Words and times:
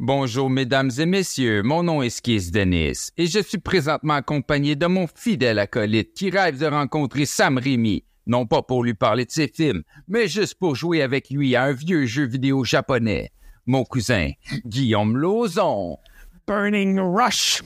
Bonjour, 0.00 0.50
mesdames 0.50 0.90
et 0.98 1.06
messieurs. 1.06 1.62
Mon 1.62 1.82
nom 1.84 2.02
est 2.02 2.10
Skis 2.10 2.50
Denis 2.50 3.10
et 3.16 3.26
je 3.26 3.38
suis 3.40 3.58
présentement 3.58 4.14
accompagné 4.14 4.74
de 4.76 4.86
mon 4.86 5.06
fidèle 5.06 5.58
acolyte 5.58 6.14
qui 6.14 6.30
rêve 6.30 6.58
de 6.58 6.66
rencontrer 6.66 7.26
Sam 7.26 7.58
Raimi. 7.58 8.04
Non 8.26 8.46
pas 8.46 8.62
pour 8.62 8.82
lui 8.82 8.94
parler 8.94 9.24
de 9.24 9.30
ses 9.30 9.48
films, 9.48 9.82
mais 10.08 10.26
juste 10.28 10.54
pour 10.54 10.74
jouer 10.74 11.02
avec 11.02 11.30
lui 11.30 11.54
à 11.54 11.64
un 11.64 11.72
vieux 11.72 12.06
jeu 12.06 12.24
vidéo 12.24 12.64
japonais. 12.64 13.30
Mon 13.66 13.84
cousin, 13.84 14.30
Guillaume 14.66 15.16
Lauzon. 15.16 15.98
Burning 16.46 16.98
Rush. 16.98 17.62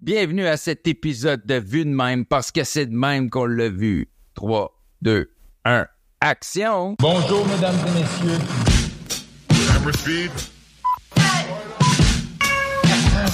Bienvenue 0.00 0.46
à 0.46 0.56
cet 0.56 0.88
épisode 0.88 1.44
de 1.44 1.54
Vue 1.54 1.84
de 1.84 1.90
même 1.90 2.24
parce 2.24 2.50
que 2.50 2.64
c'est 2.64 2.86
de 2.86 2.96
même 2.96 3.30
qu'on 3.30 3.44
l'a 3.44 3.68
vu. 3.68 4.08
3, 4.34 4.72
2, 5.02 5.30
1, 5.64 5.86
action! 6.20 6.96
Bonjour, 6.98 7.46
mesdames 7.46 7.76
et 7.86 7.90
messieurs. 8.00 8.38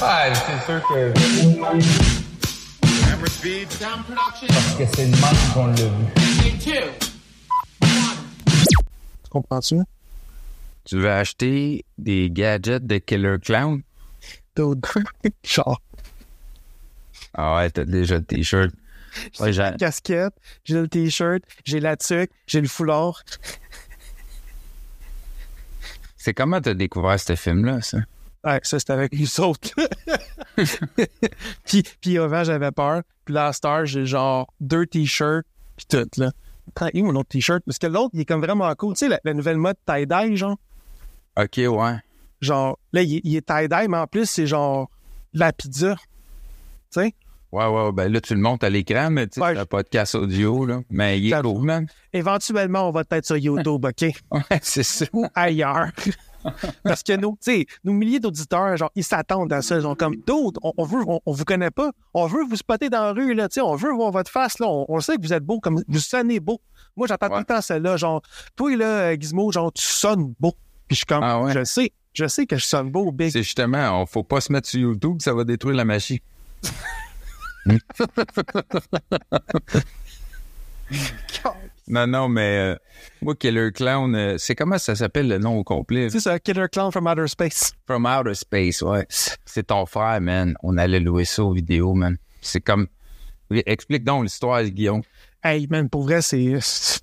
Ah, 0.03 0.33
c'est 0.35 0.65
sûr 0.67 0.81
que 0.89 1.13
Camera 1.13 1.73
speed. 3.29 3.71
Sound 3.73 4.03
production. 4.05 4.47
parce 4.49 4.75
que 4.77 4.85
c'est 4.97 5.05
le 5.05 5.11
même 5.11 5.21
qu'on 5.53 5.67
l'a 5.67 5.75
vu. 5.75 6.07
Tu 9.25 9.31
comprends-tu? 9.31 9.77
Tu 10.85 10.97
veux 10.99 11.11
acheter 11.11 11.85
des 11.99 12.31
gadgets 12.31 12.87
de 12.87 12.97
Killer 12.99 13.37
Clown? 13.43 13.83
Dude. 14.57 14.85
Genre, 15.45 15.81
Ah 17.35 17.57
ouais, 17.57 17.71
t'as 17.71 17.85
déjà 17.85 18.17
le 18.17 18.25
t-shirt. 18.25 18.71
Ouais, 19.41 19.53
j'ai- 19.53 19.75
casquette, 19.79 20.33
j'ai 20.65 20.75
le 20.81 20.89
t-shirt, 20.89 21.43
j'ai 21.65 21.81
la 21.81 21.97
tuque, 21.97 22.31
j'ai 22.47 22.61
le 22.61 22.69
foulard. 22.69 23.23
C'est 26.17 26.33
comment 26.35 26.61
t'as 26.61 26.75
découvert 26.75 27.19
ce 27.19 27.35
film-là, 27.35 27.81
ça? 27.83 27.99
Ouais, 28.45 28.61
ça, 28.63 28.79
c'était 28.79 28.93
avec 28.95 29.13
nous 29.13 29.41
autres. 29.41 29.69
puis, 31.65 31.83
puis 32.01 32.19
avant, 32.19 32.45
j'avais 32.45 32.71
peur. 32.73 33.03
Puis 33.25 33.35
là, 33.35 33.49
à 33.49 33.53
Star, 33.53 33.87
j'ai 33.87 34.07
genre 34.07 34.53
deux 34.61 34.87
t-shirts, 34.87 35.47
puis 35.77 35.87
tout, 35.89 36.07
là. 36.17 36.31
Prends, 36.75 36.89
où 36.95 37.05
mon 37.05 37.17
autre 37.17 37.29
t-shirt? 37.31 37.63
Parce 37.67 37.79
que 37.79 37.87
l'autre, 37.89 38.11
il 38.15 38.21
est 38.21 38.25
comme 38.25 38.41
vraiment 38.41 38.73
cool. 38.77 38.95
Tu 38.95 39.01
sais, 39.01 39.09
la, 39.09 39.19
la 39.25 39.35
nouvelle 39.35 39.57
mode 39.57 39.77
tie-dye, 39.87 40.37
genre. 40.37 40.57
Ok, 41.37 41.57
ouais. 41.59 41.97
Genre, 42.41 42.79
là, 42.93 43.03
il, 43.03 43.17
est- 43.17 43.21
il 43.25 43.37
est 43.37 43.47
tie-dye, 43.47 43.89
mais 43.89 43.97
en 43.99 44.07
plus, 44.07 44.27
c'est 44.27 44.47
genre 44.47 44.89
la 45.35 45.53
pizza. 45.53 45.97
Tu 45.97 47.01
sais? 47.03 47.15
Ouais, 47.53 47.67
ouais, 47.67 47.91
ben 47.93 48.13
là, 48.13 48.21
tu 48.21 48.35
le 48.35 48.41
montes 48.41 48.63
à 48.63 48.71
l'écran, 48.71 49.11
mais 49.11 49.27
tu 49.27 49.35
sais, 49.35 49.41
Ouais, 49.41 49.55
c'est 49.55 49.61
un 49.61 49.67
podcast 49.67 50.15
audio, 50.15 50.65
là. 50.65 50.81
Mais 50.91 51.19
il 51.21 51.33
est 51.33 51.43
cool, 51.43 51.65
man. 51.65 51.87
Éventuellement, 52.13 52.89
on 52.89 52.93
va 52.93 53.03
être 53.11 53.27
sur 53.27 53.37
YouTube, 53.37 53.85
OK? 53.85 54.03
Ouais, 54.31 54.61
c'est 54.63 54.85
ça. 54.85 55.07
ou 55.13 55.27
ailleurs. 55.35 55.91
Parce 56.85 57.03
que 57.03 57.17
nos, 57.17 57.33
tu 57.33 57.53
sais, 57.53 57.67
nos 57.85 57.93
milliers 57.93 58.21
d'auditeurs, 58.21 58.77
genre, 58.77 58.91
ils 58.95 59.05
s'attendent 59.05 59.53
à 59.53 59.63
ça. 59.63 59.77
Ils 59.77 59.83
sont 59.83 59.95
comme, 59.95 60.17
d'autres, 60.17 60.61
on, 60.63 60.73
on 60.77 60.85
veut, 60.85 61.03
on, 61.07 61.21
on 61.25 61.33
vous 61.33 61.45
connaît 61.45 61.71
pas. 61.71 61.91
On 62.15 62.27
veut 62.27 62.45
vous 62.45 62.57
spotter 62.57 62.89
dans 62.89 63.03
la 63.03 63.13
rue, 63.13 63.35
là, 63.35 63.49
on 63.63 63.75
veut 63.77 63.93
voir 63.93 64.11
votre 64.11 64.31
face, 64.31 64.59
là. 64.59 64.67
On, 64.69 64.87
on 64.89 65.01
sait 65.01 65.17
que 65.17 65.23
vous 65.23 65.33
êtes 65.33 65.45
beau, 65.45 65.61
comme, 65.61 65.83
vous 65.87 65.99
sonnez 65.99 66.41
beau. 66.41 66.61
Moi, 66.97 67.07
j'entends 67.07 67.29
tout 67.29 67.37
le 67.37 67.45
temps 67.45 67.61
celle-là, 67.61 67.97
genre, 67.97 68.23
toi, 68.57 68.77
là, 68.77 69.15
Gizmo, 69.19 69.53
genre, 69.53 69.73
tu 69.73 69.83
sonnes 69.83 70.35
beau. 70.41 70.53
Puis 70.89 70.97
je 70.97 70.97
suis 70.97 71.07
comme, 71.07 71.23
Ah 71.23 71.41
ouais? 71.41 71.53
je 71.53 71.65
sais, 71.65 71.93
je 72.13 72.27
sais 72.27 72.47
que 72.47 72.57
je 72.57 72.65
sonne 72.65 72.91
beau, 72.91 73.13
big. 73.13 73.31
C'est 73.31 73.43
justement, 73.43 74.01
on 74.03 74.07
faut 74.07 74.25
pas 74.25 74.41
se 74.41 74.53
mettre 74.53 74.69
sur 74.69 74.81
YouTube, 74.81 75.19
ça 75.21 75.33
va 75.35 75.45
détruire 75.45 75.77
la 75.77 75.85
machine. 75.85 76.19
non, 81.91 82.07
non, 82.07 82.29
mais 82.29 82.59
euh, 82.59 82.77
moi, 83.21 83.35
Killer 83.35 83.73
Clown, 83.73 84.15
euh, 84.15 84.37
c'est 84.39 84.55
comment 84.55 84.79
ça 84.79 84.95
s'appelle 84.95 85.29
le 85.29 85.39
nom 85.39 85.59
au 85.59 85.65
complet? 85.65 86.09
C'est 86.11 86.21
ça, 86.21 86.39
Killer 86.39 86.67
Clown 86.71 86.93
from 86.93 87.07
Outer 87.07 87.27
Space. 87.27 87.73
From 87.87 88.07
Outer 88.07 88.35
Space, 88.35 88.81
ouais. 88.83 89.07
C'est 89.09 89.67
ton 89.67 89.87
frère, 89.87 90.21
man. 90.21 90.55
On 90.63 90.79
allait 90.79 91.01
louer 91.01 91.25
ça 91.25 91.45
aux 91.45 91.53
vidéos, 91.53 91.95
man. 91.95 92.17
C'est 92.41 92.61
comme... 92.61 92.87
Explique 93.51 94.05
donc 94.05 94.23
l'histoire, 94.25 94.63
Guillaume. 94.63 95.03
Hey, 95.43 95.67
man, 95.71 95.89
pour 95.89 96.03
vrai, 96.03 96.21
c'est 96.21 96.59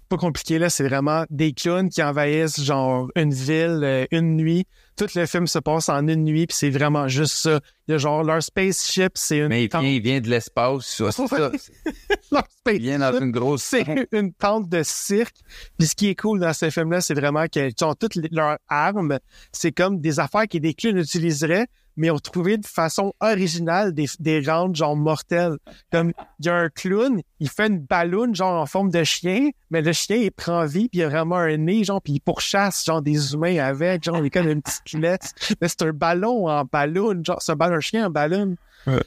pas 0.10 0.18
compliqué, 0.18 0.60
là. 0.60 0.70
C'est 0.70 0.88
vraiment 0.88 1.26
des 1.32 1.54
clowns 1.54 1.90
qui 1.90 2.04
envahissent, 2.04 2.62
genre, 2.62 3.10
une 3.16 3.34
ville, 3.34 3.82
euh, 3.84 4.06
une 4.12 4.36
nuit. 4.36 4.68
Tout 4.96 5.08
le 5.16 5.26
film 5.26 5.48
se 5.48 5.58
passe 5.58 5.90
en 5.90 6.08
une 6.08 6.24
nuit, 6.24 6.46
puis 6.46 6.56
c'est 6.56 6.70
vraiment 6.70 7.08
juste 7.08 7.34
ça. 7.34 7.60
Il 7.88 7.94
y 7.94 7.96
a 7.96 7.98
genre 7.98 8.24
leur 8.24 8.42
spaceship, 8.44 9.14
c'est 9.16 9.40
une 9.40 9.48
Mais 9.48 9.64
il 9.64 9.70
tente. 9.70 9.82
vient, 9.82 9.92
il 9.92 10.02
vient 10.02 10.22
de 10.22 10.30
l'espace, 10.30 10.86
ça. 10.86 11.12
C'est 11.12 11.28
ça. 11.28 11.52
Leur 12.32 12.44
Il 12.68 12.82
vient 12.82 13.00
dans 13.00 13.08
spaceship, 13.08 13.24
une 13.24 13.32
grosse... 13.32 13.64
c'est 13.64 14.08
une 14.12 14.34
tente 14.34 14.70
de 14.70 14.82
cirque. 14.84 15.38
Puis 15.80 15.88
ce 15.88 15.96
qui 15.96 16.10
est 16.10 16.16
cool 16.16 16.40
dans 16.40 16.54
ce 16.54 16.70
film-là, 16.70 17.02
c'est 17.02 17.14
vraiment 17.16 17.48
qu'ils 17.48 17.74
ont 17.82 17.96
toutes 17.96 18.18
leurs 18.32 18.58
armes. 18.68 19.18
C'est 19.52 19.72
comme 19.72 20.00
des 20.00 20.20
affaires 20.20 20.48
que 20.48 20.58
des 20.60 20.74
clowns 20.76 20.98
utiliseraient, 20.98 21.68
mais 21.98 22.10
ont 22.12 22.20
trouvé 22.20 22.58
de 22.58 22.66
façon 22.66 23.14
originale 23.20 23.94
des, 23.94 24.06
des 24.20 24.40
rentes 24.40 24.76
genre 24.76 24.96
mortelles. 24.96 25.58
Comme 25.92 26.14
il 26.40 26.46
y 26.46 26.50
a 26.50 26.56
un 26.56 26.70
clown, 26.70 27.22
il 27.40 27.50
fait 27.50 27.68
une 27.68 27.80
balloune 27.80 28.36
genre 28.36 28.62
en 28.62 28.66
forme 28.66 28.90
de 28.90 29.04
chien, 29.04 29.50
mais 29.72 29.82
le 29.82 29.92
chien 29.92 30.18
il 30.18 30.32
prend 30.32 30.66
vie 30.66 30.88
puis 30.90 31.00
il 31.00 31.04
a 31.04 31.10
vraiment 31.10 31.36
un 31.38 31.58
nez 31.58 31.84
genre 31.84 32.02
puis 32.02 32.14
il 32.14 32.20
pourchasse 32.22 32.86
genre 32.86 33.02
des 33.02 33.34
humains 33.34 33.58
avec 33.58 34.04
genre 34.04 34.24
il 34.24 34.32
comme 34.32 34.48
une 34.48 34.62
petite 34.62 34.94
laisse. 34.94 35.34
Mais 35.62 35.68
c'est 35.68 35.82
un 35.82 35.92
ballon 35.92 36.48
en 36.48 36.64
ballon, 36.64 37.22
genre 37.24 37.42
c'est 37.42 37.52
un 37.52 37.56
ballon 37.56 37.76
un 37.78 37.80
chien 37.82 38.08
en 38.08 38.10
ballon. 38.10 38.56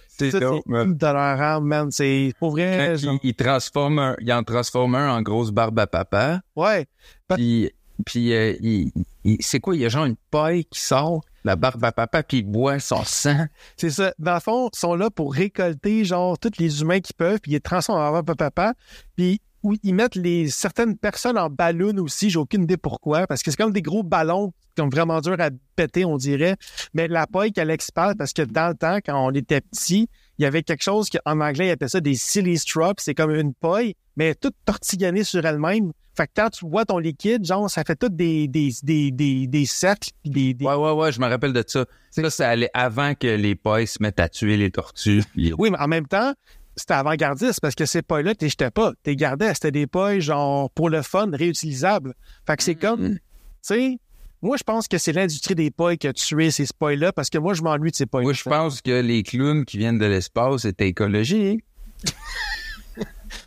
C'est 0.08 0.30
Ça, 0.32 0.40
dope, 0.40 0.62
c'est 0.66 0.70
man. 0.70 0.94
de 0.94 1.06
leur 1.06 1.16
arme, 1.16 1.64
man. 1.66 1.90
C'est 1.90 2.34
pour 2.38 2.50
vrai. 2.50 2.98
Genre- 2.98 3.18
il, 3.22 3.30
il 3.30 3.34
transforme 3.34 3.98
un, 3.98 4.16
il 4.20 4.30
en 4.30 4.42
transforme 4.42 4.94
un 4.94 5.14
en 5.16 5.22
grosse 5.22 5.52
barbe 5.52 5.78
à 5.78 5.86
papa. 5.86 6.42
Ouais. 6.54 6.86
Puis, 7.34 7.70
puis 8.04 8.34
euh, 8.34 8.54
il, 8.60 8.92
il- 9.24 9.38
c'est 9.40 9.58
quoi? 9.60 9.74
Il 9.74 9.80
y 9.80 9.86
a 9.86 9.88
genre 9.88 10.04
une 10.04 10.16
paille 10.30 10.66
qui 10.66 10.80
sort, 10.80 11.22
la 11.44 11.56
barbe 11.56 11.84
à 11.84 11.92
papa, 11.92 12.22
puis 12.22 12.38
il 12.38 12.44
boit 12.44 12.78
son 12.78 13.04
sang. 13.04 13.46
C'est 13.76 13.90
ça. 13.90 14.12
Dans 14.18 14.34
le 14.34 14.40
fond, 14.40 14.70
ils 14.72 14.78
sont 14.78 14.94
là 14.94 15.10
pour 15.10 15.34
récolter, 15.34 16.04
genre, 16.04 16.38
tous 16.38 16.52
les 16.58 16.82
humains 16.82 17.00
qui 17.00 17.12
peuvent, 17.12 17.40
puis 17.40 17.52
ils 17.52 17.54
les 17.54 17.60
transforment 17.60 18.14
en 18.14 18.22
papa, 18.22 18.50
papa. 18.50 18.74
Puis 19.16 19.40
ils 19.82 19.94
mettent 19.94 20.16
les 20.16 20.48
certaines 20.48 20.96
personnes 20.96 21.38
en 21.38 21.50
ballon 21.50 21.96
aussi. 21.98 22.30
J'ai 22.30 22.38
aucune 22.38 22.62
idée 22.62 22.76
pourquoi, 22.76 23.26
parce 23.26 23.42
que 23.42 23.50
c'est 23.50 23.56
comme 23.56 23.72
des 23.72 23.82
gros 23.82 24.02
ballons 24.02 24.52
qui 24.74 24.82
sont 24.82 24.88
vraiment 24.88 25.20
durs 25.20 25.40
à 25.40 25.50
péter, 25.76 26.04
on 26.04 26.16
dirait. 26.16 26.56
Mais 26.94 27.08
la 27.08 27.26
paille 27.26 27.52
qu'Alex 27.52 27.90
parle, 27.90 28.16
parce 28.16 28.32
que 28.32 28.42
dans 28.42 28.68
le 28.68 28.74
temps, 28.74 28.98
quand 29.04 29.26
on 29.26 29.32
était 29.32 29.60
petit, 29.60 30.08
il 30.38 30.42
y 30.42 30.46
avait 30.46 30.62
quelque 30.62 30.82
chose 30.82 31.10
qu'en 31.10 31.40
anglais, 31.40 31.68
ils 31.68 31.70
appellent 31.72 31.90
ça 31.90 32.00
des 32.00 32.14
silly 32.14 32.56
straps. 32.56 33.02
C'est 33.02 33.14
comme 33.14 33.34
une 33.34 33.52
paille, 33.54 33.94
mais 34.16 34.34
toute 34.34 34.54
tortillonnée 34.64 35.24
sur 35.24 35.44
elle-même. 35.44 35.92
Fait 36.20 36.26
que 36.26 36.32
quand 36.36 36.50
tu 36.50 36.66
bois 36.66 36.84
ton 36.84 36.98
liquide, 36.98 37.44
genre, 37.46 37.70
ça 37.70 37.82
fait 37.82 37.96
tout 37.96 38.08
des, 38.10 38.46
des, 38.46 38.70
des, 38.82 39.10
des, 39.10 39.46
des 39.46 39.64
cercles, 39.64 40.10
des, 40.24 40.52
des- 40.52 40.64
Ouais, 40.66 40.74
ouais, 40.74 40.92
ouais, 40.92 41.12
je 41.12 41.20
me 41.20 41.26
rappelle 41.26 41.52
de 41.54 41.64
ça. 41.66 41.86
Ça, 42.10 42.28
ça 42.28 42.48
allait 42.50 42.68
avant 42.74 43.14
que 43.14 43.26
les 43.26 43.54
pailles 43.54 43.86
se 43.86 44.02
mettent 44.02 44.20
à 44.20 44.28
tuer 44.28 44.56
les 44.58 44.70
tortues. 44.70 45.22
Oui, 45.58 45.70
mais 45.70 45.78
en 45.78 45.88
même 45.88 46.06
temps, 46.06 46.34
c'était 46.76 46.92
avant-gardiste 46.94 47.60
parce 47.60 47.74
que 47.74 47.86
ces 47.86 48.02
pailles-là, 48.02 48.34
tu 48.34 48.48
jetais 48.50 48.70
pas. 48.70 48.92
Tu 49.02 49.16
gardais. 49.16 49.54
C'était 49.54 49.70
des 49.70 49.86
pailles, 49.86 50.20
genre, 50.20 50.70
pour 50.72 50.90
le 50.90 51.00
fun, 51.02 51.30
réutilisables. 51.32 52.12
Fait 52.46 52.56
que 52.56 52.62
c'est 52.64 52.74
comme, 52.74 53.00
Mm. 53.00 53.14
tu 53.14 53.20
sais, 53.62 53.98
moi, 54.42 54.56
je 54.58 54.62
pense 54.62 54.88
que 54.88 54.98
c'est 54.98 55.12
l'industrie 55.12 55.54
des 55.54 55.70
pailles 55.70 55.96
qui 55.98 56.06
a 56.08 56.12
tué 56.12 56.50
ces 56.50 56.66
pailles-là 56.78 57.12
parce 57.12 57.30
que 57.30 57.38
moi, 57.38 57.54
je 57.54 57.62
m'ennuie 57.62 57.90
de 57.92 57.96
ces 57.96 58.06
pailles. 58.06 58.24
Moi, 58.24 58.32
je 58.34 58.42
pense 58.44 58.82
que 58.82 59.00
les 59.00 59.22
clowns 59.22 59.64
qui 59.64 59.78
viennent 59.78 59.98
de 59.98 60.06
l'espace 60.06 60.64
étaient 60.66 60.88
écologiques. 60.88 61.64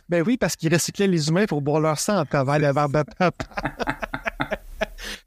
Ben 0.08 0.22
oui, 0.26 0.36
parce 0.36 0.56
qu'ils 0.56 0.72
recyclaient 0.72 1.06
les 1.06 1.28
humains 1.28 1.46
pour 1.46 1.62
boire 1.62 1.80
leur 1.80 1.98
sang 1.98 2.18
à 2.18 2.24
travers 2.24 2.58
le 2.58 2.72
verbe 2.72 2.96
à 2.96 3.04
papa. 3.04 3.44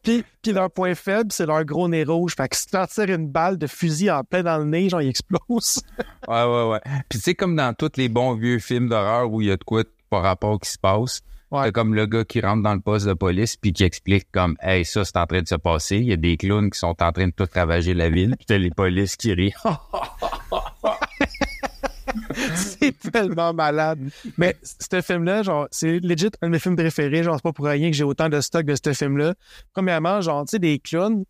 puis, 0.03 0.23
puis 0.41 0.51
leur 0.53 0.69
point 0.71 0.93
faible, 0.95 1.31
c'est 1.31 1.45
leur 1.45 1.63
gros 1.65 1.87
nez 1.87 2.03
rouge. 2.03 2.35
Fait 2.35 2.47
que 2.47 2.55
si 2.55 2.67
tu 2.67 2.75
leur 2.75 2.87
tires 2.87 3.09
une 3.09 3.27
balle 3.27 3.57
de 3.57 3.67
fusil 3.67 4.11
en 4.11 4.23
plein 4.23 4.43
dans 4.43 4.57
le 4.59 4.65
nez, 4.65 4.89
genre, 4.89 5.01
il 5.01 5.09
explose. 5.09 5.81
Ouais, 6.27 6.43
ouais, 6.43 6.69
ouais. 6.71 6.81
Puis 7.07 7.19
c'est 7.19 7.35
comme 7.35 7.55
dans 7.55 7.73
tous 7.73 7.91
les 7.95 8.09
bons 8.09 8.35
vieux 8.35 8.59
films 8.59 8.89
d'horreur 8.89 9.31
où 9.31 9.41
il 9.41 9.47
y 9.47 9.51
a 9.51 9.55
de 9.55 9.63
quoi 9.63 9.83
par 10.09 10.23
rapport 10.23 10.59
qui 10.59 10.69
se 10.69 10.77
passe. 10.77 11.21
Ouais. 11.51 11.65
C'est 11.65 11.71
comme 11.71 11.93
le 11.93 12.05
gars 12.05 12.25
qui 12.25 12.41
rentre 12.41 12.63
dans 12.63 12.73
le 12.73 12.81
poste 12.81 13.07
de 13.07 13.13
police 13.13 13.55
puis 13.55 13.71
qui 13.71 13.85
explique 13.85 14.27
comme 14.33 14.57
Hey, 14.61 14.83
ça, 14.83 15.05
c'est 15.05 15.15
en 15.15 15.25
train 15.25 15.41
de 15.41 15.47
se 15.47 15.55
passer. 15.55 15.97
Il 15.97 16.07
y 16.07 16.11
a 16.11 16.17
des 16.17 16.35
clowns 16.35 16.69
qui 16.69 16.77
sont 16.79 17.01
en 17.01 17.11
train 17.13 17.27
de 17.27 17.31
tout 17.31 17.47
ravager 17.53 17.93
la 17.93 18.09
ville. 18.09 18.35
Puis 18.37 18.45
t'as 18.45 18.57
les 18.57 18.71
polices 18.71 19.15
qui 19.15 19.33
rient. 19.33 19.53
tellement 22.91 23.53
malade. 23.53 23.99
Mais 24.37 24.55
ce 24.63 25.01
film-là, 25.01 25.43
genre, 25.43 25.67
c'est 25.71 25.99
legit 25.99 26.29
un 26.41 26.47
de 26.47 26.51
mes 26.51 26.59
films 26.59 26.75
préférés. 26.75 27.23
Genre, 27.23 27.35
c'est 27.35 27.43
pas 27.43 27.53
pour 27.53 27.65
rien 27.65 27.89
que 27.89 27.95
j'ai 27.95 28.03
autant 28.03 28.29
de 28.29 28.39
stock 28.41 28.65
de 28.65 28.75
ce 28.75 28.93
film-là. 28.93 29.33
Premièrement, 29.73 30.21
genre, 30.21 30.45
tu 30.45 30.51
sais, 30.51 30.59
des 30.59 30.79
clowns, 30.79 31.23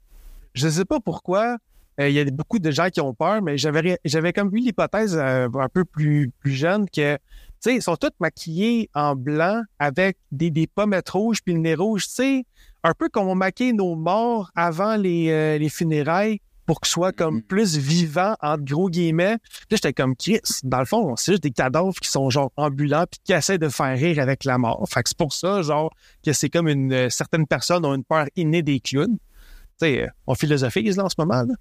je 0.54 0.68
sais 0.70 0.86
pas 0.86 1.00
pourquoi. 1.00 1.58
euh, 2.00 2.10
Il 2.10 2.16
y 2.16 2.20
a 2.20 2.26
beaucoup 2.26 2.60
de 2.60 2.72
gens 2.72 2.90
qui 2.90 3.02
ont 3.02 3.14
peur, 3.14 3.42
mais 3.42 3.58
j'avais 3.58 3.98
j'avais 4.06 4.34
comme 4.34 4.50
eu 4.56 4.60
l'hypothèse 4.60 5.16
euh, 5.18 5.48
un 5.54 5.70
peu 5.70 5.86
plus, 5.86 6.32
plus 6.40 6.54
jeune 6.54 6.88
que, 6.90 7.16
tu 7.16 7.22
sais, 7.60 7.76
ils 7.76 7.82
sont 7.82 7.96
tous 7.96 8.12
maquillés 8.20 8.90
en 8.94 9.16
blanc 9.16 9.64
avec 9.80 10.18
des, 10.32 10.52
des 10.52 10.68
pommettes 10.68 11.10
rouges 11.10 11.42
puis 11.44 11.54
le 11.54 11.60
nez 11.60 11.76
rouge, 11.76 12.06
tu 12.08 12.14
sais, 12.14 12.46
un 12.84 12.94
peu 12.94 13.10
comme 13.10 13.28
on 13.28 13.36
maquille 13.36 13.74
nos 13.74 13.96
morts 13.96 14.52
avant 14.56 14.96
les, 14.96 15.30
euh, 15.32 15.58
les 15.58 15.70
funérailles 15.70 16.40
pour 16.68 16.80
qu'ils 16.82 16.92
soient 16.92 17.12
comme 17.14 17.42
plus 17.42 17.78
vivants, 17.78 18.36
entre 18.42 18.64
gros 18.66 18.90
guillemets. 18.90 19.38
Puis 19.40 19.60
là, 19.72 19.78
j'étais 19.78 19.94
comme 19.94 20.16
Chris. 20.16 20.42
Dans 20.64 20.80
le 20.80 20.86
fond, 20.86 21.16
c'est 21.16 21.32
juste 21.32 21.42
des 21.44 21.50
cadavres 21.52 21.94
qui 22.00 22.10
sont 22.10 22.30
genre 22.30 22.52
ambulants 22.58 23.06
puis 23.10 23.20
qui 23.24 23.34
essaient 23.34 23.58
de 23.58 23.70
faire 23.70 23.98
rire 23.98 24.20
avec 24.20 24.44
la 24.44 24.60
mort. 24.60 24.86
Fait 24.88 25.02
que 25.02 25.10
c'est 25.10 25.18
pour 25.18 25.34
ça, 25.34 25.64
genre, 25.64 25.92
que 26.24 26.34
c'est 26.34 26.50
comme 26.50 26.68
une 26.68 26.94
euh, 26.94 27.10
certaines 27.10 27.48
personnes 27.48 27.84
ont 27.86 27.96
une 27.96 28.04
peur 28.04 28.26
innée 28.36 28.62
des 28.62 28.80
clowns. 28.80 29.18
Tu 29.18 29.88
sais, 29.88 30.04
euh, 30.04 30.08
on 30.28 30.36
philosophise 30.36 30.98
là 30.98 31.06
en 31.06 31.10
ce 31.10 31.16
moment. 31.18 31.42
Là. 31.44 31.54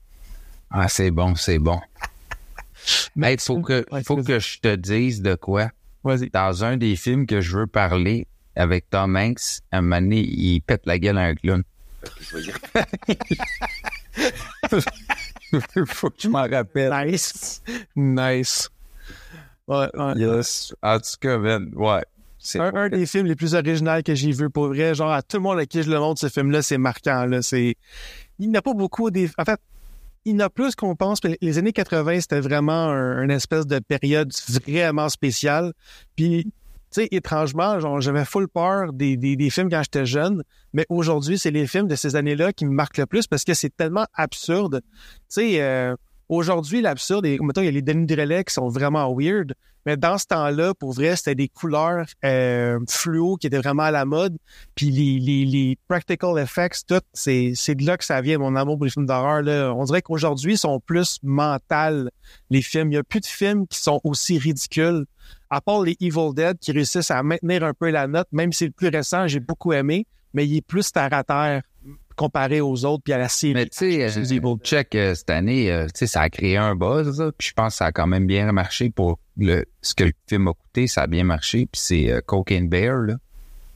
Ah, 0.70 0.88
c'est 0.88 1.10
bon, 1.10 1.34
c'est 1.36 1.58
bon. 1.58 1.80
Mais- 3.16 3.32
Hey, 3.32 3.38
faut 3.38 3.60
que, 3.62 3.86
Ouais, 3.90 4.02
faut 4.04 4.16
que 4.22 4.38
je 4.38 4.58
te 4.60 4.74
dise 4.76 5.22
de 5.22 5.34
quoi. 5.36 5.70
Vas-y. 6.04 6.28
Dans 6.30 6.64
un 6.64 6.76
des 6.76 6.94
films 6.96 7.26
que 7.26 7.40
je 7.40 7.56
veux 7.58 7.66
parler 7.66 8.26
avec 8.54 8.90
Tom 8.90 9.16
Hanks, 9.16 9.60
à 9.72 9.78
un 9.78 9.82
moment 9.82 10.00
donné, 10.00 10.20
il 10.20 10.60
pète 10.62 10.82
la 10.86 10.98
gueule 10.98 11.18
à 11.18 11.22
un 11.22 11.34
clown. 11.34 11.62
faut 15.86 16.10
que 16.10 16.16
je 16.18 16.28
m'en 16.28 16.48
rappelle. 16.48 16.92
Nice. 17.06 17.62
Nice. 17.94 18.70
Ouais, 19.68 19.88
ouais. 19.94 20.12
Yes. 20.16 20.74
En 20.82 20.98
tout 20.98 21.16
cas, 21.20 21.38
man, 21.38 21.70
ouais. 21.74 22.04
C'est 22.38 22.60
Un, 22.60 22.72
un 22.74 22.88
des 22.88 23.06
films 23.06 23.26
les 23.26 23.34
plus 23.34 23.54
originaux 23.54 24.02
que 24.04 24.14
j'ai 24.14 24.30
vu 24.30 24.48
pour 24.50 24.68
vrai. 24.68 24.94
Genre, 24.94 25.10
à 25.10 25.22
tout 25.22 25.38
le 25.38 25.42
monde 25.42 25.58
à 25.58 25.66
qui 25.66 25.82
je 25.82 25.90
le 25.90 25.98
montre, 25.98 26.20
ce 26.20 26.28
film-là, 26.28 26.62
c'est 26.62 26.78
marquant. 26.78 27.26
Là. 27.26 27.42
C'est... 27.42 27.74
Il 28.38 28.50
n'a 28.50 28.62
pas 28.62 28.74
beaucoup 28.74 29.10
des. 29.10 29.28
En 29.38 29.44
fait, 29.44 29.58
il 30.24 30.36
n'a 30.36 30.50
plus 30.50 30.74
qu'on 30.76 30.94
pense. 30.94 31.22
mais 31.24 31.38
Les 31.40 31.58
années 31.58 31.72
80, 31.72 32.20
c'était 32.20 32.40
vraiment 32.40 32.90
un, 32.90 33.22
une 33.22 33.30
espèce 33.30 33.66
de 33.66 33.78
période 33.80 34.32
vraiment 34.64 35.08
spéciale. 35.08 35.72
Puis, 36.14 36.52
tu 37.04 37.14
étrangement, 37.14 38.00
j'avais 38.00 38.24
full 38.24 38.48
peur 38.48 38.92
des, 38.92 39.50
films 39.50 39.70
quand 39.70 39.82
j'étais 39.82 40.06
jeune. 40.06 40.42
Mais 40.72 40.86
aujourd'hui, 40.88 41.38
c'est 41.38 41.50
les 41.50 41.66
films 41.66 41.88
de 41.88 41.94
ces 41.94 42.16
années-là 42.16 42.52
qui 42.52 42.66
me 42.66 42.72
marquent 42.72 42.98
le 42.98 43.06
plus 43.06 43.26
parce 43.26 43.44
que 43.44 43.54
c'est 43.54 43.74
tellement 43.74 44.06
absurde. 44.14 44.80
Tu 44.82 44.90
sais, 45.28 45.62
euh, 45.62 45.94
aujourd'hui, 46.28 46.80
l'absurde, 46.80 47.26
il 47.26 47.38
y 47.38 47.68
a 47.68 47.70
les 47.70 47.82
Denis 47.82 48.06
Drolet 48.06 48.44
qui 48.44 48.54
sont 48.54 48.68
vraiment 48.68 49.14
weird. 49.14 49.54
Mais 49.84 49.96
dans 49.96 50.18
ce 50.18 50.26
temps-là, 50.26 50.74
pour 50.74 50.92
vrai, 50.92 51.14
c'était 51.14 51.36
des 51.36 51.46
couleurs 51.46 52.06
euh, 52.24 52.80
fluo 52.88 53.36
qui 53.36 53.46
étaient 53.46 53.58
vraiment 53.58 53.84
à 53.84 53.92
la 53.92 54.04
mode. 54.04 54.36
Puis 54.74 54.90
les, 54.90 55.78
practical 55.86 56.36
effects, 56.38 56.82
tout, 56.88 57.00
c'est, 57.12 57.52
de 57.52 57.86
là 57.86 57.96
que 57.96 58.04
ça 58.04 58.20
vient, 58.20 58.38
mon 58.38 58.56
amour 58.56 58.78
pour 58.78 58.84
les 58.86 58.90
films 58.90 59.06
d'horreur. 59.06 59.44
On 59.76 59.84
dirait 59.84 60.02
qu'aujourd'hui, 60.02 60.54
ils 60.54 60.58
sont 60.58 60.80
plus 60.80 61.20
mentales, 61.22 62.10
les 62.50 62.62
films. 62.62 62.88
Il 62.88 62.94
n'y 62.94 62.96
a 62.96 63.04
plus 63.04 63.20
de 63.20 63.26
films 63.26 63.68
qui 63.68 63.78
sont 63.78 64.00
aussi 64.02 64.38
ridicules. 64.38 65.06
À 65.50 65.60
part 65.60 65.82
les 65.82 65.96
Evil 66.00 66.34
Dead 66.34 66.58
qui 66.58 66.72
réussissent 66.72 67.10
à 67.10 67.22
maintenir 67.22 67.64
un 67.64 67.72
peu 67.72 67.90
la 67.90 68.06
note, 68.06 68.28
même 68.32 68.52
si 68.52 68.58
c'est 68.58 68.66
le 68.66 68.72
plus 68.72 68.88
récent, 68.88 69.26
j'ai 69.28 69.40
beaucoup 69.40 69.72
aimé, 69.72 70.06
mais 70.34 70.46
il 70.46 70.56
est 70.56 70.66
plus 70.66 70.90
terre 70.92 71.12
à 71.12 71.22
terre 71.24 71.62
comparé 72.16 72.60
aux 72.60 72.84
autres 72.84 73.02
puis 73.04 73.12
à 73.12 73.18
la 73.18 73.28
série. 73.28 73.54
Mais 73.54 73.66
tu 73.66 73.78
sais, 73.78 74.18
euh, 74.18 74.24
Evil. 74.24 74.56
check 74.62 74.94
euh, 74.94 75.14
cette 75.14 75.30
année, 75.30 75.70
euh, 75.70 75.84
tu 75.86 75.92
sais, 75.94 76.06
ça 76.06 76.22
a 76.22 76.30
créé 76.30 76.56
un 76.56 76.74
buzz, 76.74 77.20
là, 77.20 77.30
puis 77.36 77.48
je 77.48 77.52
pense 77.52 77.74
que 77.74 77.78
ça 77.78 77.86
a 77.86 77.92
quand 77.92 78.06
même 78.06 78.26
bien 78.26 78.50
marché 78.52 78.90
pour 78.90 79.18
le 79.36 79.64
ce 79.82 79.94
que 79.94 80.04
le 80.04 80.12
film 80.26 80.48
a 80.48 80.54
coûté, 80.54 80.86
ça 80.86 81.02
a 81.02 81.06
bien 81.06 81.24
marché, 81.24 81.68
puis 81.70 81.80
c'est 81.80 82.10
euh, 82.10 82.20
Cocaine 82.24 82.68
Bear, 82.68 82.96
là. 83.02 83.14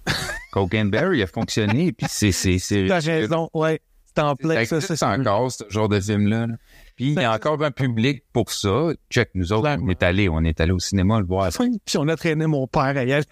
Cocaine 0.52 0.90
Bear, 0.90 1.14
il 1.14 1.22
a 1.22 1.26
fonctionné, 1.26 1.92
puis 1.92 2.06
c'est 2.10 2.32
c'est 2.32 2.58
c'est 2.58 2.86
T'as 2.88 3.00
raison, 3.00 3.48
ouais. 3.54 3.80
C'est 4.12 4.22
en 4.22 4.34
plein, 4.34 4.64
ça, 4.64 4.80
ça, 4.80 4.88
ça, 4.88 4.96
c'est 4.96 5.20
encore 5.20 5.52
ce 5.52 5.62
genre 5.68 5.88
de 5.88 6.00
film-là. 6.00 6.48
là. 6.48 6.54
Puis 7.00 7.12
il 7.12 7.20
y 7.20 7.24
a 7.24 7.32
encore 7.32 7.62
un 7.62 7.70
public 7.70 8.24
pour 8.32 8.50
ça. 8.50 8.90
Check, 9.10 9.30
nous 9.34 9.52
autres, 9.52 9.62
Clairement. 9.62 9.86
on 9.86 9.88
est 9.90 10.02
allés, 10.02 10.28
on 10.28 10.44
est 10.44 10.60
allés 10.60 10.72
au 10.72 10.78
cinéma 10.78 11.18
le 11.20 11.26
voir. 11.26 11.50
Puis 11.84 11.96
on 11.98 12.06
a 12.08 12.16
traîné 12.16 12.46
mon 12.46 12.66
père 12.66 12.82
à 12.96 13.04
y 13.04 13.12
aller. 13.12 13.24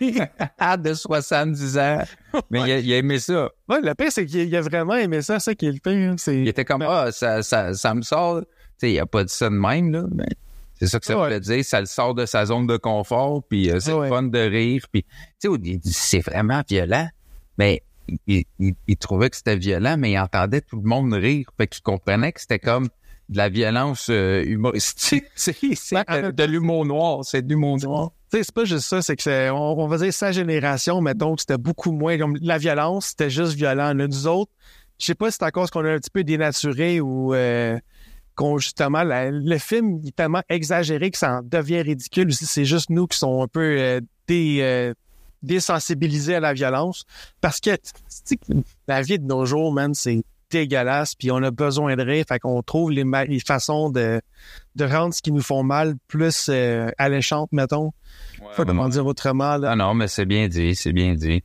À 0.59 0.77
de 0.79 0.95
70 0.95 1.79
ans. 1.79 2.03
Mais 2.51 2.61
il, 2.61 2.73
a, 2.73 2.79
il 2.79 2.93
a 2.93 2.97
aimé 2.97 3.19
ça. 3.19 3.51
Ouais, 3.69 3.81
le 3.83 3.95
pire, 3.95 4.11
c'est 4.11 4.25
qu'il 4.27 4.55
a 4.57 4.61
vraiment 4.63 4.95
aimé 4.95 5.21
ça, 5.23 5.39
ça 5.39 5.55
qui 5.55 5.67
est 5.67 5.73
le 5.73 5.81
pire. 5.81 6.15
C'est... 6.17 6.41
Il 6.41 6.49
était 6.49 6.65
comme, 6.65 6.83
ah, 6.83 7.13
ça, 7.13 7.43
ça, 7.43 7.75
ça 7.75 7.95
me 7.95 8.03
sort. 8.03 8.41
Tu 8.41 8.47
sais, 8.79 8.93
il 8.93 8.99
a 9.01 9.07
pas 9.07 9.25
dit 9.25 9.33
ça 9.35 9.51
de 9.51 9.55
même, 9.55 9.93
là. 9.93 10.05
Mais 10.15 10.29
c'est 10.75 10.87
ça 10.87 10.99
que 11.01 11.07
ça 11.07 11.19
Ouais. 11.19 11.25
voulait 11.25 11.41
dire. 11.41 11.65
Ça 11.65 11.81
le 11.81 11.87
sort 11.87 12.15
de 12.15 12.25
sa 12.27 12.47
zone 12.47 12.67
de 12.67 12.77
confort, 12.77 13.43
puis 13.49 13.71
euh, 13.71 13.81
c'est 13.81 13.93
Ouais. 13.93 14.09
fun 14.09 14.23
de 14.23 14.39
rire. 14.39 14.87
Puis, 14.93 15.05
tu 15.41 15.51
sais, 15.51 15.81
c'est 15.85 16.21
vraiment 16.21 16.63
violent. 16.69 17.09
Mais 17.59 17.83
il, 18.27 18.45
il- 18.59 18.75
il 18.87 18.97
trouvait 18.97 19.29
que 19.29 19.37
c'était 19.37 19.57
violent, 19.57 19.97
mais 19.99 20.13
il 20.13 20.19
entendait 20.19 20.61
tout 20.63 20.77
le 20.77 20.89
monde 20.89 21.13
rire. 21.13 21.51
Fait 21.59 21.67
qu'il 21.67 21.83
comprenait 21.83 22.33
que 22.33 22.41
c'était 22.41 22.59
comme 22.59 22.89
de 23.29 23.37
la 23.37 23.49
violence 23.49 24.09
euh, 24.11 24.43
humoristique. 24.45 25.25
C'est 25.35 25.97
en 25.97 26.31
de, 26.33 26.45
l'humour 26.45 26.87
noir. 26.87 27.25
C'est 27.25 27.43
de 27.43 27.49
l'humour 27.49 27.79
noir. 27.79 28.11
Tu 28.31 28.39
sais, 28.39 28.45
c'est 28.45 28.55
pas 28.55 28.65
juste 28.67 28.87
ça, 28.87 29.01
c'est 29.01 29.17
que 29.17 29.23
c'est, 29.23 29.49
on, 29.49 29.81
on 29.81 29.89
va 29.89 29.97
dire 29.97 30.13
sa 30.13 30.33
génération, 30.33 31.01
mettons, 31.01 31.35
que 31.35 31.41
c'était 31.41 31.57
beaucoup 31.57 31.93
moins 31.93 32.19
comme 32.19 32.37
la 32.43 32.59
violence, 32.59 33.07
c'était 33.07 33.31
juste 33.31 33.55
violent. 33.55 33.95
Là, 33.95 34.07
nous 34.07 34.27
autres, 34.27 34.53
je 34.99 35.07
sais 35.07 35.15
pas 35.15 35.31
si 35.31 35.39
c'est 35.41 35.47
à 35.47 35.51
cause 35.51 35.71
qu'on 35.71 35.83
a 35.87 35.93
un 35.93 35.99
petit 35.99 36.11
peu 36.11 36.25
dénaturé 36.25 37.01
ou 37.01 37.33
euh, 37.33 37.79
qu'on 38.35 38.59
justement 38.59 39.03
la- 39.03 39.31
le 39.31 39.59
film 39.59 40.01
est 40.07 40.15
tellement 40.15 40.43
exagéré 40.51 41.11
que 41.11 41.17
ça 41.17 41.39
en 41.39 41.43
devient 41.43 41.81
ridicule. 41.81 42.29
Aussi, 42.29 42.45
c'est 42.45 42.67
juste 42.67 42.91
nous 42.91 43.07
qui 43.07 43.17
sommes 43.17 43.41
un 43.41 43.49
peu 43.49 43.77
euh, 43.79 44.01
euh, 44.31 44.95
désensibilisés 45.43 46.35
à 46.35 46.41
la 46.41 46.53
violence. 46.53 47.05
Parce 47.41 47.61
que 47.61 47.71
la 48.87 49.01
vie 49.01 49.19
de 49.19 49.25
nos 49.25 49.47
jours, 49.47 49.73
man, 49.73 49.95
c'est 49.95 50.23
dégueulasse, 50.51 51.15
puis 51.15 51.31
on 51.31 51.43
a 51.43 51.51
besoin 51.51 51.97
de 51.97 52.03
rire, 52.03 52.25
fait 52.29 52.39
qu'on 52.39 52.63
trouve 52.63 52.91
les, 52.91 53.05
les 53.29 53.41
façons 53.41 53.91
de, 53.91 54.21
de 54.77 54.85
rendre 54.85 55.15
ce 55.15 55.23
qui 55.23 55.33
nous 55.33 55.43
font 55.43 55.63
mal 55.63 55.95
plus 56.09 56.47
euh, 56.49 56.91
alléchantes, 56.99 57.51
mettons. 57.53 57.93
Pas 58.57 58.65
comment 58.65 58.89
dire 58.89 59.05
autrement. 59.07 59.57
Là. 59.57 59.73
Ah 59.73 59.77
non, 59.77 59.95
mais 59.95 60.09
c'est 60.09 60.27
bien 60.27 60.49
dit, 60.49 60.75
c'est 60.75 60.93
bien 60.93 61.15
dit. 61.15 61.43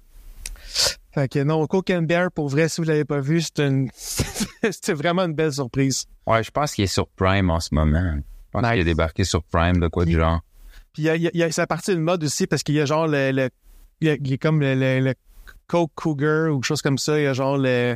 Fait 1.13 1.27
que 1.27 1.39
non, 1.43 1.65
Coke 1.67 1.91
and 1.91 2.03
Bear, 2.03 2.31
pour 2.31 2.49
vrai, 2.49 2.67
si 2.69 2.81
vous 2.81 2.87
l'avez 2.87 3.05
pas 3.05 3.19
vu, 3.19 3.41
c'est 3.41 3.59
une... 3.59 3.89
c'était 3.95 4.93
vraiment 4.93 5.23
une 5.23 5.33
belle 5.33 5.53
surprise. 5.53 6.05
Ouais, 6.25 6.43
je 6.43 6.49
pense 6.51 6.73
qu'il 6.73 6.83
est 6.85 6.87
sur 6.87 7.07
Prime 7.07 7.49
en 7.49 7.59
ce 7.59 7.73
moment. 7.75 8.15
Je 8.15 8.21
pense 8.51 8.63
Nice. 8.63 8.71
qu'il 8.71 8.79
est 8.81 8.85
débarqué 8.85 9.23
sur 9.23 9.43
Prime, 9.43 9.79
de 9.79 9.87
quoi 9.87 10.05
du 10.05 10.13
genre. 10.13 10.39
Puis 10.93 11.03
il 11.03 11.05
y 11.05 11.09
a, 11.09 11.15
il 11.15 11.21
y 11.23 11.27
a- 11.27 11.31
il 11.33 11.39
y 11.39 11.43
a- 11.43 11.51
ça 11.51 11.67
partie 11.67 11.91
de 11.95 11.99
mode 11.99 12.23
aussi 12.23 12.47
parce 12.47 12.63
qu'il 12.63 12.75
y 12.75 12.79
a 12.81 12.85
genre 12.85 13.07
le, 13.07 13.31
le- 13.31 13.49
il 14.01 14.07
y 14.07 14.11
a- 14.11 14.15
il 14.15 14.27
y 14.27 14.33
a 14.33 14.37
comme 14.37 14.59
le, 14.61 14.73
le- 14.75 14.99
le 15.01 15.13
Coke 15.67 15.91
Cougar 15.95 16.49
ou 16.51 16.55
quelque 16.57 16.65
chose 16.65 16.81
comme 16.81 16.97
ça. 16.97 17.19
Il 17.19 17.23
y 17.23 17.27
a 17.27 17.33
genre 17.33 17.57
le, 17.57 17.95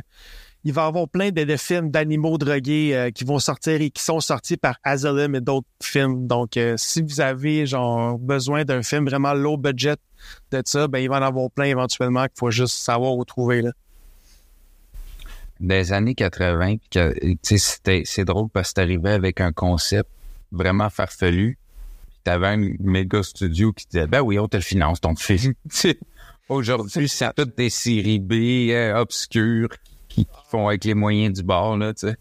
il 0.64 0.72
va 0.72 0.84
y 0.84 0.86
avoir 0.86 1.08
plein 1.08 1.30
de, 1.30 1.56
films 1.56 1.90
d'animaux 1.90 2.36
drogués 2.36 2.94
euh, 2.94 3.10
qui 3.10 3.24
vont 3.24 3.38
sortir 3.38 3.80
et 3.80 3.90
qui 3.90 4.02
sont 4.02 4.20
sortis 4.20 4.56
par 4.56 4.76
Asylum 4.82 5.34
et 5.34 5.40
d'autres 5.40 5.66
films. 5.82 6.26
Donc, 6.26 6.56
euh, 6.56 6.74
si 6.76 7.00
vous 7.00 7.20
avez 7.20 7.64
genre 7.64 8.18
besoin 8.18 8.64
d'un 8.64 8.82
film 8.82 9.06
vraiment 9.08 9.34
low 9.34 9.56
budget 9.56 9.96
de 10.50 10.60
ça, 10.64 10.88
ben 10.88 10.98
il 10.98 11.08
va 11.08 11.18
en 11.18 11.22
avoir 11.22 11.50
plein 11.50 11.66
éventuellement 11.66 12.24
qu'il 12.24 12.36
faut 12.38 12.50
juste 12.50 12.76
savoir 12.76 13.14
où 13.16 13.24
trouver 13.24 13.62
là. 13.62 13.70
des 15.60 15.92
années 15.92 16.14
80, 16.14 16.76
puis 16.76 16.88
que, 16.90 17.18
tu 17.20 17.38
sais, 17.42 17.58
c'était- 17.58 18.02
c'est 18.04 18.24
drôle 18.24 18.48
parce 18.48 18.70
que 18.70 18.74
t'arrivais 18.74 19.10
avec 19.10 19.40
un 19.40 19.52
concept 19.52 20.08
vraiment 20.52 20.88
farfelu. 20.88 21.58
T'avais 22.22 22.46
un 22.48 22.72
méga 22.78 23.22
studio 23.22 23.72
qui 23.72 23.86
disait, 23.90 24.06
ben 24.06 24.20
oui, 24.20 24.38
on 24.38 24.46
te 24.46 24.56
le 24.56 24.62
finance, 24.62 25.00
ton 25.00 25.16
film. 25.16 25.54
Aujourd'hui, 26.48 27.08
c'est 27.08 27.32
toutes 27.34 27.56
des 27.56 27.70
séries 27.70 28.20
B 28.20 28.70
euh, 28.70 28.96
obscures 29.00 29.68
font 30.50 30.68
avec 30.68 30.84
les 30.84 30.94
moyens 30.94 31.36
du 31.38 31.42
bord, 31.44 31.76
là, 31.76 31.92
tu 31.94 32.06
sais. 32.08 32.16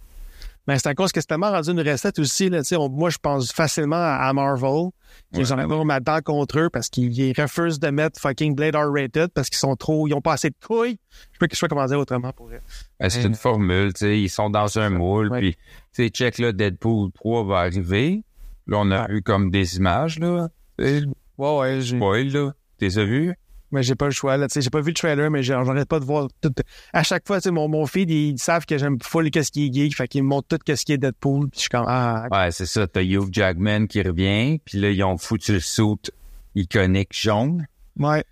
Mais 0.67 0.73
Ben, 0.73 0.79
c'est 0.79 0.89
à 0.89 0.95
cause 0.95 1.13
que 1.13 1.21
c'est 1.21 1.27
tellement 1.27 1.49
rendu 1.51 1.71
une 1.71 1.79
recette 1.79 2.19
aussi. 2.19 2.49
Là, 2.49 2.59
tu 2.59 2.65
sais, 2.65 2.77
moi, 2.89 3.09
je 3.09 3.17
pense 3.17 3.53
facilement 3.53 3.95
à, 3.95 4.27
à 4.27 4.33
Marvel. 4.33 4.89
Qui 5.33 5.39
Ouais. 5.39 5.45
j'en 5.45 5.57
ai 5.57 5.63
vraiment 5.65 5.85
ma 5.85 5.99
dent 6.01 6.19
contre 6.21 6.59
eux 6.59 6.69
parce 6.69 6.89
qu'ils 6.89 7.17
ils 7.17 7.33
refusent 7.41 7.79
de 7.79 7.87
mettre 7.89 8.19
fucking 8.19 8.53
Blade 8.53 8.75
R-rated 8.75 9.29
parce 9.33 9.49
qu'ils 9.49 9.57
sont 9.59 9.75
trop. 9.77 10.07
Ils 10.09 10.13
ont 10.13 10.19
pas 10.21 10.33
assez 10.33 10.49
de 10.49 10.55
couilles. 10.65 10.99
Je 11.09 11.15
sais 11.15 11.39
pas, 11.39 11.47
je 11.53 11.59
pas 11.61 11.67
comment 11.69 11.85
dire 11.85 11.97
autrement 11.99 12.33
pour 12.33 12.49
eux. 12.49 12.59
Ben, 12.99 13.09
c'est 13.09 13.23
une 13.23 13.35
formule, 13.35 13.93
tu 13.93 13.99
sais, 13.99 14.19
ils 14.19 14.29
sont 14.29 14.49
dans 14.49 14.77
un 14.77 14.89
moule, 14.89 15.31
Ouais. 15.31 15.39
puis, 15.39 15.53
tu 15.93 16.03
sais, 16.03 16.09
check, 16.09 16.37
là, 16.37 16.51
Deadpool 16.51 17.11
3 17.13 17.45
va 17.45 17.59
arriver. 17.59 18.23
Là, 18.67 18.77
on 18.81 18.91
a 18.91 19.09
eu 19.09 19.21
comme 19.21 19.49
des 19.51 19.77
images, 19.77 20.19
là. 20.19 20.49
Ouais, 20.79 21.01
ouais, 21.37 21.81
j'ai, 21.81 21.95
Spoil, 21.95 22.27
là. 22.27 22.51
T'es 22.77 22.97
as 22.97 23.05
vu? 23.05 23.33
Mais 23.71 23.83
j'ai 23.83 23.95
pas 23.95 24.05
le 24.05 24.11
choix. 24.11 24.37
Là, 24.37 24.47
tu 24.47 24.53
sais, 24.53 24.61
j'ai 24.61 24.69
pas 24.69 24.81
vu 24.81 24.89
le 24.89 24.93
trailer, 24.95 25.29
mais 25.29 25.43
j'arrête 25.43 25.87
pas 25.87 25.99
de 25.99 26.05
voir 26.05 26.27
tout. 26.41 26.53
À 26.93 27.03
chaque 27.03 27.27
fois, 27.27 27.39
mon, 27.51 27.67
mon 27.67 27.85
feed, 27.85 28.09
ils, 28.09 28.31
ils 28.31 28.39
savent 28.39 28.65
que 28.65 28.77
j'aime 28.77 28.97
full 29.01 29.29
qu'est-ce 29.29 29.51
qui 29.51 29.67
est 29.67 29.73
geek. 29.73 29.95
Fait 29.95 30.07
qu'ils 30.07 30.23
me 30.23 30.29
montrent 30.29 30.47
tout 30.47 30.59
qu'est-ce 30.63 30.85
qui 30.85 30.93
est 30.93 30.97
Deadpool. 30.97 31.49
Puis 31.49 31.57
je 31.57 31.59
suis 31.61 31.69
comme, 31.69 31.85
ah, 31.87 32.27
Ouais, 32.31 32.51
c'est 32.51 32.65
ça. 32.65 32.87
T'as 32.87 33.01
Hugh 33.01 33.29
Jackman 33.31 33.87
qui 33.87 34.01
revient, 34.01 34.59
puis 34.63 34.79
là, 34.79 34.89
ils 34.91 35.03
ont 35.03 35.17
foutu 35.17 35.53
le 35.53 35.59
suit 35.59 36.11
iconique 36.55 37.09
jaune. 37.13 37.67
ouais. 37.99 38.23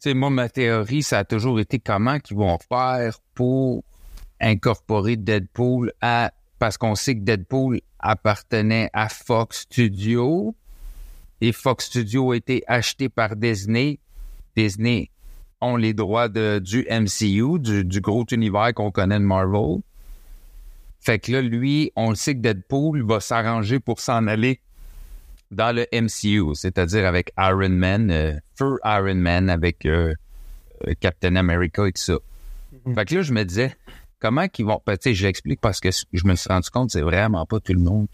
Tu 0.00 0.10
sais, 0.10 0.14
moi, 0.14 0.30
ma 0.30 0.48
théorie, 0.48 1.02
ça 1.02 1.18
a 1.18 1.24
toujours 1.24 1.58
été 1.58 1.80
comment 1.80 2.20
qu'ils 2.20 2.36
vont 2.36 2.56
faire 2.68 3.18
pour 3.34 3.82
incorporer 4.40 5.16
Deadpool 5.16 5.92
à... 6.00 6.30
Parce 6.60 6.78
qu'on 6.78 6.94
sait 6.94 7.16
que 7.16 7.22
Deadpool 7.22 7.80
appartenait 7.98 8.90
à 8.92 9.08
Fox 9.08 9.62
Studios, 9.62 10.54
et 11.40 11.50
Fox 11.52 11.86
Studios 11.86 12.30
a 12.30 12.36
été 12.36 12.62
acheté 12.68 13.08
par 13.08 13.34
Disney. 13.34 13.98
Disney 14.58 15.10
ont 15.60 15.76
les 15.76 15.94
droits 15.94 16.28
de, 16.28 16.58
du 16.58 16.84
MCU, 16.90 17.60
du, 17.60 17.84
du 17.84 18.00
gros 18.00 18.24
univers 18.32 18.74
qu'on 18.74 18.90
connaît 18.90 19.18
de 19.20 19.24
Marvel. 19.24 19.78
Fait 21.00 21.20
que 21.20 21.30
là, 21.30 21.42
lui, 21.42 21.92
on 21.94 22.10
le 22.10 22.16
sait 22.16 22.34
que 22.34 22.40
Deadpool 22.40 23.04
va 23.06 23.20
s'arranger 23.20 23.78
pour 23.78 24.00
s'en 24.00 24.26
aller 24.26 24.60
dans 25.52 25.74
le 25.74 25.86
MCU, 25.92 26.54
c'est-à-dire 26.54 27.06
avec 27.06 27.32
Iron 27.38 27.68
Man, 27.70 28.10
euh, 28.10 28.34
Feu 28.56 28.78
Iron 28.84 29.14
Man, 29.14 29.48
avec 29.48 29.86
euh, 29.86 30.12
euh, 30.86 30.94
Captain 31.00 31.36
America 31.36 31.86
et 31.86 31.92
tout 31.92 32.02
ça. 32.02 32.18
Mhm. 32.84 32.94
Fait 32.94 33.04
que 33.04 33.14
là, 33.14 33.22
je 33.22 33.32
me 33.32 33.44
disais, 33.44 33.74
comment 34.18 34.48
qu'ils 34.48 34.66
vont... 34.66 34.82
ben, 34.84 34.96
Tu 34.96 35.10
sais, 35.10 35.14
je 35.14 35.24
l'explique 35.24 35.60
parce 35.60 35.78
que 35.80 35.90
je 35.90 36.26
me 36.26 36.34
suis 36.34 36.48
rendu 36.48 36.68
compte, 36.68 36.90
c'est 36.90 37.00
vraiment 37.00 37.46
pas 37.46 37.60
tout 37.60 37.72
le 37.72 37.80
monde. 37.80 38.08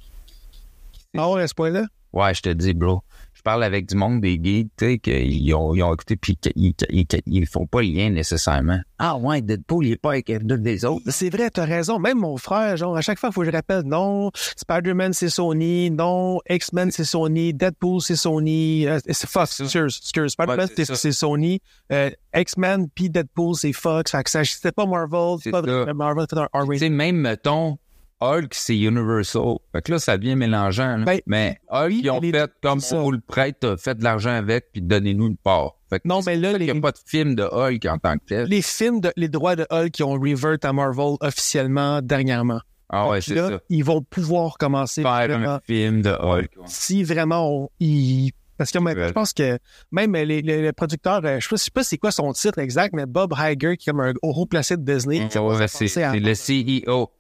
Ah 1.17 1.31
ouais, 1.31 1.43
à 1.43 1.49
ce 1.49 1.55
point-là? 1.55 1.87
Ouais, 2.13 2.35
je 2.35 2.43
te 2.43 2.51
dis, 2.51 2.75
bro. 2.75 3.03
Je 3.47 3.51
parle 3.51 3.65
avec 3.65 3.87
du 3.87 3.95
monde 3.95 4.23
des 4.23 4.41
geeks, 4.43 4.71
tu 4.75 4.87
sais, 4.87 4.99
qu'ils 4.99 5.55
ont, 5.55 5.75
ils 5.75 5.83
ont 5.83 5.93
écouté, 5.93 6.17
puis 6.17 6.35
qu'ils 6.39 6.53
ils, 6.57 6.75
ils- 6.89 7.07
ils 7.27 7.47
font 7.47 7.67
pas 7.67 7.83
le 7.83 7.89
lien 7.89 8.09
nécessairement. 8.09 8.79
Ah 8.99 9.19
ouais, 9.19 9.43
Deadpool, 9.43 9.85
il 9.85 9.93
est 9.93 9.97
pas 10.01 10.13
avec 10.13 10.33
deux 10.47 10.57
des 10.57 10.87
autres. 10.87 11.05
C'est 11.11 11.29
vrai, 11.29 11.51
t'as 11.51 11.67
raison. 11.67 11.99
Même 11.99 12.21
mon 12.21 12.39
frère, 12.39 12.79
genre, 12.79 12.97
à 12.97 13.03
chaque 13.03 13.19
fois, 13.19 13.29
il 13.29 13.33
faut 13.35 13.43
que 13.43 13.47
je 13.49 13.53
rappelle, 13.53 13.83
non, 13.85 14.31
Spider-Man, 14.57 15.13
c'est 15.13 15.29
Sony, 15.29 15.91
non, 15.91 16.41
X-Men, 16.49 16.91
c'est 16.91 17.05
Sony, 17.05 17.53
Deadpool, 17.53 18.01
c'est 18.01 18.17
Sony, 18.17 18.87
euh, 18.87 18.99
c'est 19.11 19.29
Fox, 19.29 19.61
excuse, 19.61 19.99
excuse. 20.01 20.33
Spider-Man, 20.33 20.61
Ouais, 20.61 20.73
c'est 20.75 20.85
c'est 20.87 20.95
c'est 20.97 21.13
Sony, 21.13 21.61
euh, 21.93 22.09
X-Men 22.35 22.89
puis 22.95 23.11
Deadpool, 23.11 23.57
c'est 23.57 23.75
Fox. 23.75 24.11
Fait 24.13 24.23
que 24.25 24.31
ça, 24.31 24.43
c'était 24.43 24.73
pas 24.73 24.87
Marvel, 24.87 25.37
C'est 25.43 25.51
pas 25.51 25.61
ça. 25.63 25.93
Marvel, 25.93 26.25
c'était 26.31 26.47
un 26.51 26.79
sais, 26.79 26.89
même, 26.89 27.17
mettons, 27.17 27.77
Hulk, 28.21 28.55
c'est 28.55 28.77
Universal. 28.79 29.57
Fait 29.73 29.83
que 29.83 29.93
là, 29.93 29.99
ça 29.99 30.17
devient 30.17 30.37
mélangeant. 30.37 30.97
là. 30.97 31.05
Ben, 31.05 31.21
mais 31.27 31.59
Hulk, 31.69 31.89
oui, 31.89 32.01
ils 32.05 32.11
ont 32.11 32.21
fait 32.21 32.51
comme 32.63 32.81
ça. 32.81 33.01
vous 33.01 33.11
le 33.13 33.21
prête, 33.21 33.65
euh, 33.65 33.77
faites 33.77 33.99
de 33.99 34.05
l'argent 34.05 34.31
avec, 34.31 34.67
puis 34.73 34.81
donnez-nous 34.83 35.27
une 35.27 35.37
part. 35.37 35.73
Fait 35.91 36.01
que 36.01 36.09
Non, 36.09 36.21
mais 36.25 36.37
là, 36.37 36.57
les- 36.57 36.65
n'y 36.73 36.79
a 36.79 36.81
pas 36.81 36.93
de 36.93 36.99
film 37.05 37.35
de 37.35 37.43
Hulk 37.43 37.85
en 37.87 37.99
tant 37.99 38.15
que 38.17 38.25
tel. 38.27 38.47
Les 38.49 38.63
films, 38.63 39.01
de, 39.01 39.13
les 39.17 39.29
droits 39.29 39.57
de 39.57 39.67
Hulk 39.71 39.91
qui 39.91 40.03
ont 40.03 40.13
revert 40.13 40.57
à 40.63 40.73
Marvel 40.73 41.17
officiellement 41.21 42.01
dernièrement. 42.03 42.61
Ah 42.91 43.09
ouais, 43.09 43.21
c'est 43.21 43.35
ça. 43.37 43.59
ils 43.71 43.83
vont 43.85 44.03
pouvoir 44.03 44.57
commencer 44.59 45.03
Faire 45.03 45.27
vraiment 45.27 45.55
un 45.55 45.61
film 45.67 46.03
de 46.03 46.11
Hulk. 46.11 46.51
ouais. 46.57 46.63
si 46.67 47.03
vraiment 47.03 47.51
on, 47.51 47.69
il- 47.81 48.31
parce 48.57 48.71
que 48.71 48.79
je 48.79 49.11
pense 49.13 49.33
que 49.33 49.59
même 49.91 50.15
les 50.15 50.73
producteurs, 50.73 51.21
euh, 51.25 51.41
je 51.41 51.49
sais 51.49 51.57
je 51.57 51.63
sais 51.65 51.71
pas 51.73 51.83
c'est 51.83 51.99
quoi 51.99 52.13
son 52.13 52.33
titre 52.33 52.59
exact, 52.61 52.95
mais 52.95 53.05
Bob 53.07 53.35
Iger, 53.37 53.77
qui 53.77 53.89
est 53.89 53.93
comme 53.93 54.01
un 54.01 54.13
haut 54.23 54.47
placé 54.47 54.77
de 54.77 54.83
Disney, 54.83 55.23
ouais, 55.35 55.67
c'est 55.69 56.21
le 56.21 56.35
CEO. 56.35 57.11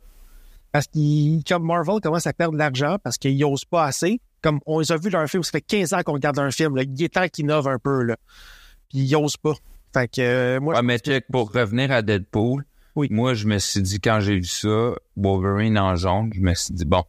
Parce 0.74 0.88
qu'il, 0.88 1.44
comme 1.44 1.64
Marvel 1.64 2.00
commence 2.02 2.26
à 2.26 2.32
perdre 2.32 2.54
de 2.54 2.58
l'argent 2.58 2.96
parce 3.00 3.16
qu'ils 3.16 3.38
n'osent 3.38 3.64
pas 3.64 3.84
assez. 3.84 4.20
Comme 4.42 4.58
on 4.66 4.80
les 4.80 4.90
a 4.90 4.96
vu 4.96 5.08
dans 5.08 5.20
un 5.20 5.28
film, 5.28 5.44
ça 5.44 5.52
fait 5.52 5.60
15 5.60 5.92
ans 5.94 6.02
qu'on 6.04 6.14
regarde 6.14 6.36
un 6.40 6.50
film, 6.50 6.74
là, 6.74 6.82
il 6.82 7.00
est 7.00 7.14
temps 7.14 7.28
qu'ils 7.28 7.44
innovent 7.44 7.68
un 7.68 7.78
peu, 7.78 8.02
là. 8.02 8.16
Puis 8.90 8.98
ils 8.98 9.14
osent 9.14 9.36
pas. 9.36 9.54
Fait 9.92 10.08
que 10.08 10.20
euh, 10.20 10.58
moi, 10.60 10.74
Ouais, 10.74 10.82
mais 10.82 10.98
check, 10.98 11.26
pour 11.30 11.52
revenir 11.52 11.92
à 11.92 12.02
Deadpool, 12.02 12.64
Oui. 12.96 13.06
moi, 13.12 13.34
je 13.34 13.46
me 13.46 13.58
suis 13.58 13.82
dit, 13.82 14.00
quand 14.00 14.18
j'ai 14.18 14.34
vu 14.34 14.44
ça, 14.46 14.94
Wolverine 15.16 15.78
en 15.78 15.94
jaune, 15.94 16.32
je 16.34 16.40
me 16.40 16.52
suis 16.54 16.74
dit, 16.74 16.84
bon. 16.84 17.04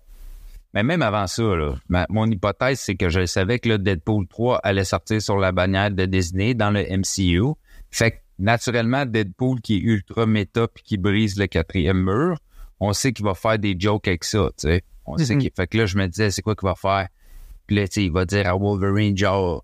Mais 0.75 0.83
même 0.83 1.01
avant 1.01 1.25
ça, 1.25 1.41
là, 1.41 1.73
ma- 1.89 2.05
mon 2.09 2.29
hypothèse, 2.29 2.79
c'est 2.79 2.93
que 2.95 3.09
je 3.09 3.25
savais 3.25 3.57
que 3.57 3.69
le 3.69 3.79
Deadpool 3.79 4.27
3 4.27 4.59
allait 4.59 4.83
sortir 4.85 5.19
sur 5.23 5.37
la 5.39 5.51
bannière 5.51 5.89
de 5.89 6.05
Disney 6.05 6.53
dans 6.53 6.69
le 6.69 6.83
MCU. 6.83 7.55
Fait 7.89 8.11
que, 8.11 8.17
naturellement, 8.37 9.07
Deadpool 9.07 9.59
qui 9.61 9.77
est 9.77 9.81
ultra 9.81 10.27
méta 10.27 10.67
puis 10.67 10.83
qui 10.83 10.97
brise 10.99 11.39
le 11.39 11.47
quatrième 11.47 12.03
mur, 12.03 12.37
on 12.79 12.93
sait 12.93 13.13
qu'il 13.13 13.25
va 13.25 13.33
faire 13.33 13.57
des 13.59 13.75
jokes 13.77 14.07
avec 14.07 14.23
ça, 14.23 14.49
tu 14.57 14.67
sais. 14.67 14.83
On 15.05 15.17
sait 15.17 15.35
Mhm. 15.35 15.41
qu'il... 15.41 15.51
Fait 15.55 15.67
que 15.67 15.77
là, 15.77 15.85
je 15.85 15.97
me 15.97 16.07
disais, 16.07 16.31
c'est 16.31 16.41
quoi 16.41 16.55
qu'il 16.55 16.67
va 16.67 16.75
faire? 16.75 17.07
Puis 17.67 17.75
là, 17.75 17.87
tu 17.87 17.93
sais, 17.95 18.03
il 18.05 18.11
va 18.11 18.25
dire 18.25 18.47
à 18.47 18.55
Wolverine, 18.55 19.17
genre, 19.17 19.63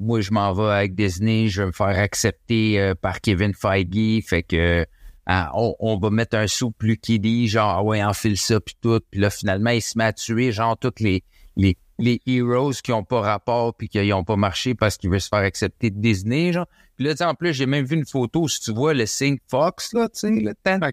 moi, 0.00 0.20
je 0.20 0.30
m'en 0.32 0.52
vais 0.52 0.70
avec 0.70 0.94
Disney, 0.94 1.48
je 1.48 1.62
vais 1.62 1.66
me 1.68 1.72
faire 1.72 1.98
accepter 1.98 2.80
euh, 2.80 2.94
par 2.94 3.20
Kevin 3.20 3.52
Feige, 3.52 4.24
fait 4.24 4.42
que 4.42 4.86
ah, 5.26 5.50
on, 5.54 5.74
on 5.80 5.98
va 5.98 6.08
mettre 6.10 6.36
un 6.36 6.46
sou 6.46 6.70
plus 6.70 6.96
kiddie, 6.96 7.48
genre, 7.48 7.68
ah 7.70 7.82
ouais, 7.82 8.02
enfile 8.02 8.38
ça, 8.38 8.60
puis 8.60 8.76
tout. 8.80 9.00
Puis 9.10 9.20
là, 9.20 9.28
finalement, 9.30 9.70
il 9.70 9.82
se 9.82 9.98
met 9.98 10.04
à 10.04 10.12
tuer, 10.12 10.52
genre, 10.52 10.76
tous 10.78 10.94
les, 11.00 11.22
les, 11.56 11.76
les 11.98 12.20
heroes 12.26 12.72
qui 12.82 12.92
ont 12.92 13.04
pas 13.04 13.20
rapport 13.20 13.74
puis 13.74 13.88
qui 13.88 14.12
ont 14.12 14.24
pas 14.24 14.36
marché 14.36 14.74
parce 14.74 14.96
qu'il 14.96 15.10
veut 15.10 15.18
se 15.18 15.28
faire 15.28 15.40
accepter 15.40 15.90
de 15.90 16.00
Disney, 16.00 16.52
genre. 16.52 16.66
Puis 16.96 17.06
là, 17.06 17.14
en 17.28 17.34
plus, 17.34 17.52
j'ai 17.52 17.66
même 17.66 17.84
vu 17.84 17.96
une 17.96 18.06
photo, 18.06 18.48
si 18.48 18.60
tu 18.60 18.72
vois 18.72 18.94
le 18.94 19.04
Sync 19.06 19.40
Fox, 19.48 19.92
là, 19.92 20.08
tu 20.08 20.18
sais, 20.20 20.30
le 20.30 20.54
tan, 20.54 20.78
tan, 20.80 20.90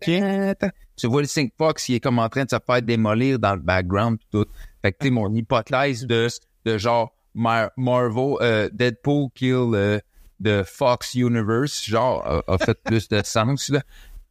tan. 0.59 0.69
Tu 0.97 1.07
vois 1.07 1.21
le 1.21 1.27
Sync 1.27 1.51
Fox, 1.57 1.89
il 1.89 1.95
est 1.95 1.99
comme 1.99 2.19
en 2.19 2.29
train 2.29 2.45
de 2.45 2.49
se 2.49 2.55
faire 2.65 2.81
démolir 2.81 3.37
dans 3.39 3.53
le 3.55 3.61
background, 3.61 4.17
pis 4.19 4.27
tout. 4.31 4.45
Fait 4.81 4.91
que, 4.93 4.97
tu 4.99 5.07
sais, 5.07 5.11
mon 5.11 5.33
hypothèse 5.33 6.05
de, 6.05 6.27
de 6.65 6.77
genre, 6.77 7.13
Mar- 7.33 7.71
Marvel, 7.75 8.35
euh, 8.41 8.69
Deadpool 8.71 9.27
kill 9.35 9.71
euh, 9.73 9.99
de 10.39 10.63
Fox 10.65 11.13
Universe, 11.15 11.83
genre, 11.83 12.25
a, 12.25 12.41
a 12.53 12.57
fait 12.57 12.77
plus 12.83 13.09
de 13.09 13.21
sens, 13.25 13.69
là. 13.69 13.81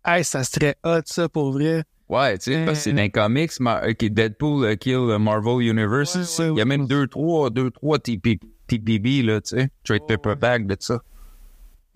hey, 0.07 0.25
ça 0.25 0.43
serait 0.45 0.77
hot, 0.85 1.01
ça, 1.05 1.29
pour 1.29 1.53
vrai. 1.53 1.85
Ouais, 2.09 2.37
tu 2.39 2.53
sais, 2.53 2.65
parce 2.65 2.79
que 2.79 2.85
c'est 2.85 2.93
dans 2.93 3.09
comics, 3.11 3.59
ma- 3.61 3.83
euh, 3.83 3.93
Deadpool 3.99 4.65
euh, 4.65 4.77
kill 4.77 4.95
euh, 4.95 5.19
Marvel 5.19 5.67
Universe. 5.67 6.15
Ouais, 6.15 6.45
ouais, 6.45 6.51
Il 6.55 6.59
y 6.59 6.61
a 6.61 6.65
même 6.65 6.87
deux, 6.87 7.07
trois, 7.09 7.51
deux, 7.51 7.71
trois 7.71 7.99
TP, 7.99 8.39
TPB, 8.67 9.23
là, 9.23 9.41
tu 9.41 9.57
sais, 9.57 9.69
trade 9.85 10.07
paperback 10.07 10.67
de 10.67 10.77
ça. 10.81 11.01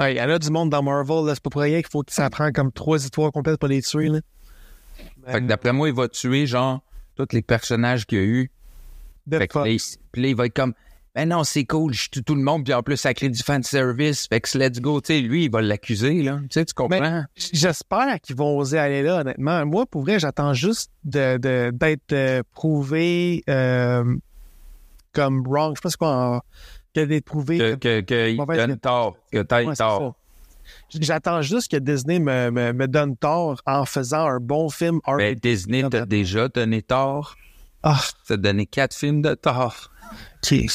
Il 0.00 0.16
y 0.16 0.20
en 0.20 0.28
a 0.30 0.38
du 0.38 0.50
monde 0.50 0.70
dans 0.70 0.82
Marvel, 0.82 1.24
là, 1.26 1.34
c'est 1.34 1.42
pas 1.42 1.50
pour 1.50 1.62
rien 1.62 1.78
qu'il 1.80 1.90
faut 1.90 2.02
que 2.02 2.12
ça 2.12 2.30
prenne 2.30 2.52
comme 2.52 2.70
trois 2.70 3.02
histoires 3.04 3.32
complètes 3.32 3.58
pour 3.58 3.68
les 3.68 3.82
tuer, 3.82 4.08
là. 4.08 4.20
Fait 5.32 5.40
que 5.40 5.46
d'après 5.46 5.72
moi, 5.72 5.88
il 5.88 5.94
va 5.94 6.08
tuer, 6.08 6.46
genre, 6.46 6.80
tous 7.16 7.28
les 7.32 7.42
personnages 7.42 8.06
qu'il 8.06 8.18
y 8.18 8.20
a 8.20 8.24
eu. 8.24 8.50
De 9.26 9.38
Fait 9.38 9.48
que 9.48 9.62
puis 10.12 10.22
là, 10.22 10.28
il 10.28 10.36
va 10.36 10.46
être 10.46 10.54
comme, 10.54 10.72
ben 11.14 11.28
non, 11.28 11.42
c'est 11.44 11.64
cool, 11.64 11.92
je 11.92 12.08
tue 12.10 12.22
tout 12.22 12.34
le 12.34 12.42
monde, 12.42 12.64
puis 12.64 12.72
en 12.72 12.82
plus, 12.82 12.96
ça 12.96 13.12
crée 13.12 13.28
du 13.28 13.42
fan 13.42 13.62
service. 13.62 14.26
Fait 14.28 14.40
que 14.40 14.56
let's 14.56 14.80
go, 14.80 15.00
tu 15.00 15.08
sais, 15.14 15.20
lui, 15.20 15.44
il 15.44 15.50
va 15.50 15.60
l'accuser, 15.60 16.22
là. 16.22 16.38
Tu 16.42 16.46
sais, 16.52 16.64
tu 16.64 16.72
comprends? 16.74 17.24
J'espère 17.34 18.20
qu'ils 18.20 18.36
vont 18.36 18.56
oser 18.56 18.78
aller 18.78 19.02
là, 19.02 19.20
honnêtement. 19.20 19.66
Moi, 19.66 19.84
pour 19.86 20.02
vrai, 20.02 20.18
j'attends 20.18 20.54
juste 20.54 20.90
de- 21.04 21.70
d'être 21.72 22.12
euh, 22.12 22.42
prouvé 22.52 23.42
euh, 23.50 24.16
comme 25.12 25.42
wrong. 25.46 25.74
Je 25.74 25.78
sais 25.78 25.82
pas 25.82 25.90
c'est 25.90 25.98
quoi, 25.98 26.36
en- 26.36 26.40
que 26.94 27.04
d'être 27.04 27.24
prouvé. 27.24 27.58
que, 27.58 27.74
que, 27.74 28.00
que 28.00 28.30
il 28.30 28.36
donne 28.66 28.78
tort, 28.78 29.16
que 29.32 29.42
t'ailles 29.42 29.66
tort. 29.76 30.16
J'attends 31.00 31.42
juste 31.42 31.70
que 31.70 31.76
Disney 31.76 32.18
me, 32.18 32.50
me, 32.50 32.72
me 32.72 32.86
donne 32.88 33.16
tort 33.16 33.60
en 33.66 33.84
faisant 33.84 34.26
un 34.26 34.38
bon 34.40 34.68
film. 34.68 34.98
R- 35.06 35.16
Ben, 35.18 35.34
Disney 35.34 35.88
t'a 35.88 36.06
déjà 36.06 36.48
donné 36.48 36.82
tort. 36.82 37.34
Ah, 37.82 38.00
T'as 38.26 38.36
donné 38.36 38.66
quatre 38.66 38.94
films 38.94 39.22
de 39.22 39.34
tort. 39.34 39.90
qui, 40.42 40.68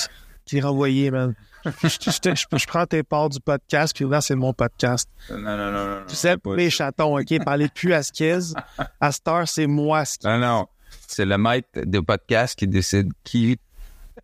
qui 0.45 0.57
est 0.57 0.61
renvoyé, 0.61 1.11
man. 1.11 1.33
je, 1.65 1.87
je- 1.87 2.11
je- 2.11 2.35
je- 2.51 2.57
je 2.57 2.67
prends 2.67 2.85
tes 2.85 3.03
parts 3.03 3.29
du 3.29 3.39
podcast, 3.39 3.95
puis 3.95 4.05
là, 4.05 4.19
c'est 4.21 4.35
mon 4.35 4.53
podcast. 4.53 5.09
Non, 5.29 5.37
non, 5.39 5.57
non, 5.57 5.71
non. 5.71 6.01
Tu 6.07 6.15
sais, 6.15 6.35
mes 6.45 6.69
chatons, 6.69 7.17
OK? 7.19 7.43
Parlez 7.45 7.69
plus 7.69 7.93
à 7.93 8.03
Skiz. 8.03 8.53
À 8.99 9.11
Star, 9.11 9.47
c'est 9.47 9.67
moi, 9.67 10.03
Skiz. 10.05 10.25
Non, 10.25 10.37
non. 10.39 10.67
C'est 11.07 11.25
le 11.25 11.37
maître 11.37 11.67
de 11.75 11.99
podcast 11.99 12.57
qui 12.57 12.67
décide 12.67 13.11
qui 13.23 13.57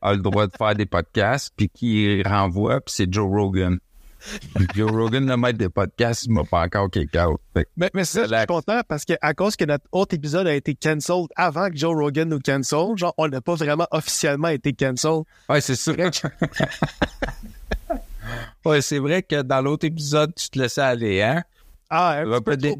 a 0.01 0.11
le 0.13 0.19
droit 0.19 0.47
de 0.47 0.51
faire 0.57 0.75
des 0.75 0.85
podcasts, 0.85 1.51
puis 1.55 1.69
qui 1.69 2.21
renvoie, 2.23 2.79
puis 2.81 2.93
c'est 2.93 3.11
Joe 3.11 3.27
Rogan. 3.27 3.77
Joe 4.75 4.91
Rogan, 4.91 5.25
le 5.27 5.38
maître 5.38 5.57
des 5.57 5.69
podcasts, 5.69 6.25
il 6.25 6.33
m'a 6.33 6.43
pas 6.43 6.63
encore 6.65 6.89
kick 6.91 7.15
out. 7.15 7.39
Que- 7.55 7.63
Mais, 7.77 7.89
mais 7.93 8.03
c'est 8.03 8.27
ça, 8.27 8.35
je 8.35 8.35
suis 8.39 8.45
content 8.47 8.81
parce 8.88 9.05
que 9.05 9.13
à 9.21 9.33
cause 9.33 9.55
que 9.55 9.65
notre 9.65 9.85
autre 9.91 10.13
épisode 10.15 10.47
a 10.47 10.53
été 10.53 10.75
cancelled 10.75 11.27
avant 11.35 11.69
que 11.69 11.77
Joe 11.77 11.95
Rogan 11.95 12.27
nous 12.29 12.39
cancel, 12.39 12.97
genre, 12.97 13.13
on 13.17 13.27
n'a 13.27 13.41
pas 13.41 13.55
vraiment 13.55 13.88
officiellement 13.91 14.49
été 14.49 14.73
cancelled. 14.73 15.23
Ouais, 15.47 15.61
c'est 15.61 15.75
sûr. 15.75 15.95
ouais, 18.65 18.81
c'est 18.81 18.99
vrai 18.99 19.23
que 19.23 19.41
dans 19.41 19.61
l'autre 19.61 19.85
épisode, 19.85 20.33
tu 20.35 20.49
te 20.49 20.59
laissais 20.59 20.81
aller, 20.81 21.21
hein? 21.21 21.43
Ah, 21.89 22.19
un 22.19 22.25
petit 22.25 22.43
peu 22.43 22.57
des, 22.57 22.75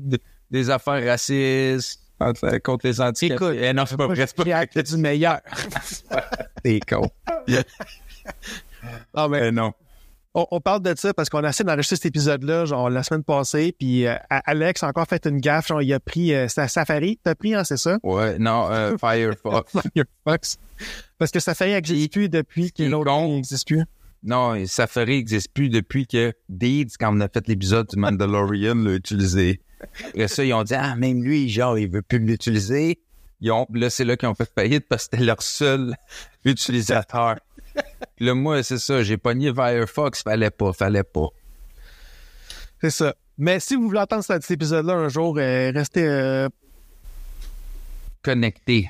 des- 0.52 0.70
affaires 0.70 1.04
racistes 1.04 2.00
contre, 2.20 2.58
contre 2.60 2.86
les 2.88 3.02
handicapés. 3.02 3.34
Écoute, 3.34 3.56
Eh 3.60 3.74
non, 3.74 3.86
c'est 3.88 3.98
pas 3.98 4.06
vrai, 4.08 4.28
c'est 4.28 4.84
du 4.84 4.98
meilleur. 4.98 5.40
T'es 6.64 6.80
con. 6.82 7.10
Ah, 9.14 9.28
mais 9.28 9.48
Eh 9.48 9.52
non. 9.52 9.74
On, 10.40 10.48
on 10.52 10.62
parle 10.62 10.82
de 10.82 10.94
ça 10.96 11.14
parce 11.14 11.30
qu'on 11.30 11.44
a 11.44 11.50
essayé 11.50 11.66
d'enregistrer 11.66 11.98
cet 11.98 12.06
épisode-là, 12.06 12.66
genre, 12.66 12.90
la 12.90 13.04
semaine 13.04 13.24
passée, 13.24 13.76
puis 13.78 14.08
euh, 14.08 14.16
Alex 14.30 14.84
a 14.84 14.88
encore 14.88 15.08
fait 15.08 15.26
une 15.26 15.40
gaffe, 15.40 15.68
genre, 15.68 15.82
il 15.82 15.94
a 15.94 16.00
pris, 16.00 16.34
euh, 16.34 16.48
Safari, 16.48 17.20
t'as 17.24 17.36
pris, 17.36 17.56
hein, 17.56 17.64
c'est 17.64 17.78
ça? 17.78 17.98
Ouais, 18.04 18.38
non, 18.40 18.70
euh, 18.72 18.98
Firefox. 19.00 19.72
Firefox. 19.94 20.58
Parce 21.18 21.32
que 21.32 21.40
Safari 21.40 21.72
n'existe 21.72 22.14
plus 22.14 22.30
depuis 22.30 22.72
que 22.72 22.84
l'autre 22.84 23.12
n'existe 23.12 23.68
plus. 23.68 23.84
Non, 24.24 24.66
Safari 24.66 25.18
n'existe 25.18 25.54
plus 25.54 25.70
depuis 25.70 26.08
que 26.08 26.34
Deeds, 26.50 26.94
quand 27.00 27.16
on 27.16 27.22
a 27.22 27.30
fait 27.30 27.48
l'épisode 27.48 27.88
du 27.88 27.98
Mandalorian, 27.98 28.76
l'a 28.76 28.94
utilisé. 28.94 29.62
Après 30.10 30.28
ça, 30.28 30.44
ils 30.44 30.54
ont 30.54 30.64
dit, 30.64 30.76
ah, 30.76 30.96
même 30.96 31.24
lui, 31.24 31.50
genre, 31.50 31.78
il 31.78 31.90
veut 31.90 32.02
plus 32.02 32.20
l'utiliser. 32.20 33.00
Ils 33.42 33.52
ont, 33.52 33.66
là, 33.74 33.90
c'est 33.90 34.04
là 34.04 34.18
qu'ils 34.18 34.28
ont 34.28 34.36
fait 34.36 34.50
faillite 34.54 34.86
parce 34.90 35.08
que 35.08 35.12
c'était 35.16 35.24
leur 35.24 35.42
seul 35.42 35.96
utilisateur. 36.46 37.38
Là, 38.20 38.34
moi, 38.34 38.64
c'est 38.64 38.78
ça, 38.78 39.02
j'ai 39.04 39.18
pogné 39.18 39.54
Firefox, 39.54 40.24
fallait 40.24 40.50
pas, 40.50 40.74
fallait 40.74 41.04
pas. 41.04 41.28
C'est 42.82 42.90
ça. 42.90 43.16
Mais 43.38 43.60
si 43.60 43.76
vous 43.76 43.88
voulez 43.88 44.00
entendre 44.00 44.24
cet 44.24 44.50
épisode-là 44.52 44.94
un 44.94 45.10
jour, 45.10 45.38
euh, 45.38 45.72
restez 45.74 46.06
euh, 46.06 46.50
Connecté. 48.22 48.90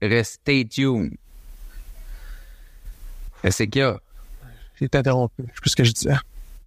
Restez 0.00 0.64
tuned. 0.66 1.16
Qu'est-ce 3.42 3.64
qu'il 3.64 3.82
y 3.82 3.84
a? 3.84 3.98
J'ai 4.78 4.84
été 4.86 4.98
interrompu. 4.98 5.34
Je 5.38 5.46
sais 5.46 5.60
plus 5.60 5.70
ce 5.70 5.76
que 5.76 5.84
je 5.84 5.92
disais. 5.92 6.14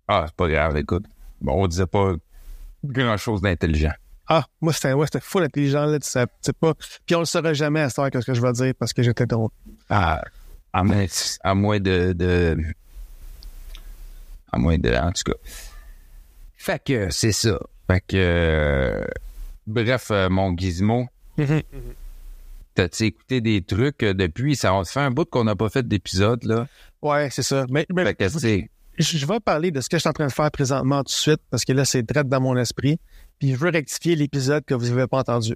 Ah, 0.08 0.26
c'est 0.28 0.36
pas 0.36 0.50
grave, 0.50 0.78
écoute. 0.78 1.06
Bon, 1.40 1.64
on 1.64 1.68
disait 1.68 1.86
pas 1.86 2.14
grand-chose 2.84 3.42
d'intelligent. 3.42 3.94
Ah, 4.28 4.46
moi, 4.62 4.74
c'était 4.74 4.94
ouais, 4.94 5.06
c'était 5.06 5.20
full 5.20 5.44
intelligent, 5.44 5.86
là, 5.86 6.00
tu 6.00 6.10
sais, 6.10 6.26
tu 6.26 6.32
sais 6.42 6.54
pas. 6.54 6.74
Puis 7.06 7.16
on 7.16 7.20
le 7.20 7.26
saura 7.26 7.54
jamais 7.54 7.82
à 7.82 7.90
savoir 7.90 8.12
ce 8.14 8.26
que 8.26 8.34
je 8.34 8.42
vais 8.42 8.52
dire 8.54 8.74
parce 8.78 8.94
que 8.94 9.04
j'étais 9.04 9.24
interrompu. 9.24 9.56
À, 9.90 10.24
à, 10.74 10.84
moins- 10.84 11.06
à 11.44 11.56
moins 11.56 11.80
de, 11.80 12.14
de. 12.14 12.58
À 14.52 14.58
moins 14.58 14.78
de. 14.78 14.94
En 14.94 15.12
tout 15.12 15.24
cas. 15.32 15.38
Fait 16.58 16.82
que 16.84 17.10
c'est 17.10 17.32
ça. 17.32 17.60
Fait 17.90 18.02
que. 18.02 18.16
euh, 18.16 19.06
bref, 19.68 20.10
euh, 20.12 20.30
mon 20.30 20.56
gizmo. 20.58 21.08
T'as-tu 22.76 23.04
écouté 23.06 23.40
des 23.42 23.62
trucs 23.62 24.02
euh, 24.04 24.14
depuis? 24.14 24.56
Ça, 24.56 24.74
on 24.74 24.84
fait 24.84 25.00
un 25.00 25.12
bout 25.12 25.26
qu'on 25.30 25.44
n'a 25.44 25.56
pas 25.56 25.70
fait 25.70 25.88
d'épisode, 25.88 26.44
là. 26.44 26.68
Ouais, 27.02 27.30
c'est 27.30 27.44
ça. 27.44 27.66
Mais, 27.70 27.86
mais 27.94 28.04
Fait 28.06 28.16
que, 28.16 28.28
je 28.98 29.26
vais 29.26 29.40
parler 29.40 29.70
de 29.72 29.80
ce 29.82 29.90
que 29.90 29.98
je 29.98 30.02
suis 30.02 30.10
en 30.10 30.14
train 30.14 30.26
de 30.28 30.32
faire 30.32 30.50
présentement 30.52 31.00
tout 31.00 31.06
de 31.06 31.10
suite, 31.10 31.42
parce 31.52 31.66
que 31.66 31.74
là, 31.74 31.86
c'est 31.86 32.02
direct 32.04 32.30
dans 32.30 32.42
mon 32.42 32.58
esprit. 32.58 33.00
Puis 33.40 33.52
je 33.52 33.58
veux 33.58 33.70
rectifier 33.70 34.16
l'épisode 34.16 34.64
que 34.66 34.74
vous 34.74 34.88
n'avez 34.88 35.06
pas 35.08 35.20
entendu. 35.20 35.56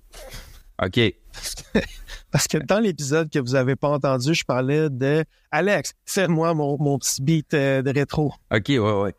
OK. 0.84 1.00
Parce 2.32 2.48
que 2.48 2.58
dans 2.58 2.80
l'épisode 2.80 3.30
que 3.30 3.40
vous 3.40 3.54
n'avez 3.54 3.76
pas 3.76 3.90
entendu, 3.90 4.34
je 4.34 4.44
parlais 4.44 4.90
de 4.90 5.24
Alex, 5.52 5.94
fais-moi 6.06 6.54
mon, 6.54 6.78
mon 6.80 6.98
petit 6.98 7.22
beat 7.22 7.54
euh, 7.54 7.82
de 7.82 7.92
rétro. 7.92 8.34
OK, 8.52 8.66
ouais, 8.68 8.78
ouais. 8.80 9.16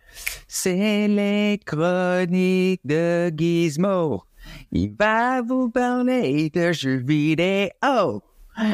C'est 0.47 1.09
les 1.09 1.59
chroniques 1.65 2.83
de 2.85 3.33
Gizmo. 3.35 4.23
Il 4.73 4.95
va 4.99 5.43
vous 5.43 5.71
parler 5.71 6.51
de 6.51 6.73
jeux 6.73 7.03
vidéo. 7.05 8.23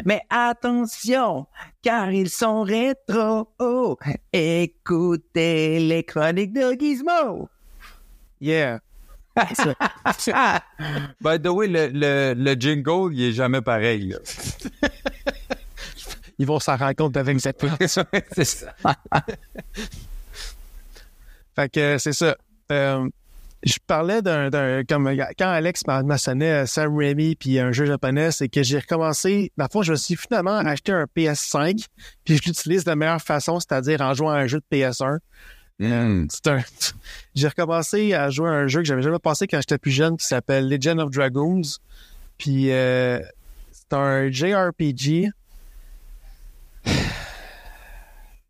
Mais 0.04 0.22
attention, 0.30 1.46
car 1.82 2.10
ils 2.10 2.30
sont 2.30 2.62
rétro. 2.62 3.98
Écoutez 4.32 5.78
les 5.80 6.04
chroniques 6.04 6.52
de 6.52 6.72
Gizmo. 6.78 7.48
Yeah. 8.40 8.80
By 11.20 11.38
the 11.40 11.48
way, 11.48 11.66
le, 11.68 11.88
le, 11.92 12.34
le 12.36 12.54
jingle, 12.54 13.12
il 13.14 13.22
est 13.24 13.32
jamais 13.32 13.60
pareil. 13.62 14.08
là. 14.10 14.18
Ils 16.38 16.46
vont 16.46 16.58
s'en 16.60 16.76
rendre 16.76 16.94
compte 16.96 17.16
avec 17.16 17.40
cette 17.40 17.64
C'est 17.86 18.44
ça. 18.44 18.74
Fait 21.56 21.68
que 21.68 21.80
euh, 21.80 21.98
c'est 21.98 22.12
ça. 22.12 22.36
Euh, 22.72 23.08
je 23.62 23.76
parlais 23.86 24.20
d'un, 24.20 24.50
d'un- 24.50 24.82
comme 24.84 25.08
quand 25.38 25.48
Alex 25.48 25.86
m'a 25.86 26.02
mentionné 26.02 26.50
euh, 26.50 26.66
Sam 26.66 26.96
Raimi 26.96 27.36
puis 27.36 27.58
un 27.60 27.70
jeu 27.72 27.86
japonais, 27.86 28.30
c'est 28.32 28.48
que 28.48 28.62
j'ai 28.64 28.78
recommencé. 28.80 29.52
Dans 29.56 29.64
le 29.64 29.70
fond, 29.72 29.82
je 29.82 29.92
me 29.92 29.96
suis 29.96 30.16
finalement 30.16 30.56
acheté 30.58 30.90
un 30.92 31.04
PS5 31.16 31.86
puis 32.24 32.36
je 32.38 32.42
l'utilise 32.46 32.84
de 32.84 32.90
la 32.90 32.96
meilleure 32.96 33.22
façon, 33.22 33.60
c'est-à-dire 33.60 34.00
en 34.00 34.12
jouant 34.14 34.30
à 34.30 34.38
un 34.38 34.46
jeu 34.48 34.58
de 34.58 34.76
PS1. 34.76 35.18
Hmm. 35.80 36.26
J'ai 37.34 37.48
recommencé 37.48 38.14
à 38.14 38.30
jouer 38.30 38.48
à 38.48 38.52
un 38.52 38.66
jeu 38.68 38.80
que 38.80 38.86
j'avais 38.86 39.02
jamais 39.02 39.18
passé 39.18 39.46
quand 39.46 39.58
j'étais 39.58 39.78
plus 39.78 39.90
jeune 39.90 40.16
qui 40.16 40.26
s'appelle 40.26 40.68
Legend 40.68 41.00
of 41.00 41.10
Dragoons. 41.10 41.62
Puis 42.38 42.70
euh, 42.70 43.20
c'est 43.72 43.92
un 43.92 44.30
JRPG. 44.30 45.30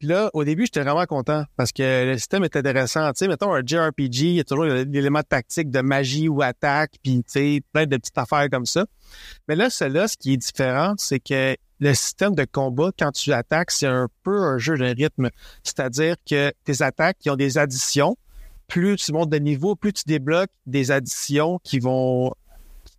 Puis 0.05 0.13
là, 0.13 0.29
au 0.35 0.45
début, 0.45 0.67
j'étais 0.67 0.83
vraiment 0.83 1.07
content 1.07 1.45
parce 1.57 1.73
que 1.73 2.05
le 2.05 2.19
système 2.19 2.45
est 2.45 2.55
intéressant. 2.55 3.11
Tu 3.13 3.21
sais, 3.21 3.29
mettons 3.29 3.55
un 3.55 3.63
JRPG, 3.65 4.21
il 4.21 4.35
y 4.35 4.41
a 4.41 4.45
toujours 4.45 4.67
l'élément 4.67 5.23
tactique 5.23 5.71
de 5.71 5.81
magie 5.81 6.29
ou 6.29 6.43
attaque, 6.43 6.97
puis 7.03 7.25
tu 7.25 7.33
sais, 7.33 7.63
plein 7.73 7.87
de 7.87 7.97
petites 7.97 8.19
affaires 8.19 8.51
comme 8.51 8.67
ça. 8.67 8.85
Mais 9.49 9.57
là, 9.57 9.71
celui-là, 9.71 10.07
ce 10.07 10.19
qui 10.19 10.35
est 10.35 10.37
différent, 10.37 10.93
c'est 10.99 11.21
que 11.21 11.57
le 11.81 11.95
système 11.95 12.35
de 12.35 12.45
combat, 12.45 12.91
quand 12.99 13.13
tu 13.13 13.33
attaques, 13.33 13.71
c'est 13.71 13.87
un 13.87 14.09
peu 14.25 14.43
un 14.43 14.59
jeu 14.59 14.77
de 14.77 14.85
rythme. 14.85 15.31
C'est-à-dire 15.63 16.17
que 16.29 16.53
tes 16.65 16.83
attaques, 16.83 17.17
qui 17.21 17.31
ont 17.31 17.37
des 17.37 17.57
additions. 17.57 18.19
Plus 18.69 18.97
tu 18.97 19.13
montes 19.13 19.31
de 19.31 19.39
niveau, 19.39 19.75
plus 19.75 19.95
tu 19.95 20.03
débloques 20.07 20.51
des 20.67 20.91
additions 20.91 21.61
qui 21.65 21.79
vont 21.79 22.31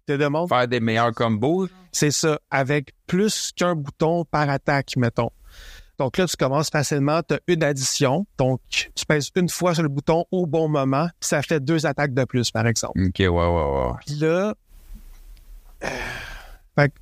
te 0.08 0.14
demandent 0.14 0.50
Faire 0.50 0.68
des 0.68 0.80
meilleurs 0.80 1.14
combos. 1.14 1.68
c'est 1.92 2.10
ça, 2.10 2.40
avec 2.50 2.94
plus 3.06 3.52
qu'un 3.56 3.76
bouton 3.76 4.26
par 4.26 4.50
attaque, 4.50 4.98
mettons. 4.98 5.30
Donc 5.98 6.18
là, 6.18 6.28
tu 6.28 6.36
commences 6.36 6.70
facilement, 6.70 7.22
tu 7.24 7.36
as 7.36 7.40
une 7.48 7.64
addition. 7.64 8.26
Donc, 8.38 8.60
tu 8.70 9.06
pèses 9.08 9.32
une 9.36 9.50
fois 9.50 9.74
sur 9.74 9.84
le 9.84 9.90
bouton 9.90 10.26
au 10.32 10.46
bon 10.46 10.68
moment, 10.68 11.08
puis 11.20 11.30
ça 11.30 11.42
fait 11.42 11.60
deux 11.60 11.86
attaques 11.86 12.14
de 12.14 12.26
plus, 12.26 12.52
par 12.52 12.68
exemple. 12.68 13.00
OK, 13.02 13.20
ouais, 13.20 13.30
ouais, 13.30 13.38
ouais. 13.38 13.92
Puis 14.06 14.16
là, 14.16 14.54
euh, 15.84 15.88
fait 16.78 16.90
que 16.90 16.96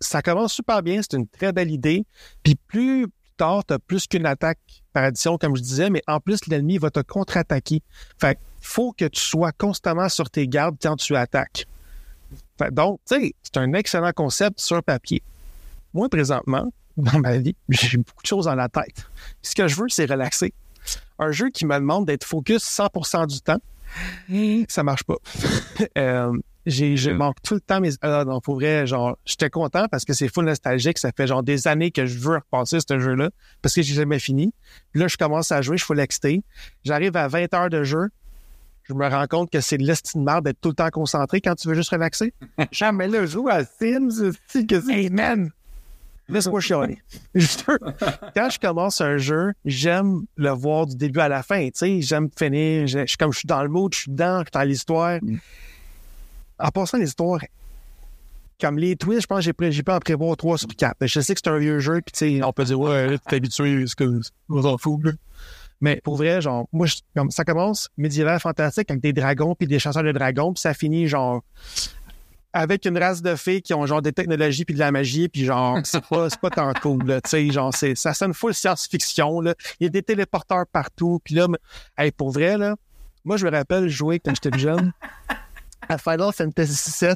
ça 0.00 0.22
commence 0.22 0.52
super 0.52 0.82
bien, 0.82 1.00
c'est 1.02 1.16
une 1.16 1.26
très 1.26 1.52
belle 1.52 1.70
idée. 1.70 2.04
Puis 2.42 2.54
plus 2.54 3.06
tard, 3.36 3.64
tu 3.66 3.74
as 3.74 3.78
plus 3.78 4.06
qu'une 4.06 4.26
attaque 4.26 4.58
par 4.92 5.04
addition, 5.04 5.38
comme 5.38 5.56
je 5.56 5.62
disais, 5.62 5.90
mais 5.90 6.02
en 6.06 6.20
plus, 6.20 6.46
l'ennemi 6.46 6.78
va 6.78 6.90
te 6.90 7.00
contre-attaquer. 7.00 7.82
Fait 8.18 8.34
que 8.34 8.40
faut 8.60 8.92
que 8.92 9.04
tu 9.04 9.20
sois 9.20 9.52
constamment 9.52 10.08
sur 10.08 10.30
tes 10.30 10.48
gardes 10.48 10.76
quand 10.80 10.96
tu 10.96 11.14
attaques. 11.14 11.66
Fait, 12.58 12.72
donc, 12.72 13.00
tu 13.08 13.14
sais, 13.14 13.34
c'est 13.42 13.56
un 13.56 13.72
excellent 13.74 14.12
concept 14.12 14.60
sur 14.60 14.82
papier. 14.82 15.22
Moi, 15.94 16.08
présentement, 16.08 16.70
dans 17.02 17.18
ma 17.18 17.36
vie, 17.38 17.54
j'ai 17.68 17.96
beaucoup 17.98 18.22
de 18.22 18.26
choses 18.26 18.44
dans 18.46 18.54
la 18.54 18.68
tête. 18.68 19.06
Ce 19.42 19.54
que 19.54 19.66
je 19.68 19.76
veux, 19.76 19.88
c'est 19.88 20.06
relaxer. 20.06 20.52
Un 21.18 21.32
jeu 21.32 21.50
qui 21.50 21.66
me 21.66 21.74
demande 21.74 22.06
d'être 22.06 22.24
focus 22.24 22.62
100% 22.64 23.26
du 23.26 23.40
temps, 23.40 23.60
ça 24.68 24.82
marche 24.82 25.04
pas. 25.04 25.16
Euh, 25.96 26.32
j'ai, 26.66 26.96
je 26.98 27.10
manque 27.10 27.36
tout 27.42 27.54
le 27.54 27.60
temps 27.60 27.80
mes. 27.80 27.90
Ah 28.02 28.24
non, 28.26 28.40
pour 28.40 28.56
vrai, 28.56 28.86
genre, 28.86 29.16
j'étais 29.24 29.48
content 29.48 29.86
parce 29.90 30.04
que 30.04 30.12
c'est 30.12 30.28
full 30.28 30.44
nostalgique. 30.44 30.98
Ça 30.98 31.12
fait 31.16 31.26
genre 31.26 31.42
des 31.42 31.66
années 31.66 31.90
que 31.90 32.04
je 32.04 32.18
veux 32.18 32.34
repasser 32.34 32.78
ce 32.86 32.98
jeu-là 32.98 33.30
parce 33.62 33.74
que 33.74 33.80
j'ai 33.80 33.94
jamais 33.94 34.18
fini. 34.18 34.52
Puis 34.92 35.00
là, 35.00 35.08
je 35.08 35.16
commence 35.16 35.50
à 35.50 35.62
jouer, 35.62 35.76
je 35.78 35.82
suis 35.84 35.86
full 35.86 36.00
excité. 36.00 36.42
J'arrive 36.84 37.16
à 37.16 37.26
20 37.28 37.54
heures 37.54 37.70
de 37.70 37.84
jeu. 37.84 38.08
Je 38.82 38.92
me 38.92 39.06
rends 39.08 39.26
compte 39.26 39.50
que 39.50 39.60
c'est 39.60 39.78
de 39.78 39.84
l'estime 39.84 40.24
marre 40.24 40.42
d'être 40.42 40.60
tout 40.60 40.68
le 40.70 40.74
temps 40.74 40.90
concentré 40.90 41.40
quand 41.40 41.54
tu 41.54 41.68
veux 41.68 41.74
juste 41.74 41.90
relaxer. 41.90 42.34
Jamais 42.72 43.06
là, 43.08 43.20
je 43.24 43.26
joue 43.32 43.48
à 43.48 43.64
Sims. 43.64 44.32
c'est 44.48 44.66
que 44.66 44.80
c'est- 44.80 44.92
Hey 44.92 45.10
man! 45.10 45.50
Laisse-moi 46.28 46.60
chialer. 46.60 46.98
Je 47.34 47.46
veux- 47.66 47.78
Quand 48.34 48.50
je 48.50 48.58
commence 48.58 49.00
un 49.00 49.16
jeu, 49.18 49.52
j'aime 49.64 50.24
le 50.36 50.50
voir 50.50 50.86
du 50.86 50.96
début 50.96 51.20
à 51.20 51.28
la 51.28 51.42
fin. 51.42 51.64
Tu 51.66 51.72
sais, 51.74 52.00
j'aime 52.02 52.28
finir. 52.38 52.86
Je, 52.86 53.06
je- 53.06 53.16
comme 53.16 53.32
je 53.32 53.38
suis 53.38 53.46
dans 53.46 53.62
le 53.62 53.68
mood, 53.68 53.92
je 53.94 54.00
suis 54.00 54.10
dedans, 54.10 54.40
je 54.40 54.44
suis 54.44 54.50
dans 54.52 54.62
l'histoire. 54.68 55.18
En 56.58 56.68
passant 56.70 56.98
l'histoire, 56.98 57.40
comme 58.60 58.78
les 58.78 58.96
twists, 58.96 59.22
je 59.22 59.26
pense 59.26 59.46
que 59.46 59.70
j'ai 59.70 59.82
pu 59.82 59.90
en 59.92 60.00
prévoir 60.00 60.36
3 60.36 60.58
sur 60.58 60.68
4. 60.68 60.96
Je 61.06 61.20
sais 61.20 61.34
que 61.34 61.40
c'est 61.42 61.50
un 61.50 61.58
vieux 61.58 61.78
jeu, 61.78 62.00
puis 62.04 62.12
tu 62.12 62.38
sais, 62.38 62.42
on 62.44 62.52
peut 62.52 62.64
dire, 62.64 62.78
ouais, 62.80 63.10
là, 63.12 63.18
t'es 63.18 63.36
habitué, 63.36 63.84
c'est 63.86 63.94
que 63.96 64.20
on 64.48 64.62
s'en 64.62 64.76
fout, 64.78 65.00
là. 65.04 65.12
Mais 65.80 66.00
pour 66.02 66.16
vrai, 66.16 66.40
genre, 66.42 66.66
moi, 66.72 66.86
je- 66.86 66.96
comme, 67.16 67.30
ça 67.30 67.44
commence 67.44 67.88
médiéval 67.96 68.40
fantastique 68.40 68.90
avec 68.90 69.00
des 69.00 69.12
dragons 69.12 69.54
puis 69.54 69.68
des 69.68 69.78
chasseurs 69.78 70.02
de 70.02 70.10
dragons, 70.10 70.52
puis 70.52 70.60
ça 70.60 70.74
finit 70.74 71.06
genre 71.06 71.44
avec 72.52 72.86
une 72.86 72.96
race 72.98 73.20
de 73.22 73.34
fées 73.36 73.60
qui 73.60 73.74
ont 73.74 73.84
genre 73.86 74.00
des 74.02 74.12
technologies 74.12 74.64
puis 74.64 74.74
de 74.74 74.78
la 74.80 74.90
magie, 74.90 75.28
puis 75.28 75.44
genre, 75.44 75.78
c'est 75.84 76.04
pas, 76.04 76.30
c'est 76.30 76.40
pas 76.40 76.50
tant 76.50 76.72
cool, 76.82 77.04
là, 77.06 77.20
tu 77.20 77.30
sais, 77.30 77.50
genre, 77.50 77.74
c'est, 77.74 77.94
ça 77.94 78.14
sonne 78.14 78.32
full 78.34 78.54
science-fiction, 78.54 79.40
là. 79.40 79.54
Il 79.80 79.84
y 79.84 79.86
a 79.86 79.90
des 79.90 80.02
téléporteurs 80.02 80.66
partout, 80.66 81.20
puis 81.22 81.34
là, 81.34 81.46
mais- 81.48 81.58
hey, 81.96 82.10
pour 82.10 82.30
vrai, 82.30 82.56
là, 82.58 82.74
moi, 83.24 83.36
je 83.36 83.44
me 83.46 83.50
rappelle 83.50 83.88
jouer 83.88 84.18
quand 84.20 84.32
j'étais 84.34 84.58
jeune 84.58 84.92
à 85.88 85.98
Final 85.98 86.32
Fantasy 86.32 86.90
VII, 87.04 87.14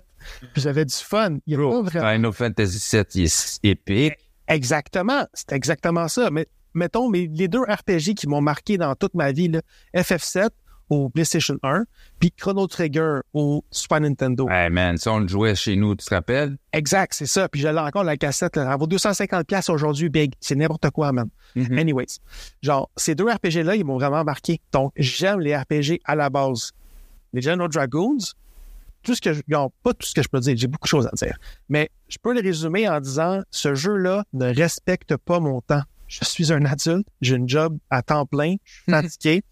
puis 0.53 0.62
j'avais 0.62 0.85
du 0.85 0.95
fun. 0.95 1.37
Il 1.47 1.53
y 1.53 1.57
a 1.57 1.59
pas 1.59 1.83
vraiment- 1.83 2.11
Final 2.12 2.33
Fantasy 2.33 2.97
VII, 2.97 3.25
est 3.25 3.59
épique. 3.64 4.14
Exactement, 4.49 5.25
c'est 5.33 5.53
exactement 5.53 6.09
ça. 6.09 6.31
Mais 6.31 6.47
mettons, 6.75 7.09
mais 7.09 7.29
les 7.33 7.49
deux 7.49 7.62
RPG 7.62 8.14
qui 8.16 8.27
m'ont 8.29 8.40
marqué 8.40 8.77
dans 8.77 8.95
toute 8.95 9.14
ma 9.14 9.33
vie, 9.33 9.49
là, 9.49 9.61
FF7 9.95 10.51
au 10.92 11.09
PlayStation 11.09 11.57
1, 11.62 11.85
puis 12.18 12.31
Chrono 12.33 12.66
Trigger 12.66 13.20
au 13.33 13.64
Super 13.70 14.00
Nintendo. 14.00 14.46
Hey 14.50 14.68
man, 14.68 14.98
ça 14.98 15.12
on 15.14 15.20
le 15.20 15.28
jouait 15.28 15.55
chez 15.55 15.74
nous, 15.74 15.96
tu 15.96 16.05
te 16.05 16.14
rappelles? 16.14 16.59
Exact, 16.74 17.14
c'est 17.14 17.26
ça. 17.26 17.48
Puis 17.48 17.62
j'allais 17.62 17.81
encore 17.81 18.05
la 18.05 18.18
cassette, 18.18 18.57
là, 18.57 18.70
elle 18.70 18.78
vaut 18.78 18.87
250 18.87 19.46
pièces 19.46 19.70
aujourd'hui, 19.70 20.11
big. 20.11 20.35
C'est 20.38 20.55
n'importe 20.55 20.90
quoi, 20.90 21.12
man. 21.12 21.31
Mhm. 21.55 21.78
Anyways, 21.78 22.18
genre, 22.61 22.90
ces 22.94 23.14
deux 23.14 23.24
RPG-là, 23.24 23.74
ils 23.74 23.87
m'ont 23.87 23.96
vraiment 23.96 24.22
marqué. 24.22 24.61
Donc, 24.70 24.92
j'aime 24.96 25.40
les 25.40 25.57
RPG 25.57 26.00
à 26.05 26.14
la 26.14 26.28
base. 26.28 26.72
Les 27.33 27.40
General 27.40 27.70
Dragoons, 27.70 28.18
tout 29.02 29.14
ce 29.14 29.22
que 29.22 29.33
je, 29.33 29.40
non, 29.48 29.72
pas 29.83 29.94
tout 29.94 30.07
ce 30.07 30.14
que 30.14 30.22
je 30.22 30.28
peux 30.28 30.40
dire, 30.40 30.55
j'ai 30.59 30.66
beaucoup 30.66 30.85
de 30.85 30.90
choses 30.90 31.09
à 31.11 31.16
dire. 31.16 31.38
Mais 31.70 31.90
je 32.09 32.18
peux 32.20 32.35
le 32.35 32.42
résumer 32.42 32.87
en 32.87 33.00
disant, 33.00 33.40
ce 33.50 33.74
jeu-là 33.74 34.24
ne 34.35 34.55
respecte 34.55 35.16
pas 35.16 35.40
mon 35.40 35.62
temps. 35.62 35.83
Je 36.07 36.22
suis 36.26 36.52
un 36.52 36.66
adulte, 36.66 37.07
j'ai 37.22 37.37
une 37.37 37.48
job 37.48 37.78
à 37.88 38.02
temps 38.02 38.26
plein, 38.26 38.57
je 38.64 38.72
suis 38.72 38.83
fatigué. 38.92 39.42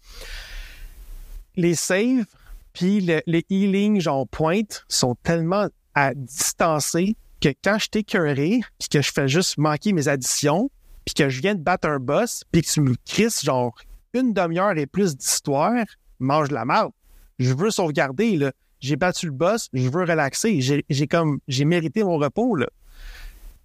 Les 1.55 1.75
saves, 1.75 2.25
puis 2.73 3.01
le- 3.01 3.21
les 3.25 3.45
healing, 3.49 3.99
genre 3.99 4.27
pointe, 4.27 4.85
sont 4.87 5.15
tellement 5.23 5.67
à 5.95 6.13
distancer 6.13 7.15
que 7.41 7.49
quand 7.63 7.77
je 7.79 7.87
t'écœuré, 7.89 8.61
puis 8.79 8.89
que 8.89 9.01
je 9.01 9.11
fais 9.11 9.27
juste 9.27 9.57
manquer 9.57 9.93
mes 9.93 10.07
additions, 10.07 10.69
puis 11.05 11.13
que 11.15 11.29
je 11.29 11.41
viens 11.41 11.55
de 11.55 11.61
battre 11.61 11.87
un 11.87 11.99
boss, 11.99 12.43
puis 12.51 12.61
que 12.61 12.69
tu 12.69 12.81
me 12.81 12.95
crisses 13.05 13.43
genre 13.43 13.73
une 14.13 14.33
demi-heure 14.33 14.77
et 14.77 14.85
plus 14.85 15.15
d'histoire, 15.17 15.73
mange 16.19 16.51
la 16.51 16.65
marde. 16.65 16.91
Je 17.39 17.53
veux 17.53 17.71
sauvegarder, 17.71 18.37
là. 18.37 18.51
J'ai 18.79 18.95
battu 18.95 19.27
le 19.27 19.31
boss, 19.31 19.69
je 19.73 19.89
veux 19.89 20.01
relaxer. 20.03 20.61
J'ai 20.61 20.85
j'ai 20.89 21.07
comme, 21.07 21.39
j'ai 21.47 21.65
mérité 21.65 22.03
mon 22.03 22.17
repos, 22.17 22.55
là. 22.55 22.67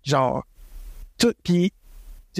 Genre, 0.04 0.44
tout, 1.18 1.32
puis 1.42 1.72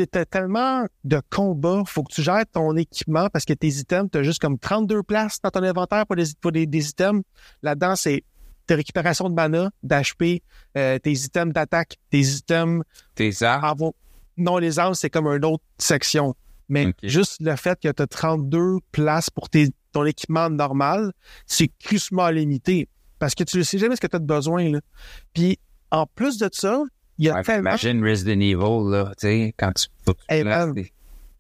t'as 0.03 0.25
tellement 0.25 0.87
de 1.05 1.21
combats, 1.31 1.83
faut 1.87 2.03
que 2.03 2.13
tu 2.13 2.23
gères 2.23 2.45
ton 2.53 2.77
équipement 2.77 3.29
parce 3.31 3.45
que 3.45 3.53
tes 3.53 3.69
items, 3.69 4.11
t'as 4.11 4.23
juste 4.23 4.41
comme 4.41 4.59
32 4.59 5.03
places 5.03 5.41
dans 5.43 5.51
ton 5.51 5.63
inventaire 5.63 6.07
pour 6.07 6.17
des, 6.17 6.25
pour 6.41 6.53
des, 6.53 6.67
des 6.67 6.91
items. 6.91 7.23
Là-dedans, 7.63 7.97
c'est 7.97 8.25
tes 8.67 8.75
récupérations 8.75 9.29
de 9.29 9.35
mana, 9.35 9.71
d'HP, 9.83 10.43
euh, 10.77 10.99
tes 10.99 11.13
items 11.13 11.53
d'attaque, 11.53 11.97
tes 12.11 12.21
items 12.21 12.83
T'es 13.15 13.31
bon. 13.77 13.95
Non, 14.37 14.59
les 14.59 14.79
armes, 14.79 14.95
c'est 14.95 15.09
comme 15.09 15.27
une 15.29 15.45
autre 15.45 15.65
section. 15.79 16.35
Mais 16.69 16.93
juste 17.03 17.37
le 17.41 17.55
fait 17.57 17.79
que 17.81 17.89
tu 17.91 18.03
as 18.03 18.07
32 18.07 18.79
places 18.93 19.31
pour 19.31 19.49
tes, 19.49 19.69
ton 19.93 20.05
équipement 20.05 20.51
normal, 20.51 21.13
c'est 21.47 21.69
crissement 21.79 22.29
limité. 22.29 22.89
Parce 23.19 23.35
que 23.35 23.45
tu 23.45 23.59
ne 23.59 23.63
sais 23.63 23.79
jamais 23.79 23.97
ce 23.97 24.01
que 24.01 24.07
tu 24.09 24.17
as 24.17 24.19
de 24.19 24.27
besoin. 24.27 24.71
Là. 24.71 24.81
Puis, 25.33 25.59
en 25.91 26.07
plus 26.07 26.39
de 26.39 26.51
ça, 26.53 26.83
il 27.19 27.27
y 27.27 27.31
a 27.31 27.35
Ouais, 27.37 27.43
tellement... 27.43 27.71
imagine 27.71 28.03
Resident 28.05 28.41
Evil, 28.41 28.91
là, 28.91 29.13
tu 29.19 29.27
sais, 29.27 29.55
quand 29.57 29.73
tu 29.73 29.89
Hey, 30.29 30.45
man. 30.45 30.75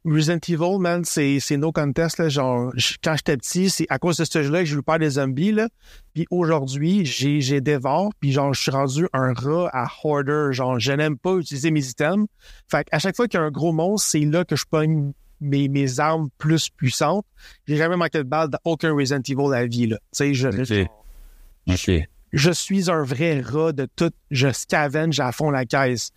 Resident 0.05 0.39
Evil, 0.49 0.79
man, 0.79 1.05
c'est, 1.05 1.41
no 1.57 1.73
contest, 1.73 2.19
là. 2.19 2.29
Genre, 2.29 2.73
quand 3.03 3.17
j'étais 3.17 3.37
petit, 3.37 3.71
c'est 3.71 3.87
à 3.89 3.99
cause 3.99 4.17
de 4.19 4.25
ce 4.25 4.41
jeu-là 4.43 4.61
que 4.61 4.67
j'ai 4.67 4.77
eu 4.77 4.83
peur 4.83 5.01
des 5.01 5.11
zombies, 5.11 5.51
là. 5.51 5.69
Puis 6.15 6.27
aujourd'hui, 6.31 7.05
j'ai, 7.05 7.61
dévore, 7.61 8.12
puis 8.21 8.31
genre, 8.31 8.55
je 8.55 8.61
suis 8.62 8.71
rendu 8.71 9.09
un 9.12 9.33
rat 9.33 9.69
à 9.73 9.89
hoarder. 10.05 10.49
Genre, 10.53 10.79
je 10.79 10.93
n'aime 10.93 11.19
pas 11.19 11.35
utiliser 11.35 11.73
mes 11.73 11.85
items. 11.89 12.27
Fait 12.71 12.87
à 12.93 13.01
chaque 13.01 13.17
fois 13.17 13.27
qu'il 13.27 13.41
y 13.41 13.43
a 13.43 13.47
un 13.47 13.51
gros 13.51 13.73
monstre, 13.73 14.09
c'est 14.11 14.21
là 14.21 14.45
que 14.45 14.55
je 14.55 14.65
pogne 14.71 15.12
mes, 15.41 15.69
mes 15.69 15.99
armes 15.99 16.29
plus 16.39 16.71
puissantes. 16.71 17.27
J'ai 17.67 17.77
jamais 17.77 17.97
manqué 17.97 18.19
de 18.19 18.23
balle 18.23 18.49
dans 18.49 18.59
aucun 18.65 18.95
Resident 18.95 19.23
Evil 19.29 19.53
à 19.55 19.61
la 19.62 19.67
vie, 19.67 19.89
là. 19.89 19.97
Tu 20.17 20.35
sais, 20.35 20.35
je, 20.35 20.49
Ok. 20.49 20.89
OK. 21.69 22.09
Je 22.37 22.51
suis 22.51 22.90
un 22.90 23.03
vrai 23.03 23.40
rat 23.40 23.72
de 23.72 23.88
tout. 23.96 24.12
Je 24.31 24.53
scavenge 24.53 25.18
à 25.20 25.33
fond 25.33 25.51
la 25.51 25.64
caisse. 25.64 26.11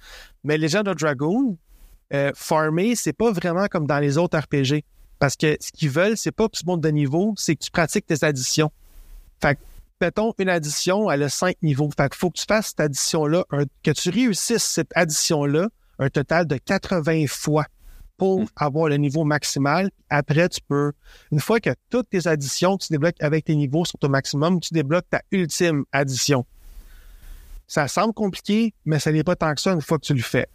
Mais 0.43 0.57
Legend 0.57 0.87
of 0.89 0.97
Dragoon, 0.97 1.57
euh, 2.13 2.31
farmer, 2.35 2.95
c'est 2.95 3.13
pas 3.13 3.31
vraiment 3.31 3.67
comme 3.67 3.87
dans 3.87 3.99
les 3.99 4.17
autres 4.17 4.37
RPG. 4.37 4.83
Parce 5.17 5.37
que 5.37 5.55
ce 5.61 5.71
qu'ils 5.71 5.89
veulent, 5.89 6.17
c'est 6.17 6.33
pas 6.33 6.47
que 6.49 6.57
tu 6.57 6.65
montes 6.65 6.81
de 6.81 6.89
niveau, 6.89 7.33
c'est 7.37 7.55
que 7.55 7.63
tu 7.63 7.71
pratiques 7.71 8.05
tes 8.05 8.23
additions. 8.25 8.69
Fait 9.41 9.55
que, 9.55 9.61
mettons, 10.01 10.33
une 10.37 10.49
addition, 10.49 11.09
elle 11.09 11.23
a 11.23 11.29
cinq 11.29 11.55
niveaux. 11.61 11.89
Fait 11.95 12.09
que 12.09 12.17
faut 12.17 12.29
que 12.29 12.37
tu 12.37 12.45
fasses 12.45 12.67
cette 12.67 12.81
addition-là, 12.81 13.45
que 13.83 13.91
tu 13.91 14.09
réussisses 14.09 14.63
cette 14.63 14.91
addition-là 14.95 15.69
un 15.99 16.09
total 16.09 16.47
de 16.47 16.57
80 16.57 17.27
fois 17.27 17.65
pour 18.19 18.45
avoir 18.57 18.89
le 18.89 18.97
niveau 18.97 19.23
maximal. 19.23 19.89
Après, 20.09 20.49
tu 20.49 20.59
peux, 20.67 20.91
une 21.31 21.39
fois 21.39 21.59
que 21.59 21.71
toutes 21.89 22.09
tes 22.09 22.27
additions 22.27 22.77
que 22.77 22.85
tu 22.85 22.93
débloques 22.93 23.15
avec 23.21 23.45
tes 23.45 23.55
niveaux 23.55 23.85
sont 23.85 23.97
au 24.03 24.09
maximum, 24.09 24.59
tu 24.59 24.73
débloques 24.73 25.09
ta 25.09 25.21
ultime 25.31 25.85
addition. 25.93 26.45
Ça 27.65 27.87
semble 27.87 28.13
compliqué, 28.13 28.73
mais 28.85 28.99
ça 28.99 29.11
n'est 29.11 29.23
pas 29.23 29.35
tant 29.35 29.55
que 29.55 29.61
ça 29.61 29.71
une 29.71 29.81
fois 29.81 29.97
que 29.97 30.05
tu 30.05 30.13
le 30.13 30.21
fais. 30.21 30.47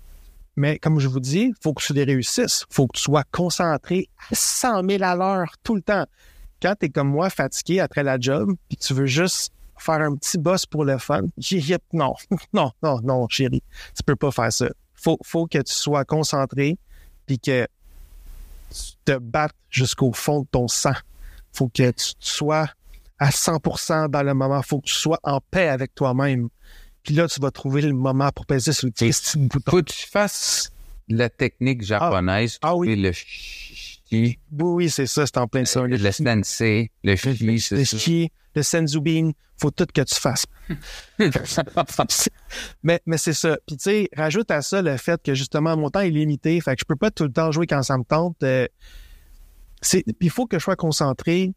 Mais 0.57 0.79
comme 0.79 1.01
je 1.01 1.09
vous 1.09 1.21
dis, 1.21 1.47
il 1.49 1.55
faut 1.63 1.73
que 1.73 1.83
tu 1.83 1.95
les 1.95 2.05
réussisses. 2.05 2.67
Il 2.71 2.75
faut 2.75 2.87
que 2.87 2.99
tu 2.99 3.03
sois 3.03 3.25
concentré 3.33 4.09
à 4.31 4.35
100 4.35 4.89
000 4.89 5.03
à 5.03 5.17
l'heure 5.17 5.55
tout 5.65 5.75
le 5.75 5.83
temps. 5.83 6.05
Quand 6.61 6.75
tu 6.79 6.87
es 6.87 6.89
comme 6.91 7.09
moi, 7.09 7.31
fatigué 7.31 7.81
après 7.81 8.03
la 8.03 8.21
job, 8.21 8.53
puis 8.69 8.77
tu 8.77 8.95
veux 8.95 9.07
juste 9.07 9.53
faire 9.79 10.01
un 10.01 10.15
petit 10.15 10.39
boss 10.39 10.67
pour 10.67 10.85
le 10.85 10.99
fun, 10.99 11.23
non, 11.93 12.15
non, 12.53 12.73
non, 12.83 13.01
non, 13.03 13.27
chérie, 13.29 13.63
tu 13.97 14.03
peux 14.05 14.17
pas 14.17 14.31
faire 14.31 14.53
ça. 14.53 14.69
Faut, 14.95 15.19
faut 15.25 15.47
que 15.47 15.59
tu 15.59 15.73
sois 15.73 16.05
concentré, 16.05 16.79
puis 17.27 17.39
que 17.39 17.67
tu 18.71 18.93
te 19.05 19.19
battes 19.19 19.55
jusqu'au 19.71 20.13
fond 20.13 20.41
de 20.41 20.47
ton 20.51 20.69
sang. 20.69 20.95
Faut 21.53 21.69
que 21.69 21.91
tu 21.91 22.13
sois 22.19 22.69
à 23.19 23.31
100% 23.31 24.09
dans 24.09 24.23
le 24.23 24.35
moment. 24.35 24.63
Faut 24.63 24.81
que 24.81 24.87
tu 24.87 24.95
sois 24.95 25.21
en 25.23 25.41
paix 25.41 25.69
avec 25.69 25.95
toi-même. 25.95 26.49
Puis 27.03 27.15
là, 27.15 27.29
tu 27.29 27.41
vas 27.41 27.51
trouver 27.51 27.83
le 27.83 27.93
moment 27.93 28.31
pour 28.33 28.47
peser 28.47 28.73
sur 28.73 28.87
le 28.87 28.93
petit 28.93 29.39
bouton. 29.39 29.71
Faut 29.71 29.83
que 29.83 29.93
tu 29.93 30.07
fasses 30.07 30.73
la 31.09 31.29
technique 31.29 31.83
japonaise. 31.83 32.59
Ah 32.63 32.75
oui. 32.75 32.97
Le 32.97 33.13
Oui, 34.13 34.91
c'est 34.91 35.07
ça, 35.07 35.27
c'est 35.27 35.39
en 35.39 35.47
plein 35.47 35.65
ça. 35.65 35.83
le 35.83 36.13
sensei, 36.13 36.91
le 37.03 37.17
chi, 37.17 37.45
le 37.45 37.59
c'est 37.59 37.85
ça. 37.85 37.99
chi, 37.99 38.31
le 38.55 38.63
senzubin, 38.63 39.31
faut 39.57 39.71
tout 39.71 39.87
que 39.93 40.03
tu 40.03 40.15
fasses. 40.15 40.47
mais 42.83 43.01
mais 43.07 43.19
c'est 43.19 43.33
ça. 43.33 43.57
Puis 43.67 43.77
tu 43.77 43.85
sais, 43.85 44.09
rajoute 44.17 44.51
à 44.51 44.63
ça 44.63 44.83
le 44.83 44.97
fait 44.97 45.21
que 45.23 45.35
justement 45.35 45.77
mon 45.77 45.91
temps 45.91 46.01
est 46.01 46.11
limité, 46.11 46.61
fait 46.61 46.75
que 46.75 46.81
je 46.81 46.85
peux 46.85 46.97
pas 46.97 47.11
tout 47.11 47.25
le 47.25 47.33
temps 47.33 47.51
jouer 47.51 47.67
quand 47.67 47.83
ça 47.83 47.99
me 47.99 48.05
tente. 48.05 48.43
Euh, 48.43 48.67
puis 49.91 50.03
il 50.21 50.31
faut 50.31 50.47
que 50.47 50.59
je 50.59 50.65
sois 50.65 50.77
concentré. 50.77 51.53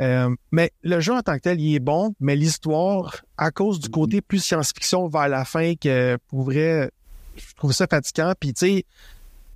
Euh, 0.00 0.34
mais 0.50 0.72
le 0.82 0.98
jeu 1.00 1.12
en 1.12 1.20
tant 1.20 1.36
que 1.36 1.42
tel, 1.42 1.60
il 1.60 1.74
est 1.74 1.80
bon, 1.80 2.14
mais 2.20 2.34
l'histoire, 2.34 3.16
à 3.36 3.50
cause 3.50 3.80
du 3.80 3.90
côté 3.90 4.22
plus 4.22 4.42
science-fiction 4.42 5.08
vers 5.08 5.28
la 5.28 5.44
fin, 5.44 5.74
que 5.74 6.16
pour 6.28 6.44
vrai, 6.44 6.90
je 7.36 7.54
trouve 7.54 7.72
ça 7.72 7.86
fatigant. 7.86 8.32
Puis 8.38 8.54
tu 8.54 8.66
sais, 8.66 8.84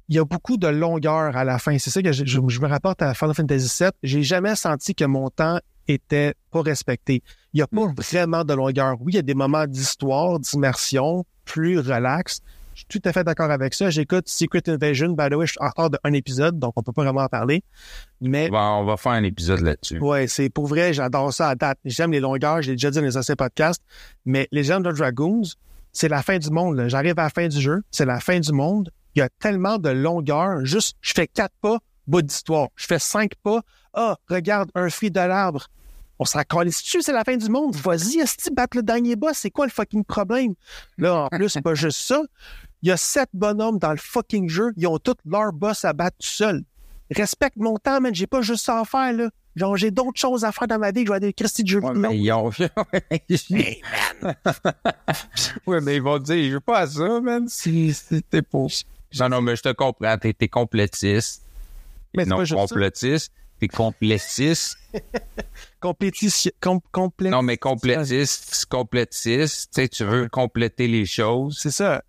il 0.08 0.16
y 0.16 0.18
a 0.18 0.24
beaucoup 0.24 0.56
de 0.56 0.66
longueur 0.68 1.36
à 1.36 1.44
la 1.44 1.58
fin. 1.58 1.78
C'est 1.78 1.90
ça 1.90 2.02
que 2.02 2.12
je, 2.12 2.24
je- 2.24 2.40
je 2.46 2.60
me 2.60 2.66
rapporte 2.68 3.02
à 3.02 3.14
Final 3.14 3.34
Fantasy 3.34 3.82
VII. 3.82 3.90
J'ai 4.02 4.22
jamais 4.22 4.54
senti 4.56 4.94
que 4.94 5.04
mon 5.04 5.30
temps 5.30 5.58
était 5.88 6.34
pas 6.50 6.62
respecté. 6.62 7.22
Il 7.52 7.58
n'y 7.58 7.62
a 7.62 7.66
pas 7.66 7.86
vraiment 7.96 8.44
de 8.44 8.54
longueur. 8.54 8.96
Oui, 9.00 9.12
il 9.12 9.16
y 9.16 9.18
a 9.18 9.22
des 9.22 9.34
moments 9.34 9.66
d'histoire, 9.66 10.38
d'immersion, 10.40 11.24
plus 11.44 11.78
relax. 11.78 12.40
Je 12.74 12.80
suis 12.80 13.00
tout 13.00 13.08
à 13.08 13.12
fait 13.12 13.22
d'accord 13.22 13.50
avec 13.52 13.72
ça. 13.72 13.88
J'écoute 13.90 14.28
Secret 14.28 14.62
Invasion. 14.68 15.10
By 15.10 15.28
the 15.30 15.34
way, 15.34 15.46
je 15.46 15.52
suis 15.52 15.60
en 15.62 15.68
retard 15.68 15.90
d'un 15.90 16.12
épisode, 16.12 16.58
donc 16.58 16.72
on 16.76 16.82
peut 16.82 16.90
pas 16.92 17.04
vraiment 17.04 17.20
en 17.20 17.28
parler. 17.28 17.62
Mais 18.20 18.48
On 18.48 18.52
va, 18.52 18.72
on 18.72 18.84
va 18.84 18.96
faire 18.96 19.12
un 19.12 19.22
épisode 19.22 19.60
là-dessus. 19.60 19.98
Ouais, 20.00 20.26
c'est 20.26 20.48
pour 20.50 20.66
vrai, 20.66 20.92
j'adore 20.92 21.32
ça 21.32 21.50
à 21.50 21.54
date. 21.54 21.78
J'aime 21.84 22.10
les 22.10 22.18
longueurs, 22.20 22.62
je 22.62 22.70
l'ai 22.70 22.74
déjà 22.74 22.90
dit 22.90 22.98
dans 22.98 23.04
les 23.04 23.16
anciens 23.16 23.36
podcasts, 23.36 23.80
mais 24.24 24.48
Legend 24.50 24.84
of 24.88 24.96
Dragons, 24.98 25.42
c'est 25.92 26.08
la 26.08 26.22
fin 26.22 26.38
du 26.38 26.50
monde. 26.50 26.86
J'arrive 26.88 27.14
à 27.18 27.22
la 27.24 27.30
fin 27.30 27.46
du 27.46 27.60
jeu, 27.60 27.82
c'est 27.92 28.06
la 28.06 28.18
fin 28.18 28.40
du 28.40 28.50
monde. 28.52 28.90
Il 29.14 29.20
y 29.20 29.22
a 29.22 29.28
tellement 29.28 29.78
de 29.78 29.90
longueur. 29.90 30.64
Juste, 30.64 30.96
je 31.00 31.12
fais 31.12 31.26
quatre 31.26 31.54
pas, 31.60 31.78
bout 32.06 32.22
d'histoire. 32.22 32.68
Je 32.76 32.86
fais 32.86 32.98
cinq 32.98 33.34
pas. 33.42 33.62
Ah, 33.92 34.16
regarde, 34.28 34.70
un 34.74 34.88
fruit 34.90 35.10
de 35.10 35.20
l'arbre. 35.20 35.68
On 36.18 36.24
s'en 36.24 36.40
dessus, 36.64 37.02
c'est 37.02 37.12
la 37.12 37.24
fin 37.24 37.36
du 37.36 37.48
monde? 37.48 37.74
Vas-y, 37.74 38.18
est-ce 38.18 38.36
que 38.36 38.54
battre 38.54 38.76
le 38.76 38.82
dernier 38.82 39.16
boss? 39.16 39.36
C'est 39.36 39.50
quoi 39.50 39.66
le 39.66 39.72
fucking 39.72 40.04
problème? 40.04 40.54
Là, 40.96 41.24
en 41.24 41.28
plus, 41.28 41.48
c'est 41.48 41.62
pas 41.62 41.74
juste 41.74 42.00
ça. 42.00 42.22
Il 42.82 42.88
y 42.88 42.92
a 42.92 42.96
sept 42.96 43.30
bonhommes 43.32 43.78
dans 43.78 43.90
le 43.90 43.98
fucking 43.98 44.48
jeu. 44.48 44.72
Ils 44.76 44.86
ont 44.86 44.98
tous 44.98 45.16
leur 45.26 45.52
boss 45.52 45.84
à 45.84 45.92
battre 45.92 46.16
tout 46.20 46.28
seul. 46.28 46.62
Respecte 47.10 47.56
mon 47.56 47.76
temps, 47.78 48.00
man. 48.00 48.14
J'ai 48.14 48.26
pas 48.26 48.42
juste 48.42 48.64
ça 48.64 48.80
à 48.80 48.84
faire, 48.84 49.12
là. 49.12 49.30
Genre, 49.56 49.76
j'ai 49.76 49.90
d'autres 49.90 50.18
choses 50.18 50.44
à 50.44 50.52
faire 50.52 50.66
dans 50.66 50.78
ma 50.78 50.90
vie 50.90 51.04
que 51.04 51.08
je 51.08 51.12
vais 51.12 51.16
aller 51.16 51.32
Christy 51.32 51.62
de 51.62 51.68
jeu 51.68 51.80
Ouais, 51.80 51.94
mais 51.94 52.18
ils 52.18 52.32
ont... 52.32 52.50
Hey, 53.10 53.80
ouais, 55.66 55.80
mais 55.80 55.96
ils 55.96 56.02
vont 56.02 56.18
dire, 56.18 56.44
je 56.48 56.54
veux 56.54 56.60
pas 56.60 56.80
à 56.80 56.86
ça, 56.86 57.20
man. 57.20 57.46
Si 57.48 57.94
c'était 57.94 58.42
pour... 58.42 58.68
Non, 59.20 59.28
non, 59.28 59.40
mais 59.42 59.56
je 59.56 59.62
te 59.62 59.72
comprends. 59.72 60.16
T'es, 60.18 60.48
complétiste. 60.48 61.42
Mais 62.16 62.24
non, 62.24 62.36
pas 62.38 62.44
juste 62.44 62.58
complétiste. 62.60 63.32
T'es 63.60 63.68
complétiste. 63.68 64.76
Complétition. 65.80 66.50
Com, 66.60 66.80
complé- 66.92 67.30
non, 67.30 67.42
mais 67.42 67.56
complétiste, 67.56 68.66
complétiste. 68.66 69.70
Tu 69.74 69.82
sais, 69.82 69.88
tu 69.88 70.04
veux 70.04 70.28
compléter 70.28 70.88
les 70.88 71.06
choses. 71.06 71.58
C'est 71.60 71.70
ça. 71.70 72.02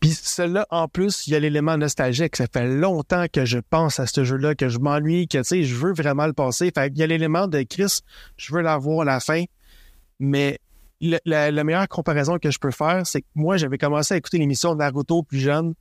Puis 0.00 0.10
celui-là, 0.10 0.66
en 0.70 0.86
plus, 0.88 1.26
il 1.26 1.32
y 1.32 1.36
a 1.36 1.40
l'élément 1.40 1.78
nostalgique. 1.78 2.36
Ça 2.36 2.46
fait 2.52 2.66
longtemps 2.68 3.24
que 3.32 3.44
je 3.44 3.58
pense 3.58 3.98
à 3.98 4.06
ce 4.06 4.22
jeu-là, 4.24 4.54
que 4.54 4.68
je 4.68 4.78
m'ennuie, 4.78 5.26
que 5.28 5.38
tu 5.38 5.44
sais, 5.44 5.62
je 5.64 5.74
veux 5.74 5.92
vraiment 5.94 6.26
le 6.26 6.32
passer. 6.34 6.70
Fait 6.74 6.90
qu'il 6.90 6.98
y 6.98 7.02
a 7.02 7.06
l'élément 7.06 7.46
de 7.48 7.62
Chris, 7.62 8.00
je 8.36 8.52
veux 8.54 8.60
l'avoir 8.60 9.00
à 9.02 9.04
la 9.04 9.20
fin. 9.20 9.44
Mais 10.20 10.58
le- 11.00 11.18
la, 11.24 11.50
la 11.50 11.64
meilleure 11.64 11.88
comparaison 11.88 12.38
que 12.38 12.50
je 12.50 12.58
peux 12.58 12.70
faire, 12.70 13.06
c'est 13.06 13.22
que 13.22 13.26
moi, 13.34 13.56
j'avais 13.56 13.78
commencé 13.78 14.12
à 14.14 14.16
écouter 14.18 14.38
l'émission 14.38 14.74
de 14.74 14.78
Naruto 14.80 15.22
plus 15.22 15.40
jeune. 15.40 15.74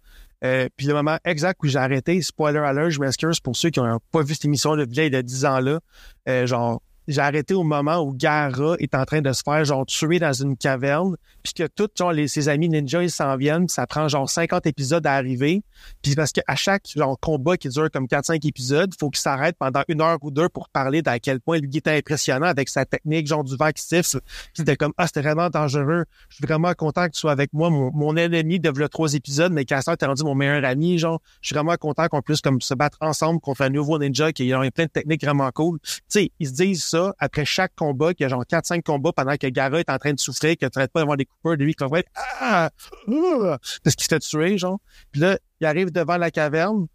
Euh, 0.44 0.68
puis 0.76 0.88
le 0.88 0.94
moment 0.94 1.18
exact 1.24 1.60
où 1.64 1.68
j'ai 1.68 1.80
arrêté, 1.80 2.22
spoiler 2.22 2.60
alert, 2.60 2.90
je 2.90 3.00
m'excuse 3.00 3.40
pour 3.40 3.56
ceux 3.56 3.70
qui 3.70 3.80
n'ont 3.80 4.00
pas 4.12 4.24
vu 4.24 4.34
cette 4.34 4.46
émission 4.46 4.76
de 4.76 4.86
vieille 4.90 5.10
de 5.10 5.22
10 5.22 5.46
ans-là. 5.46 5.80
Euh, 6.28 6.46
genre, 6.46 6.82
j'ai 7.08 7.22
arrêté 7.22 7.54
au 7.54 7.64
moment 7.64 8.00
où 8.00 8.14
Gara 8.14 8.76
est 8.80 8.96
en 8.96 9.06
train 9.06 9.22
de 9.22 9.32
se 9.32 9.42
faire 9.44 9.64
genre 9.66 9.86
tuer 9.86 10.20
dans 10.20 10.34
une 10.34 10.56
caverne, 10.56 11.16
puis 11.44 11.54
que 11.54 11.68
tous 11.68 11.90
genre 11.98 12.14
ses 12.28 12.50
amis 12.50 12.70
ninja 12.70 13.04
ils 13.04 13.12
s'en 13.12 13.36
viennent, 13.36 13.66
puis 13.66 13.74
ça 13.74 13.86
prend 13.88 14.08
genre 14.08 14.30
50 14.30 14.66
épisodes 14.68 15.06
à 15.06 15.14
arriver. 15.14 15.64
Puis 16.02 16.16
parce 16.16 16.32
qu'à 16.32 16.56
chaque 16.56 16.88
genre 16.96 17.20
combat 17.20 17.58
qui 17.58 17.70
dure 17.70 17.90
comme 17.92 18.06
4-5 18.06 18.48
épisodes, 18.48 18.94
faut 18.98 19.10
qu'il 19.10 19.20
s'arrête 19.20 19.56
pendant 19.58 19.84
une 19.88 20.02
heure 20.02 20.18
ou 20.22 20.32
deux 20.32 20.50
pour 20.50 20.70
parler 20.70 21.02
d'à 21.02 21.20
quel 21.20 21.40
point 21.40 21.60
lui 21.60 21.70
était 21.76 21.98
impressionnant 21.98 22.48
avec 22.48 22.70
sa 22.70 22.86
technique, 22.86 23.28
genre 23.28 23.44
du 23.44 23.56
vent 23.56 23.72
qui 23.72 23.84
siffle. 23.84 24.20
C'était 24.54 24.76
comme 24.76 24.94
ah 24.98 25.08
c'était 25.08 25.22
vraiment 25.22 25.50
dangereux. 25.50 26.06
Je 26.30 26.36
suis 26.36 26.46
vraiment 26.46 26.74
content 26.74 27.08
que 27.08 27.12
tu 27.14 27.20
sois 27.20 27.32
avec 27.32 27.52
moi, 27.54 27.70
mon, 27.70 27.92
mon 27.94 28.16
ennemi 28.16 28.60
v'là 28.64 28.88
trois 28.88 29.14
épisodes, 29.14 29.52
mais 29.52 29.66
Casseur 29.66 29.98
t'es 29.98 30.06
rendu 30.06 30.24
mon 30.24 30.36
meilleur 30.36 30.64
ami, 30.66 30.98
genre. 30.98 31.22
Je 31.42 31.48
suis 31.48 31.56
vraiment 31.56 31.76
content 31.76 32.08
qu'on 32.08 32.22
puisse 32.22 32.42
comme 32.42 32.62
se 32.62 32.74
battre 32.74 32.98
ensemble 33.02 33.40
contre 33.40 33.62
un 33.62 33.70
nouveau 33.70 34.00
ninja 34.00 34.32
qui 34.32 34.52
a 34.54 34.72
plein 34.72 34.86
de 34.86 34.90
techniques 34.90 35.24
vraiment 35.24 35.52
cool. 35.52 35.80
Tu 35.84 36.02
sais, 36.08 36.32
ils 36.40 36.48
se 36.48 36.54
disent 36.54 36.84
après 37.20 37.46
chaque 37.46 37.76
combat, 37.76 38.14
qu'il 38.14 38.24
y 38.24 38.26
a 38.26 38.30
genre 38.30 38.44
4-5 38.44 38.84
combats 38.84 39.12
pendant 39.14 39.36
que 39.38 39.48
Gara 39.48 39.80
est 39.80 39.90
en 39.90 39.98
train 39.98 40.14
de 40.14 40.20
souffrir, 40.20 40.56
qu'il 40.56 40.70
traite 40.70 40.92
pas 40.92 41.02
d'avoir 41.02 41.18
des 41.18 41.26
coupeurs 41.26 41.58
de 41.58 41.64
lui, 41.64 41.74
qui 41.74 41.84
être 41.84 42.10
ah, 42.16 42.70
ah, 43.08 43.58
parce 43.84 43.96
qu'il 43.96 44.04
se 44.04 44.08
fait 44.08 44.20
tuer, 44.20 44.58
genre. 44.58 44.80
Puis 45.12 45.22
là, 45.22 45.38
il 45.60 45.68
arrive 45.68 45.92
devant 45.92 46.18
la 46.18 46.32
caverne, 46.32 46.88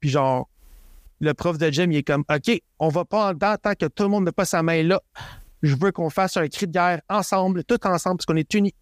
puis 0.00 0.10
genre, 0.10 0.48
le 1.20 1.34
prof 1.34 1.58
de 1.58 1.70
gym, 1.70 1.92
il 1.92 1.98
est 1.98 2.02
comme, 2.02 2.24
OK, 2.30 2.60
on 2.78 2.88
va 2.88 3.04
pas 3.04 3.30
en 3.30 3.34
dedans 3.34 3.56
tant 3.60 3.74
que 3.74 3.86
tout 3.86 4.04
le 4.04 4.08
monde 4.08 4.24
n'a 4.24 4.32
pas 4.32 4.44
sa 4.44 4.62
main 4.62 4.82
là. 4.82 5.00
Je 5.62 5.74
veux 5.74 5.90
qu'on 5.90 6.10
fasse 6.10 6.36
un 6.36 6.46
cri 6.46 6.66
de 6.66 6.72
guerre 6.72 7.00
ensemble, 7.08 7.64
tout 7.64 7.84
ensemble, 7.86 8.18
parce 8.18 8.26
qu'on 8.26 8.36
est 8.36 8.52
unis. 8.54 8.74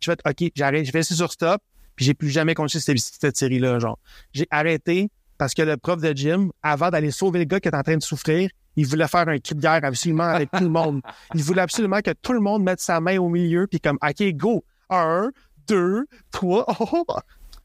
Je 0.00 0.10
fais, 0.10 0.18
OK, 0.26 0.50
j'arrête, 0.54 0.86
je 0.86 0.92
vais 0.92 1.00
essayer 1.00 1.16
sur 1.16 1.30
stop, 1.30 1.60
puis 1.94 2.06
j'ai 2.06 2.14
plus 2.14 2.30
jamais 2.30 2.54
continué 2.54 2.80
cette, 2.80 2.98
cette 2.98 3.36
série-là, 3.36 3.78
genre. 3.78 3.98
J'ai 4.32 4.46
arrêté 4.50 5.10
parce 5.38 5.54
que 5.54 5.62
le 5.62 5.76
prof 5.76 6.00
de 6.00 6.12
gym, 6.12 6.52
avant 6.62 6.90
d'aller 6.90 7.10
sauver 7.10 7.40
le 7.40 7.44
gars 7.44 7.60
qui 7.60 7.68
est 7.68 7.74
en 7.74 7.82
train 7.82 7.96
de 7.96 8.02
souffrir, 8.02 8.48
il 8.76 8.86
voulait 8.86 9.08
faire 9.08 9.28
un 9.28 9.38
cri 9.38 9.54
de 9.54 9.60
guerre 9.60 9.80
absolument 9.82 10.24
avec 10.24 10.50
tout 10.50 10.62
le 10.62 10.68
monde. 10.68 11.00
Il 11.34 11.42
voulait 11.42 11.62
absolument 11.62 12.00
que 12.00 12.12
tout 12.12 12.32
le 12.32 12.40
monde 12.40 12.62
mette 12.62 12.80
sa 12.80 13.00
main 13.00 13.18
au 13.18 13.28
milieu, 13.28 13.66
puis 13.66 13.80
comme, 13.80 13.98
OK, 14.02 14.22
go. 14.34 14.64
Un, 14.90 15.30
deux, 15.66 16.06
trois. 16.30 16.66
Oh, 16.80 17.04
oh. 17.08 17.18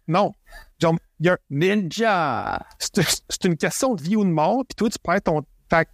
Non. 0.07 0.31
Genre, 0.79 0.95
il 1.19 1.25
y 1.25 1.29
a 1.29 1.33
un 1.33 1.37
Ninja! 1.49 2.65
c'est 2.79 3.43
une 3.45 3.57
question 3.57 3.95
de 3.95 4.01
vie 4.01 4.15
ou 4.15 4.23
de 4.23 4.29
mort, 4.29 4.63
puis 4.67 4.75
toi, 4.75 4.89
tu 4.89 4.97
perds 5.03 5.21
ton. 5.21 5.41
Fait 5.69 5.87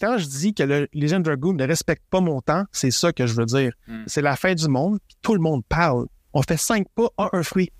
quand 0.00 0.18
je 0.18 0.26
dis 0.26 0.54
que 0.54 0.64
le 0.64 0.88
Legend 0.92 1.22
Dragoon 1.22 1.52
ne 1.52 1.64
respecte 1.64 2.02
pas 2.10 2.20
mon 2.20 2.40
temps, 2.40 2.64
c'est 2.72 2.90
ça 2.90 3.12
que 3.12 3.26
je 3.26 3.34
veux 3.34 3.44
dire. 3.44 3.72
Hmm. 3.86 4.02
C'est 4.06 4.22
la 4.22 4.36
fin 4.36 4.54
du 4.54 4.66
monde, 4.68 4.98
puis 5.06 5.16
tout 5.22 5.34
le 5.34 5.40
monde 5.40 5.64
parle. 5.68 6.06
On 6.32 6.42
fait 6.42 6.56
cinq 6.56 6.88
pas, 6.94 7.08
ah, 7.18 7.28
un 7.32 7.42
fruit. 7.42 7.70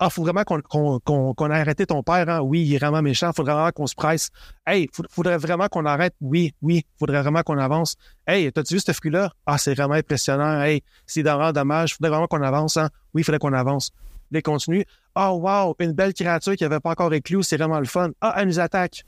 Ah, 0.00 0.10
faut 0.10 0.22
vraiment 0.22 0.44
qu'on 0.44 0.60
qu'on 0.60 1.00
qu'on 1.00 1.34
qu'on 1.34 1.50
ait 1.50 1.58
arrêté 1.58 1.84
ton 1.86 2.02
père, 2.02 2.28
hein? 2.28 2.40
Oui, 2.40 2.62
il 2.62 2.74
est 2.74 2.78
vraiment 2.78 3.02
méchant. 3.02 3.32
Faudrait 3.34 3.54
vraiment 3.54 3.72
qu'on 3.72 3.86
se 3.86 3.96
presse. 3.96 4.30
Hey, 4.66 4.88
faudrait 5.10 5.38
vraiment 5.38 5.66
qu'on 5.68 5.84
arrête. 5.86 6.14
Oui, 6.20 6.54
oui, 6.62 6.84
faudrait 6.98 7.20
vraiment 7.22 7.42
qu'on 7.42 7.58
avance. 7.58 7.96
Hey, 8.26 8.52
t'as-tu 8.52 8.74
vu 8.74 8.80
ce 8.80 8.92
fruit-là? 8.92 9.32
Ah, 9.44 9.58
c'est 9.58 9.74
vraiment 9.74 9.94
impressionnant. 9.94 10.62
Hey, 10.62 10.82
c'est 11.06 11.22
vraiment 11.22 11.52
dommage. 11.52 11.94
Faudrait 11.96 12.10
vraiment 12.10 12.28
qu'on 12.28 12.42
avance, 12.42 12.76
hein? 12.76 12.90
Oui, 13.12 13.24
faudrait 13.24 13.40
qu'on 13.40 13.52
avance. 13.52 13.90
Les 14.30 14.42
continue. 14.42 14.84
Ah, 15.14 15.32
wow, 15.32 15.74
une 15.80 15.92
belle 15.92 16.14
créature 16.14 16.54
qui 16.54 16.64
avait 16.64 16.80
pas 16.80 16.90
encore 16.90 17.12
éclos, 17.12 17.42
c'est 17.42 17.56
vraiment 17.56 17.80
le 17.80 17.86
fun. 17.86 18.10
Ah, 18.20 18.34
elle 18.38 18.46
nous 18.46 18.60
attaque. 18.60 19.04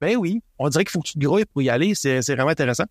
Ben 0.00 0.16
oui, 0.16 0.42
on 0.58 0.68
dirait 0.68 0.82
qu'il 0.84 0.90
faut 0.90 1.00
que 1.00 1.06
tu 1.08 1.14
te 1.14 1.24
grouilles 1.24 1.44
pour 1.44 1.62
y 1.62 1.70
aller. 1.70 1.94
C'est 1.94 2.20
c'est 2.22 2.34
vraiment 2.34 2.50
intéressant. 2.50 2.86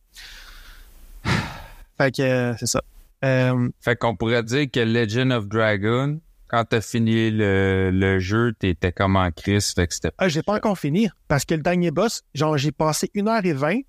Fait 1.98 2.16
que 2.16 2.22
euh, 2.22 2.54
c'est 2.58 2.68
ça. 2.68 2.82
Euh, 3.26 3.70
Fait 3.82 3.96
qu'on 3.98 4.16
pourrait 4.16 4.44
dire 4.44 4.68
que 4.72 4.80
Legend 4.80 5.32
of 5.34 5.48
Dragon, 5.48 6.20
quand 6.52 6.66
t'as 6.66 6.82
fini 6.82 7.32
le, 7.32 7.92
le 7.94 8.20
jeu, 8.20 8.52
t'étais 8.60 8.92
comme 8.92 9.16
en 9.16 9.32
crise, 9.32 9.72
fait 9.74 9.88
que 9.88 9.94
c'était 9.94 10.12
Ah, 10.18 10.28
j'ai 10.28 10.44
pas 10.44 10.56
encore 10.56 10.78
fini 10.78 11.10
parce 11.30 11.46
que 11.46 11.56
le 11.56 11.62
dernier 11.62 11.92
boss, 11.92 12.24
genre, 12.36 12.58
j'ai 12.58 12.74
passé 12.74 13.10
1h20. 13.16 13.86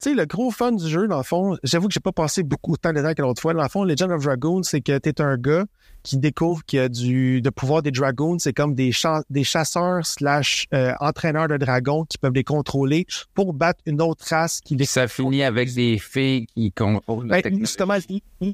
Tu 0.00 0.10
sais, 0.10 0.14
le 0.14 0.26
gros 0.26 0.52
fun 0.52 0.70
du 0.70 0.88
jeu, 0.88 1.08
dans 1.08 1.16
le 1.16 1.24
fond, 1.24 1.56
j'avoue 1.64 1.88
que 1.88 1.92
j'ai 1.94 1.98
pas 1.98 2.12
passé 2.12 2.44
beaucoup 2.44 2.76
de 2.76 2.80
temps 2.80 2.92
dedans 2.92 3.14
que 3.14 3.22
l'autre 3.22 3.42
fois. 3.42 3.52
Dans 3.52 3.64
le 3.64 3.68
fond, 3.68 3.82
Legend 3.82 4.12
of 4.12 4.22
Dragoon, 4.22 4.62
c'est 4.62 4.80
que 4.80 4.96
t'es 4.96 5.20
un 5.20 5.36
gars 5.36 5.64
qui 6.04 6.18
découvre 6.18 6.62
qu'il 6.64 6.78
y 6.78 6.82
a 6.82 6.88
du 6.88 7.42
de 7.42 7.50
pouvoir 7.50 7.82
des 7.82 7.90
dragons. 7.90 8.38
C'est 8.38 8.52
comme 8.52 8.76
des, 8.76 8.92
cha- 8.92 9.24
des 9.28 9.42
chasseurs 9.42 10.06
slash 10.06 10.68
euh, 10.72 10.92
entraîneurs 11.00 11.48
de 11.48 11.56
dragons 11.56 12.04
qui 12.04 12.16
peuvent 12.16 12.32
les 12.32 12.44
contrôler 12.44 13.06
pour 13.34 13.52
battre 13.54 13.80
une 13.86 14.00
autre 14.00 14.24
race 14.30 14.60
qui 14.60 14.76
les 14.76 14.84
Ça 14.84 15.08
finit 15.08 15.42
avec 15.42 15.74
des 15.74 15.98
filles 15.98 16.46
qui 16.46 16.70
contrôlent 16.70 17.26
Ben, 17.26 17.42
justement, 17.58 17.96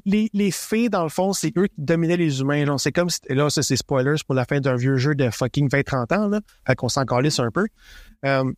les, 0.07 0.29
les 0.33 0.49
fées, 0.51 0.89
dans 0.89 1.03
le 1.03 1.09
fond, 1.09 1.31
c'est 1.33 1.55
eux 1.59 1.67
qui 1.67 1.75
dominaient 1.77 2.17
les 2.17 2.41
humains. 2.41 2.75
C'est 2.79 2.91
comme, 2.91 3.11
si- 3.11 3.19
là, 3.29 3.51
ça, 3.51 3.61
c'est 3.61 3.75
spoilers 3.75 4.15
pour 4.25 4.33
la 4.33 4.45
fin 4.45 4.59
d'un 4.61 4.75
vieux 4.77 4.97
jeu 4.97 5.13
de 5.13 5.29
fucking 5.29 5.69
20-30 5.69 6.17
ans, 6.17 6.27
là. 6.27 6.39
Fait 6.65 6.75
qu'on 6.75 6.89
s'en 6.89 7.05
calisse 7.05 7.37
un 7.39 7.51
peu. 7.51 7.67
Euh, 8.25 8.51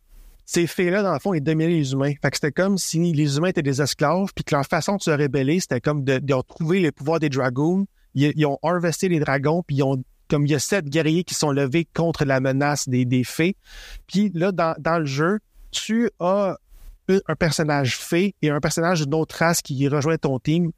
ces 0.50 0.66
fées-là, 0.66 1.02
dans 1.02 1.12
le 1.12 1.18
fond, 1.18 1.34
ils 1.34 1.42
dominaient 1.42 1.68
les 1.68 1.92
humains. 1.92 2.14
Fait 2.22 2.30
que 2.30 2.38
c'était 2.38 2.52
comme 2.52 2.78
si 2.78 3.12
les 3.12 3.36
humains 3.36 3.48
étaient 3.48 3.60
des 3.60 3.82
esclaves, 3.82 4.32
puis 4.34 4.44
que 4.44 4.54
leur 4.54 4.64
façon 4.64 4.96
de 4.96 5.02
se 5.02 5.10
rebeller, 5.10 5.60
c'était 5.60 5.82
comme 5.82 6.04
de, 6.04 6.20
de 6.20 6.32
retrouver 6.32 6.80
les 6.80 6.90
pouvoirs 6.90 7.20
des 7.20 7.28
dragons. 7.28 7.86
Ils, 8.14 8.46
ont 8.46 8.58
harvesté 8.62 9.10
les 9.10 9.20
dragons, 9.20 9.62
puis 9.62 9.76
ils 9.76 9.82
ont 9.82 10.02
comme 10.30 10.46
il 10.46 10.52
y 10.52 10.54
a 10.54 10.58
sept 10.58 10.86
guerriers 10.86 11.22
qui 11.22 11.34
sont 11.34 11.52
levés 11.52 11.86
contre 11.94 12.24
la 12.24 12.40
menace 12.40 12.88
des, 12.88 13.04
des 13.04 13.24
fées. 13.24 13.56
Puis 14.06 14.30
là, 14.32 14.50
dans, 14.50 14.74
dans 14.78 14.98
le 14.98 15.04
jeu, 15.04 15.38
tu 15.70 16.08
as 16.18 16.56
un 17.26 17.34
personnage 17.34 17.98
fée 17.98 18.34
et 18.40 18.48
un 18.48 18.60
personnage 18.60 19.02
d'une 19.02 19.14
autre 19.16 19.36
race 19.36 19.60
qui 19.60 19.86
rejoint 19.86 20.16
ton 20.16 20.38
team. 20.38 20.70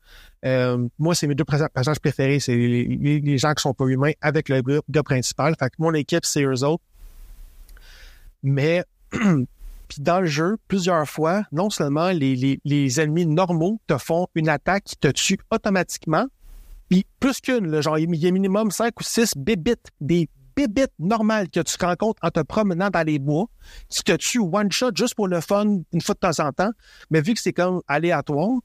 Euh, 0.44 0.88
moi, 0.98 1.14
c'est 1.14 1.28
mes 1.28 1.36
deux 1.36 1.44
perso- 1.44 1.68
personnages 1.72 2.00
préférés. 2.00 2.40
C'est 2.40 2.56
les, 2.56 3.38
gens 3.38 3.54
qui 3.54 3.62
sont 3.62 3.74
pas 3.74 3.86
humains 3.86 4.12
avec 4.20 4.48
le 4.48 4.62
gars, 4.62 4.80
gars 4.90 5.04
principal. 5.04 5.54
Fait 5.56 5.70
que 5.70 5.76
mon 5.78 5.94
équipe, 5.94 6.24
c'est 6.24 6.42
eux 6.42 6.64
autres. 6.64 6.82
Mais, 8.42 8.82
puis 9.90 10.00
dans 10.00 10.20
le 10.20 10.26
jeu, 10.26 10.56
plusieurs 10.68 11.08
fois, 11.08 11.42
non 11.50 11.68
seulement 11.68 12.10
les, 12.10 12.36
les, 12.36 12.60
les 12.64 13.00
ennemis 13.00 13.26
normaux 13.26 13.80
te 13.88 13.98
font 13.98 14.28
une 14.36 14.48
attaque 14.48 14.84
qui 14.84 14.96
te 14.96 15.08
tue 15.08 15.38
automatiquement, 15.50 16.26
puis 16.88 17.04
plus 17.18 17.40
qu'une, 17.40 17.80
genre, 17.80 17.98
il 17.98 18.14
y 18.14 18.28
a 18.28 18.30
minimum 18.30 18.70
5 18.70 18.98
ou 19.00 19.02
6 19.02 19.32
bébites, 19.36 19.90
des 20.00 20.28
bébites 20.54 20.92
normales 21.00 21.48
que 21.48 21.58
tu 21.58 21.76
rencontres 21.80 22.20
en 22.22 22.30
te 22.30 22.40
promenant 22.40 22.88
dans 22.88 23.04
les 23.04 23.18
bois, 23.18 23.46
qui 23.88 24.04
te 24.04 24.12
tuent 24.12 24.38
one 24.38 24.70
shot 24.70 24.92
juste 24.94 25.16
pour 25.16 25.26
le 25.26 25.40
fun, 25.40 25.80
une 25.92 26.00
fois 26.00 26.14
de 26.14 26.20
temps 26.20 26.46
en 26.46 26.52
temps. 26.52 26.70
Mais 27.10 27.20
vu 27.20 27.34
que 27.34 27.40
c'est 27.40 27.52
comme 27.52 27.80
aléatoire, 27.88 28.58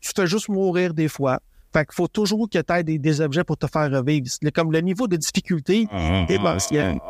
tu 0.00 0.10
fais 0.14 0.26
juste 0.26 0.48
mourir 0.48 0.92
des 0.92 1.08
fois. 1.08 1.38
Fait 1.72 1.86
qu'il 1.86 1.94
faut 1.94 2.08
toujours 2.08 2.48
que 2.50 2.58
tu 2.58 2.72
aies 2.72 2.82
des, 2.82 2.98
des 2.98 3.20
objets 3.20 3.44
pour 3.44 3.56
te 3.56 3.68
faire 3.68 3.90
revivre. 3.90 4.26
Comme 4.52 4.72
le 4.72 4.80
niveau 4.80 5.06
de 5.06 5.16
difficulté 5.16 5.86
est 5.92 6.26
démentiel. 6.26 6.94
Tu 6.94 7.00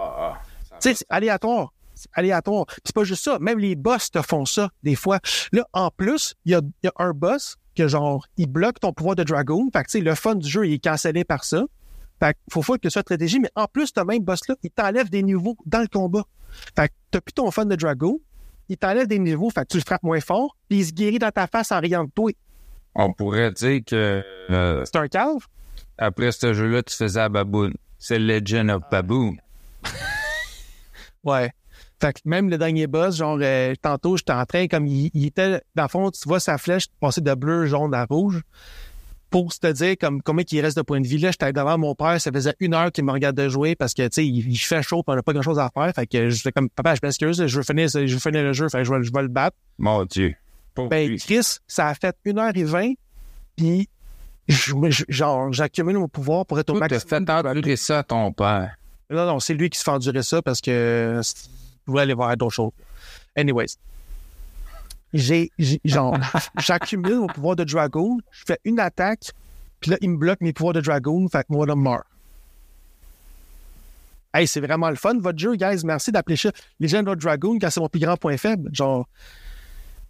sais, 0.81 0.95
c'est 0.95 1.07
aléatoire. 1.09 1.73
C'est 1.95 2.09
aléatoire. 2.15 2.67
C'est 2.85 2.95
pas 2.95 3.05
juste 3.05 3.25
ça. 3.25 3.39
Même 3.41 3.59
les 3.59 3.75
boss 3.75 4.11
te 4.11 4.23
font 4.23 4.45
ça, 4.45 4.71
des 4.83 4.95
fois. 4.95 5.19
Là, 5.53 5.65
en 5.73 5.91
plus, 5.91 6.35
il 6.45 6.53
y 6.53 6.55
a, 6.55 6.61
y 6.83 6.89
a 6.89 6.93
un 6.99 7.13
boss 7.13 7.57
que, 7.77 7.87
genre, 7.89 8.27
il 8.37 8.47
bloque 8.47 8.81
ton 8.81 8.93
pouvoir 8.93 9.17
de 9.17 9.25
dragon. 9.25 9.69
Fait 9.73 9.83
que, 9.83 9.89
tu 9.91 9.99
sais, 9.99 10.01
le 10.05 10.15
fun 10.15 10.35
du 10.35 10.49
jeu, 10.49 10.67
il 10.67 10.75
est 10.75 10.85
cancellé 10.85 11.25
par 11.25 11.45
ça. 11.45 11.65
Fait 12.21 12.35
qu'il 12.35 12.53
faut, 12.53 12.63
faut 12.63 12.75
que 12.75 12.81
ce 12.85 12.91
soit 12.91 13.03
stratégie. 13.03 13.41
Mais 13.41 13.51
en 13.57 13.67
plus, 13.67 13.91
ce 13.97 14.05
même 14.05 14.23
boss-là, 14.23 14.55
il 14.63 14.71
t'enlève 14.71 15.11
des 15.11 15.23
niveaux 15.23 15.57
dans 15.67 15.81
le 15.81 15.89
combat. 15.89 16.25
Fait 16.77 16.89
que 16.89 16.95
t'as 17.11 17.21
plus 17.21 17.33
ton 17.33 17.51
fun 17.51 17.65
de 17.67 17.75
dragon. 17.77 18.21
Il 18.69 18.77
t'enlève 18.77 19.07
des 19.07 19.19
niveaux. 19.19 19.51
Fait 19.51 19.63
que 19.63 19.69
tu 19.69 19.77
le 19.79 19.83
frappes 19.83 20.03
moins 20.03 20.21
fort. 20.21 20.57
Puis 20.69 20.79
il 20.81 20.87
se 20.87 20.93
guérit 20.93 21.19
dans 21.19 21.31
ta 21.31 21.47
face 21.47 21.73
en 21.73 21.81
riant 21.81 22.05
de 22.05 22.11
toi. 22.15 22.31
On 22.95 23.13
pourrait 23.13 23.51
dire 23.53 23.81
que 23.87 24.23
euh, 24.51 24.85
C'est 24.85 24.97
un 24.97 25.09
cave? 25.09 25.47
après 25.99 26.33
ce 26.33 26.53
jeu-là, 26.53 26.83
tu 26.83 26.95
faisais 26.97 27.21
à 27.21 27.29
Baboon. 27.29 27.73
C'est 27.99 28.19
Legend 28.19 28.71
of 28.71 28.83
Baboon. 28.91 29.37
Ouais. 31.25 31.53
Fait 32.03 32.13
que 32.15 32.19
même 32.25 32.51
le 32.51 32.59
dernier 32.59 32.89
boss, 32.89 33.17
genre, 33.17 33.39
euh, 33.41 33.75
tantôt, 33.81 34.17
j'étais 34.17 34.33
en 34.33 34.45
train, 34.45 34.67
comme 34.67 34.87
il, 34.89 35.11
il 35.15 35.27
était, 35.27 35.61
dans 35.77 35.85
le 35.85 35.89
fond, 35.89 36.11
tu 36.11 36.29
vois 36.29 36.41
sa 36.41 36.59
flèche 36.59 36.87
passer 37.01 37.21
de 37.21 37.33
bleu, 37.35 37.67
jaune 37.67 37.95
à 37.95 38.05
rouge. 38.05 38.43
Pour 39.31 39.55
te 39.55 39.71
dire 39.73 39.95
comme 39.99 40.21
combien 40.21 40.45
il 40.51 40.61
reste 40.61 40.77
de 40.77 40.83
points 40.83 41.01
de 41.01 41.07
vie, 41.07 41.17
là, 41.19 41.31
j'étais 41.31 41.53
devant 41.55 41.79
mon 41.79 41.95
père, 41.95 42.21
ça 42.21 42.31
faisait 42.31 42.55
une 42.61 42.75
heure 42.75 42.91
qu'il 42.93 43.05
me 43.05 43.13
regardait 43.13 43.49
jouer 43.49 43.75
parce 43.77 43.95
que, 43.95 44.03
tu 44.03 44.09
sais, 44.15 44.27
il, 44.27 44.51
il 44.51 44.57
fait 44.59 44.83
chaud, 44.83 45.03
on 45.07 45.15
n'a 45.15 45.23
pas 45.23 45.33
grand-chose 45.33 45.59
à 45.59 45.71
faire. 45.73 45.91
Fait 45.95 46.07
que 46.07 46.29
je 46.29 46.43
fais 46.43 46.53
comme, 46.53 46.69
papa, 46.69 46.95
je 46.97 47.01
m'excuse, 47.03 47.47
je 47.47 47.57
veux 47.57 47.63
finir, 47.63 47.89
je 47.89 48.01
veux 48.01 48.19
finir 48.19 48.43
le 48.43 48.53
jeu, 48.53 48.69
fait 48.69 48.79
que 48.79 48.85
je 48.85 48.93
vais, 48.93 49.03
je 49.03 49.11
vais 49.13 49.23
le 49.23 49.29
battre. 49.29 49.57
Mon 49.79 50.05
Dieu. 50.05 50.35
Ben, 50.77 51.09
lui. 51.09 51.19
Chris, 51.19 51.59
ça 51.67 51.87
a 51.89 51.95
fait 51.95 52.15
une 52.27 52.39
heure 52.39 52.53
et 52.55 52.65
vingt, 52.65 52.93
puis 53.57 53.89
je- 54.49 54.75
je- 54.91 55.05
genre, 55.09 55.53
j'accumule 55.53 55.97
mon 55.99 56.09
pouvoir 56.09 56.45
pour 56.47 56.59
être 56.59 56.69
au 56.71 56.75
maximum. 56.75 57.27
fait 57.27 57.31
endurer 57.31 57.77
ça 57.77 58.01
à 58.01 58.03
ton 58.03 58.33
père. 58.33 58.75
Non, 59.09 59.25
non, 59.27 59.39
c'est 59.41 59.55
lui 59.55 59.71
qui 59.71 59.79
se 59.79 59.85
fait 59.85 59.91
endurer 59.93 60.23
ça 60.23 60.43
parce 60.43 60.61
que 60.61 61.21
aller 62.01 62.15
voir 62.15 62.37
d'autres 62.37 62.55
choses. 62.55 62.73
Anyways. 63.37 63.77
J'ai, 65.13 65.51
j'ai- 65.59 65.81
genre, 65.85 66.17
j'accumule 66.59 67.17
mon 67.19 67.27
pouvoir 67.27 67.57
de 67.57 67.65
dragon, 67.65 68.19
je 68.31 68.45
fais 68.47 68.59
une 68.65 68.81
attaque, 68.81 69.33
puis 69.81 69.91
là, 69.91 69.99
il 70.01 70.11
me 70.11 70.17
bloque 70.17 70.41
mes 70.41 70.53
pouvoirs 70.53 70.73
de 70.75 70.81
dragon, 70.81 71.29
fait 71.29 71.41
que 71.43 71.53
moi, 71.53 71.67
là, 71.67 71.75
meurs. 71.77 72.05
Hey, 74.35 74.47
c'est 74.47 74.61
vraiment 74.61 74.89
le 74.89 74.97
fun, 74.97 75.19
votre 75.19 75.39
jeu, 75.39 75.55
guys. 75.57 75.83
Merci 75.85 76.11
d'appeler 76.11 76.37
ça 76.37 76.51
Legend 76.81 77.07
of 77.09 77.19
Dragoon 77.19 77.59
quand 77.59 77.69
c'est 77.69 77.81
mon 77.81 77.89
plus 77.91 78.01
grand 78.01 78.17
point 78.17 78.39
faible. 78.39 78.71
Genre, 78.73 79.07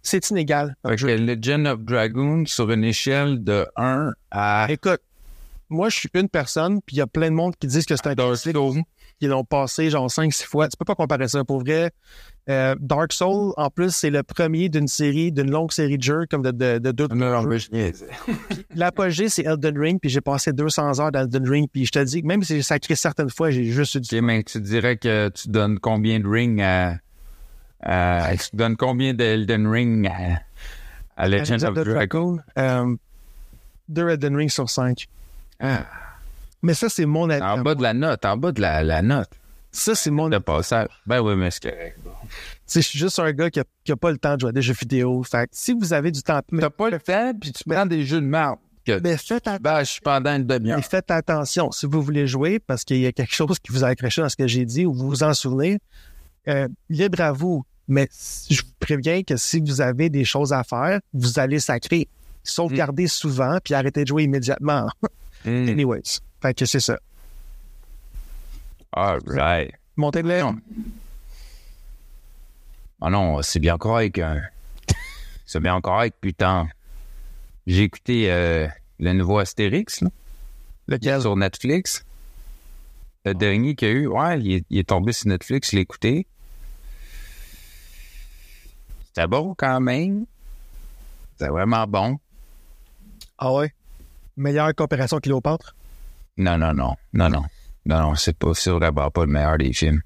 c'est 0.01 0.29
inégal. 0.29 0.77
Legend 0.85 1.67
of 1.67 1.79
Dragon, 1.81 2.45
sur 2.45 2.71
une 2.71 2.85
échelle 2.85 3.43
de 3.43 3.67
1 3.75 4.13
à 4.31 4.67
Écoute, 4.69 5.01
moi, 5.69 5.89
je 5.89 5.97
suis 5.97 6.09
une 6.13 6.29
personne, 6.29 6.81
puis 6.85 6.95
il 6.95 6.99
y 6.99 7.01
a 7.01 7.07
plein 7.07 7.29
de 7.29 7.35
monde 7.35 7.53
qui 7.57 7.67
disent 7.67 7.85
que 7.85 7.95
c'est 7.97 8.07
un 8.07 8.15
classique, 8.15 8.53
qui 9.19 9.27
l'ont 9.27 9.43
passé 9.43 9.89
genre 9.89 10.07
5-6 10.09 10.45
fois. 10.45 10.67
Tu 10.67 10.77
peux 10.77 10.85
pas 10.85 10.95
comparer 10.95 11.27
ça. 11.27 11.43
Pour 11.43 11.59
vrai, 11.61 11.91
euh, 12.49 12.75
Dark 12.79 13.13
Soul, 13.13 13.53
en 13.57 13.69
plus, 13.69 13.91
c'est 13.95 14.09
le 14.09 14.21
premier 14.23 14.67
d'une 14.69 14.87
série, 14.87 15.31
d'une 15.31 15.49
longue 15.49 15.71
série 15.71 15.97
de 15.97 16.03
jeux, 16.03 16.25
comme 16.29 16.41
de, 16.41 16.51
de, 16.51 16.77
de 16.79 16.91
deux 16.91 17.07
Non, 17.07 17.31
non, 17.31 17.43
mais 17.43 17.59
je. 17.59 17.69
L'apogée, 18.75 19.29
c'est 19.29 19.43
Elden 19.45 19.77
Ring, 19.79 19.99
puis 19.99 20.09
j'ai 20.09 20.21
passé 20.21 20.51
200 20.51 20.99
heures 20.99 21.11
dans 21.11 21.21
Elden 21.21 21.47
Ring, 21.49 21.69
puis 21.71 21.85
je 21.85 21.91
te 21.91 21.99
dis, 21.99 22.21
même 22.23 22.43
si 22.43 22.55
j'ai 22.55 22.61
sacré 22.61 22.95
certaines 22.95 23.29
fois, 23.29 23.49
j'ai 23.51 23.65
juste 23.65 23.95
eu 23.95 24.01
du... 24.01 24.15
Ok, 24.15 24.21
mais 24.21 24.43
tu 24.43 24.59
dirais 24.59 24.97
que 24.97 25.29
tu 25.29 25.47
donnes 25.49 25.79
combien 25.79 26.19
de 26.19 26.27
rings 26.27 26.61
à, 26.61 26.97
à- 27.81 28.35
tu 28.35 28.55
donnes 28.55 28.75
combien 28.75 29.13
d'Elden 29.13 29.67
Ring 29.67 30.07
à, 30.07 30.41
à 31.15 31.27
Legend 31.29 31.63
of 31.63 31.73
Dragon? 31.85 32.39
Euh, 32.57 32.95
deux 33.87 34.09
Elden 34.09 34.35
Ring 34.35 34.49
sur 34.49 34.69
5. 34.69 35.07
Ah, 35.59 35.85
Mais 36.63 36.73
ça, 36.73 36.89
c'est 36.89 37.05
mon 37.05 37.29
avis. 37.29 37.43
en 37.43 37.59
bas 37.61 37.75
de 37.75 37.83
la 37.83 37.93
note, 37.93 38.25
en 38.25 38.37
bas 38.37 38.51
de 38.51 38.61
la, 38.61 38.81
la 38.83 39.01
note 39.01 39.29
Ça, 39.71 39.93
c'est 39.95 40.09
mon 40.11 40.29
de 40.29 40.37
passage. 40.37 40.87
Ben 41.05 41.19
oui, 41.21 41.35
mais 41.35 41.51
c'est 41.51 41.63
correct. 41.69 41.99
Tu 42.03 42.09
sais, 42.65 42.81
je 42.81 42.87
suis 42.87 42.99
juste 42.99 43.19
un 43.19 43.31
gars 43.33 43.49
qui 43.51 43.59
a, 43.59 43.63
qui 43.83 43.91
a 43.91 43.95
pas 43.97 44.11
le 44.11 44.17
temps 44.17 44.35
de 44.35 44.39
jouer 44.41 44.49
à 44.49 44.53
des 44.53 44.61
jeux 44.61 44.73
vidéo. 44.79 45.21
Fait 45.23 45.43
que 45.47 45.49
si 45.51 45.73
vous 45.73 45.93
avez 45.93 46.09
du 46.11 46.23
temps, 46.23 46.39
T'as 46.59 46.69
pas 46.69 46.89
le 46.89 46.99
temps, 46.99 47.33
puis 47.39 47.51
tu 47.51 47.63
prends 47.67 47.85
des 47.85 48.03
jeux 48.05 48.21
de 48.21 48.25
merde 48.25 48.57
que 48.85 48.99
mais 49.01 49.15
faites, 49.17 49.47
att- 49.47 49.61
ben, 49.61 49.79
je 49.79 49.91
suis 49.91 50.01
pendant 50.01 50.35
une 50.35 50.45
demi-heure. 50.45 50.77
mais 50.77 50.83
faites 50.83 51.09
attention. 51.11 51.71
Si 51.71 51.85
vous 51.85 52.01
voulez 52.01 52.27
jouer, 52.27 52.59
parce 52.59 52.83
qu'il 52.83 52.97
y 52.99 53.05
a 53.05 53.11
quelque 53.11 53.33
chose 53.33 53.57
qui 53.59 53.71
vous 53.71 53.83
a 53.83 53.87
accroché 53.87 54.21
dans 54.21 54.29
ce 54.29 54.35
que 54.35 54.47
j'ai 54.47 54.65
dit 54.65 54.85
ou 54.85 54.93
vous 54.93 55.09
vous 55.09 55.23
en 55.23 55.33
souvenez, 55.33 55.79
euh, 56.47 56.67
libre 56.89 57.21
à 57.21 57.31
vous. 57.31 57.65
Mais 57.87 58.07
je 58.49 58.61
vous 58.61 58.71
préviens 58.79 59.23
que 59.23 59.35
si 59.37 59.59
vous 59.59 59.81
avez 59.81 60.09
des 60.09 60.23
choses 60.25 60.53
à 60.53 60.63
faire, 60.63 60.99
vous 61.13 61.39
allez 61.39 61.59
sacrer. 61.59 62.07
Sauvegardez 62.43 63.07
souvent, 63.07 63.57
puis 63.63 63.73
arrêtez 63.73 64.03
de 64.03 64.07
jouer 64.09 64.23
immédiatement. 64.23 64.87
Mm. 65.45 65.49
Anyways. 65.69 66.19
Fait 66.43 66.53
que 66.53 66.65
c'est 66.65 66.81
ça. 66.81 66.99
All 68.91 69.21
right. 69.25 69.73
Montez 69.95 70.23
de 70.23 70.27
l'air. 70.27 70.51
Ah 72.99 73.09
non, 73.09 73.41
c'est 73.41 73.59
bien 73.61 73.77
correct. 73.77 74.19
Hein. 74.19 74.41
C'est 75.45 75.61
bien 75.61 75.79
correct, 75.79 76.17
putain. 76.19 76.67
J'ai 77.65 77.83
écouté 77.83 78.29
euh, 78.29 78.67
le 78.99 79.13
nouveau 79.13 79.37
Astérix, 79.39 80.01
là, 80.01 80.09
Lequel? 80.87 81.21
sur 81.21 81.37
Netflix. 81.37 82.03
Le 83.23 83.33
dernier 83.33 83.75
qu'il 83.75 83.87
y 83.87 83.91
a 83.91 83.93
eu, 83.93 84.07
ouais, 84.07 84.41
il 84.41 84.51
est, 84.51 84.65
il 84.69 84.79
est 84.79 84.89
tombé 84.89 85.13
sur 85.13 85.29
Netflix, 85.29 85.71
je 85.71 85.77
l'ai 85.77 85.83
écouté. 85.83 86.27
C'était 89.05 89.27
bon 89.27 89.55
quand 89.57 89.79
même. 89.79 90.25
C'était 91.37 91.49
vraiment 91.51 91.87
bon. 91.87 92.19
Ah 93.37 93.53
ouais? 93.53 93.73
Meilleure 94.35 94.75
coopération 94.75 95.19
Cléopâtre? 95.19 95.73
Non, 96.37 96.57
non, 96.57 96.73
non, 96.73 96.95
non, 97.13 97.29
non. 97.29 97.43
Non, 97.85 98.01
non, 98.01 98.15
c'est 98.15 98.37
pas, 98.37 98.53
c'est 98.53 98.71
vraiment 98.71 99.11
pas 99.11 99.25
le 99.25 99.31
meilleur 99.31 99.57
des 99.57 99.73
films. 99.73 100.01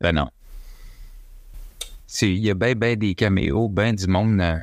Ben 0.00 0.12
non. 0.12 0.30
Il 2.20 2.38
y 2.38 2.50
a 2.50 2.54
ben, 2.54 2.74
ben 2.74 2.98
des 2.98 3.14
caméos, 3.14 3.68
ben 3.68 3.94
du 3.94 4.06
monde 4.06 4.40
euh, 4.40 4.58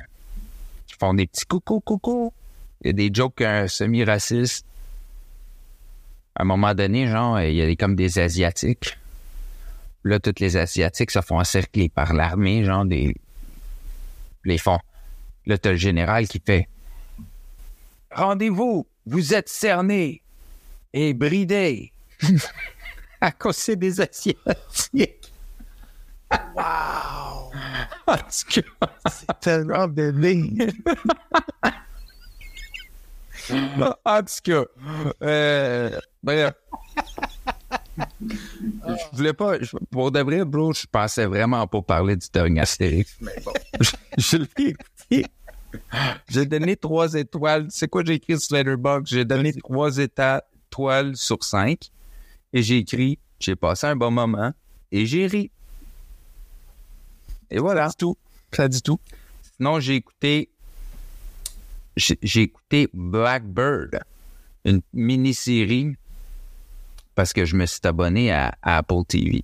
qui 0.87 0.95
font 0.99 1.13
des 1.13 1.27
petits 1.27 1.45
coucou, 1.45 1.79
coucou. 1.79 2.33
Il 2.81 2.87
y 2.87 2.89
a 2.91 2.93
des 2.93 3.09
jokes 3.13 3.41
euh, 3.41 3.67
semi-racistes. 3.67 4.65
À 6.35 6.43
un 6.43 6.45
moment 6.45 6.73
donné, 6.73 7.07
genre, 7.07 7.39
il 7.41 7.55
y 7.55 7.61
a 7.61 7.75
comme 7.75 7.95
des 7.95 8.19
Asiatiques. 8.19 8.97
Là, 10.03 10.19
toutes 10.19 10.39
les 10.39 10.55
Asiatiques 10.55 11.11
se 11.11 11.21
font 11.21 11.39
encercler 11.39 11.89
par 11.89 12.13
l'armée, 12.13 12.63
genre, 12.63 12.85
des. 12.85 13.15
Les 14.45 14.57
font. 14.57 14.79
Là, 15.45 15.57
t'as 15.57 15.71
le 15.71 15.77
général 15.77 16.27
qui 16.27 16.41
fait 16.43 16.69
Rendez-vous, 18.11 18.87
vous 19.05 19.33
êtes 19.33 19.49
cernés 19.49 20.21
et 20.93 21.13
bridés. 21.13 21.91
à 23.21 23.31
cause 23.31 23.65
des 23.75 23.99
Asiatiques. 24.01 24.37
Wow! 26.55 27.51
En 28.07 28.17
tout 28.17 28.61
cas, 28.61 28.61
C'est 29.09 29.39
tellement 29.39 29.87
bébé. 29.87 30.51
en 34.05 34.21
tout 34.21 34.33
cas, 34.43 34.63
euh, 35.23 35.99
bref. 36.21 36.53
Je 38.59 39.17
voulais 39.17 39.33
pas, 39.33 39.59
je- 39.59 39.75
pour 39.91 40.11
de 40.11 40.19
vrai, 40.21 40.45
bro, 40.45 40.71
je 40.73 40.85
pensais 40.91 41.25
vraiment 41.25 41.65
pas 41.67 41.81
parler 41.81 42.15
du 42.15 42.27
dernier 42.31 42.61
Astérix, 42.61 43.15
mais 43.21 43.33
bon, 43.43 43.51
je, 43.79 43.91
je 44.17 44.37
l'ai 44.37 44.69
écouté. 44.69 45.25
J'ai 46.29 46.45
donné 46.45 46.75
trois 46.75 47.13
étoiles. 47.13 47.67
C'est 47.69 47.87
quoi 47.87 48.03
j'ai 48.05 48.13
écrit 48.13 48.39
sur 48.39 48.55
Letterboxd? 48.55 49.07
J'ai 49.07 49.25
donné 49.25 49.53
trois 49.53 49.91
éta- 49.97 50.41
étoiles 50.73 51.15
sur 51.15 51.43
cinq. 51.43 51.89
Et 52.53 52.61
j'ai 52.63 52.77
écrit, 52.77 53.19
j'ai 53.39 53.55
passé 53.55 53.87
un 53.87 53.95
bon 53.95 54.11
moment 54.11 54.53
et 54.91 55.05
j'ai 55.05 55.27
ri. 55.27 55.51
Et 57.51 57.59
voilà. 57.59 57.85
Ça 57.85 57.89
dit 57.89 57.97
tout. 57.97 58.17
Ça 58.53 58.67
dit 58.67 58.81
tout. 58.81 58.99
Sinon, 59.57 59.79
j'ai 59.79 59.95
écouté. 59.95 60.49
J'ai 61.97 62.41
écouté 62.43 62.87
Blackbird, 62.93 63.99
une 64.63 64.81
mini-série, 64.93 65.95
parce 67.13 67.33
que 67.33 67.43
je 67.43 67.57
me 67.57 67.65
suis 67.65 67.81
abonné 67.83 68.31
à, 68.31 68.55
à 68.61 68.77
Apple 68.77 69.03
TV. 69.05 69.43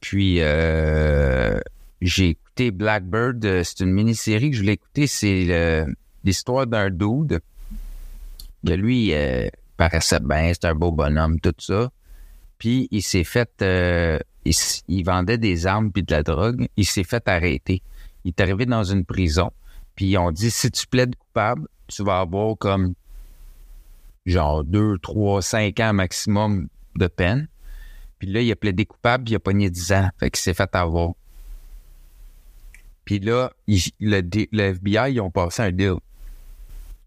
Puis, 0.00 0.36
euh, 0.40 1.58
j'ai 2.00 2.28
écouté 2.30 2.70
Blackbird. 2.70 3.44
euh, 3.44 3.64
C'est 3.64 3.80
une 3.80 3.90
mini-série 3.90 4.50
que 4.50 4.56
je 4.56 4.60
voulais 4.60 4.74
écouter. 4.74 5.08
C'est 5.08 5.86
l'histoire 6.22 6.68
d'un 6.68 6.88
dude. 6.90 7.40
Que 8.66 8.72
lui, 8.72 9.12
euh, 9.14 9.48
paraissait 9.76 10.20
bien, 10.20 10.52
c'est 10.52 10.66
un 10.66 10.74
beau 10.74 10.92
bonhomme, 10.92 11.40
tout 11.40 11.54
ça. 11.58 11.90
Puis, 12.58 12.88
il 12.90 13.02
s'est 13.02 13.24
fait. 13.24 13.50
euh, 13.62 14.18
il, 14.44 15.02
vendait 15.04 15.38
des 15.38 15.66
armes 15.66 15.90
puis 15.92 16.02
de 16.02 16.12
la 16.12 16.22
drogue. 16.22 16.68
Il 16.76 16.86
s'est 16.86 17.04
fait 17.04 17.26
arrêter. 17.28 17.82
Il 18.24 18.28
est 18.28 18.40
arrivé 18.40 18.66
dans 18.66 18.84
une 18.84 19.04
prison. 19.04 19.50
Puis, 19.96 20.16
ont 20.16 20.30
dit 20.30 20.50
si 20.50 20.70
tu 20.70 20.86
plaides 20.86 21.16
coupable, 21.16 21.66
tu 21.88 22.04
vas 22.04 22.20
avoir 22.20 22.56
comme 22.56 22.94
genre 24.26 24.64
2, 24.64 24.98
3, 24.98 25.42
5 25.42 25.80
ans 25.80 25.92
maximum 25.92 26.68
de 26.96 27.06
peine. 27.08 27.48
Puis 28.18 28.30
là, 28.30 28.40
il 28.40 28.52
a 28.52 28.56
plaidé 28.56 28.86
coupable, 28.86 29.24
puis 29.24 29.32
il 29.32 29.36
a 29.36 29.40
pogné 29.40 29.68
10 29.68 29.92
ans. 29.92 30.10
Fait 30.18 30.30
qu'il 30.30 30.40
s'est 30.40 30.54
fait 30.54 30.74
avoir. 30.76 31.12
Puis 33.04 33.18
là, 33.18 33.52
le 33.66 34.60
FBI, 34.60 35.14
ils 35.14 35.20
ont 35.20 35.30
passé 35.30 35.62
un 35.62 35.72
deal. 35.72 35.96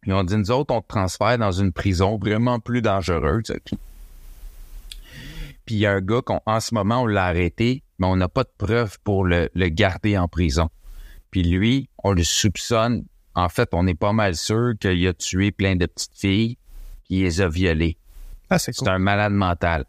Ils 0.06 0.14
ont 0.14 0.24
dit, 0.24 0.38
nous 0.38 0.52
autres, 0.52 0.74
on 0.74 0.82
te 0.82 0.88
transfère 0.88 1.38
dans 1.38 1.52
une 1.52 1.72
prison 1.72 2.18
vraiment 2.18 2.60
plus 2.60 2.82
dangereuse. 2.82 3.54
Puis 5.66 5.76
il 5.76 5.78
y 5.80 5.86
a 5.86 5.94
un 5.94 6.02
gars 6.02 6.22
qu'en 6.24 6.42
en 6.46 6.60
ce 6.60 6.74
moment, 6.76 7.02
on 7.02 7.06
l'a 7.08 7.26
arrêté, 7.26 7.84
mais 7.98 8.06
on 8.06 8.16
n'a 8.16 8.28
pas 8.30 8.44
de 8.44 8.52
preuves 8.58 8.98
pour 9.04 9.26
le, 9.26 9.50
le 9.56 9.68
garder 9.70 10.18
en 10.18 10.28
prison. 10.28 10.70
Puis 11.32 11.44
lui, 11.44 11.90
on 12.04 12.14
le 12.14 12.24
soupçonne. 12.24 13.06
En 13.34 13.50
fait, 13.50 13.70
on 13.74 13.88
est 13.88 13.96
pas 13.96 14.14
mal 14.14 14.36
sûr 14.36 14.74
qu'il 14.80 15.06
a 15.08 15.14
tué 15.14 15.52
plein 15.52 15.76
de 15.76 15.86
petites 15.88 16.16
filles, 16.18 16.58
puis 17.04 17.16
il 17.16 17.24
les 17.24 17.42
a 17.42 17.50
violées. 17.50 17.98
Ah, 18.50 18.60
c'est 18.60 18.74
C'est 18.74 18.86
cool. 18.86 18.90
un 18.90 19.00
malade 19.00 19.34
mental. 19.34 19.86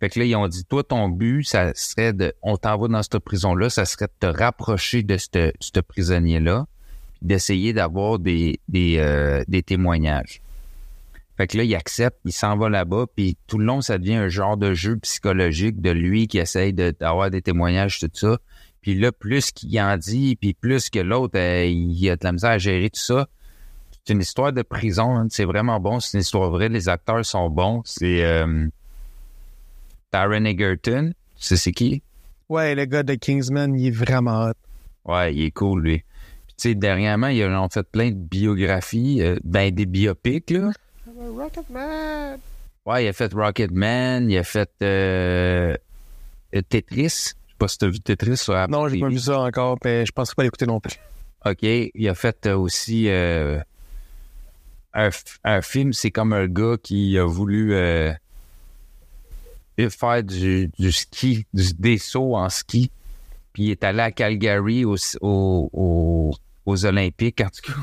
Fait 0.00 0.10
que 0.10 0.18
là, 0.18 0.24
ils 0.24 0.34
ont 0.34 0.48
dit, 0.48 0.64
toi, 0.64 0.82
ton 0.82 1.08
but, 1.08 1.44
ça 1.44 1.72
serait 1.74 2.12
de, 2.12 2.34
on 2.42 2.56
t'envoie 2.56 2.88
dans 2.88 3.02
cette 3.04 3.20
prison-là, 3.20 3.70
ça 3.70 3.84
serait 3.84 4.08
de 4.08 4.12
te 4.18 4.26
rapprocher 4.26 5.04
de 5.04 5.16
ce 5.16 5.80
prisonnier-là, 5.80 6.66
puis 6.66 6.71
d'essayer 7.22 7.72
d'avoir 7.72 8.18
des, 8.18 8.60
des, 8.68 8.96
euh, 8.98 9.42
des 9.48 9.62
témoignages. 9.62 10.40
Fait 11.36 11.46
que 11.46 11.56
là, 11.56 11.64
il 11.64 11.74
accepte, 11.74 12.18
il 12.24 12.32
s'en 12.32 12.56
va 12.56 12.68
là-bas, 12.68 13.06
puis 13.16 13.36
tout 13.46 13.56
le 13.58 13.64
long, 13.64 13.80
ça 13.80 13.96
devient 13.98 14.16
un 14.16 14.28
genre 14.28 14.56
de 14.56 14.74
jeu 14.74 14.96
psychologique 14.98 15.80
de 15.80 15.90
lui 15.90 16.26
qui 16.28 16.38
essaye 16.38 16.72
de- 16.72 16.94
d'avoir 16.98 17.30
des 17.30 17.40
témoignages, 17.40 17.98
tout 18.00 18.10
ça. 18.12 18.38
Puis 18.82 18.94
là, 18.94 19.12
plus 19.12 19.50
qu'il 19.50 19.80
en 19.80 19.96
dit, 19.96 20.36
puis 20.36 20.52
plus 20.54 20.90
que 20.90 20.98
l'autre, 20.98 21.38
euh, 21.38 21.64
il 21.64 22.10
a 22.10 22.16
de 22.16 22.24
la 22.24 22.32
misère 22.32 22.50
à 22.50 22.58
gérer 22.58 22.90
tout 22.90 23.00
ça. 23.00 23.28
C'est 24.04 24.12
une 24.12 24.20
histoire 24.20 24.52
de 24.52 24.62
prison, 24.62 25.16
hein. 25.16 25.28
c'est 25.30 25.44
vraiment 25.44 25.78
bon, 25.80 26.00
c'est 26.00 26.18
une 26.18 26.22
histoire 26.22 26.50
vraie, 26.50 26.68
les 26.68 26.88
acteurs 26.88 27.24
sont 27.24 27.48
bons. 27.48 27.82
C'est 27.84 28.24
euh, 28.24 28.66
Taron 30.10 30.44
Egerton, 30.44 31.12
tu 31.36 31.42
sais 31.46 31.56
c'est 31.56 31.72
qui? 31.72 32.02
Ouais, 32.48 32.74
le 32.74 32.84
gars 32.84 33.02
de 33.02 33.14
Kingsman, 33.14 33.74
il 33.78 33.86
est 33.86 33.90
vraiment 33.90 34.48
hot. 34.48 34.52
Ouais, 35.04 35.34
il 35.34 35.44
est 35.44 35.50
cool, 35.52 35.82
lui. 35.82 36.04
Sais, 36.62 36.76
dernièrement, 36.76 37.26
ils 37.26 37.44
ont 37.44 37.68
fait 37.68 37.82
plein 37.82 38.10
de 38.10 38.14
biographies, 38.16 39.20
euh, 39.20 39.36
ben 39.42 39.74
des 39.74 39.84
biopics, 39.84 40.50
là. 40.50 40.70
Rocketman! 41.36 42.38
Ouais, 42.86 43.04
il 43.04 43.08
a 43.08 43.12
fait 43.12 43.32
Rocketman, 43.32 44.30
il 44.30 44.38
a 44.38 44.44
fait 44.44 44.70
euh, 44.80 45.76
euh, 46.54 46.62
Tetris. 46.68 47.02
Je 47.02 47.08
sais 47.08 47.34
pas 47.58 47.66
si 47.66 47.78
t'as 47.78 47.88
vu 47.88 47.98
Tetris 47.98 48.36
sur 48.36 48.54
Apple 48.54 48.70
Non, 48.72 48.86
j'ai 48.86 49.00
pas 49.00 49.08
vu 49.08 49.18
ça 49.18 49.40
encore, 49.40 49.76
mais 49.84 50.06
je 50.06 50.12
penserais 50.12 50.34
pas 50.36 50.42
l'écouter 50.44 50.66
non 50.66 50.78
plus. 50.78 50.94
OK. 51.44 51.62
Il 51.62 52.08
a 52.08 52.14
fait 52.14 52.46
euh, 52.46 52.56
aussi 52.56 53.08
euh, 53.08 53.58
un, 54.94 55.10
un 55.42 55.62
film, 55.62 55.92
c'est 55.92 56.12
comme 56.12 56.32
un 56.32 56.46
gars 56.46 56.76
qui 56.80 57.18
a 57.18 57.24
voulu 57.24 57.74
euh, 57.74 58.12
faire 59.90 60.22
du, 60.22 60.70
du 60.78 60.92
ski, 60.92 61.44
du, 61.52 61.74
des 61.74 61.98
sauts 61.98 62.36
en 62.36 62.48
ski. 62.48 62.90
Puis 63.52 63.64
il 63.64 63.70
est 63.72 63.82
allé 63.84 63.98
à 64.00 64.12
Calgary 64.12 64.84
au- 64.84 64.94
au- 65.20 65.68
au- 65.72 66.34
aux 66.66 66.84
Olympiques, 66.86 67.40
en 67.40 67.48
tout 67.48 67.72
cas. 67.72 67.78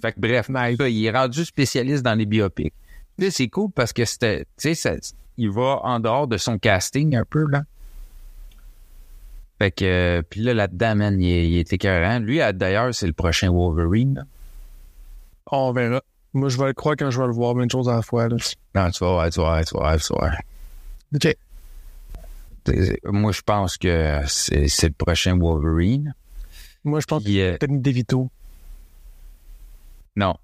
fait 0.02 0.12
que 0.12 0.20
bref, 0.20 0.48
ça, 0.52 0.88
il 0.88 1.04
est 1.04 1.10
rendu 1.10 1.44
spécialiste 1.44 2.02
dans 2.02 2.14
les 2.14 2.26
biopics. 2.26 2.74
Là, 3.18 3.30
c'est 3.30 3.48
cool 3.48 3.70
parce 3.70 3.92
que 3.92 4.04
c'était, 4.04 4.46
tu 4.58 4.74
sais, 4.74 5.00
il 5.36 5.50
va 5.50 5.80
en 5.82 6.00
dehors 6.00 6.26
de 6.26 6.36
son 6.36 6.58
casting 6.58 7.16
un 7.16 7.24
peu, 7.24 7.46
là. 7.48 7.62
Fait 9.58 9.70
que, 9.70 9.84
euh, 9.84 10.22
puis 10.28 10.40
là, 10.40 10.54
là-dedans, 10.54 10.96
man, 10.96 11.20
il 11.20 11.28
il 11.28 11.58
est 11.58 11.72
écœurant. 11.72 12.18
Lui, 12.18 12.40
d'ailleurs, 12.54 12.92
c'est 12.94 13.06
le 13.06 13.12
prochain 13.12 13.50
Wolverine. 13.50 14.14
là. 14.14 14.22
On 15.52 15.72
verra. 15.72 16.02
Moi, 16.32 16.48
je 16.48 16.58
vais 16.58 16.68
le 16.68 16.72
croire 16.72 16.96
quand 16.98 17.10
je 17.10 17.20
vais 17.20 17.26
le 17.26 17.32
voir, 17.32 17.58
une 17.60 17.70
chose 17.70 17.88
à 17.88 17.96
la 17.96 18.02
fois. 18.02 18.28
Là. 18.28 18.36
Non, 18.74 18.90
tu 18.90 19.04
vas 19.04 19.12
voir, 19.12 19.30
tu 19.30 19.40
vas 19.40 19.46
voir, 19.46 19.64
tu 19.64 19.74
vas 19.74 19.80
voir, 19.80 20.00
tu 20.00 20.12
vas. 20.14 20.36
OK. 21.14 21.36
Moi, 23.04 23.32
je 23.32 23.42
pense 23.42 23.76
que 23.76 24.20
c'est 24.26 24.82
le 24.82 24.94
prochain 24.94 25.36
Wolverine. 25.38 26.14
Moi, 26.84 27.00
je 27.00 27.06
pense 27.06 27.22
que 27.22 27.28
Puis, 27.28 27.40
euh, 27.40 27.56
peut-être 27.56 27.70
une 27.70 27.82
Devito. 27.82 28.30
non. 30.16 30.34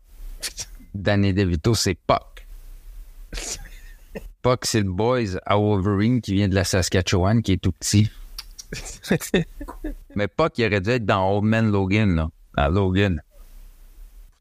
Danny 0.94 1.32
DeVito, 1.32 1.74
c'est 1.74 1.94
Puck. 1.94 2.46
Puck, 4.42 4.64
c'est 4.64 4.80
le 4.80 4.90
boys 4.90 5.38
à 5.44 5.56
Wolverine 5.56 6.20
qui 6.20 6.34
vient 6.34 6.48
de 6.48 6.54
la 6.54 6.64
Saskatchewan, 6.64 7.42
qui 7.42 7.52
est 7.52 7.62
tout 7.62 7.72
petit. 7.72 8.10
Mais 10.16 10.28
Puck, 10.28 10.58
il 10.58 10.66
aurait 10.66 10.80
dû 10.80 10.90
être 10.90 11.04
dans 11.06 11.30
Old 11.30 11.44
Man 11.44 11.70
Logan, 11.70 12.14
là. 12.14 12.30
Dans 12.56 12.68
Logan. 12.68 13.22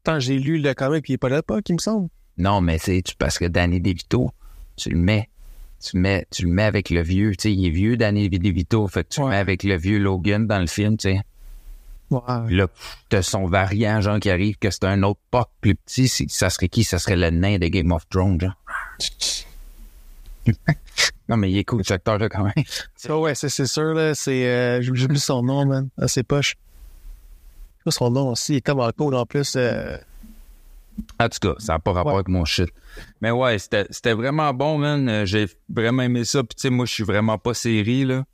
Pourtant, 0.02 0.20
j'ai 0.20 0.38
lu 0.38 0.58
le 0.58 0.74
comic 0.74 1.02
puis 1.02 1.12
il 1.12 1.14
est 1.14 1.18
pas 1.18 1.28
là, 1.28 1.42
pas, 1.42 1.58
il 1.68 1.74
me 1.74 1.78
semble. 1.78 2.08
Non, 2.38 2.60
mais 2.60 2.78
c'est 2.78 3.02
parce 3.18 3.38
que 3.38 3.44
Danny 3.44 3.80
DeVito, 3.80 4.30
tu 4.76 4.90
le 4.90 4.96
mets. 4.96 5.28
Tu 5.80 5.96
le 5.96 6.02
mets, 6.02 6.26
tu 6.30 6.44
le 6.44 6.50
mets 6.50 6.64
avec 6.64 6.90
le 6.90 7.02
vieux. 7.02 7.32
Tu 7.32 7.42
sais, 7.42 7.52
il 7.52 7.66
est 7.66 7.70
vieux, 7.70 7.96
Danny 7.96 8.28
DeVito. 8.28 8.86
Fait 8.88 9.04
que 9.04 9.10
tu 9.10 9.20
le 9.20 9.28
mets 9.28 9.36
avec 9.36 9.62
le 9.62 9.76
vieux 9.76 9.98
Logan 9.98 10.46
dans 10.46 10.58
le 10.58 10.66
film, 10.66 10.96
tu 10.96 11.10
sais. 11.10 11.20
Ouais. 12.10 12.20
Là, 12.50 12.66
t'as 13.10 13.22
son 13.22 13.46
variant, 13.46 14.00
genre, 14.00 14.18
qui 14.18 14.30
arrive, 14.30 14.56
que 14.58 14.70
c'est 14.70 14.84
un 14.84 15.02
autre 15.02 15.20
Puck 15.30 15.48
plus 15.60 15.74
petit. 15.74 16.08
Ça 16.08 16.48
serait 16.50 16.68
qui? 16.68 16.82
Ça 16.84 16.98
serait 16.98 17.16
le 17.16 17.30
nain 17.30 17.58
de 17.58 17.66
Game 17.66 17.92
of 17.92 18.08
Thrones, 18.08 18.40
genre. 18.40 18.54
non, 21.28 21.36
mais 21.36 21.50
il 21.50 21.58
est 21.58 21.64
cool, 21.64 21.82
cet 21.84 21.92
acteur-là, 21.96 22.28
quand 22.28 22.44
même. 22.44 22.64
Ça, 22.96 23.18
ouais, 23.18 23.34
c'est 23.34 23.48
c'est 23.50 23.66
sûr, 23.66 23.92
là. 23.94 24.14
C'est. 24.14 24.46
Euh, 24.46 24.80
j'ai 24.82 24.90
oublié 24.90 25.18
son 25.20 25.42
nom, 25.42 25.66
man. 25.66 25.88
Ah, 25.98 26.08
c'est 26.08 26.22
poche. 26.22 26.56
Pas 27.84 27.90
son 27.90 28.10
nom 28.10 28.30
aussi. 28.30 28.54
Il 28.54 28.56
est 28.56 28.60
comme 28.62 28.80
en 28.80 28.90
cool 28.92 29.14
en 29.14 29.26
plus. 29.26 29.54
euh, 29.56 29.96
En 31.18 31.28
tout 31.28 31.38
cas, 31.40 31.54
ça 31.58 31.74
n'a 31.74 31.78
pas 31.78 31.92
rapport 31.92 32.12
Ouais. 32.12 32.18
avec 32.20 32.28
mon 32.28 32.44
shit. 32.46 32.70
Mais 33.20 33.30
ouais, 33.30 33.58
c'était 33.58 33.86
c'était 33.90 34.14
vraiment 34.14 34.52
bon, 34.54 34.78
man. 34.78 35.08
Euh, 35.08 35.26
J'ai 35.26 35.46
vraiment 35.68 36.02
aimé 36.02 36.24
ça. 36.24 36.42
Puis 36.42 36.54
tu 36.56 36.62
sais, 36.62 36.70
moi, 36.70 36.86
je 36.86 36.92
suis 36.94 37.04
vraiment 37.04 37.36
pas 37.38 37.52
série, 37.54 38.04
là. 38.06 38.24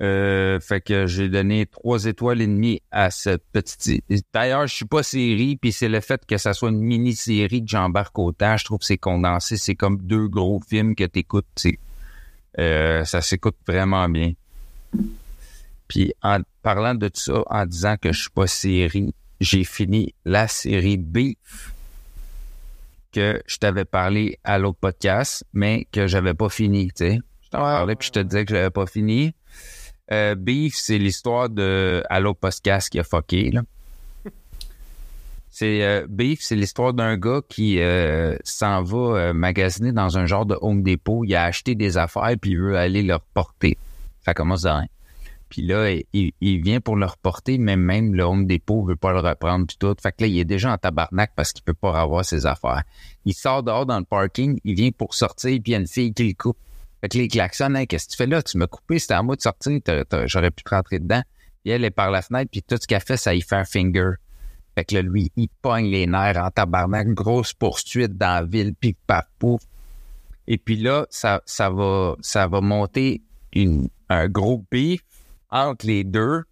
Euh, 0.00 0.58
fait 0.58 0.80
que 0.80 1.06
j'ai 1.06 1.28
donné 1.28 1.66
trois 1.66 2.06
étoiles 2.06 2.40
et 2.40 2.48
demie 2.48 2.82
à 2.90 3.10
cette 3.12 3.44
petite. 3.52 4.04
D'ailleurs, 4.32 4.66
je 4.66 4.74
suis 4.74 4.84
pas 4.84 5.04
série, 5.04 5.56
puis 5.56 5.70
c'est 5.70 5.88
le 5.88 6.00
fait 6.00 6.26
que 6.26 6.36
ça 6.36 6.52
soit 6.52 6.70
une 6.70 6.80
mini-série 6.80 7.64
que 7.64 7.70
j'embarque 7.70 8.18
autant. 8.18 8.56
Je 8.56 8.64
trouve 8.64 8.80
que 8.80 8.86
c'est 8.86 8.98
condensé. 8.98 9.56
C'est 9.56 9.76
comme 9.76 9.98
deux 9.98 10.26
gros 10.26 10.60
films 10.68 10.96
que 10.96 11.04
t'écoutes. 11.04 11.46
Euh, 12.58 13.04
ça 13.04 13.22
s'écoute 13.22 13.56
vraiment 13.66 14.08
bien. 14.08 14.32
Puis 15.86 16.12
en 16.22 16.40
parlant 16.62 16.94
de 16.94 17.08
tout 17.08 17.20
ça, 17.20 17.42
en 17.46 17.66
disant 17.66 17.96
que 17.96 18.12
je 18.12 18.22
suis 18.22 18.30
pas 18.30 18.46
série, 18.48 19.14
j'ai 19.40 19.64
fini 19.64 20.14
la 20.24 20.48
série 20.48 20.96
Beef 20.96 21.72
que 23.12 23.40
je 23.46 23.58
t'avais 23.58 23.84
parlé 23.84 24.38
à 24.42 24.58
l'autre 24.58 24.78
podcast, 24.80 25.44
mais 25.52 25.86
que 25.92 26.08
j'avais 26.08 26.34
pas 26.34 26.48
fini, 26.48 26.88
tu 26.88 26.92
sais. 27.04 27.18
Je 27.42 27.50
t'en 27.50 27.58
parlais, 27.58 27.94
puis 27.94 28.08
je 28.08 28.12
te 28.12 28.18
disais 28.18 28.44
que 28.44 28.52
j'avais 28.52 28.70
pas 28.70 28.86
fini. 28.86 29.34
Euh, 30.12 30.34
Beef, 30.34 30.74
c'est 30.76 30.98
l'histoire 30.98 31.48
de 31.48 32.02
l'autre 32.20 32.40
podcast 32.40 32.90
qui 32.90 32.98
a 32.98 33.04
fucké, 33.04 33.50
là. 33.50 33.62
C'est 35.50 35.84
euh, 35.84 36.06
Beef, 36.08 36.40
c'est 36.42 36.56
l'histoire 36.56 36.92
d'un 36.92 37.16
gars 37.16 37.40
qui 37.48 37.78
euh, 37.78 38.36
s'en 38.42 38.82
va 38.82 39.32
magasiner 39.32 39.92
dans 39.92 40.18
un 40.18 40.26
genre 40.26 40.46
de 40.46 40.58
Home 40.60 40.82
Depot. 40.82 41.22
Il 41.24 41.32
a 41.36 41.44
acheté 41.44 41.76
des 41.76 41.96
affaires 41.96 42.34
puis 42.40 42.50
il 42.50 42.58
veut 42.58 42.76
aller 42.76 43.04
leur 43.04 43.20
porter. 43.20 43.78
Ça 44.24 44.34
commence 44.34 44.62
de 44.62 44.70
rien. 44.70 44.88
Puis 45.48 45.62
là, 45.62 45.88
il, 46.12 46.32
il 46.40 46.60
vient 46.60 46.80
pour 46.80 46.96
le 46.96 47.06
reporter, 47.06 47.58
mais 47.58 47.76
même 47.76 48.14
le 48.14 48.24
Home 48.24 48.46
Depot 48.48 48.82
veut 48.82 48.96
pas 48.96 49.12
le 49.12 49.20
reprendre 49.20 49.66
du 49.68 49.76
tout. 49.76 49.94
Fait 50.02 50.10
que 50.10 50.24
là, 50.24 50.26
il 50.26 50.36
est 50.40 50.44
déjà 50.44 50.72
en 50.72 50.76
tabarnak 50.76 51.30
parce 51.36 51.52
qu'il 51.52 51.62
peut 51.62 51.72
pas 51.72 52.00
avoir 52.00 52.24
ses 52.24 52.46
affaires. 52.46 52.82
Il 53.24 53.34
sort 53.34 53.62
dehors 53.62 53.86
dans 53.86 54.00
le 54.00 54.04
parking, 54.04 54.58
il 54.64 54.74
vient 54.74 54.90
pour 54.90 55.14
sortir, 55.14 55.52
puis 55.62 55.70
il 55.70 55.72
y 55.72 55.76
a 55.76 55.78
une 55.78 55.86
fille 55.86 56.12
qui 56.12 56.26
le 56.26 56.34
coupe. 56.34 56.58
Fait 57.04 57.10
que 57.10 57.18
là, 57.18 57.24
il 57.24 57.28
klaxonne, 57.28 57.76
Hey, 57.76 57.86
qu'est-ce 57.86 58.06
que 58.06 58.12
tu 58.12 58.16
fais 58.16 58.26
là? 58.26 58.42
Tu 58.42 58.56
m'as 58.56 58.66
coupé, 58.66 58.98
c'était 58.98 59.12
à 59.12 59.22
moi 59.22 59.36
de 59.36 59.42
sortir, 59.42 59.78
j'aurais 60.24 60.50
pu 60.50 60.64
te 60.64 60.74
rentrer 60.74 61.00
dedans. 61.00 61.20
Puis 61.62 61.70
elle 61.70 61.84
est 61.84 61.90
par 61.90 62.10
la 62.10 62.22
fenêtre, 62.22 62.50
puis 62.50 62.62
tout 62.62 62.78
ce 62.80 62.86
qu'elle 62.86 63.02
fait, 63.02 63.18
ça 63.18 63.34
y 63.34 63.42
fait 63.42 63.56
un 63.56 63.66
finger. 63.66 64.12
Fait 64.74 64.86
que 64.86 64.94
là, 64.94 65.02
lui, 65.02 65.30
il 65.36 65.50
pogne 65.60 65.84
les 65.90 66.06
nerfs 66.06 66.38
en 66.38 66.50
tabarnak, 66.50 67.08
grosse 67.08 67.52
poursuite 67.52 68.16
dans 68.16 68.40
la 68.40 68.44
ville, 68.44 68.72
puis 68.74 68.96
paf, 69.06 69.26
pouf. 69.38 69.60
Et 70.46 70.56
puis 70.56 70.76
là, 70.76 71.06
ça, 71.10 71.42
va, 71.58 72.16
ça 72.22 72.46
va 72.46 72.62
monter 72.62 73.20
un 74.08 74.28
gros 74.28 74.64
beef 74.70 75.02
entre 75.50 75.86
les 75.86 76.04
deux. 76.04 76.44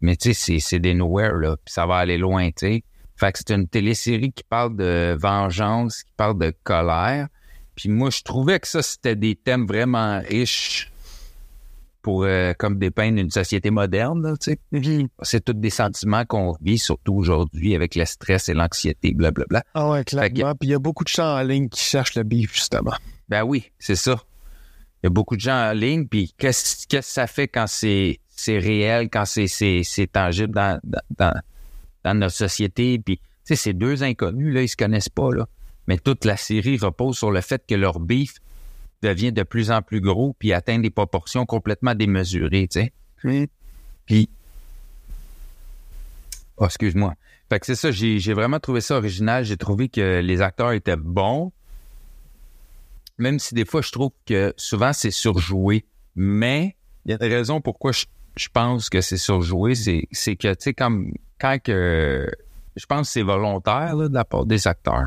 Mais 0.00 0.16
tu 0.16 0.34
sais, 0.34 0.34
c'est, 0.34 0.58
c'est 0.58 0.80
des 0.80 0.94
nowhere, 0.94 1.34
là, 1.34 1.56
puis 1.64 1.72
ça 1.72 1.86
va 1.86 1.98
aller 1.98 2.18
loin, 2.18 2.48
tu 2.48 2.54
sais. 2.56 2.82
Fait 3.14 3.30
que 3.30 3.38
c'est 3.38 3.54
une 3.54 3.68
télésérie 3.68 4.32
qui 4.32 4.42
parle 4.42 4.74
de 4.74 5.16
vengeance, 5.16 6.02
qui 6.02 6.12
parle 6.16 6.38
de 6.38 6.52
colère. 6.64 7.28
Puis 7.78 7.88
moi, 7.88 8.10
je 8.10 8.22
trouvais 8.22 8.58
que 8.58 8.66
ça, 8.66 8.82
c'était 8.82 9.14
des 9.14 9.36
thèmes 9.36 9.64
vraiment 9.64 10.20
riches 10.28 10.90
pour 12.02 12.24
euh, 12.24 12.52
comme 12.58 12.76
dépeindre 12.76 13.20
une 13.20 13.30
société 13.30 13.70
moderne. 13.70 14.34
Mhm. 14.72 15.06
C'est 15.22 15.44
tous 15.44 15.52
des 15.52 15.70
sentiments 15.70 16.24
qu'on 16.24 16.56
vit, 16.60 16.78
surtout 16.78 17.14
aujourd'hui, 17.14 17.76
avec 17.76 17.94
le 17.94 18.04
stress 18.04 18.48
et 18.48 18.54
l'anxiété, 18.54 19.14
blablabla. 19.14 19.62
Ah 19.74 19.90
ouais, 19.90 20.02
clairement. 20.02 20.56
Puis 20.56 20.68
il 20.68 20.70
y 20.70 20.74
a 20.74 20.80
beaucoup 20.80 21.04
de 21.04 21.08
gens 21.08 21.38
en 21.38 21.42
ligne 21.42 21.68
qui 21.68 21.80
cherchent 21.80 22.16
le 22.16 22.24
beef, 22.24 22.52
justement. 22.52 22.96
Ben 23.28 23.44
oui, 23.44 23.70
c'est 23.78 23.94
ça. 23.94 24.20
Il 25.04 25.06
y 25.06 25.08
a 25.08 25.10
beaucoup 25.10 25.36
de 25.36 25.40
gens 25.40 25.70
en 25.70 25.72
ligne, 25.72 26.08
puis 26.08 26.34
qu'est-ce 26.36 26.88
que 26.88 27.00
ça 27.00 27.28
fait 27.28 27.46
quand 27.46 27.68
c'est 27.68 28.18
réel, 28.48 29.08
quand 29.08 29.24
c'est 29.24 30.10
tangible 30.12 30.52
dans 30.52 30.80
dans 30.82 31.00
dans, 31.16 31.40
dans 32.02 32.14
notre 32.14 32.34
société, 32.34 32.98
puis 32.98 33.18
tu 33.18 33.22
sais 33.44 33.54
ces 33.54 33.72
deux 33.72 34.02
inconnus 34.02 34.52
là, 34.52 34.62
ils 34.62 34.68
se 34.68 34.76
connaissent 34.76 35.08
pas 35.08 35.30
là, 35.32 35.46
mais 35.88 35.98
toute 35.98 36.24
la 36.24 36.36
série 36.36 36.76
repose 36.76 37.18
sur 37.18 37.32
le 37.32 37.40
fait 37.40 37.64
que 37.66 37.74
leur 37.74 37.98
beef 37.98 38.36
devient 39.02 39.32
de 39.32 39.42
plus 39.42 39.72
en 39.72 39.82
plus 39.82 40.00
gros 40.00 40.36
puis 40.38 40.52
atteint 40.52 40.78
des 40.78 40.90
proportions 40.90 41.46
complètement 41.46 41.96
démesurées, 41.96 42.68
tu 42.70 42.80
sais. 42.80 42.92
Puis 44.06 44.30
Oh, 46.58 46.66
excuse-moi. 46.66 47.14
Fait 47.48 47.60
que 47.60 47.66
c'est 47.66 47.76
ça, 47.76 47.90
j'ai 47.90 48.32
vraiment 48.34 48.60
trouvé 48.60 48.80
ça 48.80 48.96
original, 48.96 49.44
j'ai 49.44 49.56
trouvé 49.56 49.88
que 49.88 50.20
les 50.20 50.40
acteurs 50.42 50.72
étaient 50.72 50.96
bons 50.96 51.52
même 53.18 53.38
si 53.38 53.54
des 53.54 53.64
fois 53.64 53.82
je 53.82 53.90
trouve 53.90 54.12
que 54.26 54.54
souvent 54.56 54.92
c'est 54.92 55.10
surjoué. 55.10 55.84
Mais 56.14 56.76
il 57.04 57.10
y 57.10 57.14
a 57.14 57.24
une 57.24 57.32
raison 57.32 57.60
pourquoi 57.60 57.92
je, 57.92 58.06
je 58.36 58.48
pense 58.48 58.88
que 58.88 59.00
c'est 59.00 59.16
surjoué, 59.16 59.74
c'est, 59.74 60.08
c'est 60.12 60.36
que, 60.36 60.48
tu 60.48 60.56
sais, 60.60 60.74
comme 60.74 61.12
quand 61.38 61.58
que 61.62 62.28
je 62.76 62.86
pense 62.86 63.08
que 63.08 63.12
c'est 63.12 63.22
volontaire 63.22 63.96
là, 63.96 64.08
de 64.08 64.14
la 64.14 64.24
part 64.24 64.46
des 64.46 64.66
acteurs. 64.66 65.06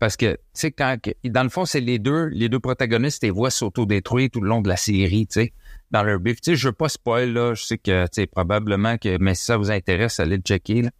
Parce 0.00 0.16
que, 0.16 0.32
tu 0.32 0.38
sais, 0.54 0.72
quand 0.72 0.96
dans 1.24 1.42
le 1.42 1.50
fond, 1.50 1.66
c'est 1.66 1.80
les 1.80 1.98
deux, 1.98 2.28
les 2.28 2.48
deux 2.48 2.58
protagonistes, 2.58 3.22
les 3.22 3.30
voient 3.30 3.50
s'autodétruire 3.50 4.30
tout 4.32 4.40
le 4.40 4.48
long 4.48 4.62
de 4.62 4.68
la 4.68 4.78
série, 4.78 5.26
tu 5.26 5.34
sais, 5.34 5.52
dans 5.90 6.02
leur 6.02 6.18
bif. 6.18 6.40
Tu 6.40 6.52
sais, 6.52 6.56
je 6.56 6.68
veux 6.68 6.72
pas 6.72 6.88
spoil, 6.88 7.34
là, 7.34 7.52
je 7.52 7.62
sais 7.62 7.76
que, 7.76 8.04
tu 8.04 8.22
sais, 8.22 8.26
probablement 8.26 8.96
que, 8.96 9.18
mais 9.18 9.34
si 9.34 9.44
ça 9.44 9.58
vous 9.58 9.70
intéresse, 9.70 10.18
allez 10.18 10.38
le 10.38 10.42
checker, 10.42 10.82
là. 10.82 10.90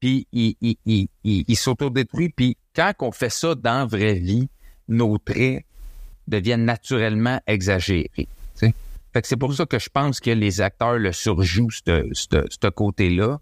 Puis, 0.00 0.26
il, 0.32 0.54
il, 0.62 0.76
il, 0.86 1.08
il, 1.24 1.44
il 1.46 2.30
puis 2.34 2.56
quand 2.74 2.92
on 3.00 3.12
fait 3.12 3.30
ça 3.30 3.54
dans 3.54 3.80
la 3.80 3.84
vraie 3.84 4.14
vie, 4.14 4.48
nos 4.86 5.18
traits 5.18 5.64
deviennent 6.26 6.64
naturellement 6.64 7.40
exagérés. 7.46 8.08
tu 8.16 8.26
sais. 8.54 8.74
Fait 9.12 9.20
que 9.20 9.28
c'est 9.28 9.36
pour 9.36 9.52
ça 9.52 9.66
que 9.66 9.78
je 9.78 9.90
pense 9.90 10.20
que 10.20 10.30
les 10.30 10.62
acteurs 10.62 10.98
le 10.98 11.12
surjouent, 11.12 11.70
ce 11.70 12.68
côté-là. 12.70 13.40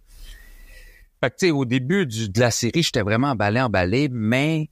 Fait 1.22 1.30
que, 1.30 1.36
tu 1.36 1.46
sais, 1.46 1.50
au 1.52 1.64
début 1.64 2.06
de 2.06 2.40
la 2.40 2.50
série, 2.50 2.82
j'étais 2.82 3.02
vraiment 3.02 3.28
emballé, 3.28 3.60
emballé, 3.60 4.08
mais 4.10 4.68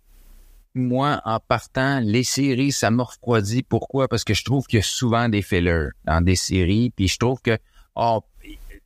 moi, 0.74 1.20
en 1.24 1.38
partant, 1.38 2.00
les 2.00 2.24
séries, 2.24 2.72
ça 2.72 2.90
m'a 2.90 3.04
refroidi. 3.04 3.62
Pourquoi? 3.62 4.08
Parce 4.08 4.24
que 4.24 4.34
je 4.34 4.44
trouve 4.44 4.66
qu'il 4.66 4.78
y 4.78 4.80
a 4.80 4.84
souvent 4.84 5.28
des 5.28 5.42
fillers 5.42 5.88
dans 6.04 6.20
des 6.20 6.36
séries, 6.36 6.90
puis 6.90 7.08
je 7.08 7.18
trouve 7.18 7.40
que 7.40 7.56
oh, 7.94 8.22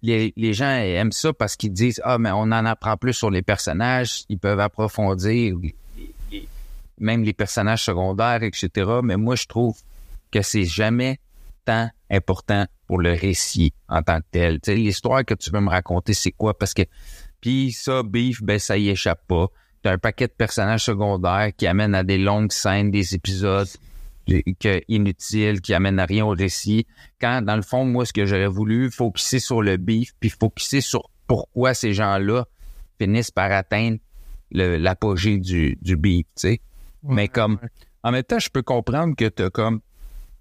les, 0.03 0.53
gens 0.53 0.71
aiment 0.71 1.13
ça 1.13 1.33
parce 1.33 1.57
qu'ils 1.57 1.73
disent 1.73 2.01
Ah, 2.05 2.19
mais 2.19 2.31
on 2.31 2.43
en 2.43 2.65
apprend 2.65 2.97
plus 2.97 3.15
sur 3.15 3.31
les 3.31 3.43
personnages, 3.43 4.25
ils 4.29 4.39
peuvent 4.39 4.61
approfondir 4.61 5.57
même 7.01 7.23
les 7.23 7.33
personnages 7.33 7.85
secondaires, 7.85 8.43
etc. 8.43 8.91
Mais 9.05 9.17
moi, 9.17 9.37
je 9.37 9.47
trouve 9.47 9.79
que 10.33 10.43
c'est 10.43 10.65
jamais 10.65 11.21
tant 11.65 11.89
important 12.11 12.67
pour 12.87 12.99
le 12.99 13.13
récit 13.13 13.73
en 13.89 14.03
tant 14.03 14.19
que 14.19 14.27
tel. 14.33 14.61
L'histoire 14.67 15.25
que 15.25 15.35
tu 15.35 15.51
veux 15.51 15.61
me 15.61 15.69
raconter, 15.71 16.13
c'est 16.13 16.33
quoi? 16.33 16.59
Parce 16.59 16.75
que 16.75 16.83
puis 17.41 17.73
ça, 17.73 18.03
Beef, 18.03 18.43
ben 18.43 18.59
ça 18.59 18.77
y 18.77 18.89
échappe 18.89 19.27
pas. 19.29 19.47
T'as 19.83 19.93
un 19.93 19.99
paquet 19.99 20.27
de 20.27 20.33
personnages 20.33 20.85
secondaires 20.85 21.51
qui 21.57 21.67
amènent 21.67 21.95
à 21.95 22.03
des 22.03 22.19
longues 22.19 22.53
scènes, 22.53 22.91
des 22.91 23.15
épisodes 23.15 23.69
que, 24.27 24.83
inutiles, 24.89 25.61
qui 25.61 25.73
amènent 25.75 26.01
à 26.01 26.05
rien 26.05 26.25
au 26.25 26.31
récit. 26.31 26.87
Quand, 27.21 27.43
dans 27.43 27.57
le 27.57 27.63
fond, 27.63 27.85
moi, 27.85 28.05
ce 28.05 28.13
que 28.13 28.27
j'aurais 28.27 28.49
voulu, 28.49 28.91
focuser 28.91 29.39
sur 29.39 29.63
le 29.63 29.77
beef, 29.77 30.13
puis 30.21 30.31
focuser 30.31 30.81
sur 30.81 31.11
pourquoi 31.27 31.75
ces 31.75 31.93
gens-là 31.93 32.47
finissent 32.99 33.31
par 33.31 33.53
atteindre 33.53 33.99
l'apogée 34.51 35.39
du, 35.39 35.79
du 35.81 35.97
beef, 35.97 36.27
tu 36.27 36.49
sais. 36.49 36.61
Mais 37.05 37.29
comme, 37.29 37.59
en 38.03 38.11
même 38.11 38.25
temps, 38.25 38.39
je 38.39 38.51
peux 38.51 38.63
comprendre 38.63 39.15
que 39.17 39.29
t'as 39.29 39.51
comme 39.51 39.81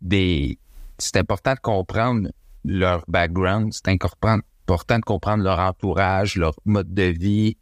des... 0.01 0.57
C'est 0.97 1.17
important 1.17 1.53
de 1.53 1.59
comprendre 1.59 2.29
leur 2.65 3.03
background, 3.07 3.71
c'est 3.71 3.89
important 3.89 4.39
important 4.67 4.99
de 4.99 5.03
comprendre 5.05 5.43
leur 5.43 5.59
entourage, 5.59 6.35
leur 6.35 6.53
mode 6.65 6.93
de 6.93 7.03
vie, 7.03 7.55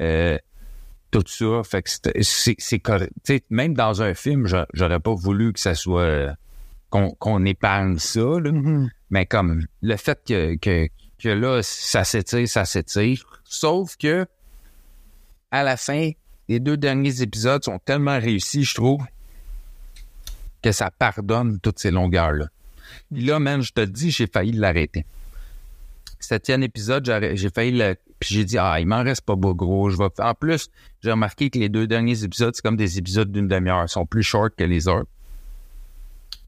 euh, 0.00 0.38
tout 1.22 1.32
ça. 1.32 1.62
Fait 1.64 1.82
que 1.82 1.90
c'est- 2.22 2.78
correct. 2.78 3.12
Même 3.50 3.74
dans 3.74 4.02
un 4.02 4.14
film, 4.14 4.46
j'a- 4.46 4.66
j'aurais 4.74 5.00
pas 5.00 5.14
voulu 5.14 5.52
que 5.52 5.60
ça 5.60 5.74
soit 5.74 6.00
euh, 6.02 6.32
qu'on 6.90 7.44
épargne 7.44 7.98
ça, 7.98 8.20
là. 8.20 8.52
Mhm. 8.52 8.90
mais 9.10 9.26
comme 9.26 9.64
le 9.82 9.96
fait 9.96 10.18
que, 10.26 10.56
que, 10.56 10.88
que 11.18 11.28
là, 11.28 11.60
ça 11.62 12.04
s'étire, 12.04 12.48
ça 12.48 12.64
s'étire. 12.64 13.24
Sauf 13.44 13.96
que 13.96 14.26
à 15.50 15.62
la 15.62 15.76
fin, 15.76 16.10
les 16.48 16.60
deux 16.60 16.76
derniers 16.76 17.22
épisodes 17.22 17.64
sont 17.64 17.78
tellement 17.78 18.18
réussis, 18.18 18.64
je 18.64 18.74
trouve, 18.74 19.04
que 20.62 20.72
ça 20.72 20.90
pardonne 20.90 21.60
toutes 21.60 21.78
ces 21.78 21.90
longueurs-là. 21.90 22.46
Là, 23.10 23.38
man, 23.38 23.62
je 23.62 23.72
te 23.72 23.80
le 23.80 23.86
dis, 23.88 24.10
j'ai 24.10 24.26
failli 24.26 24.52
l'arrêter. 24.52 25.04
Septième 26.18 26.62
épisode, 26.62 27.04
j'ai 27.34 27.50
failli 27.50 27.72
le. 27.78 27.96
Puis 28.18 28.34
j'ai 28.34 28.44
dit, 28.44 28.58
ah, 28.58 28.80
il 28.80 28.86
m'en 28.86 29.02
reste 29.02 29.22
pas 29.22 29.36
beau 29.36 29.54
gros. 29.54 29.90
Je 29.90 29.98
vais... 29.98 30.08
En 30.18 30.34
plus, 30.34 30.70
j'ai 31.02 31.10
remarqué 31.10 31.50
que 31.50 31.58
les 31.58 31.68
deux 31.68 31.86
derniers 31.86 32.24
épisodes, 32.24 32.54
c'est 32.54 32.62
comme 32.62 32.76
des 32.76 32.98
épisodes 32.98 33.30
d'une 33.30 33.48
demi-heure. 33.48 33.84
Ils 33.84 33.88
sont 33.88 34.06
plus 34.06 34.22
short 34.22 34.54
que 34.56 34.64
les 34.64 34.88
autres. 34.88 35.10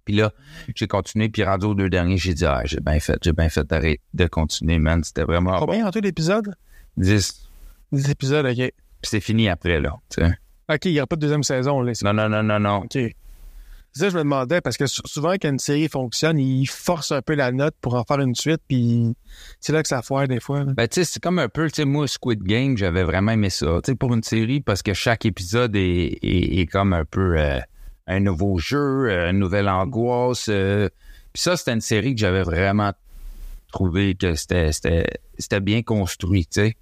Puis 0.04 0.16
là, 0.16 0.32
j'ai 0.74 0.86
continué, 0.86 1.28
puis 1.28 1.44
rendu 1.44 1.66
aux 1.66 1.74
deux 1.74 1.90
derniers, 1.90 2.16
j'ai 2.16 2.32
dit, 2.32 2.46
ah, 2.46 2.62
j'ai 2.64 2.80
bien 2.80 2.98
fait, 2.98 3.18
j'ai 3.22 3.34
bien 3.34 3.50
fait 3.50 3.66
d'arrêter 3.66 4.00
de 4.14 4.26
continuer, 4.26 4.78
man. 4.78 5.04
C'était 5.04 5.24
vraiment. 5.24 5.58
Combien 5.58 5.86
en 5.86 5.90
tout 5.90 6.00
d'épisodes? 6.00 6.54
10. 6.96 7.48
10 7.92 8.10
épisodes, 8.10 8.46
OK. 8.46 8.56
Puis 8.56 8.72
c'est 9.02 9.20
fini 9.20 9.50
après, 9.50 9.80
là. 9.80 9.96
OK, 10.70 10.84
il 10.86 10.92
n'y 10.92 10.98
aura 10.98 11.06
pas 11.06 11.16
de 11.16 11.20
deuxième 11.20 11.42
saison, 11.42 11.82
là. 11.82 11.92
Non, 12.02 12.14
non, 12.14 12.28
non, 12.28 12.42
non, 12.42 12.58
non. 12.58 12.76
OK. 12.84 12.98
Je 13.98 14.14
me 14.16 14.22
demandais, 14.22 14.60
parce 14.60 14.76
que 14.76 14.86
sou- 14.86 15.02
souvent, 15.06 15.32
quand 15.32 15.48
une 15.48 15.58
série 15.58 15.88
fonctionne, 15.88 16.38
ils 16.38 16.66
forcent 16.66 17.12
un 17.12 17.22
peu 17.22 17.34
la 17.34 17.52
note 17.52 17.74
pour 17.80 17.94
en 17.94 18.04
faire 18.04 18.20
une 18.20 18.34
suite, 18.34 18.60
puis 18.68 19.14
c'est 19.60 19.72
là 19.72 19.82
que 19.82 19.88
ça 19.88 20.02
foire 20.02 20.28
des 20.28 20.40
fois. 20.40 20.64
Ben, 20.64 20.86
tu 20.88 20.96
sais, 20.96 21.04
c'est 21.04 21.20
comme 21.20 21.38
un 21.38 21.48
peu, 21.48 21.68
tu 21.68 21.76
sais, 21.76 21.84
moi, 21.84 22.06
Squid 22.06 22.42
Game, 22.42 22.76
j'avais 22.76 23.02
vraiment 23.02 23.32
aimé 23.32 23.50
ça. 23.50 23.80
Tu 23.84 23.92
sais, 23.92 23.96
pour 23.96 24.14
une 24.14 24.22
série, 24.22 24.60
parce 24.60 24.82
que 24.82 24.94
chaque 24.94 25.24
épisode 25.26 25.74
est, 25.76 26.18
est, 26.22 26.66
comme 26.66 26.92
un 26.92 27.04
peu 27.04 27.38
euh, 27.38 27.58
un 28.06 28.20
nouveau 28.20 28.58
jeu, 28.58 29.08
euh, 29.10 29.30
une 29.30 29.38
nouvelle 29.38 29.68
angoisse. 29.68 30.46
euh, 30.48 30.88
Puis 31.32 31.42
ça, 31.42 31.56
c'était 31.56 31.72
une 31.72 31.80
série 31.80 32.14
que 32.14 32.20
j'avais 32.20 32.42
vraiment 32.42 32.92
trouvé 33.72 34.14
que 34.14 34.34
c'était 34.34 35.60
bien 35.60 35.82
construit, 35.82 36.46
tu 36.46 36.60
sais. 36.60 36.76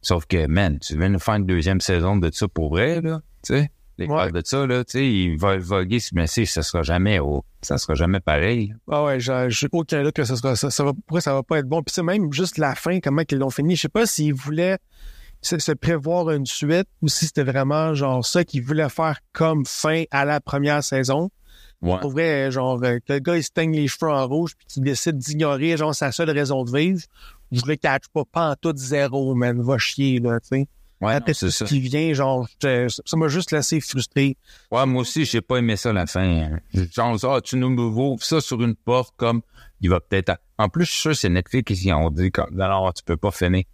Sauf 0.00 0.26
que, 0.26 0.46
man, 0.46 0.78
tu 0.80 0.98
viens 0.98 1.10
de 1.10 1.18
faire 1.18 1.34
une 1.34 1.46
deuxième 1.46 1.80
saison 1.80 2.16
de 2.16 2.28
ça 2.32 2.48
pour 2.48 2.70
vrai, 2.70 3.00
là, 3.00 3.20
tu 3.44 3.54
sais? 3.54 3.70
Les 3.98 4.06
Ouais. 4.06 4.32
de 4.32 4.42
ça, 4.44 4.66
là, 4.66 4.84
tu 4.84 4.92
sais, 4.92 5.06
ils 5.06 5.36
vont 5.38 5.58
voguer, 5.58 5.98
mais 6.14 6.26
c'est, 6.26 6.46
ça 6.46 6.62
sera 6.62 6.82
jamais 6.82 7.18
au, 7.18 7.44
ça 7.60 7.76
sera 7.76 7.94
jamais 7.94 8.20
pareil. 8.20 8.74
Ah 8.90 9.04
ouais, 9.04 9.20
j'ai 9.20 9.68
aucun 9.70 10.02
doute 10.02 10.14
que 10.14 10.24
ça 10.24 10.36
sera 10.36 10.56
ça. 10.56 10.70
Ça 10.70 10.82
va, 10.84 10.92
pourquoi 10.94 11.20
ça 11.20 11.34
va 11.34 11.42
pas 11.42 11.58
être 11.58 11.68
bon? 11.68 11.82
Puis 11.82 11.92
c'est 11.94 12.02
même 12.02 12.32
juste 12.32 12.56
la 12.58 12.74
fin, 12.74 13.00
comment 13.00 13.22
ils 13.30 13.38
l'ont 13.38 13.50
fini. 13.50 13.76
Je 13.76 13.82
sais 13.82 13.88
pas 13.88 14.06
s'ils 14.06 14.32
voulaient 14.34 14.78
se, 15.42 15.58
se 15.58 15.72
prévoir 15.72 16.30
une 16.30 16.46
suite 16.46 16.88
ou 17.02 17.08
si 17.08 17.26
c'était 17.26 17.42
vraiment 17.44 17.94
genre 17.94 18.24
ça 18.24 18.44
qu'ils 18.44 18.62
voulaient 18.62 18.88
faire 18.88 19.18
comme 19.32 19.66
fin 19.66 20.04
à 20.10 20.24
la 20.24 20.40
première 20.40 20.82
saison. 20.82 21.30
Ouais. 21.82 21.98
Pour 22.00 22.12
vrai, 22.12 22.50
genre, 22.52 22.80
euh, 22.84 22.98
que 23.06 23.12
le 23.12 23.18
gars, 23.18 23.36
il 23.36 23.42
se 23.42 23.50
teigne 23.50 23.74
les 23.74 23.88
cheveux 23.88 24.10
en 24.10 24.26
rouge 24.26 24.52
puis 24.56 24.66
qu'il 24.68 24.84
décide 24.84 25.18
d'ignorer, 25.18 25.76
genre, 25.76 25.94
sa 25.94 26.12
seule 26.12 26.30
raison 26.30 26.62
de 26.64 26.70
vivre. 26.76 27.00
Je 27.50 27.60
le 27.66 27.74
catch 27.76 28.04
pas, 28.14 28.22
pas 28.24 28.50
en 28.52 28.54
tout 28.54 28.72
zéro, 28.76 29.34
man. 29.34 29.60
Va 29.60 29.78
chier, 29.78 30.20
là, 30.20 30.38
tu 30.40 30.48
sais. 30.48 30.66
Ouais, 31.02 31.18
c'est 31.34 31.50
ça. 31.50 31.64
qui 31.64 31.80
vient, 31.80 32.12
genre, 32.14 32.46
ça 32.60 33.16
m'a 33.16 33.28
juste 33.28 33.50
laissé 33.50 33.80
frustré. 33.80 34.36
Ouais, 34.70 34.86
moi 34.86 35.02
aussi, 35.02 35.24
j'ai 35.24 35.40
pas 35.40 35.56
aimé 35.56 35.76
ça 35.76 35.92
la 35.92 36.06
fin. 36.06 36.22
hein. 36.24 36.58
Genre, 36.72 37.18
ah, 37.24 37.40
tu 37.42 37.56
nous 37.56 37.68
ouvres 37.76 38.22
ça 38.22 38.40
sur 38.40 38.62
une 38.62 38.74
porte 38.76 39.12
comme 39.16 39.42
il 39.80 39.90
va 39.90 40.00
peut-être. 40.00 40.30
à- 40.30 40.38
En 40.58 40.68
plus, 40.68 40.84
je 40.84 40.90
suis 40.92 41.00
sûr 41.00 41.16
c'est 41.16 41.28
Netflix 41.28 41.80
qui 41.80 41.92
ont 41.92 42.08
dit 42.10 42.30
comme 42.30 42.54
non, 42.54 42.68
non, 42.68 42.92
tu 42.92 43.02
peux 43.04 43.16
pas 43.16 43.30
finir. 43.32 43.64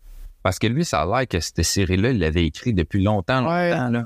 Parce 0.42 0.58
que 0.58 0.66
lui, 0.68 0.84
ça 0.84 1.02
a 1.02 1.06
l'air 1.06 1.28
que 1.28 1.38
cette 1.40 1.62
série-là, 1.62 2.10
il 2.12 2.18
l'avait 2.18 2.46
écrit 2.46 2.72
depuis 2.72 3.02
longtemps, 3.02 3.46
Ouais. 3.46 3.70
longtemps, 3.72 3.90
là. 3.90 4.04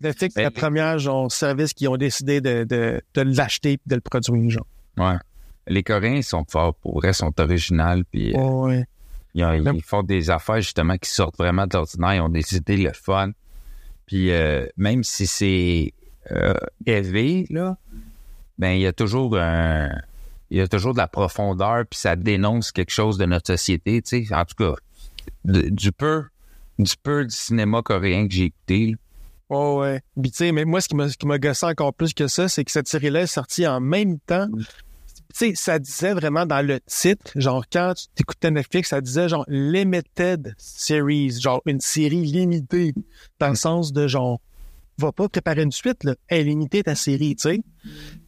Netflix, 0.00 0.34
c'est 0.34 0.40
Ben, 0.40 0.44
la 0.44 0.50
première, 0.50 0.98
genre, 0.98 1.30
service 1.30 1.72
qui 1.74 1.86
ont 1.88 1.96
décidé 1.96 2.40
de, 2.40 2.64
de, 2.64 3.00
de 3.14 3.20
l'acheter 3.22 3.72
et 3.72 3.80
de 3.86 3.94
le 3.96 4.00
produire, 4.00 4.50
genre. 4.50 4.66
Ouais. 4.96 5.16
Les 5.66 5.82
Coréens, 5.82 6.16
ils 6.16 6.24
sont 6.24 6.44
forts 6.48 6.74
pour 6.76 6.98
vrai, 7.00 7.12
sont 7.12 7.32
originaux, 7.40 8.02
puis 8.10 8.34
euh, 8.34 8.38
Ouais. 8.40 8.84
Ils, 9.34 9.44
ont- 9.44 9.52
ils 9.52 9.62
Même- 9.62 9.80
font 9.80 10.02
des 10.02 10.30
affaires 10.30 10.60
justement 10.60 10.96
qui 10.96 11.10
sortent 11.10 11.36
vraiment 11.38 11.66
de 11.66 11.74
l'ordinaire, 11.76 12.14
ils 12.14 12.20
ont 12.20 12.28
des 12.28 12.54
idées 12.56 12.76
le 12.76 12.92
fun. 12.92 13.30
Puis 14.06 14.30
euh, 14.30 14.66
même 14.76 15.02
si 15.04 15.26
c'est 15.26 15.92
euh, 16.30 16.54
élevé, 16.86 17.46
là, 17.50 17.76
ben 18.58 18.70
il 18.72 18.80
y 18.82 18.86
a 18.86 18.92
toujours 18.92 19.36
un 19.38 19.90
il 20.50 20.58
y 20.58 20.60
a 20.60 20.68
toujours 20.68 20.92
de 20.92 20.98
la 20.98 21.08
profondeur, 21.08 21.84
puis 21.90 21.98
ça 21.98 22.14
dénonce 22.16 22.70
quelque 22.70 22.92
chose 22.92 23.18
de 23.18 23.24
notre 23.24 23.46
société, 23.48 24.00
tu 24.02 24.24
sais. 24.26 24.34
En 24.34 24.44
tout 24.44 24.54
cas, 24.56 24.74
de- 25.44 25.68
du 25.70 25.90
peu 25.90 26.24
du 26.78 26.92
peu 27.02 27.24
du 27.24 27.34
cinéma 27.34 27.82
coréen 27.82 28.28
que 28.28 28.34
j'ai 28.34 28.44
écouté. 28.44 28.90
là. 28.90 28.96
Ouais, 29.56 29.76
ouais. 29.78 30.02
Puis, 30.20 30.30
tu 30.30 30.38
sais, 30.38 30.52
mais 30.52 30.64
moi, 30.64 30.80
ce 30.80 30.88
qui 30.88 30.96
m'a, 30.96 31.08
ce 31.08 31.16
qui 31.16 31.26
m'a 31.26 31.38
gossé 31.38 31.66
encore 31.66 31.92
plus 31.94 32.14
que 32.14 32.26
ça, 32.28 32.48
c'est 32.48 32.64
que 32.64 32.70
cette 32.72 32.88
série-là 32.88 33.22
est 33.22 33.26
sortie 33.26 33.66
en 33.66 33.78
même 33.80 34.18
temps. 34.20 34.48
Tu 35.36 35.48
sais, 35.48 35.52
ça 35.56 35.78
disait 35.80 36.14
vraiment 36.14 36.46
dans 36.46 36.64
le 36.64 36.78
titre, 36.80 37.32
genre, 37.34 37.64
quand 37.70 37.94
tu 37.94 38.06
t'écoutais 38.14 38.52
Netflix, 38.52 38.90
ça 38.90 39.00
disait, 39.00 39.28
genre, 39.28 39.44
limited 39.48 40.54
series, 40.58 41.40
genre, 41.40 41.60
une 41.66 41.80
série 41.80 42.24
limitée, 42.24 42.94
dans 43.40 43.48
le 43.48 43.56
sens 43.56 43.92
de, 43.92 44.06
genre, 44.06 44.40
va 44.98 45.10
pas 45.10 45.28
préparer 45.28 45.62
une 45.62 45.72
suite, 45.72 46.04
là. 46.04 46.14
Elle 46.28 46.48
est 46.48 46.84
ta 46.84 46.94
série, 46.94 47.34
tu 47.34 47.48
sais. 47.48 47.60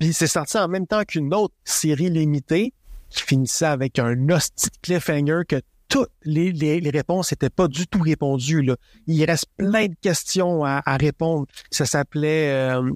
Puis, 0.01 0.13
c'est 0.13 0.27
sorti 0.27 0.59
en 0.59 0.67
même 0.67 0.89
temps 0.89 1.05
qu'une 1.05 1.33
autre 1.33 1.55
série 1.65 2.11
limitée 2.11 2.73
qui 3.11 3.23
finissait 3.23 3.67
avec 3.67 4.01
un 4.01 4.29
hostie 4.29 4.67
de 4.67 4.77
cliffhanger 4.83 5.43
que 5.49 5.61
toutes 5.89 6.11
les, 6.25 6.81
réponses 6.93 7.31
n'étaient 7.31 7.51
pas 7.51 7.69
du 7.69 7.87
tout 7.87 8.01
répondues, 8.01 8.63
là 8.63 8.77
il 9.07 9.25
reste 9.25 9.47
plein 9.57 9.87
de 9.87 9.95
questions 10.01 10.65
à, 10.65 10.83
répondre. 10.97 11.47
Ça 11.71 11.87
s'appelait 11.87 12.51
euh, 12.51 12.91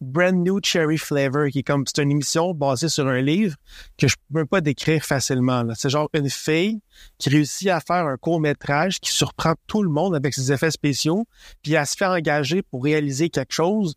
Brand 0.00 0.34
New 0.34 0.58
Cherry 0.62 0.98
Flavor, 0.98 1.48
qui 1.50 1.60
est 1.60 1.62
comme 1.62 1.84
c'est 1.86 2.02
une 2.02 2.10
émission 2.10 2.52
basée 2.52 2.88
sur 2.88 3.06
un 3.06 3.20
livre 3.20 3.56
que 3.96 4.08
je 4.08 4.16
peux 4.32 4.46
pas 4.46 4.60
décrire 4.60 5.04
facilement. 5.04 5.64
C'est 5.76 5.90
genre 5.90 6.08
une 6.14 6.28
fille 6.28 6.80
qui 7.18 7.30
réussit 7.30 7.68
à 7.68 7.80
faire 7.80 8.06
un 8.06 8.16
court 8.16 8.40
métrage 8.40 8.98
qui 9.00 9.12
surprend 9.12 9.54
tout 9.66 9.82
le 9.82 9.90
monde 9.90 10.16
avec 10.16 10.34
ses 10.34 10.52
effets 10.52 10.70
spéciaux, 10.70 11.26
puis 11.62 11.74
elle 11.74 11.86
se 11.86 11.96
fait 11.96 12.06
engager 12.06 12.62
pour 12.62 12.82
réaliser 12.82 13.30
quelque 13.30 13.52
chose, 13.52 13.94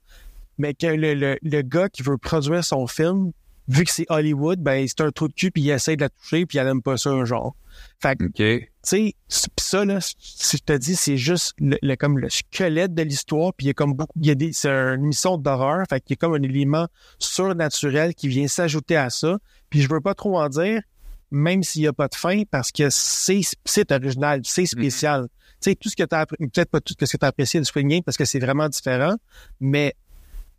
mais 0.57 0.73
que 0.75 0.87
le, 0.87 1.15
le, 1.15 1.37
le 1.41 1.61
gars 1.61 1.89
qui 1.89 2.03
veut 2.03 2.17
produire 2.17 2.63
son 2.63 2.85
film, 2.85 3.31
vu 3.67 3.83
que 3.83 3.91
c'est 3.91 4.05
Hollywood, 4.09 4.59
ben 4.59 4.85
c'est 4.87 5.01
un 5.01 5.11
trou 5.11 5.27
de 5.27 5.33
cul 5.33 5.51
puis 5.51 5.61
il 5.63 5.69
essaie 5.69 5.95
de 5.95 6.01
la 6.01 6.09
toucher 6.09 6.45
puis 6.45 6.57
elle 6.57 6.67
aime 6.67 6.81
pas 6.81 6.97
ça 6.97 7.09
un 7.11 7.25
genre. 7.25 7.55
Fait 8.01 8.15
que 8.15 8.25
tu 8.25 8.69
sais, 8.83 9.15
ça, 9.57 9.83
là, 9.85 9.99
si 10.01 10.57
je 10.57 10.63
te 10.63 10.73
dis, 10.77 10.95
c'est 10.95 11.17
juste 11.17 11.53
le, 11.57 11.77
le- 11.81 11.95
comme 11.95 12.19
le 12.19 12.29
squelette 12.29 12.93
de 12.93 13.01
l'histoire, 13.01 13.53
puis 13.53 13.65
il 13.65 13.67
y 13.67 13.71
a 13.71 13.73
comme 13.73 13.93
beaucoup, 13.93 14.19
il 14.19 14.27
y 14.27 14.31
a 14.31 14.35
des, 14.35 14.53
c'est 14.53 14.69
une 14.69 15.05
émission 15.05 15.37
d'horreur, 15.37 15.83
fait 15.89 15.99
qu'il 16.01 16.11
y 16.11 16.15
a 16.15 16.17
comme 16.17 16.35
un 16.35 16.43
élément 16.43 16.87
surnaturel 17.17 18.13
qui 18.13 18.27
vient 18.27 18.47
s'ajouter 18.47 18.95
à 18.95 19.09
ça, 19.09 19.37
puis 19.69 19.81
je 19.81 19.89
veux 19.89 20.01
pas 20.01 20.13
trop 20.13 20.37
en 20.39 20.49
dire, 20.49 20.81
même 21.31 21.63
s'il 21.63 21.81
y 21.81 21.87
a 21.87 21.93
pas 21.93 22.07
de 22.07 22.15
fin, 22.15 22.43
parce 22.51 22.71
que 22.71 22.89
c'est, 22.91 23.41
c'est 23.65 23.91
original, 23.91 24.41
c'est 24.43 24.67
spécial. 24.67 25.27
Tu 25.61 25.71
sais, 25.71 25.75
tout 25.75 25.89
ce 25.89 25.95
que 25.95 26.03
t'as 26.03 26.25
peut-être 26.27 26.69
pas 26.69 26.79
tout 26.81 26.93
ce 26.99 27.05
que 27.11 27.17
t'as 27.17 27.27
apprécié 27.27 27.59
de 27.59 27.65
Spring 27.65 27.87
Game, 27.87 28.03
parce 28.03 28.17
que 28.17 28.25
c'est 28.25 28.39
vraiment 28.39 28.69
différent, 28.69 29.15
mais, 29.59 29.95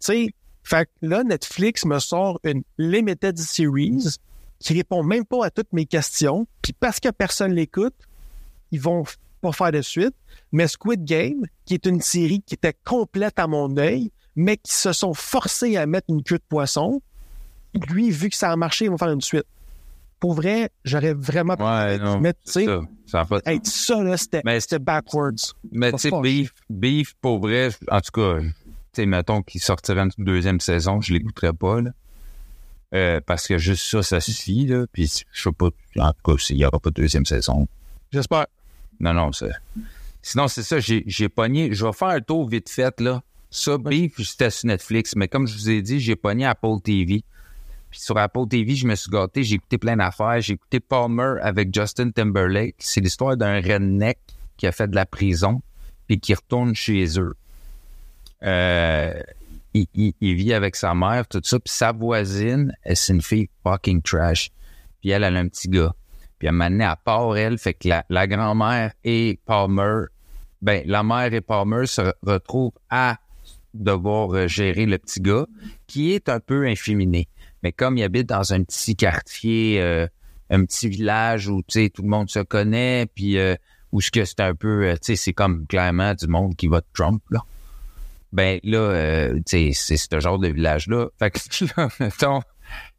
tu 0.01 0.07
sais, 0.07 0.29
fait 0.65 0.87
que 0.87 1.07
là, 1.07 1.23
Netflix 1.23 1.85
me 1.85 1.99
sort 1.99 2.41
une 2.43 2.63
limited 2.79 3.39
series, 3.39 4.17
qui 4.59 4.73
répond 4.73 5.03
même 5.03 5.27
pas 5.27 5.47
à 5.47 5.51
toutes 5.51 5.73
mes 5.73 5.85
questions. 5.85 6.47
Puis 6.63 6.73
parce 6.73 6.99
que 6.99 7.11
personne 7.11 7.53
l'écoute, 7.53 7.95
ils 8.71 8.81
vont 8.81 9.05
pas 9.43 9.53
faire 9.53 9.73
de 9.73 9.83
suite. 9.83 10.15
Mais 10.53 10.67
Squid 10.67 11.05
Game, 11.05 11.45
qui 11.67 11.75
est 11.75 11.85
une 11.87 12.01
série 12.01 12.41
qui 12.41 12.55
était 12.55 12.75
complète 12.85 13.39
à 13.39 13.47
mon 13.47 13.77
œil, 13.77 14.11
mais 14.37 14.57
qui 14.57 14.73
se 14.73 14.93
sont 14.93 15.13
forcés 15.13 15.77
à 15.77 15.87
mettre 15.87 16.07
une 16.09 16.23
queue 16.23 16.39
de 16.39 16.45
poisson, 16.49 17.03
lui, 17.75 18.11
vu 18.11 18.31
que 18.31 18.37
ça 18.37 18.51
a 18.51 18.57
marché, 18.57 18.87
ils 18.87 18.91
vont 18.91 18.99
faire 18.99 19.11
une 19.11 19.21
suite. 19.21 19.47
Pour 20.19 20.33
vrai, 20.33 20.71
j'aurais 20.85 21.13
vraiment 21.13 21.57
Ouais, 21.59 21.99
non. 21.99 22.21
Mais 22.21 22.33
tu 22.33 22.53
sais, 22.53 22.65
ça. 23.07 23.27
Ça 23.29 23.41
hey, 23.45 23.61
ça, 23.65 24.03
là, 24.03 24.17
c'était 24.17 24.79
backwards. 24.79 25.55
Mais 25.71 25.93
tu 25.93 25.99
sais. 25.99 26.11
Beef, 26.23 26.55
Beef, 26.71 27.13
pour 27.21 27.41
vrai, 27.41 27.69
en 27.91 28.01
tout 28.01 28.13
cas, 28.13 28.41
sais, 28.97 29.07
mettons 29.07 29.43
qu'il 29.43 29.61
sortirait 29.61 30.03
une 30.17 30.25
deuxième 30.25 30.61
saison, 30.61 31.01
je 31.01 31.13
l'écouterais 31.13 31.53
pas, 31.53 31.81
là. 31.81 31.91
Euh, 32.95 33.21
parce 33.25 33.49
que 33.49 33.59
juste 33.59 33.85
ça, 33.87 34.03
ça 34.03 34.21
suffit, 34.21 34.67
là. 34.67 34.87
Puis, 34.93 35.25
je 35.33 35.43
sais 35.43 35.53
pas, 35.53 35.71
en 35.99 36.13
tout 36.13 36.33
cas, 36.33 36.39
s'il 36.39 36.59
y 36.59 36.65
aura 36.65 36.79
pas 36.79 36.91
de 36.91 36.95
deuxième 36.95 37.27
saison. 37.27 37.67
J'espère. 38.13 38.47
Non, 39.01 39.13
non, 39.13 39.33
c'est. 39.33 39.51
Sinon, 40.23 40.49
c'est 40.49 40.63
ça, 40.63 40.79
j'ai, 40.79 41.03
j'ai 41.07 41.29
pogné. 41.29 41.73
Je 41.75 41.85
vais 41.85 41.93
faire 41.93 42.09
un 42.09 42.21
tour 42.21 42.49
vite 42.49 42.71
fait, 42.71 43.01
là. 43.01 43.23
Ça, 43.51 43.79
Beef, 43.79 44.23
c'était 44.23 44.51
sur 44.51 44.67
Netflix, 44.69 45.15
mais 45.17 45.29
comme 45.29 45.47
je 45.47 45.55
vous 45.55 45.71
ai 45.71 45.83
dit, 45.83 46.01
j'ai 46.01 46.17
pogné 46.17 46.45
Apple 46.45 46.81
TV. 46.83 47.23
Puis 47.91 48.01
sur 48.01 48.19
Apple 48.19 48.49
TV, 48.49 48.75
je 48.75 48.87
me 48.87 48.97
suis 48.97 49.11
gâté, 49.11 49.45
j'ai 49.45 49.55
écouté 49.55 49.79
plein 49.79 49.97
d'affaires. 49.97 50.41
J'ai 50.41 50.55
écouté 50.55 50.81
Palmer 50.81 51.37
avec 51.41 51.73
Justin 51.73 52.11
Timberlake. 52.11 52.75
C'est 52.79 53.01
l'histoire 53.01 53.37
d'un 53.37 53.61
redneck 53.61 54.19
qui 54.57 54.67
a 54.67 54.73
fait 54.73 54.89
de 54.89 54.97
la 54.97 55.07
prison 55.07 55.63
puis 56.07 56.19
qui 56.19 56.35
retourne 56.35 56.75
chez 56.75 57.19
eux. 57.21 57.35
Euh, 58.43 59.15
il, 59.75 60.15
vit 60.21 60.53
avec 60.53 60.77
sa 60.77 60.95
mère, 60.95 61.27
tout 61.27 61.41
ça. 61.43 61.59
Puis 61.59 61.73
sa 61.73 61.93
voisine, 61.93 62.73
c'est 62.95 63.13
une 63.13 63.23
fille 63.23 63.49
fucking 63.65 64.03
trash. 64.03 64.51
Puis 65.01 65.11
elle, 65.11 65.25
elle 65.25 65.37
a 65.37 65.41
un 65.41 65.49
petit 65.49 65.69
gars. 65.69 65.95
Puis 66.39 66.49
elle 66.49 66.55
m'a 66.55 66.67
amené 66.67 66.85
à 66.85 66.97
part 66.97 67.37
elle. 67.37 67.59
Fait 67.59 67.75
que 67.75 67.89
la, 68.09 68.27
grand-mère 68.27 68.93
et 69.03 69.41
Palmer, 69.45 70.07
ben, 70.63 70.83
la 70.87 71.03
mère 71.03 71.33
et 71.35 71.41
Palmer 71.41 71.87
se 71.87 72.03
retrouvent 72.23 72.79
à 72.89 73.19
devoir 73.73 74.33
euh, 74.35 74.47
gérer 74.47 74.87
le 74.87 74.99
petit 74.99 75.21
gars, 75.21 75.47
qui 75.89 76.13
est 76.13 76.29
un 76.29 76.39
peu 76.39 76.67
inféminé. 76.67 77.29
Mais 77.65 77.73
comme 77.73 77.99
il 77.99 78.05
habite 78.05 78.29
dans 78.29 78.53
un 78.53 78.63
petit 78.63 78.95
quartier, 78.95 79.81
euh, 79.81 80.07
un 80.51 80.65
petit 80.65 80.89
village 80.89 81.49
où, 81.49 81.63
tu 81.63 81.81
sais, 81.81 81.91
tout 81.91 82.03
le 82.03 82.09
monde 82.09 82.31
se 82.31 82.41
connaît, 82.41 83.07
puis 83.13 83.37
où 83.91 84.01
c'est 84.01 84.41
un 84.41 84.55
peu, 84.55 84.93
tu 84.95 84.99
sais, 85.01 85.17
c'est 85.17 85.33
comme 85.33 85.67
clairement 85.67 86.15
du 86.15 86.29
monde 86.29 86.55
qui 86.55 86.69
vote 86.69 86.87
Trump, 86.93 87.23
là. 87.31 87.41
Ben 88.35 88.59
là, 88.65 88.79
euh, 88.79 89.35
tu 89.37 89.43
sais, 89.47 89.71
c'est 89.73 89.97
ce 89.97 90.21
genre 90.21 90.39
de 90.39 90.49
village-là. 90.49 91.07
Fait 91.19 91.31
que 91.31 91.39
là, 91.77 91.89
mettons, 92.01 92.41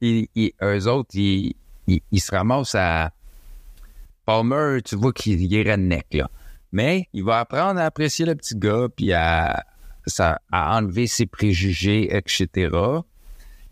ils, 0.01 0.27
ils- 0.33 0.53
eux 0.63 0.87
autres, 0.87 1.09
ils, 1.13 1.53
ils, 1.87 2.01
ils 2.11 2.19
se 2.21 2.31
ramassent 2.33 2.73
à... 2.75 3.11
Palmer, 4.25 4.79
tu 4.83 4.95
vois 4.95 5.13
qu'il 5.13 5.53
est 5.53 5.69
redneck, 5.71 6.07
là. 6.13 6.29
Mais 6.71 7.07
il 7.13 7.23
va 7.23 7.39
apprendre 7.41 7.79
à 7.79 7.85
apprécier 7.85 8.25
le 8.25 8.33
petit 8.35 8.55
gars, 8.57 8.87
puis 8.95 9.13
à, 9.13 9.63
ça, 10.07 10.39
à 10.51 10.77
enlever 10.77 11.05
ses 11.07 11.25
préjugés, 11.27 12.15
etc. 12.15 12.69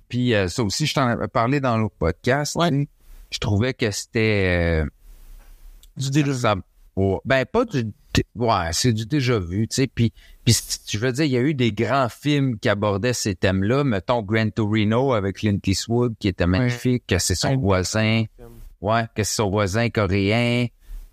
Puis 0.09 0.33
euh, 0.35 0.47
ça 0.47 0.63
aussi, 0.63 0.85
je 0.85 0.93
t'en 0.93 1.07
avais 1.07 1.27
parlé 1.27 1.59
dans 1.59 1.77
l'autre 1.77 1.95
podcast. 1.97 2.55
Je 3.31 3.37
trouvais 3.39 3.73
que 3.73 3.89
c'était... 3.89 4.81
euh, 4.83 4.85
Du 5.97 6.11
déjà 6.11 6.33
ça- 6.33 6.55
ouais, 6.95 7.17
ben, 7.25 7.45
pas 7.45 7.65
du... 7.65 7.85
Ouais, 8.35 8.69
c'est 8.73 8.93
du 8.93 9.07
déjà 9.07 9.39
vu, 9.39 9.67
tu 9.67 9.75
sais. 9.75 9.87
Puis, 9.87 10.13
puis 10.45 10.55
je 10.87 10.97
veux 10.97 11.11
dire, 11.11 11.25
il 11.25 11.31
y 11.31 11.37
a 11.37 11.41
eu 11.41 11.53
des 11.53 11.71
grands 11.71 12.09
films 12.09 12.59
qui 12.59 12.69
abordaient 12.69 13.13
ces 13.13 13.35
thèmes-là. 13.35 13.83
Mettons 13.83 14.21
Gran 14.21 14.49
Torino 14.49 15.13
avec 15.13 15.37
Clint 15.37 15.59
Eastwood, 15.65 16.15
qui 16.19 16.27
était 16.27 16.47
magnifique, 16.47 17.03
que 17.07 17.17
c'est 17.19 17.35
son 17.35 17.55
voisin. 17.57 18.25
Ouais, 18.81 19.03
que 19.15 19.23
c'est 19.23 19.35
son 19.35 19.49
voisin 19.49 19.89
coréen 19.89 20.67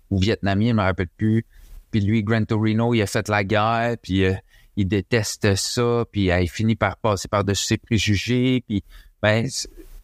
ou 0.09 0.19
vietnamien, 0.19 0.69
je 0.69 0.73
me 0.73 0.81
rappelle 0.81 1.07
plus. 1.15 1.45
Puis 1.91 2.01
lui, 2.01 2.23
Gran 2.23 2.43
Torino, 2.43 2.93
il 2.93 3.01
a 3.01 3.07
fait 3.07 3.29
la 3.29 3.43
guerre, 3.45 3.95
puis 4.01 4.25
euh, 4.25 4.33
il 4.75 4.87
déteste 4.87 5.55
ça, 5.55 6.03
puis 6.11 6.31
euh, 6.31 6.41
il 6.41 6.49
finit 6.49 6.75
par 6.75 6.97
passer 6.97 7.27
par-dessus 7.29 7.65
ses 7.65 7.77
préjugés, 7.77 8.63
puis 8.67 8.83
ben, 9.21 9.47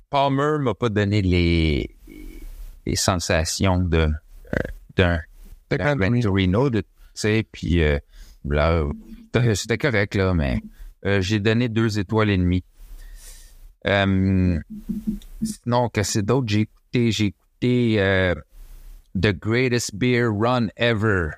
Palmer 0.09 0.57
m'a 0.61 0.73
pas 0.73 0.87
donné 0.89 1.21
les, 1.21 1.89
les 2.85 2.95
sensations 2.95 3.79
de 3.79 3.97
euh, 4.07 4.09
d'un 4.95 5.19
Gran 5.69 5.95
Gran 5.97 6.19
Torino, 6.21 6.69
de- 6.69 6.79
tu 6.81 6.87
sais, 7.13 7.45
puis 7.51 7.81
euh, 7.83 7.99
là, 8.45 8.85
c'était- 9.55 9.77
correct, 9.77 10.15
là, 10.15 10.33
mais 10.33 10.61
euh, 11.05 11.21
j'ai 11.21 11.39
donné 11.39 11.69
deux 11.69 11.99
étoiles 11.99 12.29
et 12.29 12.37
demie. 12.37 12.63
Euh, 13.85 14.59
sinon, 15.43 15.89
que 15.89 16.03
c'est 16.03 16.23
d'autre? 16.23 16.47
J'ai 16.47 16.61
écouté, 16.61 17.11
j'ai 17.11 17.25
écouté 17.25 17.95
euh, 18.01 18.35
The 19.19 19.31
Greatest 19.39 19.95
Beer 19.95 20.27
Run 20.27 20.67
Ever. 20.75 21.29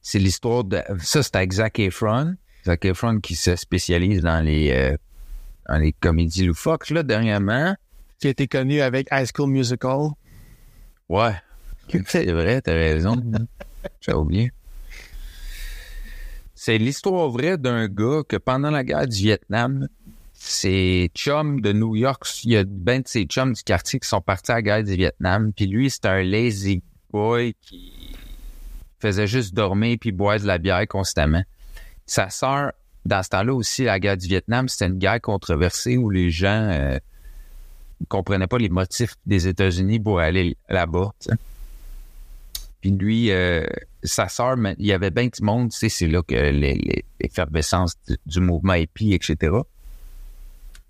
C'est 0.00 0.18
l'histoire 0.18 0.64
de... 0.64 0.82
Ça, 1.00 1.22
c'est 1.22 1.36
avec 1.36 1.52
Zac 1.52 1.78
Efron. 1.78 2.34
Zac 2.64 2.84
Efron 2.84 3.20
qui 3.20 3.36
se 3.36 3.54
spécialise 3.54 4.20
dans 4.22 4.44
les, 4.44 4.96
dans 5.68 5.76
les 5.78 5.92
comédies 5.92 6.44
loufoques, 6.46 6.90
là, 6.90 7.04
dernièrement. 7.04 7.76
Qui 8.18 8.26
a 8.26 8.30
été 8.30 8.48
connu 8.48 8.80
avec 8.80 9.06
High 9.12 9.28
School 9.32 9.50
Musical. 9.50 10.08
Ouais. 11.08 11.34
C'est 12.06 12.30
vrai, 12.32 12.60
t'as 12.62 12.72
raison. 12.72 13.16
J'ai 14.00 14.12
oublié. 14.14 14.50
C'est 16.64 16.78
l'histoire 16.78 17.28
vraie 17.28 17.58
d'un 17.58 17.88
gars 17.88 18.22
que 18.22 18.36
pendant 18.36 18.70
la 18.70 18.84
guerre 18.84 19.08
du 19.08 19.16
Vietnam, 19.16 19.88
ses 20.32 21.10
chums 21.12 21.60
de 21.60 21.72
New 21.72 21.96
York, 21.96 22.22
il 22.44 22.52
y 22.52 22.56
a 22.56 22.62
ben 22.62 23.02
de 23.02 23.08
ses 23.08 23.24
chums 23.24 23.52
du 23.52 23.64
quartier 23.64 23.98
qui 23.98 24.06
sont 24.06 24.20
partis 24.20 24.52
à 24.52 24.54
la 24.54 24.62
guerre 24.62 24.84
du 24.84 24.94
Vietnam. 24.94 25.52
Puis 25.52 25.66
lui, 25.66 25.90
c'était 25.90 26.06
un 26.06 26.22
lazy 26.22 26.80
boy 27.10 27.56
qui 27.62 28.14
faisait 29.00 29.26
juste 29.26 29.54
dormir 29.54 29.96
puis 30.00 30.12
boire 30.12 30.38
de 30.38 30.46
la 30.46 30.58
bière 30.58 30.86
constamment. 30.86 31.42
Sa 32.06 32.30
sœur, 32.30 32.70
dans 33.04 33.24
ce 33.24 33.30
temps-là 33.30 33.54
aussi, 33.54 33.82
la 33.82 33.98
guerre 33.98 34.16
du 34.16 34.28
Vietnam, 34.28 34.68
c'était 34.68 34.86
une 34.86 34.98
guerre 34.98 35.20
controversée 35.20 35.96
où 35.96 36.10
les 36.10 36.30
gens 36.30 36.70
euh, 36.70 36.96
comprenaient 38.06 38.46
pas 38.46 38.58
les 38.58 38.68
motifs 38.68 39.16
des 39.26 39.48
États-Unis 39.48 39.98
pour 39.98 40.20
aller 40.20 40.56
là-bas. 40.68 41.12
Puis 42.80 42.92
lui, 42.92 43.32
euh, 43.32 43.66
sa 44.02 44.28
sœur, 44.28 44.56
il 44.78 44.86
y 44.86 44.92
avait 44.92 45.10
bien 45.10 45.26
du 45.26 45.42
monde, 45.42 45.70
tu 45.70 45.78
sais, 45.78 45.88
c'est 45.88 46.08
là 46.08 46.22
que 46.22 46.34
l'effervescence 47.20 47.96
du, 48.08 48.16
du 48.26 48.40
mouvement 48.40 48.74
hippie, 48.74 49.14
etc. 49.14 49.56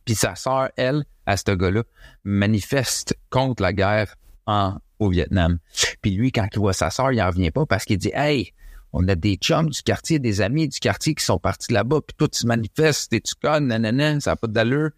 Puis 0.04 0.14
sa 0.14 0.34
sœur, 0.34 0.70
elle, 0.76 1.04
à 1.26 1.36
ce 1.36 1.52
gars-là, 1.52 1.82
manifeste 2.24 3.16
contre 3.30 3.62
la 3.62 3.72
guerre 3.72 4.16
en, 4.46 4.76
au 4.98 5.08
Vietnam. 5.08 5.58
Puis 6.00 6.12
lui, 6.12 6.32
quand 6.32 6.48
il 6.52 6.58
voit 6.58 6.72
sa 6.72 6.90
sœur, 6.90 7.12
il 7.12 7.22
en 7.22 7.28
revient 7.28 7.50
pas 7.50 7.66
parce 7.66 7.84
qu'il 7.84 7.98
dit 7.98 8.12
Hey, 8.14 8.52
on 8.92 9.06
a 9.08 9.14
des 9.14 9.36
chums 9.36 9.70
du 9.70 9.82
quartier, 9.82 10.18
des 10.18 10.40
amis 10.40 10.68
du 10.68 10.78
quartier 10.78 11.14
qui 11.14 11.24
sont 11.24 11.38
partis 11.38 11.72
là-bas, 11.72 12.00
puis 12.06 12.14
toi, 12.16 12.28
tu 12.28 12.40
se 12.40 12.46
manifestes, 12.46 13.10
t'es 13.10 13.20
tu 13.20 13.34
connes, 13.34 13.68
nanana, 13.68 14.20
ça 14.20 14.32
n'a 14.32 14.36
pas 14.36 14.48
d'allure. 14.48 14.90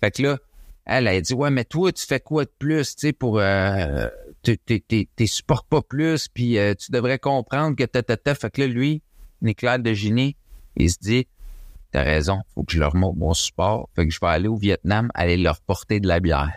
Fait 0.00 0.10
que 0.10 0.22
là, 0.22 0.38
elle, 0.86 1.06
elle 1.06 1.22
dit 1.22 1.34
Ouais, 1.34 1.50
mais 1.50 1.64
toi, 1.64 1.92
tu 1.92 2.06
fais 2.06 2.20
quoi 2.20 2.44
de 2.44 2.52
plus, 2.58 2.96
tu 2.96 3.08
sais, 3.08 3.12
pour. 3.12 3.38
Euh, 3.38 4.08
t'es- 4.44 4.56
t'es- 4.58 4.84
t'es 4.86 5.08
t'es 5.16 5.26
supportes 5.26 5.66
pas 5.68 5.82
plus, 5.82 6.28
puis 6.28 6.58
euh, 6.58 6.74
tu 6.74 6.92
devrais 6.92 7.18
comprendre 7.18 7.74
que 7.76 7.84
ta, 7.84 8.02
ta, 8.02 8.16
ta. 8.16 8.34
Fait 8.34 8.50
que 8.50 8.60
là, 8.60 8.66
lui, 8.68 9.02
Nicolas 9.42 9.78
de 9.78 9.92
Giné, 9.92 10.36
il 10.76 10.90
se 10.90 10.98
dit 11.00 11.26
T'as 11.90 12.02
raison, 12.02 12.40
faut 12.54 12.64
que 12.64 12.72
je 12.72 12.80
leur 12.80 12.96
montre 12.96 13.18
mon 13.18 13.34
support. 13.34 13.88
Fait 13.94 14.04
que 14.06 14.12
je 14.12 14.18
vais 14.20 14.26
aller 14.26 14.48
au 14.48 14.56
Vietnam, 14.56 15.10
aller 15.14 15.36
leur 15.36 15.60
porter 15.60 16.00
de 16.00 16.08
la 16.08 16.18
bière. 16.18 16.50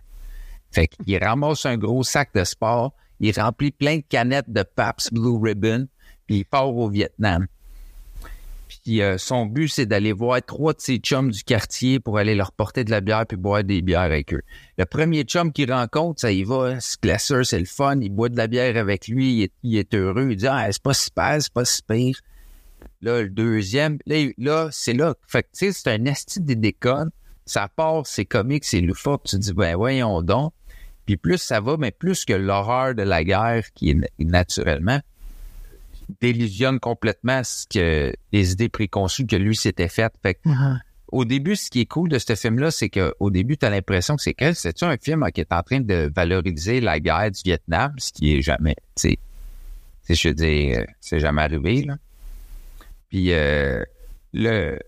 Fait 0.72 0.88
qu'il 0.88 1.24
ramasse 1.24 1.66
un 1.68 1.78
gros 1.78 2.04
sac 2.04 2.34
de 2.34 2.44
sport, 2.44 2.94
il 3.20 3.40
remplit 3.40 3.72
plein 3.72 3.98
de 3.98 4.04
canettes 4.10 4.50
de 4.52 4.64
Pabst 4.64 5.14
Blue 5.14 5.38
Ribbon, 5.40 5.88
puis 6.26 6.38
il 6.38 6.46
part 6.46 6.76
au 6.76 6.90
Vietnam. 6.90 7.46
Euh, 8.90 9.18
son 9.18 9.46
but, 9.46 9.68
c'est 9.68 9.86
d'aller 9.86 10.14
voir 10.14 10.42
trois 10.46 10.74
de 10.74 10.80
ses 10.82 10.98
chums 10.98 11.32
du 11.32 11.44
quartier 11.44 12.00
pour 12.00 12.18
aller 12.18 12.36
leur 12.36 12.52
porter 12.52 12.84
de 12.84 12.92
la 12.92 13.02
bière 13.02 13.26
puis 13.28 13.38
boire 13.38 13.64
des 13.64 13.82
bières 13.82 14.02
avec 14.02 14.34
eux. 14.34 14.42
Le 14.78 14.86
premier 14.86 15.24
chum 15.24 15.52
qu'il 15.52 15.72
rencontre, 15.72 16.22
ça 16.22 16.32
y 16.32 16.44
va, 16.44 16.72
hein, 16.72 16.78
c'est 16.80 17.00
classeur, 17.00 17.46
c'est 17.46 17.60
le 17.60 17.66
fun, 17.66 18.00
il 18.02 18.10
boit 18.10 18.30
de 18.30 18.38
la 18.38 18.48
bière 18.48 18.78
avec 18.78 19.08
lui, 19.08 19.52
il 19.64 19.78
est, 19.78 19.94
heureux, 19.94 20.30
il 20.32 20.38
dit 20.38 20.48
Ah, 20.48 20.68
c'est 20.72 20.82
pas 20.82 20.94
si 20.94 21.12
pire, 21.12 21.38
c'est 21.40 21.54
pas 21.54 21.66
si 21.66 21.82
pire. 21.84 22.20
Là, 23.02 23.22
le 23.22 23.30
deuxième, 23.30 24.00
là, 24.06 24.26
là 24.38 24.70
c'est 24.72 24.94
là. 24.94 25.16
Fait 25.28 25.44
que, 25.44 25.50
tu 25.54 25.66
sais, 25.66 25.72
c'est 25.72 25.92
un 25.92 26.06
esti 26.06 26.40
des 26.40 26.56
déconnes. 26.56 27.12
Ça 27.46 27.70
part, 27.74 28.06
c'est 28.06 28.26
comique, 28.26 28.66
c'est 28.66 28.82
loufoque. 28.82 29.24
Tu 29.26 29.38
dis, 29.38 29.54
ben, 29.54 29.76
voyons 29.76 30.22
donc. 30.22 30.54
Puis 31.06 31.16
plus 31.16 31.38
ça 31.38 31.62
va, 31.62 31.78
mais 31.78 31.92
plus 31.92 32.26
que 32.26 32.34
l'horreur 32.34 32.94
de 32.94 33.04
la 33.04 33.24
guerre, 33.24 33.64
qui 33.74 33.92
est 33.92 33.94
na- 33.94 34.08
naturellement, 34.20 35.00
délusionne 36.22 36.80
complètement 36.80 37.44
ce 37.44 37.66
que 37.68 38.14
les 38.32 38.52
idées 38.52 38.70
préconçues 38.70 39.26
que 39.26 39.36
lui 39.36 39.56
s'était 39.56 39.90
faites. 39.90 40.14
Fait 40.22 40.36
que, 40.36 40.50
au 41.12 41.26
début, 41.26 41.56
ce 41.56 41.70
qui 41.70 41.82
est 41.82 41.86
cool 41.86 42.10
de 42.10 42.20
ce 42.20 42.36
film-là, 42.36 42.72
c'est 42.72 42.90
qu'au 42.90 43.30
début, 43.30 43.58
tu 43.58 43.66
as 43.66 43.70
l'impression 43.70 44.16
que 44.16 44.22
c'est 44.22 44.34
que 44.34 44.54
c'est 44.54 44.84
un 44.84 44.98
film 44.98 45.24
hein, 45.24 45.32
qui 45.32 45.42
est 45.42 45.54
en 45.54 45.64
train 45.64 45.80
de 45.80 46.12
valoriser 46.14 46.82
la 46.82 47.00
guerre 47.00 47.32
du 47.32 47.42
Vietnam, 47.44 47.94
ce 47.98 48.12
qui 48.12 48.36
est 48.36 48.42
jamais, 48.42 48.76
tu 48.96 49.10
sais, 49.10 49.20
tu 50.06 50.16
sais, 50.16 50.16
je 50.16 50.28
veux 50.30 50.34
dire, 50.34 50.80
euh, 50.80 50.86
c'est 51.00 51.20
jamais 51.20 51.42
arrivé, 51.42 51.84
là. 51.84 51.98
Puis, 53.10 53.32
euh, 53.32 53.84
le, 54.34 54.80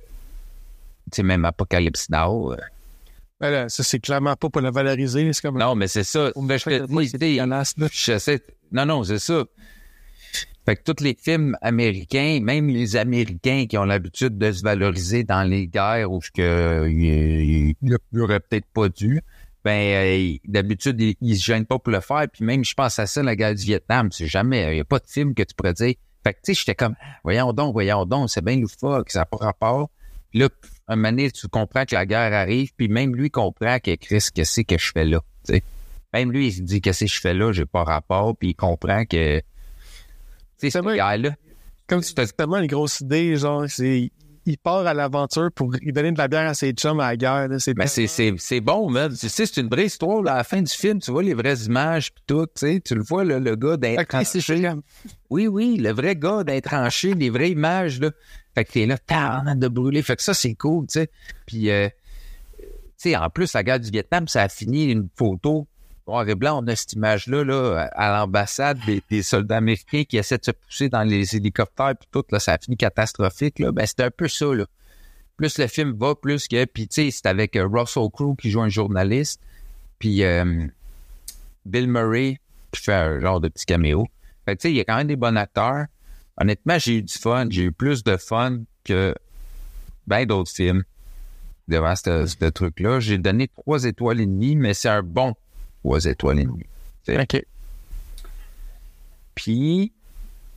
tu 1.11 1.17
sais, 1.17 1.23
même 1.23 1.45
Apocalypse 1.45 2.09
Now, 2.09 2.53
euh, 2.53 2.57
Ben 3.39 3.49
là, 3.49 3.69
ça, 3.69 3.83
c'est 3.83 3.99
clairement 3.99 4.35
pas 4.35 4.49
pour 4.49 4.61
le 4.61 4.71
valoriser. 4.71 5.31
C'est 5.31 5.41
comme. 5.41 5.57
non, 5.57 5.75
mais 5.75 5.87
c'est 5.87 6.03
ça. 6.03 6.31
Me 6.35 6.57
Je 6.57 6.85
moi, 6.87 7.03
c'est. 8.19 8.43
Non, 8.71 8.85
non, 8.85 9.03
c'est 9.03 9.19
ça. 9.19 9.45
Fait 10.69 10.75
que 10.75 10.83
tous 10.83 11.03
les 11.03 11.17
films 11.19 11.57
américains, 11.63 12.41
même 12.43 12.67
les 12.67 12.95
Américains 12.95 13.65
qui 13.67 13.75
ont 13.79 13.85
l'habitude 13.85 14.37
de 14.37 14.51
se 14.51 14.61
valoriser 14.61 15.23
dans 15.23 15.41
les 15.41 15.65
guerres 15.65 16.11
où 16.11 16.19
que 16.31 16.87
il, 16.87 17.73
il, 17.81 17.97
il 18.13 18.21
aurait 18.21 18.39
peut-être 18.39 18.67
pas 18.71 18.87
dû, 18.87 19.19
ben 19.65 19.71
euh, 19.71 20.35
d'habitude 20.45 21.01
ils, 21.19 21.37
se 21.39 21.43
gênent 21.43 21.65
pas 21.65 21.79
pour 21.79 21.91
le 21.91 22.01
faire. 22.01 22.27
Puis 22.31 22.45
même, 22.45 22.63
je 22.63 22.75
pense 22.75 22.99
à 22.99 23.07
ça, 23.07 23.23
la 23.23 23.35
guerre 23.35 23.55
du 23.55 23.63
Vietnam, 23.63 24.11
c'est 24.11 24.27
jamais, 24.27 24.75
il 24.75 24.77
y 24.77 24.79
a 24.79 24.85
pas 24.85 24.99
de 24.99 25.07
film 25.07 25.33
que 25.33 25.41
tu 25.41 25.55
pourrais 25.55 25.73
dire. 25.73 25.95
Fait 26.23 26.33
que 26.33 26.39
tu 26.43 26.53
sais, 26.53 26.59
j'étais 26.59 26.75
comme, 26.75 26.93
voyons 27.23 27.51
donc, 27.51 27.73
voyons 27.73 28.05
donc, 28.05 28.29
c'est 28.29 28.45
bien 28.45 28.57
loufoque, 28.57 29.09
ça 29.09 29.21
n'a 29.21 29.25
pas 29.25 29.37
rapport. 29.37 29.89
Puis 30.29 30.41
là, 30.41 30.49
un 30.87 30.97
moment 30.97 31.09
donné, 31.09 31.31
tu 31.31 31.47
comprends 31.47 31.85
que 31.85 31.95
la 31.95 32.05
guerre 32.05 32.31
arrive, 32.31 32.73
puis 32.77 32.89
même 32.89 33.15
lui 33.15 33.31
comprend 33.31 33.79
que 33.79 33.95
Chris, 33.95 34.27
qu'est-ce 34.31 34.61
que 34.61 34.77
je 34.77 34.91
fais 34.91 35.05
là. 35.05 35.21
Même 36.13 36.31
lui, 36.31 36.49
il 36.49 36.53
se 36.53 36.61
dit 36.61 36.79
qu'est-ce 36.79 37.05
que 37.05 37.11
je 37.11 37.19
fais 37.19 37.33
là, 37.33 37.53
j'ai 37.53 37.65
pas 37.65 37.83
rapport, 37.83 38.37
puis 38.37 38.49
il 38.49 38.55
comprend 38.55 39.05
que, 39.05 39.41
cette 40.59 40.83
vrai. 40.83 40.95
guerre-là, 40.95 41.31
Comme 41.87 42.01
tu 42.01 42.13
c'est 42.15 42.35
tellement 42.35 42.57
une 42.57 42.67
grosse 42.67 43.01
idée, 43.01 43.35
genre, 43.35 43.65
c'est. 43.67 44.11
Il 44.45 44.57
part 44.57 44.87
à 44.87 44.95
l'aventure 44.95 45.51
pour 45.53 45.69
donner 45.69 46.11
de 46.11 46.17
la 46.17 46.27
bière 46.27 46.49
à 46.49 46.55
ses 46.55 46.71
chums 46.71 46.99
à 47.01 47.09
la 47.09 47.17
guerre. 47.17 47.47
là. 47.49 47.59
C'est 47.59 47.75
Ben, 47.75 47.85
c'est, 47.85 48.07
c'est, 48.07 48.33
c'est 48.37 48.61
bon, 48.61 48.89
man. 48.89 49.11
Tu 49.11 49.29
sais, 49.29 49.45
c'est 49.45 49.61
une 49.61 49.67
vraie 49.67 49.85
histoire. 49.85 50.23
Là, 50.23 50.33
à 50.33 50.37
la 50.37 50.43
fin 50.43 50.61
du 50.61 50.73
film, 50.73 50.99
tu 50.99 51.11
vois 51.11 51.21
les 51.21 51.35
vraies 51.35 51.57
images 51.65 52.11
pis 52.11 52.23
tout, 52.25 52.47
tu 52.47 52.51
sais. 52.55 52.81
Tu 52.83 52.95
le 52.95 53.03
vois, 53.03 53.23
là, 53.23 53.37
le 53.37 53.55
gars 53.55 53.77
c'est 54.23 54.41
chiant. 54.41 54.79
Oui, 55.29 55.45
oui, 55.47 55.77
le 55.77 55.91
vrai 55.91 56.15
gars 56.15 56.43
d'être 56.43 56.63
tranché, 56.69 57.13
les 57.13 57.29
vraies 57.29 57.51
images, 57.51 57.99
là. 57.99 58.09
Fait 58.55 58.65
que 58.65 58.71
t'es 58.71 58.85
là, 58.87 58.97
t'as 58.97 59.53
de 59.53 59.67
brûler. 59.67 60.01
Fait 60.01 60.15
que 60.15 60.23
ça, 60.23 60.33
c'est 60.33 60.55
cool, 60.55 60.87
tu 60.87 60.93
sais. 60.93 61.11
Puis, 61.45 61.69
euh, 61.69 61.87
tu 62.57 62.65
sais, 62.97 63.15
en 63.15 63.29
plus, 63.29 63.53
la 63.53 63.63
guerre 63.63 63.79
du 63.79 63.91
Vietnam, 63.91 64.27
ça 64.27 64.43
a 64.43 64.49
fini 64.49 64.85
une 64.85 65.09
photo 65.15 65.67
noir 66.09 66.27
et 66.27 66.35
blanc. 66.35 66.63
On 66.63 66.67
a 66.67 66.75
cette 66.75 66.93
image-là, 66.93 67.43
là, 67.43 67.89
à 67.93 68.17
l'ambassade 68.17 68.79
des, 69.09 69.23
soldats 69.23 69.57
américains 69.57 70.03
qui 70.03 70.17
essaient 70.17 70.37
de 70.37 70.45
se 70.45 70.51
pousser 70.51 70.89
dans 70.89 71.03
les 71.03 71.35
hélicoptères 71.35 71.95
puis 71.95 72.09
tout, 72.11 72.23
là. 72.31 72.39
Ça 72.39 72.53
a 72.53 72.57
fini 72.57 72.77
catastrophique, 72.77 73.59
là. 73.59 73.71
Ben, 73.71 73.85
c'était 73.85 74.03
un 74.03 74.11
peu 74.11 74.27
ça, 74.27 74.53
là. 74.53 74.65
Plus 75.37 75.57
le 75.57 75.67
film 75.67 75.95
va, 75.97 76.15
plus 76.15 76.47
que... 76.47 76.65
Puis, 76.65 76.87
tu 76.87 76.95
sais, 76.95 77.11
c'est 77.11 77.25
avec 77.25 77.55
euh, 77.55 77.65
Russell 77.71 78.09
Crowe 78.11 78.35
qui 78.35 78.49
joue 78.49 78.61
un 78.61 78.69
journaliste. 78.69 79.39
Puis, 79.97 80.23
euh, 80.23 80.67
Bill 81.65 81.87
Murray 81.87 82.39
qui 82.71 82.81
fait 82.81 82.93
un 82.93 83.19
genre 83.19 83.39
de 83.39 83.47
petit 83.47 83.65
caméo. 83.65 84.07
Fait 84.45 84.55
tu 84.55 84.63
sais, 84.63 84.71
il 84.71 84.77
y 84.77 84.79
a 84.81 84.83
quand 84.83 84.97
même 84.97 85.07
des 85.07 85.15
bons 85.15 85.35
acteurs. 85.37 85.85
Honnêtement, 86.37 86.77
j'ai 86.77 86.97
eu 86.97 87.03
du 87.03 87.13
fun. 87.13 87.47
J'ai 87.49 87.63
eu 87.63 87.71
plus 87.71 88.03
de 88.03 88.17
fun 88.17 88.59
que 88.83 89.15
ben 90.07 90.25
d'autres 90.25 90.51
films 90.51 90.83
devant 91.67 91.95
ce, 91.95 92.25
ce 92.25 92.45
truc-là. 92.45 92.99
J'ai 92.99 93.17
donné 93.17 93.47
trois 93.47 93.83
étoiles 93.85 94.21
et 94.21 94.25
demie, 94.25 94.55
mais 94.55 94.73
c'est 94.73 94.89
un 94.89 95.03
bon 95.03 95.35
trois 95.79 96.05
étoiles 96.05 96.39
et 96.39 96.45
demie. 96.45 96.65
OK. 97.09 97.43
Puis, 99.35 99.93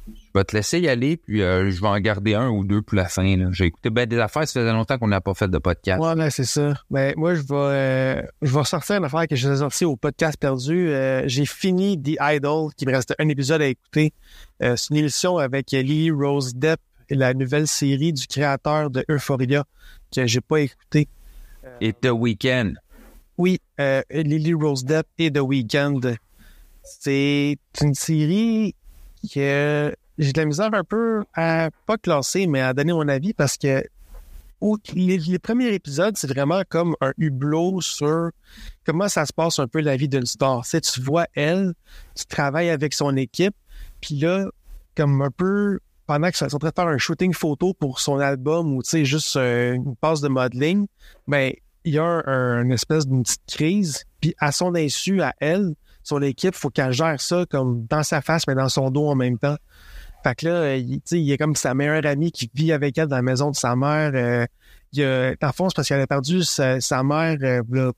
je 0.09 0.13
vais 0.35 0.45
te 0.45 0.57
laisser 0.57 0.81
y 0.81 0.89
aller, 0.89 1.17
puis 1.17 1.43
euh, 1.43 1.71
je 1.71 1.81
vais 1.81 1.87
en 1.87 1.99
garder 2.01 2.35
un 2.35 2.49
ou 2.49 2.65
deux 2.65 2.83
pour 2.83 2.97
la 2.97 3.07
fin. 3.07 3.53
J'ai 3.53 3.67
écouté 3.67 3.91
ben 3.91 4.07
des 4.07 4.19
affaires, 4.19 4.47
ça 4.49 4.61
faisait 4.61 4.73
longtemps 4.73 4.99
qu'on 4.99 5.09
n'a 5.09 5.21
pas 5.21 5.35
fait 5.35 5.49
de 5.49 5.59
podcast. 5.59 6.03
Ouais, 6.03 6.15
ben, 6.15 6.31
c'est 6.31 6.45
ça. 6.45 6.75
Ben, 6.91 7.15
moi, 7.17 7.35
je 7.35 7.43
vais, 7.43 7.55
euh, 7.55 8.23
je 8.43 8.57
vais 8.57 8.65
sortir 8.65 8.97
une 8.97 9.05
affaire 9.05 9.27
que 9.29 9.37
je 9.37 9.49
vous 9.49 9.55
ai 9.55 9.59
sortie 9.59 9.85
au 9.85 9.97
podcast 9.97 10.37
perdu. 10.39 10.89
Euh, 10.89 11.23
j'ai 11.27 11.47
fini 11.47 12.01
The 12.01 12.19
Idol, 12.21 12.73
qui 12.77 12.87
me 12.87 12.93
reste 12.93 13.15
un 13.19 13.29
épisode 13.29 13.63
à 13.63 13.67
écouter. 13.67 14.13
C'est 14.61 14.91
une 14.91 14.97
émission 14.97 15.39
avec 15.39 15.73
Lily 15.73 16.11
Rose 16.13 16.55
Depp, 16.55 16.81
la 17.11 17.35
nouvelle 17.35 17.67
série 17.67 18.13
du 18.13 18.27
créateur 18.27 18.91
de 18.91 19.05
Euphoria, 19.09 19.65
que 20.15 20.27
j'ai 20.27 20.41
pas 20.41 20.61
écouté. 20.61 21.09
Et 21.81 21.93
The 21.93 22.11
Weeknd. 22.13 22.75
Oui, 23.39 23.61
euh, 23.81 24.03
Lily 24.11 24.55
Rose 24.55 24.85
Depp 24.85 25.07
et 25.19 25.31
The 25.31 25.41
Weeknd. 25.41 26.01
C'est 26.83 27.57
une 27.81 27.95
série 27.95 28.75
que 29.33 29.95
j'ai 30.19 30.33
de 30.33 30.41
la 30.41 30.47
misère 30.47 30.71
un 30.73 30.85
peu 30.85 31.25
à 31.35 31.71
pas 31.87 31.97
classer, 31.97 32.47
mais 32.47 32.61
à 32.61 32.75
donner 32.75 32.93
mon 32.93 33.09
avis 33.09 33.33
parce 33.35 33.57
que 33.57 33.85
les, 34.95 35.39
premiers 35.39 35.75
épisodes, 35.75 36.17
c'est 36.17 36.29
vraiment 36.29 36.63
comme 36.69 36.95
un 37.01 37.13
hublot 37.19 37.81
sur 37.81 38.31
comment 38.85 39.09
ça 39.09 39.27
se 39.27 39.33
passe 39.33 39.59
un 39.59 39.67
peu 39.67 39.81
la 39.81 39.97
vie 39.97 40.09
d'une 40.09 40.27
star. 40.27 40.65
Tu 40.65 40.81
tu 40.81 41.01
vois 41.01 41.27
elle, 41.35 41.75
tu 42.15 42.25
travailles 42.27 42.71
avec 42.71 42.95
son 42.95 43.17
équipe, 43.17 43.55
puis 44.01 44.17
là, 44.17 44.47
comme 44.97 45.21
un 45.23 45.31
peu 45.31 45.81
pendant 46.07 46.29
qu'ils 46.29 46.37
sont 46.37 46.57
en 46.57 46.59
train 46.59 46.69
de 46.69 46.75
faire 46.75 46.89
un 46.89 46.99
shooting 46.99 47.33
photo 47.33 47.75
pour 47.75 48.01
son 48.01 48.19
album 48.19 48.75
ou 48.75 48.83
tu 48.83 48.91
sais 48.91 49.05
juste 49.05 49.37
euh, 49.37 49.75
une 49.75 49.97
passe 49.97 50.21
de 50.21 50.29
modeling, 50.29 50.87
ben 51.27 51.53
il 51.85 51.95
y 51.95 51.99
a 51.99 52.05
un, 52.05 52.23
un- 52.27 52.63
une 52.63 52.73
espèce 52.73 53.07
d'une 53.07 53.23
petite 53.23 53.43
crise, 53.49 54.05
puis 54.21 54.35
à 54.39 54.53
son 54.53 54.75
insu, 54.75 55.21
à 55.23 55.35
elle, 55.41 55.75
son 56.03 56.21
équipe, 56.23 56.55
faut 56.55 56.71
qu'elle 56.71 56.93
gère 56.93 57.21
ça 57.21 57.45
comme 57.49 57.87
dans 57.89 58.03
sa 58.03 58.21
face 58.21 58.47
mais 58.47 58.55
dans 58.55 58.69
son 58.69 58.91
dos 58.91 59.07
en 59.09 59.15
même 59.15 59.39
temps. 59.39 59.57
Fait 60.25 60.35
que 60.37 60.47
là, 60.47 60.77
il, 60.77 61.01
il 61.11 61.33
a 61.33 61.37
comme 61.37 61.57
sa 61.57 61.75
meilleure 61.75 62.07
amie 62.07 62.31
qui 62.33 62.51
vit 62.55 62.73
avec 62.73 62.97
elle 62.99 63.09
dans 63.09 63.17
la 63.17 63.23
maison 63.23 63.51
de 63.51 63.57
sa 63.57 63.75
mère. 63.75 64.13
Euh, 64.15 64.47
il 64.93 65.03
a, 65.05 65.35
dans 65.37 65.53
fond, 65.53 65.69
parce 65.75 65.89
qu'elle 65.89 66.01
a 66.01 66.07
perdu 66.07 66.43
sa, 66.45 66.81
sa 66.81 67.03
mère 67.03 67.37
euh, 67.43 67.63
là, 67.71 67.93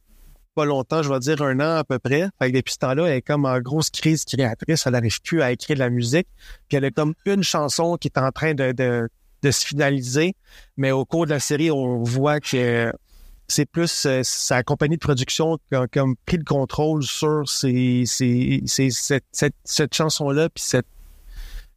pas 0.55 0.65
longtemps, 0.65 1.03
je 1.03 1.11
vais 1.13 1.19
dire 1.19 1.43
un 1.43 1.59
an 1.61 1.77
à 1.79 1.85
peu 1.85 1.99
près. 1.99 2.29
Fait 2.39 2.51
que 2.51 2.57
depuis 2.57 2.75
ce 2.75 2.79
temps-là, 2.79 3.07
elle 3.07 3.17
est 3.17 3.23
comme 3.23 3.45
en 3.45 3.59
grosse 3.61 3.91
crise 3.91 4.25
créatrice. 4.25 4.87
Elle 4.87 4.93
n'arrive 4.93 5.21
plus 5.21 5.43
à 5.43 5.51
écrire 5.53 5.75
de 5.75 5.81
la 5.81 5.91
musique. 5.91 6.29
Puis 6.69 6.77
elle 6.79 6.85
a 6.85 6.91
comme 6.91 7.15
une 7.27 7.43
chanson 7.43 7.97
qui 7.97 8.09
est 8.09 8.19
en 8.19 8.31
train 8.31 8.55
de, 8.55 8.73
de, 8.73 9.09
de 9.43 9.51
se 9.51 9.67
finaliser. 9.67 10.35
Mais 10.77 10.93
au 10.93 11.05
cours 11.05 11.27
de 11.27 11.31
la 11.31 11.41
série, 11.41 11.71
on 11.71 12.03
voit 12.05 12.39
que 12.41 12.93
c'est 13.49 13.67
plus 13.67 14.07
euh, 14.07 14.21
sa 14.25 14.63
compagnie 14.63 14.97
de 14.97 15.01
production 15.01 15.59
qui 15.69 15.75
a 15.75 15.87
comme 15.87 16.17
pris 16.27 16.39
le 16.39 16.45
contrôle 16.45 17.03
sur 17.03 17.49
ces, 17.49 18.05
ces, 18.07 18.63
ces- 18.67 18.91
cette, 18.91 19.25
cette, 19.33 19.55
cette 19.65 19.95
chanson-là 19.95 20.49
puis 20.49 20.63
cette 20.65 20.87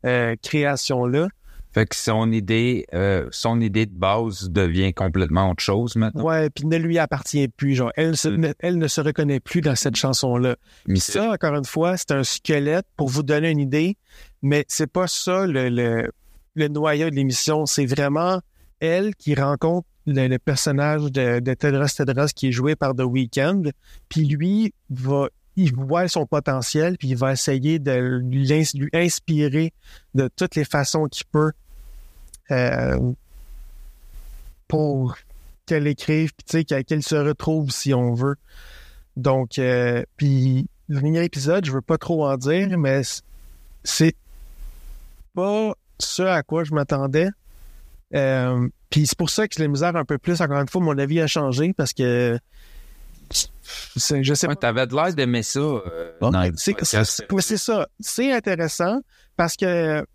euh, 0.05 0.36
création-là. 0.41 1.28
Fait 1.74 1.86
que 1.86 1.95
son 1.95 2.32
idée, 2.32 2.88
euh, 2.93 3.28
son 3.32 3.61
idée 3.61 3.86
de 3.86 3.93
base 3.93 4.49
devient 4.49 4.93
complètement 4.93 5.51
autre 5.51 5.61
chose 5.61 5.95
maintenant. 5.95 6.24
Ouais, 6.24 6.49
puis 6.49 6.65
ne 6.65 6.78
lui 6.78 6.97
appartient 6.97 7.47
plus. 7.49 7.76
Genre, 7.76 7.91
elle, 7.95 8.18
se- 8.18 8.30
ne, 8.30 8.51
elle 8.59 8.78
ne 8.80 8.88
se 8.88 8.99
reconnaît 9.01 9.39
plus 9.39 9.61
dans 9.61 9.76
cette 9.76 9.95
chanson-là. 9.95 10.55
Mais 10.88 10.99
ça, 10.99 11.32
encore 11.34 11.53
une 11.55 11.65
fois, 11.65 11.95
c'est 11.97 12.11
un 12.11 12.24
squelette 12.24 12.88
pour 12.95 13.09
vous 13.09 13.22
donner 13.22 13.51
une 13.51 13.59
idée, 13.59 13.97
mais 14.41 14.65
c'est 14.70 14.91
pas 14.91 15.05
ça 15.07 15.45
le, 15.45 15.70
le, 15.70 16.09
le 16.55 16.68
noyau 16.70 17.09
de 17.11 17.15
l'émission. 17.15 17.65
C'est 17.68 17.86
vraiment 17.86 18.39
elle 18.80 19.15
qui 19.15 19.36
rencontre 19.36 19.88
le, 20.05 20.38
personnage 20.38 21.11
de, 21.11 21.39
Tedros 21.53 21.88
Tedros 21.88 22.28
qui 22.36 22.47
est 22.47 22.51
joué 22.51 22.75
par 22.75 22.95
The 22.95 23.01
Weeknd, 23.01 23.63
puis 24.09 24.25
lui 24.25 24.73
va 24.89 25.30
il 25.57 25.73
voit 25.73 26.07
son 26.07 26.28
potentiel, 26.28 26.97
puis 26.99 27.09
il 27.09 27.17
va 27.17 27.34
essayer 27.34 27.80
de 27.80 28.21
lui, 28.23 28.53
ins- 28.53 28.78
lui 28.78 28.89
inspirer 28.93 29.73
de 30.13 30.30
toutes 30.36 30.55
les 30.55 30.63
façons 30.63 31.07
qu'il 31.07 31.25
peut 31.25 31.51
euh, 32.51 33.11
pour 34.67 35.17
qu'elle 35.65 35.88
écrive, 35.88 36.32
puis 36.36 36.63
qu'elle 36.63 37.03
se 37.03 37.15
retrouve 37.15 37.71
si 37.71 37.93
on 37.93 38.13
veut. 38.13 38.36
Donc, 39.15 39.57
euh, 39.57 40.03
puis 40.15 40.67
le 40.89 41.01
dernier 41.01 41.23
épisode, 41.23 41.65
je 41.65 41.71
veux 41.71 41.82
pas 41.82 41.97
trop 41.97 42.28
en 42.28 42.38
dire, 42.38 42.78
mais 42.78 43.01
c'est 43.84 44.15
pas 45.34 45.73
ce 45.99 46.21
à 46.21 46.43
quoi 46.43 46.63
je 46.63 46.73
m'attendais. 46.73 47.30
Euh, 48.16 48.68
puis 48.89 49.05
c'est 49.05 49.18
pour 49.18 49.30
ça 49.30 49.47
que 49.47 49.55
j'ai 49.58 49.64
la 49.64 49.70
misère 49.70 49.95
un 49.95 50.05
peu 50.05 50.18
plus. 50.18 50.39
Encore 50.41 50.60
une 50.62 50.68
fois, 50.70 50.82
mon 50.82 50.97
avis 50.97 51.20
a 51.22 51.28
changé 51.28 51.74
parce 51.74 51.93
que 51.93 52.39
je 53.95 54.34
sais 54.34 54.47
Ouais, 54.47 54.55
pas. 54.55 54.62
T'avais 54.62 54.88
de 54.88 54.95
l'air 54.95 55.14
d'aimer 55.14 55.43
ça. 55.43 55.60
euh, 55.60 56.12
Bon, 56.22 56.30
les 56.32 56.51
c'est 56.55 57.58
ça. 57.58 57.88
C'est 57.99 58.32
intéressant 58.32 59.01
parce 59.36 59.55
que 59.55 60.05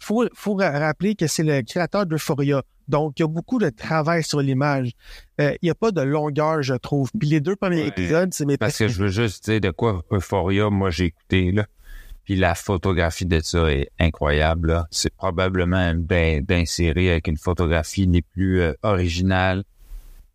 faut, 0.00 0.26
faut 0.34 0.54
ra- 0.54 0.78
rappeler 0.78 1.14
que 1.14 1.26
c'est 1.26 1.42
le 1.42 1.62
créateur 1.62 2.06
d'Euphoria. 2.06 2.62
Donc, 2.88 3.14
il 3.18 3.22
y 3.22 3.24
a 3.24 3.28
beaucoup 3.28 3.58
de 3.58 3.70
travail 3.70 4.22
sur 4.22 4.40
l'image. 4.40 4.90
Euh, 5.40 5.52
il 5.62 5.66
n'y 5.66 5.70
a 5.70 5.74
pas 5.74 5.90
de 5.90 6.02
longueur, 6.02 6.62
je 6.62 6.74
trouve. 6.74 7.10
Puis 7.18 7.28
les 7.30 7.40
deux 7.40 7.56
premiers 7.56 7.82
Ouais. 7.82 7.88
épisodes, 7.88 8.32
c'est 8.34 8.44
mes 8.44 8.58
Parce 8.58 8.76
que 8.78 8.88
je 8.88 8.98
veux 9.02 9.08
juste 9.08 9.48
dire 9.48 9.60
de 9.60 9.70
quoi 9.70 10.02
Euphoria, 10.10 10.68
moi 10.70 10.90
j'ai 10.90 11.06
écouté 11.06 11.52
là. 11.52 11.66
Puis 12.24 12.36
la 12.36 12.54
photographie 12.54 13.26
de 13.26 13.40
ça 13.40 13.70
est 13.70 13.90
incroyable. 14.00 14.84
C'est 14.90 15.14
probablement 15.14 15.92
d'in- 15.94 16.40
d'insérer 16.40 17.10
avec 17.10 17.28
une 17.28 17.36
photographie 17.36 18.06
les 18.06 18.22
plus 18.22 18.60
euh, 18.62 18.72
originales. 18.82 19.64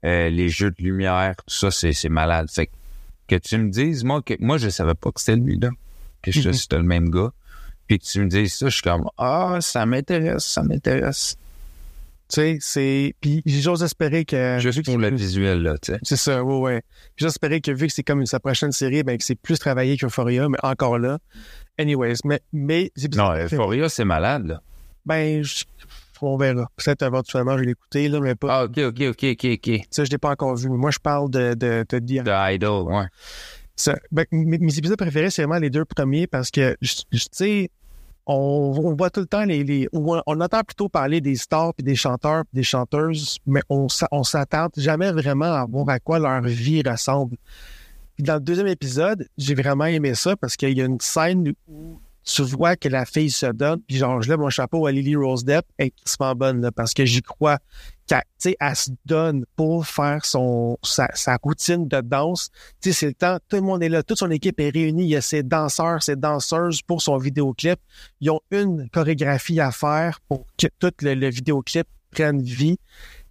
Euh, 0.05 0.29
les 0.29 0.49
jeux 0.49 0.71
de 0.71 0.81
lumière, 0.83 1.35
tout 1.37 1.53
ça, 1.53 1.71
c'est 1.71 2.09
malade. 2.09 2.47
Fait 2.49 2.67
que, 2.67 2.71
que 3.27 3.35
tu 3.35 3.57
me 3.57 3.69
dises, 3.69 4.03
moi, 4.03 4.21
que 4.21 4.33
moi 4.39 4.57
je 4.57 4.69
savais 4.69 4.93
pas 4.93 5.11
que 5.11 5.19
c'était 5.19 5.35
lui 5.35 5.57
là. 5.59 5.69
Que 6.21 6.31
je- 6.31 6.47
Mhm. 6.47 6.53
c'était 6.53 6.77
le 6.77 6.83
même 6.83 7.09
gars. 7.09 7.31
Puis 7.87 7.97
que 7.97 8.05
tu 8.05 8.19
me 8.21 8.27
dises 8.27 8.53
ça, 8.53 8.67
je 8.69 8.73
suis 8.75 8.83
comme 8.83 9.09
Ah, 9.17 9.57
ça 9.61 9.85
m'intéresse, 9.87 10.45
ça 10.45 10.61
m'intéresse. 10.61 11.37
Tu 12.31 12.35
sais, 12.35 12.57
c'est. 12.61 13.15
Puis 13.21 13.41
j'ose 13.45 13.81
espérer 13.83 14.23
que. 14.23 14.59
Juste 14.59 14.85
pour 14.85 14.97
le 14.97 15.09
visuel, 15.09 15.63
là, 15.63 15.77
tu 15.81 15.93
sais. 15.93 15.99
C'est 16.03 16.15
ça, 16.15 16.43
ouais, 16.43 16.59
ouais. 16.59 16.81
Puis 17.15 17.23
J'ose 17.23 17.31
espérer 17.31 17.59
que 17.59 17.71
vu 17.71 17.87
que 17.87 17.93
c'est 17.93 18.03
comme 18.03 18.25
sa 18.27 18.39
prochaine 18.39 18.71
série, 18.71 19.01
ben 19.03 19.17
que 19.17 19.23
c'est 19.23 19.35
plus 19.35 19.57
travaillé 19.57 19.97
qu'Euphoria, 19.97 20.47
mais 20.47 20.57
encore 20.61 20.99
là. 20.99 21.17
Anyways, 21.79 22.17
mais. 22.25 22.39
mais 22.53 22.91
Non, 23.15 23.33
Euphoria, 23.35 23.89
c'est 23.89 24.05
malade, 24.05 24.45
là. 24.47 24.61
Ben, 25.05 25.43
je- 25.43 25.63
on 26.21 26.37
verra. 26.37 26.69
Peut-être 26.75 27.01
éventuellement, 27.03 27.53
je 27.53 27.61
vais 27.61 27.65
l'écouter, 27.67 28.09
là, 28.09 28.19
mais 28.19 28.35
pas. 28.35 28.59
Ah, 28.59 28.63
ok, 28.65 28.77
ok, 28.77 29.01
ok, 29.09 29.25
ok, 29.31 29.45
ok. 29.53 29.81
Ça, 29.89 30.03
je 30.03 30.11
l'ai 30.11 30.17
pas 30.17 30.29
encore 30.31 30.55
vu. 30.55 30.69
Mais 30.69 30.77
moi, 30.77 30.91
je 30.91 30.99
parle 30.99 31.31
de, 31.31 31.53
de, 31.55 31.85
de, 31.89 31.99
The 31.99 32.25
The 32.25 32.53
Idol, 32.53 32.91
ouais. 32.91 33.05
Ça, 33.75 33.95
ben, 34.11 34.25
mes, 34.31 34.57
mes 34.57 34.77
épisodes 34.77 34.97
préférés, 34.97 35.29
c'est 35.29 35.43
vraiment 35.43 35.59
les 35.59 35.69
deux 35.69 35.85
premiers 35.85 36.27
parce 36.27 36.51
que, 36.51 36.75
tu 36.81 37.19
sais, 37.31 37.69
on, 38.29 38.95
voit 38.95 39.09
tout 39.09 39.21
le 39.21 39.25
temps 39.25 39.43
les, 39.43 39.89
on, 39.91 40.21
entend 40.39 40.61
plutôt 40.63 40.87
parler 40.87 41.19
des 41.19 41.35
stars 41.35 41.73
puis 41.73 41.83
des 41.83 41.95
chanteurs 41.95 42.43
puis 42.45 42.59
des 42.59 42.63
chanteuses, 42.63 43.39
mais 43.47 43.61
on, 43.69 43.87
on 44.11 44.23
s'attarde 44.23 44.71
jamais 44.77 45.11
vraiment 45.11 45.51
à 45.51 45.65
voir 45.65 45.89
à 45.89 45.99
quoi 45.99 46.19
leur 46.19 46.41
vie 46.41 46.83
ressemble. 46.87 47.37
Dans 48.19 48.35
le 48.35 48.39
deuxième 48.41 48.67
épisode, 48.67 49.27
j'ai 49.37 49.55
vraiment 49.55 49.85
aimé 49.85 50.13
ça 50.13 50.35
parce 50.35 50.57
qu'il 50.57 50.77
y 50.77 50.81
a 50.81 50.85
une 50.85 50.99
scène 50.99 51.53
où 51.67 51.99
tu 52.23 52.43
vois 52.43 52.75
que 52.75 52.89
la 52.89 53.05
fille 53.05 53.31
se 53.31 53.47
donne, 53.47 53.81
puis 53.87 53.97
genre, 53.97 54.21
je 54.21 54.29
lève 54.29 54.39
mon 54.39 54.49
chapeau 54.49 54.85
à 54.85 54.91
Lily 54.91 55.15
Rose 55.15 55.43
Depp, 55.43 55.65
elle 55.77 55.87
est 55.87 55.91
crissement 55.91 56.35
bonne, 56.35 56.61
là, 56.61 56.71
parce 56.71 56.93
que 56.93 57.05
j'y 57.05 57.21
crois 57.21 57.57
qu'elle, 58.07 58.55
elle 58.59 58.75
se 58.75 58.91
donne 59.05 59.45
pour 59.55 59.85
faire 59.85 60.25
son, 60.25 60.77
sa, 60.83 61.09
sa 61.13 61.37
routine 61.41 61.87
de 61.87 62.01
danse. 62.01 62.49
Tu 62.81 62.91
sais, 62.91 62.99
c'est 62.99 63.07
le 63.07 63.13
temps, 63.13 63.37
tout 63.47 63.57
le 63.57 63.63
monde 63.63 63.83
est 63.83 63.89
là, 63.89 64.03
toute 64.03 64.19
son 64.19 64.31
équipe 64.31 64.59
est 64.59 64.69
réunie, 64.69 65.03
il 65.03 65.09
y 65.09 65.15
a 65.15 65.21
ses 65.21 65.43
danseurs, 65.43 66.03
ses 66.03 66.15
danseuses 66.15 66.81
pour 66.81 67.01
son 67.01 67.17
vidéoclip. 67.17 67.79
Ils 68.21 68.29
ont 68.31 68.41
une 68.51 68.89
chorégraphie 68.89 69.59
à 69.59 69.71
faire 69.71 70.19
pour 70.27 70.45
que 70.57 70.67
tout 70.79 70.91
le, 71.01 71.13
le 71.13 71.29
vidéoclip 71.29 71.87
prenne 72.11 72.41
vie. 72.41 72.79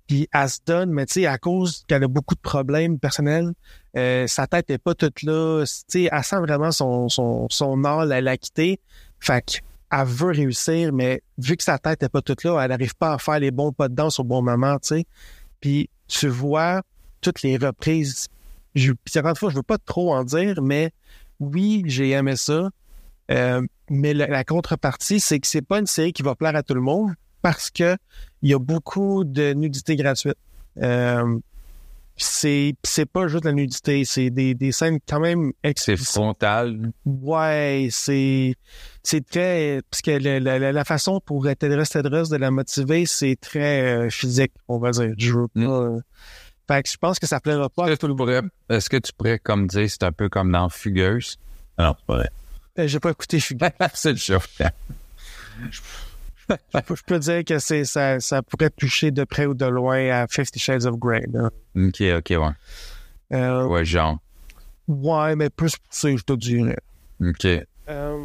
Puis 0.09 0.27
elle 0.33 0.49
se 0.49 0.59
donne, 0.67 0.91
mais 0.91 1.05
tu 1.05 1.21
sais, 1.21 1.27
à 1.27 1.37
cause 1.37 1.85
qu'elle 1.87 2.03
a 2.03 2.09
beaucoup 2.09 2.35
de 2.35 2.41
problèmes 2.41 2.99
personnels, 2.99 3.53
euh, 3.95 4.27
sa 4.27 4.47
tête 4.47 4.71
est 4.71 4.79
pas 4.79 4.95
toute 4.95 5.23
là. 5.23 5.63
Tu 5.67 5.85
sais, 5.87 6.09
elle 6.11 6.25
sent 6.25 6.39
vraiment 6.39 6.73
son, 6.73 7.11
son, 7.11 7.47
son 7.51 7.85
âle, 7.85 8.11
elle 8.11 8.25
l'a 8.25 8.39
quitté. 8.39 8.81
Fait 9.21 9.45
qu'elle 9.45 10.07
veut 10.07 10.33
réussir, 10.33 10.95
mais 10.95 11.23
vu 11.37 11.59
que 11.59 11.63
sa 11.63 11.79
tête 11.79 12.03
est 12.03 12.09
pas 12.09 12.23
toute 12.23 12.43
là, 12.43 12.59
elle 12.63 12.71
n'arrive 12.71 12.97
pas 12.97 13.13
à 13.13 13.19
faire 13.19 13.39
les 13.39 13.51
bons 13.51 13.71
pas 13.71 13.89
de 13.89 13.95
danse 13.95 14.19
au 14.19 14.25
bon 14.25 14.41
moment, 14.41 14.79
tu 14.79 14.89
sais. 14.89 15.07
Puis 15.61 15.91
tu 16.07 16.29
vois 16.29 16.81
toutes 17.21 17.43
les 17.43 17.59
reprises. 17.59 18.29
Je, 18.75 18.93
une 18.93 19.35
fois, 19.37 19.51
je 19.51 19.57
veux 19.57 19.63
pas 19.63 19.79
trop 19.79 20.15
en 20.15 20.25
dire, 20.25 20.63
mais 20.63 20.91
oui, 21.39 21.83
j'ai 21.87 22.11
aimé 22.11 22.37
ça. 22.37 22.71
Euh, 23.31 23.61
mais 23.91 24.15
la, 24.15 24.27
la 24.27 24.45
contrepartie, 24.45 25.21
c'est 25.21 25.39
que 25.39 25.47
c'est 25.47 25.61
pas 25.61 25.81
une 25.81 25.87
série 25.87 26.15
qui 26.15 26.23
va 26.23 26.35
plaire 26.35 26.57
à 26.57 26.63
tout 26.63 26.75
le 26.75 26.81
monde 26.81 27.13
parce 27.43 27.71
que 27.71 27.97
il 28.43 28.51
y 28.51 28.55
a 28.55 28.59
beaucoup 28.59 29.25
de 29.25 29.53
nudité 29.53 29.97
gratuite. 29.97 30.37
Euh, 30.81 31.39
c'est 32.21 32.75
c'est 32.83 33.07
pas 33.07 33.29
juste 33.29 33.45
la 33.45 33.53
nudité, 33.53 34.05
c'est 34.05 34.31
des, 34.31 34.55
des 34.55 34.73
scènes 34.73 34.99
quand 35.09 35.21
même 35.21 35.53
C'est 35.77 35.97
frontal. 35.97 36.91
Ouais, 37.05 37.89
c'est 37.93 38.55
c'est 39.05 39.25
très 39.25 39.81
parce 39.89 40.03
que 40.03 40.11
la, 40.11 40.41
la, 40.41 40.73
la 40.73 40.85
façon 40.85 41.21
pour 41.21 41.47
Tedros 41.59 41.85
Tedros 41.85 42.29
de 42.29 42.37
la 42.37 42.51
motiver, 42.51 43.07
c'est 43.07 43.37
très 43.41 43.83
euh, 43.83 44.11
physique, 44.11 44.53
on 44.67 44.79
va 44.79 44.91
dire. 44.91 45.13
Je 45.17 45.33
veux 45.33 45.49
pas. 45.49 45.61
Mm. 45.61 45.67
euh, 45.69 46.01
Fait 46.67 46.83
que 46.83 46.91
je 46.91 46.97
pense 46.97 47.19
que 47.21 47.27
ça 47.27 47.39
plaira 47.41 47.69
pas. 47.69 47.87
Est-ce 47.89 48.01
que 48.01 48.07
tu 48.09 48.17
pourrais, 48.17 48.43
est-ce 48.69 48.91
que 48.91 48.97
tu 48.97 49.13
pourrais 49.13 49.39
comme 49.39 49.69
dire 49.69 49.89
c'est 49.89 50.03
un 50.03 50.13
peu 50.13 50.29
comme 50.29 50.51
dans 50.51 50.69
Fugueuse? 50.69 51.39
Ah 51.77 51.85
Non, 51.85 51.95
c'est 51.99 52.07
pas 52.07 52.15
vrai. 52.17 52.31
Euh, 52.81 52.89
J'ai 52.89 53.01
pas 53.01 53.11
écouté 53.11 53.39
Fugue. 53.39 53.61
c'est 53.95 54.11
le 54.11 54.17
show. 54.19 54.39
je, 56.75 56.81
peux, 56.81 56.97
je 56.97 57.03
peux 57.05 57.19
dire 57.19 57.45
que 57.45 57.59
c'est 57.59 57.85
ça, 57.85 58.21
ça 58.21 58.43
pourrait 58.43 58.71
toucher 58.71 59.11
de 59.11 59.25
près 59.25 59.47
ou 59.47 59.55
de 59.55 59.67
loin 59.67 60.09
à 60.11 60.27
Fifty 60.29 60.59
Shades 60.59 60.85
of 60.87 60.97
Grey. 60.99 61.25
là. 61.33 61.51
Ok, 61.77 62.01
ok, 62.19 62.31
ouais. 62.31 63.37
Euh, 63.37 63.67
Ouais, 63.67 63.85
genre. 63.85 64.19
ouais, 64.87 65.37
mais 65.37 65.51
plus 65.51 65.77
poussé, 65.77 66.17
je 66.17 66.23
te 66.25 66.33
dirais. 66.33 66.79
Ok. 67.21 67.47
Euh, 67.89 68.25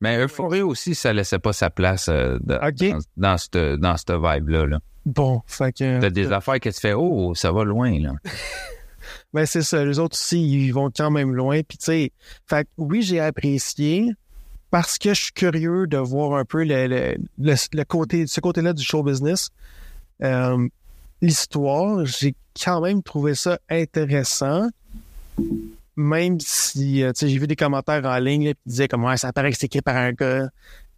Mais 0.00 0.18
Euphoria 0.18 0.64
aussi, 0.66 0.94
ça 0.94 1.12
laissait 1.12 1.38
pas 1.38 1.52
sa 1.52 1.70
place 1.70 2.08
euh, 2.08 2.38
de- 2.42 2.58
dans, 2.90 2.98
dans 3.16 3.38
cette, 3.38 3.56
dans 3.56 3.96
cette 3.96 4.12
vibe-là. 4.12 4.66
Là. 4.66 4.78
bon, 5.04 5.42
fait 5.46 5.72
que. 5.72 6.00
T'as 6.00 6.10
des 6.10 6.32
affaires 6.32 6.60
que 6.60 6.68
tu 6.70 6.80
fais, 6.80 6.94
oh, 6.94 7.34
ça 7.34 7.52
va 7.52 7.64
loin, 7.64 7.98
là. 8.00 8.12
Ben, 9.34 9.44
c'est 9.46 9.62
ça. 9.62 9.84
Les 9.84 9.98
autres 9.98 10.16
aussi, 10.16 10.40
ils 10.42 10.70
vont 10.70 10.90
quand 10.96 11.10
même 11.10 11.34
loin. 11.34 11.60
Puis, 11.62 11.76
tu 11.76 11.84
sais, 11.86 12.12
fait 12.48 12.64
que 12.64 12.70
oui, 12.78 13.02
j'ai 13.02 13.20
apprécié 13.20 14.10
parce 14.70 14.98
que 14.98 15.10
je 15.10 15.24
suis 15.24 15.32
curieux 15.32 15.86
de 15.86 15.96
voir 15.98 16.38
un 16.38 16.44
peu 16.44 16.64
le, 16.64 16.86
le, 16.86 17.14
le, 17.38 17.84
côté, 17.84 18.26
ce 18.26 18.40
côté-là 18.40 18.72
du 18.72 18.82
show 18.82 19.02
business. 19.02 19.50
Euh, 20.22 20.68
l'histoire, 21.20 22.04
j'ai 22.04 22.34
quand 22.62 22.80
même 22.80 23.02
trouvé 23.02 23.34
ça 23.34 23.58
intéressant. 23.70 24.68
Même 25.96 26.40
si, 26.40 27.02
euh, 27.04 27.12
j'ai 27.16 27.38
vu 27.38 27.46
des 27.46 27.56
commentaires 27.56 28.04
en 28.04 28.18
ligne 28.18 28.48
là, 28.48 28.54
qui 28.54 28.60
disaient 28.66 28.88
comme, 28.88 29.04
ouais, 29.04 29.16
ça 29.16 29.32
paraît 29.32 29.52
que 29.52 29.58
c'est 29.58 29.66
écrit 29.66 29.80
par 29.80 29.96
un 29.96 30.12
gars, 30.12 30.48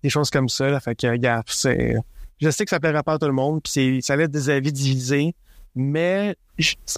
des 0.03 0.09
choses 0.09 0.31
comme 0.31 0.49
ça. 0.49 0.69
Là, 0.69 0.81
fait 0.81 0.95
que, 0.95 1.07
regarde, 1.07 1.45
c'est... 1.49 1.97
Je 2.41 2.51
sais 2.51 2.65
que 2.65 2.71
ça 2.71 2.81
plaira 2.81 3.03
pas 3.03 3.15
à 3.15 3.19
tout 3.19 3.27
le 3.27 3.33
monde, 3.33 3.63
puis 3.63 4.03
ça 4.03 4.17
laisse 4.17 4.29
des 4.29 4.51
avis 4.51 4.73
divisés, 4.73 5.35
mais 5.75 6.37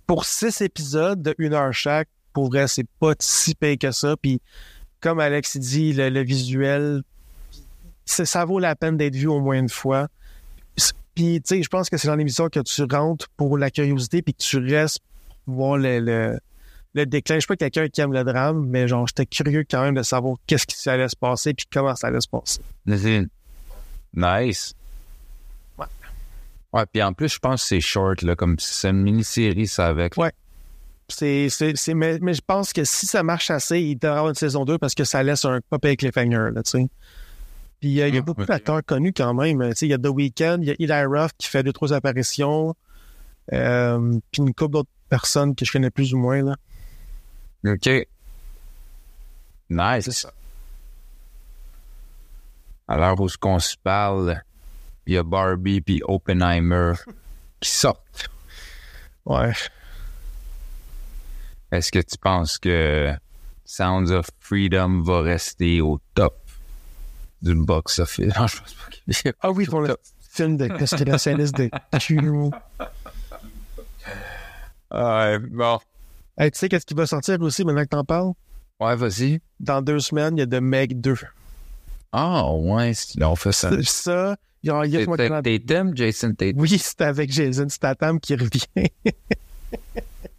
pour 0.07 0.25
six 0.25 0.61
épisodes 0.61 1.23
de 1.23 1.35
une 1.39 1.55
heure 1.55 1.73
chaque, 1.73 2.09
pour 2.33 2.49
vrai, 2.51 2.69
c'est 2.69 2.87
pas 3.01 3.15
si 3.19 3.55
payé 3.55 3.77
que 3.77 3.91
ça. 3.91 4.17
Puis, 4.17 4.41
comme 5.01 5.21
Alex 5.21 5.57
dit, 5.57 5.93
le, 5.93 6.09
le 6.09 6.23
visuel, 6.23 7.03
ça 8.05 8.45
vaut 8.45 8.59
la 8.59 8.75
peine 8.75 8.97
d'être 8.97 9.15
vu 9.15 9.27
au 9.27 9.41
moins 9.41 9.59
une 9.59 9.69
fois. 9.69 10.09
Puis, 11.15 11.41
tu 11.41 11.57
sais, 11.57 11.63
je 11.65 11.69
pense 11.69 11.91
que 11.91 11.97
c'est 11.97 12.07
dans 12.07 12.15
l'émission 12.15 12.49
que 12.49 12.61
tu 12.61 12.85
rentres 12.89 13.29
pour 13.37 13.59
la 13.59 13.73
curiosité, 13.73 14.23
puis 14.23 14.35
que 14.35 14.43
tu 14.43 14.59
restes 14.59 15.01
pour 15.45 15.55
voir 15.55 15.77
le, 15.77 15.99
le, 15.99 16.39
le 16.95 17.07
déclin. 17.07 17.37
Je 17.37 17.41
suis 17.41 17.49
pas 17.49 17.57
quelqu'un 17.57 17.89
qui 17.89 18.01
aime 18.01 18.13
le 18.13 18.23
drame, 18.23 18.65
mais 18.69 18.87
genre, 18.87 19.05
j'étais 19.09 19.27
curieux 19.27 19.65
quand 19.69 19.83
même 19.83 19.95
de 19.97 20.05
savoir 20.05 20.37
qu'est-ce 20.47 20.65
qui 20.65 20.89
allait 20.89 21.09
se 21.09 21.17
passer, 21.17 21.55
puis 21.55 21.67
comment 21.73 21.97
ça 21.97 22.07
allait 22.07 22.21
se 22.21 22.29
passer. 22.29 22.61
Nice. 24.15 24.75
Ouais. 25.77 25.87
Ouais, 26.73 26.87
puis 26.87 27.03
en 27.03 27.13
plus, 27.13 27.35
je 27.35 27.39
pense 27.41 27.63
que 27.63 27.69
c'est 27.69 27.81
short, 27.81 28.23
là, 28.23 28.37
comme 28.37 28.57
si 28.61 28.73
c'est 28.73 28.91
une 28.91 29.03
mini-série, 29.03 29.67
ça, 29.67 29.89
avec. 29.89 30.17
Ouais. 30.17 30.31
C'est, 31.09 31.49
c'est, 31.49 31.75
c'est, 31.77 31.95
mais, 31.95 32.19
mais 32.21 32.35
je 32.35 32.43
pense 32.47 32.73
que 32.73 32.85
si 32.85 33.07
ça 33.07 33.23
marche 33.23 33.51
assez, 33.51 33.81
il 33.81 33.97
devrait 33.97 34.17
y 34.17 34.19
avoir 34.19 34.29
une 34.29 34.35
saison 34.35 34.65
2 34.65 34.77
parce 34.79 34.95
que 34.95 35.05
ça 35.05 35.23
laisse 35.23 35.45
un 35.45 35.61
pas 35.71 35.79
avec 35.83 36.01
cliffhanger, 36.01 36.51
là, 36.53 36.63
tu 36.63 36.71
sais. 36.71 36.89
Puis 37.81 38.01
euh, 38.01 38.09
il 38.09 38.15
y 38.15 38.19
a 38.19 38.21
Ah, 38.21 38.25
beaucoup 38.25 38.45
d'acteurs 38.45 38.85
connus 38.85 39.13
quand 39.13 39.33
même. 39.35 39.61
Tu 39.71 39.77
sais, 39.77 39.87
il 39.87 39.91
y 39.91 39.95
a 39.95 39.99
The 39.99 40.09
Weeknd, 40.09 40.59
il 40.61 40.69
y 40.69 40.71
a 40.71 40.75
Eli 40.79 41.05
Roth 41.07 41.33
qui 41.39 41.49
fait 41.49 41.63
deux, 41.63 41.73
trois 41.73 41.93
apparitions. 41.93 42.75
Euh, 43.53 44.19
puis 44.31 44.43
une 44.43 44.53
couple 44.53 44.73
d'autres 44.73 44.91
personnes 45.09 45.55
que 45.55 45.65
je 45.65 45.73
connais 45.73 45.91
plus 45.91 46.13
ou 46.13 46.19
moins, 46.19 46.43
là. 46.43 46.57
OK. 47.67 47.89
Nice. 49.71 50.05
C'est 50.05 50.13
ça. 50.13 50.33
Alors, 52.87 53.21
où 53.21 53.29
ce 53.29 53.37
qu'on 53.39 53.59
se 53.59 53.77
parle, 53.77 54.43
il 55.07 55.15
y 55.15 55.17
a 55.17 55.23
Barbie 55.23 55.81
puis 55.81 56.03
Oppenheimer 56.07 56.93
qui 57.61 57.71
sortent. 57.71 58.29
Ouais. 59.25 59.53
Est-ce 61.71 61.93
que 61.93 61.99
tu 61.99 62.17
penses 62.19 62.59
que 62.59 63.13
Sounds 63.65 64.11
of 64.11 64.27
Freedom 64.41 65.03
va 65.03 65.21
rester 65.21 65.81
au 65.81 66.01
top 66.15 66.39
du 67.43 67.55
box-office? 67.55 68.35
Non, 68.39 68.47
je 68.47 68.59
pense 68.61 68.75
pas 68.75 68.91
qu'il 68.91 69.33
Ah 69.41 69.51
oui, 69.51 69.67
pour 69.67 69.81
le 69.81 69.97
film 70.31 70.57
de 70.57 70.69
conspirationniste 70.69 71.57
de 71.57 71.71
cul. 71.99 72.31
Ouais, 74.91 75.39
bon. 75.39 75.79
Hey, 76.39 76.51
tu 76.51 76.59
sais 76.59 76.69
qu'est-ce 76.69 76.87
qui 76.87 76.95
va 76.95 77.07
sortir 77.07 77.41
aussi 77.43 77.65
maintenant 77.65 77.83
que 77.83 77.89
t'en 77.89 78.05
parles? 78.05 78.33
Ouais, 78.81 78.97
vas-y. 78.97 79.41
Dans 79.61 79.83
deux 79.83 79.99
semaines, 79.99 80.37
il 80.37 80.41
y 80.41 80.43
a 80.43 80.47
The 80.47 80.63
Meg 80.63 81.01
2. 81.01 81.17
Ah, 82.13 82.51
ouais, 82.53 82.95
c'est- 82.95 83.23
on 83.23 83.37
fait 83.37 83.53
ça. 83.53 83.71
Ça, 83.83 84.37
il 84.63 84.69
y 84.69 84.71
a, 84.71 85.05
calendrier. 85.05 85.61
Tatum, 85.61 85.95
Jason 85.97 86.33
Tatum. 86.33 86.61
Oui, 86.61 86.79
c'est 86.79 87.01
avec 87.03 87.31
Jason 87.31 87.69
Statham 87.69 88.19
qui 88.21 88.35
revient. 88.35 88.89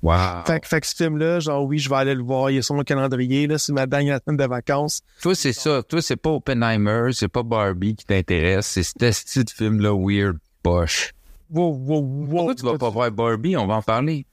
Wow. 0.02 0.43
Fait, 0.45 0.60
que- 0.62 0.68
fait 0.68 0.80
que 0.82 0.88
ce 0.88 0.95
film-là, 0.95 1.39
genre, 1.41 1.66
oui, 1.66 1.78
je 1.78 1.89
vais 1.89 1.95
aller 1.97 2.16
le 2.16 2.24
voir. 2.24 2.50
Il 2.52 2.58
est 2.58 2.62
sur 2.62 2.74
mon 2.76 2.84
calendrier, 2.84 3.47
là. 3.47 3.58
C'est 3.58 3.74
ma 3.74 3.86
dernière 3.86 4.20
semaine 4.26 4.38
de 4.38 4.45
vacances. 4.45 5.02
Toi, 5.22 5.36
c'est 5.36 5.52
ça. 5.54 5.84
Toi, 5.84 6.02
c'est 6.02 6.16
pas 6.16 6.30
Oppenheimer, 6.30 7.10
c'est 7.12 7.28
pas 7.28 7.43
Barbie 7.43 7.95
qui 7.95 8.06
t'intéresse. 8.06 8.66
C'est 8.68 8.84
ce 8.84 8.93
petit 8.93 9.43
de 9.43 9.50
film-là 9.50 9.93
weird, 9.93 10.38
poche. 10.64 11.12
Wow, 11.50 11.74
wow, 11.76 12.00
wow. 12.02 12.28
Pourquoi 12.30 12.56
tu 12.56 12.64
vas 12.66 12.78
pas 12.78 12.89
voir 12.89 13.12
Barbie? 13.12 13.58
On 13.58 13.68
va 13.68 13.76
en 13.76 13.82
parler. 13.82 14.26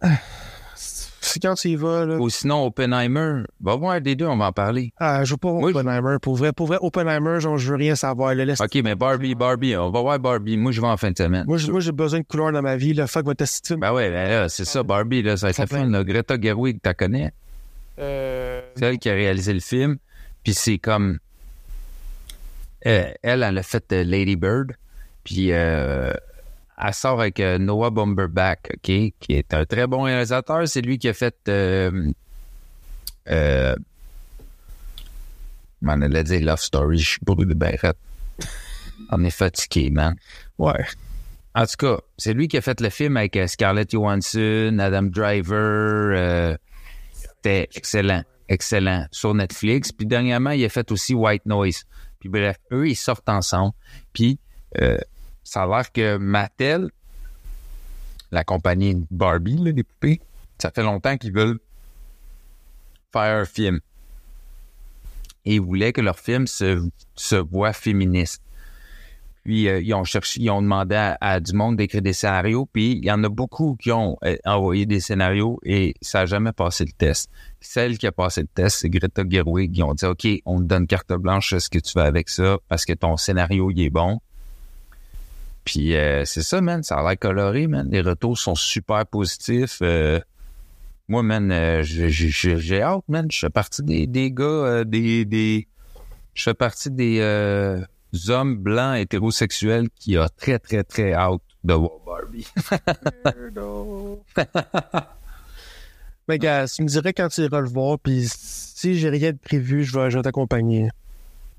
C'est 1.26 1.40
quand 1.40 1.54
tu 1.54 1.68
y 1.70 1.76
vas, 1.76 2.04
là? 2.04 2.16
Ou 2.18 2.28
sinon, 2.28 2.66
Oppenheimer. 2.66 3.44
Va 3.60 3.76
voir 3.76 3.98
des 4.00 4.14
deux, 4.14 4.26
on 4.26 4.36
va 4.36 4.48
en 4.48 4.52
parler. 4.52 4.92
Ah, 4.98 5.24
je 5.24 5.30
veux 5.32 5.36
pas 5.38 5.48
voir 5.50 5.60
Moi, 5.62 5.70
Oppenheimer. 5.70 6.16
Pour 6.20 6.36
vrai, 6.36 6.52
pour 6.52 6.66
vrai, 6.66 6.76
Oppenheimer, 6.82 7.40
genre, 7.40 7.56
je 7.56 7.70
veux 7.70 7.76
rien 7.76 7.94
savoir. 7.94 8.34
Là, 8.34 8.44
Laisse- 8.44 8.60
OK, 8.60 8.74
mais 8.84 8.94
Barbie, 8.94 9.34
Barbie, 9.34 9.74
on 9.76 9.90
va 9.90 10.00
voir 10.02 10.18
Barbie. 10.18 10.56
Moi, 10.58 10.70
je 10.72 10.80
vais 10.82 10.86
en 10.86 10.96
fin 10.98 11.10
de 11.10 11.16
semaine. 11.16 11.44
Moi, 11.46 11.56
j'ai- 11.56 11.70
moi, 11.72 11.80
j'ai 11.80 11.92
besoin 11.92 12.20
de 12.20 12.24
couleur 12.26 12.52
dans 12.52 12.60
ma 12.62 12.76
vie, 12.76 12.92
là. 12.92 13.06
Fuck 13.06 13.24
votre 13.24 13.44
film. 13.46 13.80
Ben 13.80 13.92
ouais, 13.94 14.10
ben 14.10 14.28
là, 14.28 14.48
c'est 14.50 14.66
ça, 14.66 14.82
Barbie, 14.82 15.22
là, 15.22 15.36
ça 15.38 15.46
va 15.46 15.50
être 15.50 15.60
le 15.60 15.66
fun. 15.66 15.86
là. 15.88 16.04
Greta 16.04 16.38
Gerwig, 16.40 16.78
tu 16.82 16.94
connais? 16.94 17.32
Euh, 17.98 18.60
C'est 18.76 18.84
elle 18.84 18.98
qui 18.98 19.08
a 19.08 19.14
réalisé 19.14 19.54
le 19.54 19.60
film. 19.60 19.96
Puis 20.42 20.52
c'est 20.52 20.76
comme... 20.78 21.18
euh, 22.86 23.10
elle, 23.22 23.42
elle 23.42 23.58
a 23.58 23.62
fait 23.62 23.92
euh, 23.92 24.04
Lady 24.04 24.36
Bird. 24.36 24.72
Puis 25.24 25.52
euh, 25.52 26.12
elle 26.76 26.94
sort 26.94 27.20
avec 27.20 27.40
euh, 27.40 27.58
Noah 27.58 27.90
Baumbach, 27.90 28.58
OK? 28.72 28.80
Qui 28.82 29.14
est 29.28 29.54
un 29.54 29.64
très 29.64 29.86
bon 29.86 30.02
réalisateur. 30.02 30.66
C'est 30.68 30.80
lui 30.82 30.98
qui 30.98 31.08
a 31.08 31.12
fait... 31.14 31.36
Euh, 31.48 32.10
euh, 33.30 33.74
on 35.82 36.02
allait 36.02 36.24
dire 36.24 36.40
Love 36.44 36.60
Story. 36.60 36.98
Je 36.98 37.08
suis 37.10 37.20
de 37.24 37.54
berrette. 37.54 37.96
On 39.10 39.22
est 39.24 39.30
fatigué, 39.30 39.90
man. 39.90 40.16
ouais. 40.58 40.84
En 41.56 41.66
tout 41.66 41.76
cas, 41.78 41.98
c'est 42.18 42.32
lui 42.32 42.48
qui 42.48 42.56
a 42.56 42.60
fait 42.60 42.80
le 42.80 42.90
film 42.90 43.16
avec 43.16 43.36
euh, 43.36 43.46
Scarlett 43.46 43.90
Johansson, 43.90 44.76
Adam 44.80 45.02
Driver. 45.02 46.12
euh, 46.16 46.56
C'était 47.12 47.68
excellent, 47.76 48.24
excellent 48.48 49.06
sur 49.12 49.34
Netflix. 49.34 49.92
Puis 49.92 50.06
dernièrement, 50.06 50.50
il 50.50 50.64
a 50.64 50.68
fait 50.68 50.90
aussi 50.90 51.14
White 51.14 51.46
Noise. 51.46 51.84
Puis 52.18 52.28
bref, 52.28 52.56
eux, 52.72 52.88
ils 52.88 52.96
sortent 52.96 53.28
ensemble. 53.28 53.72
Puis 54.12 54.40
euh, 54.80 54.98
ça 55.44 55.62
a 55.62 55.66
l'air 55.66 55.92
que 55.92 56.16
Mattel, 56.16 56.90
la 58.32 58.44
compagnie 58.44 59.06
Barbie, 59.10 59.58
là, 59.58 59.72
des 59.72 59.84
poupées, 59.84 60.20
ça 60.58 60.70
fait 60.70 60.82
longtemps 60.82 61.16
qu'ils 61.16 61.32
veulent 61.32 61.60
faire 63.12 63.38
un 63.38 63.44
film. 63.44 63.80
Et 65.44 65.56
ils 65.56 65.60
voulaient 65.60 65.92
que 65.92 66.00
leur 66.00 66.18
film 66.18 66.46
se, 66.46 66.88
se 67.14 67.36
voit 67.36 67.72
féministe. 67.72 68.42
Puis 69.44 69.68
euh, 69.68 69.80
ils 69.80 69.92
ont 69.92 70.04
cherché, 70.04 70.40
ils 70.40 70.50
ont 70.50 70.62
demandé 70.62 71.14
à, 71.20 71.38
du 71.38 71.52
monde 71.52 71.76
d'écrire 71.76 72.00
des 72.00 72.14
scénarios, 72.14 72.66
puis 72.72 72.92
il 72.92 73.04
y 73.04 73.10
en 73.12 73.22
a 73.24 73.28
beaucoup 73.28 73.76
qui 73.78 73.92
ont 73.92 74.16
euh, 74.24 74.36
envoyé 74.46 74.86
des 74.86 75.00
scénarios 75.00 75.60
et 75.64 75.94
ça 76.00 76.20
n'a 76.20 76.26
jamais 76.26 76.52
passé 76.52 76.86
le 76.86 76.92
test. 76.92 77.30
Celle 77.60 77.98
qui 77.98 78.06
a 78.06 78.12
passé 78.12 78.40
le 78.40 78.46
test, 78.46 78.78
c'est 78.78 78.88
Greta 78.88 79.22
Gerwig. 79.28 79.76
Ils 79.76 79.82
ont 79.82 79.92
dit 79.92 80.06
OK, 80.06 80.26
on 80.46 80.58
te 80.58 80.64
donne 80.64 80.86
carte 80.86 81.12
blanche, 81.12 81.50
fais 81.50 81.60
ce 81.60 81.68
que 81.68 81.78
tu 81.78 81.92
veux 81.98 82.04
avec 82.04 82.30
ça, 82.30 82.56
parce 82.68 82.86
que 82.86 82.94
ton 82.94 83.18
scénario 83.18 83.70
il 83.70 83.82
est 83.82 83.90
bon. 83.90 84.18
Puis 85.64 85.96
euh, 85.96 86.24
c'est 86.24 86.42
ça, 86.42 86.60
man, 86.60 86.82
ça 86.82 86.96
a 86.96 87.02
l'air 87.08 87.18
coloré, 87.18 87.66
man. 87.66 87.88
Les 87.90 88.02
retours 88.02 88.38
sont 88.38 88.54
super 88.54 89.06
positifs. 89.06 89.78
Euh, 89.82 90.20
moi, 91.08 91.22
man, 91.22 91.50
euh, 91.50 91.82
j'ai- 91.82 92.82
hâte, 92.82 93.04
man. 93.08 93.26
Je 93.30 93.38
fais 93.38 93.50
partie 93.50 93.82
des, 93.82 94.06
des 94.06 94.30
gars, 94.30 94.84
des, 94.84 95.24
des. 95.24 95.66
Je 96.34 96.42
fais 96.42 96.54
partie 96.54 96.90
des 96.90 97.20
hommes 98.28 98.56
blancs 98.56 98.98
hétérosexuels 98.98 99.88
qui 99.98 100.16
a 100.16 100.28
très, 100.28 100.58
très, 100.58 100.84
très 100.84 101.14
hâte 101.14 101.40
de 101.64 101.74
voir 101.74 101.92
Barbie. 102.04 102.46
Mais 106.28 106.38
gars, 106.38 106.66
tu 106.66 106.82
me 106.82 106.88
dirais 106.88 107.12
quand 107.12 107.28
tu 107.28 107.42
iras 107.42 107.60
le 107.60 107.68
voir, 107.68 107.98
puis 107.98 108.24
si 108.28 108.98
j'ai 108.98 109.10
rien 109.10 109.32
de 109.32 109.38
prévu, 109.38 109.84
je 109.84 109.98
vais, 109.98 110.10
je 110.10 110.16
vais 110.16 110.22
t'accompagner. 110.22 110.88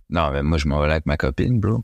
Non, 0.09 0.31
mais 0.31 0.43
moi, 0.43 0.57
je 0.57 0.67
m'en 0.67 0.79
vais 0.81 0.87
là 0.87 0.93
avec 0.93 1.05
ma 1.05 1.17
copine, 1.17 1.59
bro. 1.59 1.83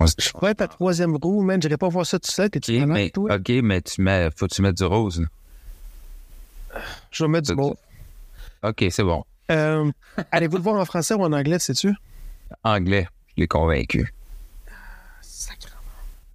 Je 0.00 0.30
pourrais 0.32 0.50
être 0.50 0.62
à 0.62 0.68
troisième 0.68 1.16
roue, 1.16 1.42
man. 1.42 1.60
J'irais 1.62 1.76
pas 1.76 1.88
voir 1.88 2.04
ça 2.04 2.18
tout 2.18 2.30
seul. 2.30 2.50
T'es-tu 2.50 2.72
OK, 2.72 2.80
malade, 2.80 2.94
mais, 2.94 3.10
toi? 3.10 3.34
OK, 3.34 3.48
mais 3.62 3.80
tu 3.80 4.02
mets, 4.02 4.28
faut 4.36 4.46
que 4.46 4.54
tu 4.54 4.62
mettes 4.62 4.76
du 4.76 4.84
rose. 4.84 5.20
là. 5.20 5.26
Je 7.10 7.24
vais 7.24 7.28
mettre 7.28 7.48
du 7.48 7.54
mot. 7.54 7.76
OK, 8.62 8.84
c'est 8.90 9.04
bon. 9.04 9.24
Euh, 9.50 9.90
Allez-vous 10.32 10.56
le 10.56 10.62
voir 10.62 10.80
en 10.80 10.84
français 10.84 11.14
ou 11.14 11.22
en 11.22 11.32
anglais, 11.32 11.58
sais-tu? 11.58 11.94
Anglais, 12.62 13.06
je 13.28 13.42
l'ai 13.42 13.48
convaincu. 13.48 14.12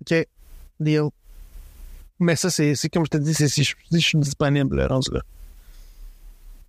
OK. 0.02 0.28
Deal. 0.80 1.10
Mais 2.20 2.36
ça, 2.36 2.50
c'est 2.50 2.76
comme 2.92 3.06
je 3.06 3.12
te 3.12 3.18
dis, 3.18 3.34
c'est 3.34 3.48
si 3.48 3.64
je, 3.64 3.98
suis 3.98 4.18
disponible, 4.18 4.78
là. 4.78 5.00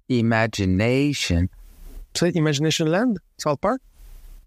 Imagination. 0.09 1.49
Tu 2.13 2.19
sais, 2.19 2.31
Imagination 2.31 2.87
Land? 2.87 3.15
South 3.39 3.61
Park? 3.61 3.81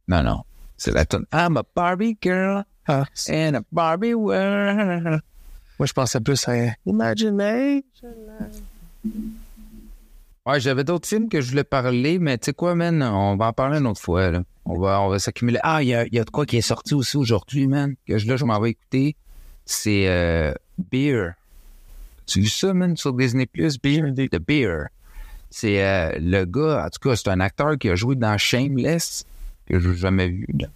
Non, 0.08 0.24
non. 0.24 0.44
C'est 0.84 0.92
la 0.92 1.06
tonne. 1.06 1.26
I'm 1.32 1.56
a 1.56 1.64
Barbie 1.74 2.18
girl 2.22 2.66
Ah, 2.90 3.06
in 3.30 3.56
a 3.56 3.62
Barbie 3.72 4.14
world. 4.14 5.22
moi, 5.80 5.86
je 5.86 5.94
pensais 5.94 6.20
plus 6.20 6.46
à 6.50 6.76
Imagination. 6.86 8.10
Ouais, 10.46 10.60
j'avais 10.60 10.84
d'autres 10.84 11.08
films 11.08 11.30
que 11.30 11.40
je 11.40 11.52
voulais 11.52 11.64
parler, 11.64 12.20
mais 12.20 12.38
tu 12.38 12.48
sais 12.48 12.54
quoi, 12.54 12.76
man, 12.76 13.02
on 13.02 13.38
va 13.38 13.48
en 13.48 13.54
parler 13.54 13.78
une 13.78 13.88
autre 13.88 14.02
fois, 14.02 14.30
là. 14.30 14.44
On 14.66 14.78
va, 14.78 15.00
on 15.00 15.08
va 15.08 15.20
s'accumuler. 15.20 15.60
Ah, 15.64 15.82
il 15.82 15.88
y 15.88 15.96
a, 15.96 16.06
y 16.08 16.20
a 16.20 16.26
de 16.26 16.30
quoi 16.30 16.46
qui 16.46 16.58
est 16.58 16.62
sorti 16.62 16.94
aussi 16.94 17.16
aujourd'hui, 17.16 17.66
man, 17.66 17.96
que 18.06 18.18
je, 18.18 18.28
là, 18.28 18.36
je 18.36 18.44
m'en 18.44 18.60
vais 18.60 18.72
écouter. 18.72 19.16
C'est 19.66 20.10
euh, 20.10 20.54
Beer. 20.92 21.30
Tu 22.26 22.42
vu 22.42 22.48
ça, 22.48 22.74
man, 22.74 22.98
sur 22.98 23.14
Disney+, 23.14 23.48
Beer? 23.54 23.72
The 23.72 24.38
Beer. 24.46 24.88
C'est 25.50 25.82
euh, 25.82 26.12
le 26.20 26.44
gars, 26.44 26.84
en 26.86 26.90
tout 26.90 27.08
cas, 27.08 27.16
c'est 27.16 27.30
un 27.30 27.40
acteur 27.40 27.78
qui 27.78 27.90
a 27.90 27.96
joué 27.96 28.18
dans 28.18 28.38
Shameless, 28.38 29.26
que 29.74 29.80
je 29.80 29.90
n'ai 29.90 29.96
jamais 29.96 30.28
vu, 30.28 30.48
là. 30.60 30.68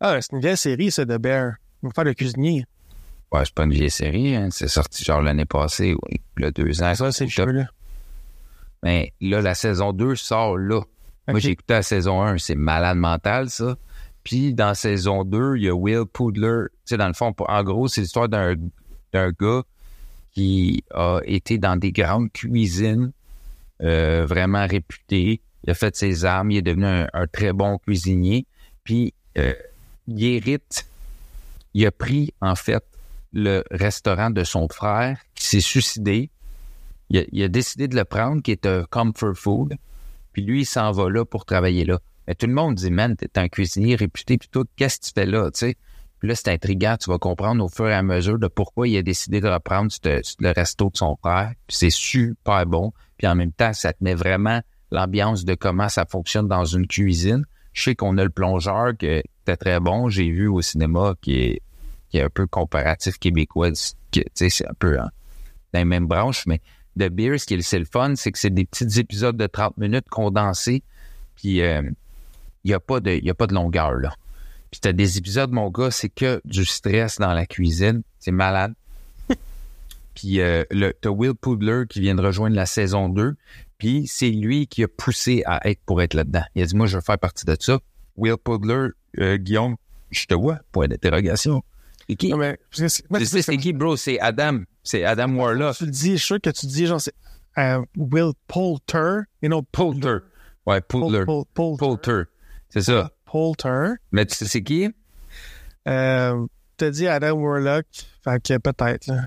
Ah, 0.00 0.18
c'est 0.20 0.32
une 0.32 0.40
vieille 0.40 0.56
série, 0.56 0.90
ça, 0.90 1.04
de 1.04 1.16
Bear. 1.16 1.54
On 1.82 1.88
va 1.88 1.94
faire 1.94 2.04
le 2.04 2.14
cuisinier. 2.14 2.64
Ouais, 3.32 3.40
c'est 3.44 3.54
pas 3.54 3.64
une 3.64 3.72
vieille 3.72 3.90
série, 3.90 4.36
hein. 4.36 4.48
C'est 4.50 4.68
sorti 4.68 5.04
genre 5.04 5.22
l'année 5.22 5.46
passée, 5.46 5.94
ou 5.94 6.00
le 6.36 6.50
deux 6.52 6.82
ans. 6.82 6.94
Ça, 6.94 7.12
c'est 7.12 7.26
le 7.38 7.52
là. 7.52 7.66
Mais 8.82 9.12
là, 9.20 9.40
la 9.40 9.54
saison 9.54 9.92
2 9.92 10.14
sort 10.16 10.58
là. 10.58 10.82
Moi, 11.28 11.40
j'ai 11.40 11.50
écouté 11.50 11.74
la 11.74 11.82
saison 11.82 12.22
1, 12.22 12.38
c'est 12.38 12.54
malade 12.54 12.98
mental, 12.98 13.50
ça. 13.50 13.76
Puis 14.22 14.54
dans 14.54 14.74
saison 14.74 15.24
2, 15.24 15.56
il 15.56 15.64
y 15.64 15.68
a 15.68 15.74
Will 15.74 16.04
Poudler. 16.12 16.66
Tu 16.68 16.76
sais, 16.84 16.96
dans 16.96 17.08
le 17.08 17.14
fond, 17.14 17.34
en 17.38 17.64
gros, 17.64 17.88
c'est 17.88 18.02
l'histoire 18.02 18.28
d'un 18.28 18.54
d'un 19.12 19.30
gars 19.30 19.62
qui 20.32 20.84
a 20.92 21.20
été 21.24 21.58
dans 21.58 21.76
des 21.76 21.92
grandes 21.92 22.30
cuisines 22.32 23.12
euh, 23.82 24.26
vraiment 24.26 24.66
réputées. 24.66 25.40
Il 25.66 25.70
a 25.70 25.74
fait 25.74 25.96
ses 25.96 26.24
armes, 26.24 26.50
il 26.50 26.58
est 26.58 26.62
devenu 26.62 26.86
un, 26.86 27.26
très 27.26 27.52
bon 27.52 27.78
cuisinier. 27.78 28.46
Puis 28.84 29.14
euh, 29.36 29.54
il 30.06 30.24
hérite, 30.24 30.86
il 31.74 31.84
a 31.86 31.90
pris 31.90 32.32
en 32.40 32.54
fait 32.54 32.84
le 33.32 33.64
restaurant 33.70 34.30
de 34.30 34.44
son 34.44 34.68
frère 34.68 35.18
qui 35.34 35.46
s'est 35.46 35.60
suicidé. 35.60 36.30
Il 37.10 37.18
a, 37.18 37.22
il 37.32 37.42
a 37.42 37.48
décidé 37.48 37.88
de 37.88 37.96
le 37.96 38.04
prendre, 38.04 38.42
qui 38.42 38.52
est 38.52 38.66
un 38.66 38.84
comfort 38.84 39.36
food. 39.36 39.76
Puis 40.32 40.42
lui, 40.42 40.62
il 40.62 40.66
s'en 40.66 40.92
va 40.92 41.10
là 41.10 41.24
pour 41.24 41.44
travailler 41.44 41.84
là. 41.84 41.98
Mais 42.26 42.34
tout 42.34 42.46
le 42.46 42.52
monde 42.52 42.74
dit, 42.74 42.90
man, 42.90 43.16
t'es 43.16 43.38
un 43.38 43.48
cuisinier 43.48 43.96
réputé, 43.96 44.36
puis 44.38 44.48
tout, 44.50 44.64
qu'est-ce 44.76 44.98
que 44.98 45.06
tu 45.06 45.12
fais 45.14 45.26
là, 45.26 45.50
tu 45.50 45.60
sais? 45.60 45.76
Puis 46.18 46.28
là, 46.28 46.34
c'est 46.34 46.48
intriguant, 46.48 46.96
tu 46.96 47.10
vas 47.10 47.18
comprendre 47.18 47.62
au 47.62 47.68
fur 47.68 47.88
et 47.88 47.94
à 47.94 48.02
mesure 48.02 48.38
de 48.38 48.48
pourquoi 48.48 48.88
il 48.88 48.96
a 48.96 49.02
décidé 49.02 49.40
de 49.40 49.48
reprendre 49.48 49.90
le 50.04 50.52
resto 50.52 50.90
de 50.90 50.96
son 50.96 51.16
frère. 51.16 51.52
Puis 51.66 51.76
c'est 51.76 51.90
super 51.90 52.66
bon. 52.66 52.92
Puis 53.18 53.26
en 53.26 53.34
même 53.34 53.52
temps, 53.52 53.72
ça 53.72 53.92
te 53.92 54.14
vraiment 54.14 54.60
l'ambiance 54.90 55.44
de 55.44 55.54
comment 55.54 55.88
ça 55.88 56.04
fonctionne 56.06 56.48
dans 56.48 56.64
une 56.64 56.86
cuisine. 56.86 57.44
Je 57.72 57.82
sais 57.82 57.94
qu'on 57.94 58.16
a 58.18 58.24
le 58.24 58.30
plongeur 58.30 58.96
qui 58.96 59.06
était 59.06 59.56
très 59.56 59.80
bon. 59.80 60.08
J'ai 60.08 60.30
vu 60.30 60.48
au 60.48 60.62
cinéma 60.62 61.14
qui 61.20 61.34
est, 61.40 61.62
qui 62.10 62.18
est 62.18 62.22
un 62.22 62.30
peu 62.30 62.46
comparatif 62.46 63.18
québécois. 63.18 63.70
c'est 63.74 64.66
un 64.66 64.74
peu 64.78 64.98
hein, 64.98 65.10
dans 65.72 65.78
les 65.80 65.84
mêmes 65.84 66.06
branches, 66.06 66.46
mais 66.46 66.60
The 66.98 67.08
Beer, 67.10 67.38
ce 67.38 67.44
qui 67.46 67.54
est 67.54 67.62
c'est 67.62 67.78
le 67.78 67.84
fun, 67.84 68.14
c'est 68.16 68.32
que 68.32 68.38
c'est 68.38 68.48
des 68.50 68.64
petits 68.64 68.98
épisodes 68.98 69.36
de 69.36 69.46
30 69.46 69.76
minutes 69.76 70.08
condensés. 70.08 70.82
Puis 71.34 71.60
euh, 71.60 71.82
il 72.64 72.68
n'y 72.68 72.74
a, 72.74 72.80
pas 72.80 73.00
de- 73.00 73.10
y 73.22 73.28
a 73.28 73.34
pas 73.34 73.46
de 73.46 73.54
longueur, 73.54 73.92
là. 73.94 74.14
Puis 74.70 74.80
t'as 74.80 74.92
des 74.92 75.18
épisodes, 75.18 75.52
mon 75.52 75.70
gars, 75.70 75.90
c'est 75.90 76.08
que 76.08 76.40
du 76.44 76.64
stress 76.64 77.18
dans 77.18 77.34
la 77.34 77.44
cuisine. 77.46 78.02
C'est 78.18 78.32
malade. 78.32 78.72
Puis 80.14 80.40
euh, 80.40 80.64
le- 80.70 80.94
t'as 80.98 81.10
Will 81.10 81.34
Poudler 81.34 81.82
qui 81.88 82.00
vient 82.00 82.14
de 82.14 82.22
rejoindre 82.22 82.56
la 82.56 82.66
saison 82.66 83.08
2. 83.08 83.36
Puis 83.78 84.06
c'est 84.06 84.30
lui 84.30 84.66
qui 84.66 84.82
a 84.84 84.88
poussé 84.88 85.42
à 85.46 85.68
être 85.68 85.80
pour 85.84 86.00
être 86.02 86.14
là-dedans. 86.14 86.44
Il 86.54 86.62
a 86.62 86.66
dit, 86.66 86.76
moi, 86.76 86.86
je 86.86 86.96
veux 86.96 87.02
faire 87.02 87.18
partie 87.18 87.44
de 87.44 87.56
ça. 87.60 87.78
Will 88.16 88.36
Poudler, 88.42 88.88
euh, 89.18 89.36
Guillaume, 89.36 89.76
je 90.10 90.24
te 90.26 90.34
vois, 90.34 90.58
point 90.72 90.88
d'interrogation. 90.88 91.62
C'est 92.08 92.16
qui? 92.16 92.32
C'est- 92.70 93.56
qui, 93.58 93.72
bro? 93.72 93.96
C'est 93.96 94.18
Adam. 94.20 94.60
C'est 94.82 95.04
Adam 95.04 95.34
Warlock. 95.34 95.76
Tu 95.76 95.84
le 95.84 95.90
dis, 95.90 96.12
je 96.12 96.16
suis 96.16 96.26
sûr 96.26 96.40
que 96.40 96.50
tu 96.50 96.66
dis, 96.66 96.86
genre, 96.86 97.00
c'est 97.00 97.12
euh, 97.58 97.82
Will 97.96 98.32
Poulter, 98.46 99.22
et 99.42 99.48
non 99.48 99.62
Poulter. 99.62 100.18
Ouais, 100.66 100.80
Poulter. 100.80 101.24
Poulter. 101.54 102.22
C'est 102.70 102.82
ça. 102.82 103.10
Poulter. 103.24 103.94
Mais 104.12 104.24
tu 104.24 104.34
sais, 104.36 104.44
c'est 104.46 104.62
qui? 104.62 104.88
Euh, 105.88 106.46
t'as 106.76 106.90
dit 106.90 107.06
Adam 107.06 107.32
Warlock, 107.32 107.86
fait 108.24 108.42
que 108.42 108.58
peut-être, 108.58 109.06
là. 109.08 109.26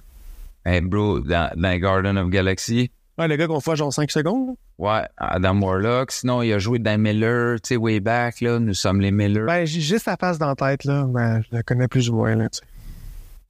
Hey, 0.66 0.82
bro, 0.82 1.20
dans, 1.20 1.52
dans 1.56 1.78
Garden 1.80 2.18
of 2.18 2.30
Galaxy. 2.30 2.92
Ouais, 3.20 3.28
le 3.28 3.36
gars 3.36 3.48
qu'on 3.48 3.58
voit 3.58 3.76
genre 3.76 3.92
5 3.94 4.10
secondes. 4.10 4.56
Ouais, 4.78 5.02
Adam 5.18 5.60
Warlock. 5.62 6.12
Sinon, 6.12 6.42
il 6.42 6.54
a 6.54 6.60
joué 6.60 6.80
dans 6.80 7.00
Miller, 7.00 7.60
tu 7.62 7.70
sais, 7.70 7.76
way 7.76 8.00
back, 8.00 8.40
là. 8.42 8.60
Nous 8.60 8.74
sommes 8.74 9.02
les 9.02 9.12
Miller. 9.12 9.46
Ben, 9.46 9.66
j'ai 9.66 9.82
juste 9.82 10.06
sa 10.06 10.16
face 10.16 10.38
dans 10.38 10.48
la 10.48 10.56
tête, 10.56 10.86
là. 10.86 11.04
Ben, 11.06 11.42
je 11.42 11.58
le 11.58 11.62
connais 11.64 11.88
plus 11.90 12.10
ou 12.10 12.16
moins, 12.16 12.36
là, 12.36 12.48
tu 12.50 12.60
sais. 12.60 12.66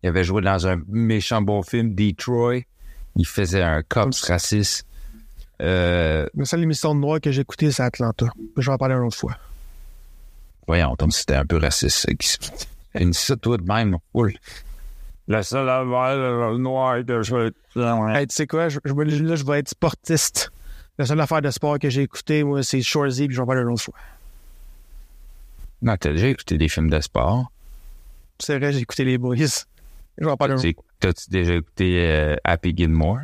Il 0.01 0.09
avait 0.09 0.23
joué 0.23 0.41
dans 0.41 0.65
un 0.65 0.81
méchant 0.87 1.41
bon 1.41 1.61
film, 1.61 1.93
Detroit. 1.93 2.61
Il 3.15 3.27
faisait 3.27 3.61
un 3.61 3.83
cops 3.83 4.21
raciste. 4.23 4.85
Euh, 5.61 6.25
La 6.35 6.45
seule 6.45 6.63
émission 6.63 6.95
de 6.95 7.01
noir 7.01 7.19
que 7.19 7.31
j'ai 7.31 7.41
écoutée, 7.41 7.69
c'est 7.71 7.83
Atlanta. 7.83 8.25
Je 8.57 8.65
vais 8.65 8.73
en 8.73 8.77
parler 8.77 8.95
une 8.95 9.03
autre 9.05 9.17
fois. 9.17 9.35
voyons, 10.67 10.95
donc 10.97 11.13
c'était 11.13 11.35
un 11.35 11.45
peu 11.45 11.57
raciste. 11.57 12.07
Une 12.95 13.11
ça, 13.13 13.35
toi, 13.35 13.57
de 13.57 13.63
même. 13.63 13.97
Oul. 14.13 14.33
La 15.29 15.43
seule 15.43 15.69
affaire 15.69 16.17
le 16.17 16.57
noir 16.57 17.05
que 17.05 17.21
je 17.21 17.51
Hey, 18.15 18.25
tu 18.27 18.35
sais 18.35 18.47
quoi? 18.47 18.67
Je, 18.67 18.79
je- 18.83 19.23
là, 19.23 19.35
je 19.35 19.45
vais 19.45 19.59
être 19.59 19.69
sportiste. 19.69 20.51
La 20.97 21.05
seule 21.05 21.21
affaire 21.21 21.41
de 21.41 21.51
sport 21.51 21.77
que 21.77 21.87
j'ai 21.89 22.01
écoutée, 22.01 22.43
moi, 22.43 22.63
c'est 22.63 22.81
Shorzy, 22.81 23.27
puis 23.27 23.35
je 23.35 23.39
vais 23.39 23.43
en 23.43 23.45
parler 23.45 23.61
une 23.61 23.69
autre 23.69 23.83
fois. 23.83 23.93
Non, 25.83 25.95
t'as 25.97 26.11
déjà 26.11 26.27
écouté 26.29 26.57
des 26.57 26.67
films 26.67 26.89
de 26.89 26.99
sport? 26.99 27.51
C'est 28.39 28.57
vrai, 28.57 28.73
j'ai 28.73 28.79
écouté 28.79 29.05
les 29.05 29.17
boys. 29.19 29.35
Je 29.37 30.25
vais 30.25 30.31
en 30.31 30.35
parler 30.35 30.53
une 30.55 30.59
autre 30.59 30.83
T'as- 30.99 31.13
T'as-tu 31.13 31.29
déjà 31.29 31.53
écouté 31.55 32.09
euh, 32.09 32.35
Happy 32.43 32.73
Gilmore? 32.75 33.19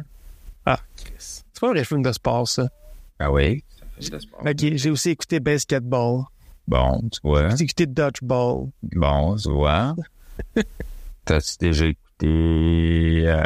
Ah, 0.65 0.79
Chris. 0.95 1.15
C'est 1.51 1.59
pas 1.59 1.67
un 1.67 1.71
vrai 1.71 1.83
film 1.83 2.01
de 2.03 2.11
sport, 2.11 2.47
ça. 2.47 2.67
Ah 3.19 3.31
oui? 3.31 3.63
Ok, 4.45 4.55
j'ai 4.59 4.89
aussi 4.91 5.09
écouté 5.09 5.39
Basketball. 5.39 6.25
Bon, 6.67 7.01
tu 7.11 7.19
vois. 7.23 7.49
J'ai 7.55 7.63
écouté 7.65 7.85
Dodgeball. 7.87 8.67
Bon, 8.83 9.35
tu 9.35 9.49
vois. 9.49 9.95
T'as-tu 11.25 11.57
déjà 11.59 11.85
écouté 11.85 13.23
euh, 13.27 13.43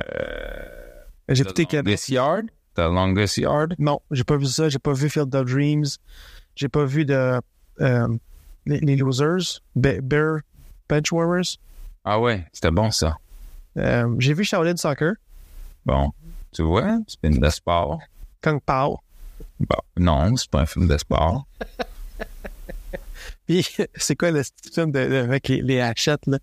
J'ai 1.29 1.43
The 1.43 1.47
écouté 1.47 1.65
que... 1.65 1.77
Longest 1.77 2.09
Yard? 2.09 2.45
The 2.75 2.79
Longest 2.79 3.37
Yard? 3.37 3.75
Non, 3.79 3.99
j'ai 4.11 4.23
pas 4.23 4.37
vu 4.37 4.45
ça. 4.45 4.69
J'ai 4.69 4.79
pas 4.79 4.93
vu 4.93 5.09
Field 5.09 5.33
of 5.35 5.45
Dreams. 5.49 5.85
J'ai 6.55 6.69
pas 6.69 6.85
vu 6.85 7.05
de... 7.05 7.39
euh, 7.81 8.07
les, 8.65 8.79
les 8.79 8.95
Losers. 8.95 9.61
Be- 9.77 10.01
Bear 10.01 10.39
Benchwarmers. 10.89 11.57
Ah 12.03 12.19
ouais, 12.19 12.45
c'était 12.53 12.71
bon 12.71 12.91
ça. 12.91 13.17
Euh, 13.77 14.13
j'ai 14.19 14.33
vu 14.33 14.43
Shaolin 14.43 14.75
Soccer. 14.77 15.13
Bon, 15.85 16.11
tu 16.51 16.63
vois, 16.63 16.97
c'est 17.07 17.17
un 17.25 17.29
film 17.31 17.39
de 17.41 17.49
sport. 17.49 17.99
Kung 18.41 18.59
Pao. 18.61 18.99
Bon, 19.59 19.77
non, 19.97 20.35
c'est 20.35 20.49
pas 20.49 20.61
un 20.61 20.65
film 20.65 20.87
de 20.87 20.97
sport. 20.97 21.45
Puis, 23.47 23.65
c'est 23.95 24.15
quoi 24.15 24.31
le 24.31 24.43
film 24.73 24.91
de, 24.91 25.07
de- 25.07 25.15
avec 25.15 25.47
les, 25.47 25.61
les 25.61 25.79
hachettes, 25.81 26.25
là? 26.27 26.37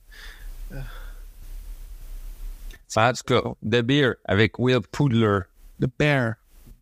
En 2.95 3.13
tout 3.13 3.23
cas, 3.27 3.41
The 3.65 3.83
Beer 3.83 4.15
avec 4.25 4.59
Will 4.59 4.81
Poudler. 4.93 5.41
The 5.81 5.87
Bear. 5.99 6.37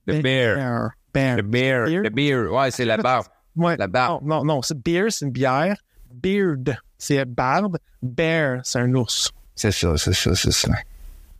The 0.06 0.20
Bear. 0.22 0.56
Bear. 0.56 0.94
Bear. 1.12 1.36
The. 1.38 1.42
Beer? 1.42 2.02
The 2.04 2.12
Beer. 2.14 2.52
Ouais, 2.52 2.70
c'est 2.70 2.84
la 2.84 2.96
barbe. 2.98 3.26
Ouais. 3.56 3.76
La 3.76 3.86
barbe. 3.86 4.22
Non, 4.24 4.38
non, 4.38 4.56
non. 4.56 4.62
C'est 4.62 4.78
beer, 4.80 5.10
c'est 5.10 5.24
une 5.26 5.32
bière. 5.32 5.76
Beard, 6.12 6.76
c'est 6.98 7.24
barbe. 7.24 7.78
Bear, 8.02 8.60
c'est 8.64 8.80
un 8.80 8.92
ours. 8.94 9.30
C'est 9.54 9.70
ça, 9.72 9.96
c'est 9.96 10.12
ça, 10.12 10.34
c'est 10.34 10.52
ça. 10.52 10.72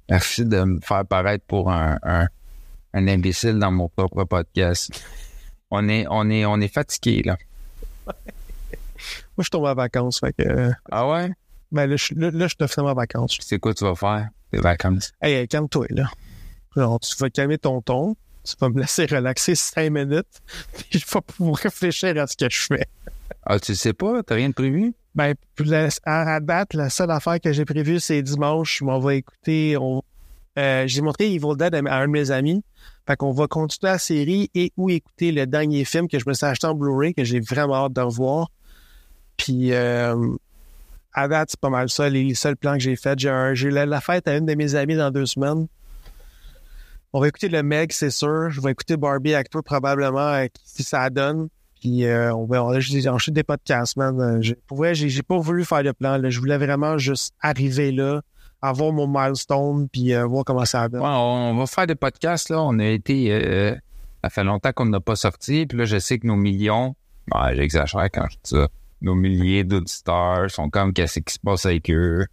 Merci 0.08 0.44
de 0.44 0.62
me 0.64 0.80
faire 0.80 1.04
paraître 1.04 1.44
pour 1.46 1.70
un, 1.70 1.98
un, 2.02 2.26
un 2.94 3.08
imbécile 3.08 3.58
dans 3.58 3.70
mon 3.72 3.88
propre 3.88 4.24
podcast. 4.24 4.90
On 5.70 5.88
est, 5.88 6.06
on 6.08 6.30
est, 6.30 6.44
on 6.46 6.60
est 6.60 6.72
fatigué, 6.72 7.22
là. 7.24 7.36
Moi, 8.06 9.42
je 9.42 9.48
tombe 9.48 9.64
en 9.64 9.74
vacances. 9.74 10.20
Fait 10.20 10.32
que, 10.32 10.42
euh, 10.48 10.70
Ah 10.90 11.08
ouais? 11.08 11.32
ben 11.72 11.86
là, 11.90 11.96
je, 11.96 12.14
là, 12.14 12.30
là, 12.30 12.46
je 12.46 12.54
suis 12.54 12.56
officiellement 12.62 12.92
en 12.92 12.94
vacances. 12.94 13.36
C'est 13.40 13.58
quoi 13.58 13.74
tu 13.74 13.82
vas 13.82 13.96
faire? 13.96 14.28
Vacances? 14.60 15.12
Hey, 15.20 15.46
calme-toi, 15.48 15.86
là. 15.90 16.10
Tu 16.74 17.16
vas 17.18 17.30
calmer 17.30 17.58
ton 17.58 17.80
ton. 17.80 18.16
Tu 18.44 18.54
vas 18.60 18.68
me 18.68 18.80
laisser 18.80 19.06
relaxer 19.06 19.54
cinq 19.54 19.90
minutes. 19.90 20.42
Puis 20.72 20.98
je 21.00 21.06
vais 21.14 21.20
pouvoir 21.20 21.56
réfléchir 21.56 22.20
à 22.20 22.26
ce 22.26 22.36
que 22.36 22.50
je 22.50 22.58
fais. 22.58 22.86
Ah, 23.46 23.58
tu 23.58 23.74
sais 23.74 23.92
pas? 23.92 24.22
T'as 24.22 24.34
rien 24.34 24.48
de 24.48 24.54
prévu? 24.54 24.92
Ben, 25.14 25.34
à, 26.04 26.40
date, 26.40 26.74
la 26.74 26.90
seule 26.90 27.10
affaire 27.10 27.40
que 27.40 27.52
j'ai 27.52 27.64
prévue, 27.64 28.00
c'est 28.00 28.20
dimanche. 28.22 28.82
On 28.82 28.98
va 28.98 29.14
écouter. 29.14 29.76
On, 29.80 30.02
euh, 30.58 30.84
j'ai 30.86 31.00
montré 31.00 31.32
Evil 31.32 31.56
Dead 31.56 31.74
à, 31.74 31.78
à 31.78 32.02
un 32.02 32.06
de 32.06 32.12
mes 32.12 32.30
amis. 32.30 32.62
Fait 33.06 33.16
qu'on 33.16 33.32
va 33.32 33.46
continuer 33.46 33.92
la 33.92 33.98
série 33.98 34.50
et 34.54 34.72
ou 34.76 34.90
écouter 34.90 35.30
le 35.30 35.46
dernier 35.46 35.84
film 35.84 36.08
que 36.08 36.18
je 36.18 36.24
me 36.26 36.34
suis 36.34 36.46
acheté 36.46 36.66
en 36.66 36.74
Blu-ray, 36.74 37.14
que 37.14 37.24
j'ai 37.24 37.40
vraiment 37.40 37.86
hâte 37.86 37.92
de 37.92 38.00
revoir. 38.00 38.50
Puis, 39.36 39.72
euh, 39.72 40.36
à 41.14 41.28
date, 41.28 41.50
c'est 41.50 41.60
pas 41.60 41.70
mal 41.70 41.88
ça, 41.88 42.08
les, 42.08 42.34
seuls 42.34 42.56
plans 42.56 42.74
que 42.74 42.80
j'ai 42.80 42.96
faits. 42.96 43.18
J'ai, 43.20 43.70
la, 43.70 43.86
la 43.86 44.00
fête 44.00 44.28
à 44.28 44.36
une 44.36 44.46
de 44.46 44.54
mes 44.54 44.74
amies 44.74 44.96
dans 44.96 45.10
deux 45.10 45.26
semaines. 45.26 45.66
On 47.12 47.20
va 47.20 47.28
écouter 47.28 47.48
le 47.48 47.62
Meg, 47.62 47.92
c'est 47.92 48.10
sûr. 48.10 48.50
Je 48.50 48.60
vais 48.60 48.72
écouter 48.72 48.96
Barbie 48.96 49.34
avec 49.34 49.48
toi 49.48 49.62
probablement, 49.62 50.44
si 50.64 50.82
ça 50.82 51.08
donne. 51.10 51.48
Puis 51.80 52.06
euh, 52.06 52.34
on 52.34 52.46
va 52.46 52.78
des 53.28 53.42
podcasts, 53.44 53.96
man. 53.96 54.18
Euh, 54.20 54.38
j'ai- 54.40 54.56
Pour 54.66 54.84
j'ai 54.92 55.22
pas 55.22 55.38
voulu 55.38 55.64
faire 55.64 55.82
de 55.82 55.92
plan. 55.92 56.18
Je 56.28 56.40
voulais 56.40 56.56
vraiment 56.56 56.96
juste 56.98 57.34
arriver 57.40 57.92
là, 57.92 58.22
avoir 58.62 58.90
mon 58.90 59.06
milestone, 59.06 59.88
puis 59.90 60.14
euh, 60.14 60.24
voir 60.24 60.44
comment 60.44 60.64
ça 60.64 60.88
donne. 60.88 61.02
Ouais, 61.02 61.08
on, 61.08 61.54
va 61.56 61.66
faire 61.66 61.86
des 61.86 61.94
podcasts, 61.94 62.48
là. 62.48 62.62
On 62.62 62.78
a 62.78 62.86
été, 62.86 63.30
euh, 63.30 63.74
ça 64.24 64.30
fait 64.30 64.44
longtemps 64.44 64.72
qu'on 64.72 64.86
n'a 64.86 65.00
pas 65.00 65.14
sorti. 65.14 65.66
Puis 65.66 65.76
là, 65.76 65.84
je 65.84 65.98
sais 65.98 66.18
que 66.18 66.26
nos 66.26 66.36
millions, 66.36 66.96
j'exagère 67.52 68.08
quand 68.10 68.26
je 68.30 68.36
dis 68.36 68.50
ça. 68.58 68.68
Nos 69.04 69.14
milliers 69.14 69.64
d'auditeurs 69.64 70.50
sont 70.50 70.70
comme, 70.70 70.94
qu'est-ce 70.94 71.20
qui 71.20 71.34
se 71.34 71.38
passe 71.38 71.66
avec 71.66 71.90
eux? 71.90 72.24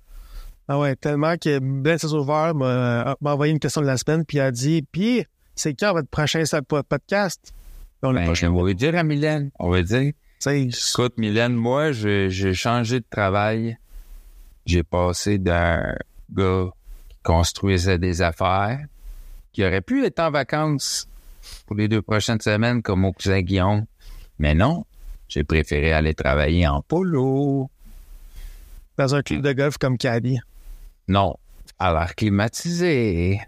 Ah 0.69 0.79
ouais, 0.79 0.95
tellement 0.95 1.35
que 1.35 1.59
Ben 1.59 1.97
Saint-Sauveur 1.97 2.55
m'a 2.55 3.17
m'a 3.19 3.33
envoyé 3.33 3.51
une 3.51 3.59
question 3.59 3.81
de 3.81 3.87
la 3.87 3.97
semaine, 3.97 4.23
puis 4.25 4.39
a 4.39 4.51
dit 4.51 4.81
Puis, 4.89 5.25
c'est 5.53 5.73
quand 5.73 5.91
votre 5.91 6.07
prochain 6.07 6.43
podcast 6.87 7.53
On 8.01 8.13
Ben, 8.13 8.31
vais 8.31 8.73
dire 8.73 8.95
à 8.95 9.03
Mylène. 9.03 9.51
On 9.59 9.69
va 9.69 9.81
dire. 9.81 10.13
sais, 10.39 10.69
Écoute, 10.69 11.17
Mylène, 11.17 11.55
moi, 11.55 11.91
j'ai 11.91 12.29
j'ai 12.29 12.53
changé 12.53 13.01
de 13.01 13.05
travail. 13.09 13.77
J'ai 14.65 14.83
passé 14.83 15.39
d'un 15.39 15.93
gars 16.33 16.69
qui 17.09 17.17
construisait 17.21 17.97
des 17.97 18.21
affaires, 18.21 18.79
qui 19.51 19.65
aurait 19.65 19.81
pu 19.81 20.05
être 20.05 20.19
en 20.19 20.31
vacances 20.31 21.05
pour 21.65 21.75
les 21.75 21.89
deux 21.89 22.01
prochaines 22.01 22.39
semaines 22.39 22.81
comme 22.81 23.01
mon 23.01 23.11
cousin 23.11 23.41
Guillaume. 23.41 23.85
Mais 24.39 24.55
non, 24.55 24.85
j'ai 25.31 25.45
préféré 25.45 25.93
aller 25.93 26.13
travailler 26.13 26.67
en 26.67 26.81
polo. 26.81 27.69
Dans 28.97 29.15
un 29.15 29.23
club 29.23 29.41
de 29.41 29.53
golf 29.53 29.77
comme 29.77 29.97
Caddy. 29.97 30.39
Non, 31.07 31.37
à 31.79 31.93
l'air 31.93 32.15
climatisé. 32.15 33.39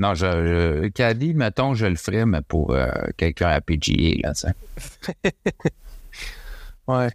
Non, 0.00 0.14
je, 0.14 0.26
je 0.26 0.88
Caddy, 0.88 1.34
mettons, 1.34 1.74
je 1.74 1.86
le 1.86 1.94
ferais, 1.94 2.26
mais 2.26 2.42
pour 2.42 2.72
euh, 2.72 2.90
quelqu'un 3.16 3.48
à 3.48 3.60
PGA, 3.60 4.28
là, 4.28 4.34
ça. 4.34 4.50
Ouais. 6.88 7.10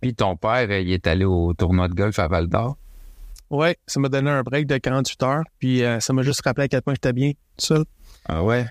Puis 0.00 0.14
ton 0.14 0.36
père, 0.36 0.70
il 0.70 0.92
est 0.92 1.06
allé 1.08 1.24
au 1.24 1.52
tournoi 1.52 1.88
de 1.88 1.94
golf 1.94 2.16
à 2.20 2.28
Val 2.28 2.46
d'Or? 2.46 2.76
Ouais, 3.50 3.76
ça 3.88 3.98
m'a 3.98 4.08
donné 4.08 4.30
un 4.30 4.42
break 4.42 4.68
de 4.68 4.78
48 4.78 5.22
heures. 5.24 5.42
Puis 5.58 5.82
euh, 5.82 5.98
ça 5.98 6.12
m'a 6.12 6.22
juste 6.22 6.40
rappelé 6.42 6.66
à 6.66 6.68
quel 6.68 6.82
point 6.82 6.94
j'étais 6.94 7.12
bien 7.12 7.32
tout 7.32 7.66
seul. 7.66 7.84
Ah 8.28 8.44
ouais? 8.44 8.66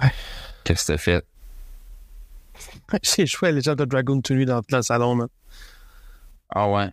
Ouais. 0.00 0.10
Qu'est-ce 0.64 0.86
que 0.86 0.92
t'as 0.92 0.98
fait? 0.98 1.26
J'ai 3.02 3.26
joué 3.26 3.48
à 3.48 3.52
Legend 3.52 3.80
of 3.80 3.88
Dragoon 3.88 4.20
tout 4.20 4.34
nu 4.34 4.44
dans, 4.44 4.60
dans 4.68 4.76
le 4.78 4.82
salon, 4.82 5.14
man. 5.14 5.28
Ah 6.50 6.68
ouais? 6.70 6.90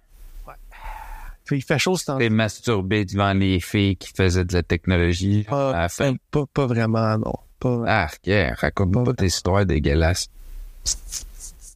Puis 1.45 1.57
il 1.57 1.61
fait 1.61 1.77
chaud 1.77 1.97
ce 1.97 2.05
temps 2.05 2.17
T'es 2.17 2.29
masturbé 2.29 3.03
devant 3.03 3.33
les 3.33 3.59
filles 3.59 3.97
qui 3.97 4.11
faisaient 4.15 4.45
de 4.45 4.53
la 4.53 4.63
technologie 4.63 5.43
à 5.47 5.49
pas, 5.51 5.71
la 5.73 5.89
fin. 5.89 6.15
pas, 6.31 6.45
pas 6.53 6.65
vraiment, 6.67 7.17
non. 7.17 7.33
Pas, 7.59 7.83
Ah, 7.85 8.07
yeah, 8.25 8.53
raconte-moi 8.55 9.03
pas 9.03 9.13
tes 9.13 9.25
histoires 9.25 9.65
dégueulasses. 9.65 10.29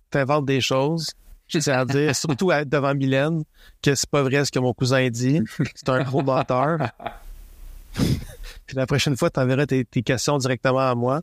T'inventes 0.10 0.46
des 0.46 0.62
choses. 0.62 1.12
C'est 1.50 1.68
à 1.70 1.84
dire, 1.86 2.16
surtout 2.16 2.50
à- 2.52 2.64
devant 2.66 2.94
Mylène, 2.96 3.44
que 3.82 3.94
c'est 3.96 4.10
pas 4.10 4.22
vrai 4.24 4.44
ce 4.46 4.52
que 4.52 4.60
mon 4.60 4.74
cousin 4.74 5.10
dit. 5.10 5.42
C'est 5.76 5.90
un 5.90 6.04
gros 6.04 6.22
menteur. 6.24 6.80
Puis 7.94 8.76
la 8.76 8.86
prochaine 8.86 9.16
fois, 9.18 9.30
t'enverras 9.30 9.66
tes, 9.66 9.84
tes 9.86 10.02
questions 10.02 10.38
directement 10.38 10.90
à 10.90 10.96
moi. 10.96 11.22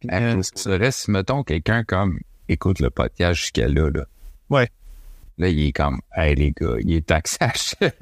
Puis, 0.00 0.08
Ah, 0.12 0.18
euh, 0.20 0.42
ça 0.42 0.50
serait 0.56 0.90
si, 0.92 1.10
mettons, 1.10 1.42
quelqu'un 1.42 1.84
comme 1.84 2.18
écoute 2.48 2.80
le 2.80 2.90
podcast 2.90 3.38
jusqu'à 3.40 3.68
là, 3.68 3.90
là. 3.90 4.04
Ouais. 4.48 4.68
Là, 5.38 5.48
il 5.48 5.66
est 5.68 5.72
comme, 5.72 6.00
hey 6.16 6.34
les 6.34 6.52
gars, 6.52 6.76
il 6.80 6.92
est 6.94 7.06
que 7.22 7.28
ça 7.28 7.46
achève. 7.46 7.92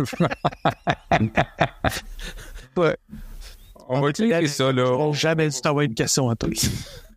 ouais. 2.77 2.97
On 3.89 4.01
va 4.01 4.13
cliquer 4.13 4.47
ça, 4.47 4.73
là. 4.73 5.11
J'ai 5.13 5.19
jamais 5.19 5.49
dû 5.49 5.61
t'envoyer 5.61 5.89
une 5.89 5.95
question 5.95 6.29
à 6.31 6.37
toi. 6.37 6.51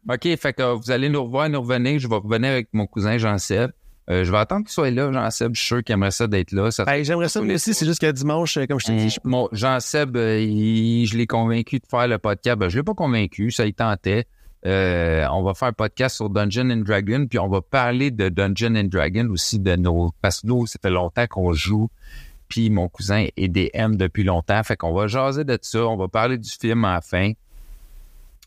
OK, 0.09 0.23
fait 0.37 0.53
que 0.53 0.61
euh, 0.61 0.73
vous 0.75 0.89
allez 0.91 1.09
nous 1.09 1.23
revoir, 1.23 1.49
nous 1.49 1.61
revenir. 1.61 1.99
Je 1.99 2.07
vais 2.07 2.15
revenir 2.15 2.49
avec 2.51 2.69
mon 2.73 2.87
cousin 2.87 3.17
Jean-Seb. 3.17 3.71
Euh, 4.09 4.23
je 4.23 4.31
vais 4.31 4.37
attendre 4.39 4.65
qu'il 4.65 4.71
soit 4.73 4.89
là, 4.89 5.11
Jean-Seb. 5.11 5.53
Je 5.53 5.59
suis 5.59 5.67
sûr 5.67 5.83
qu'il 5.83 5.93
aimerait 5.93 6.11
ça 6.11 6.27
d'être 6.27 6.51
là. 6.53 6.71
Ça 6.71 6.83
Hey, 6.87 7.05
J'aimerais 7.05 7.29
ça, 7.29 7.41
moi 7.41 7.53
aussi. 7.55 7.73
C'est 7.73 7.85
juste 7.85 8.01
que 8.01 8.11
dimanche, 8.11 8.57
comme 8.67 8.79
je 8.79 8.85
t'ai 8.87 8.95
dit, 8.95 9.09
je 9.09 9.19
peux 9.19 9.29
Mon 9.29 9.47
Jean-Seb, 9.51 10.15
euh, 10.17 10.39
il- 10.39 11.05
je 11.05 11.17
l'ai 11.17 11.27
convaincu 11.27 11.77
de 11.79 11.85
faire 11.89 12.07
le 12.07 12.17
podcast. 12.17 12.57
Ben, 12.57 12.69
je 12.69 12.77
l'ai 12.77 12.83
pas 12.83 12.93
convaincu, 12.95 13.51
ça 13.51 13.65
y 13.65 13.73
tentait. 13.73 14.25
Euh, 14.65 15.25
on 15.31 15.41
va 15.41 15.53
faire 15.55 15.69
un 15.69 15.73
podcast 15.73 16.17
sur 16.17 16.29
Dungeon 16.29 16.69
and 16.69 16.83
Dragon, 16.85 17.25
puis 17.27 17.39
on 17.39 17.47
va 17.47 17.61
parler 17.61 18.11
de 18.11 18.29
Dungeon 18.29 18.75
and 18.75 18.89
Dragon 18.89 19.27
aussi 19.31 19.59
de 19.59 19.75
nos. 19.75 20.11
Parce 20.21 20.41
que 20.41 20.47
nous, 20.47 20.67
ça 20.67 20.77
fait 20.81 20.91
longtemps 20.91 21.25
qu'on 21.27 21.53
joue. 21.53 21.89
Puis 22.47 22.69
mon 22.69 22.89
cousin 22.89 23.27
est 23.37 23.47
DM 23.47 23.95
depuis 23.95 24.23
longtemps. 24.23 24.61
Fait 24.63 24.75
qu'on 24.75 24.93
va 24.93 25.07
jaser 25.07 25.45
de 25.45 25.57
ça. 25.61 25.85
On 25.87 25.95
va 25.95 26.07
parler 26.07 26.37
du 26.37 26.49
film 26.49 26.85
à 26.85 26.95
la 26.95 27.01
fin. 27.01 27.31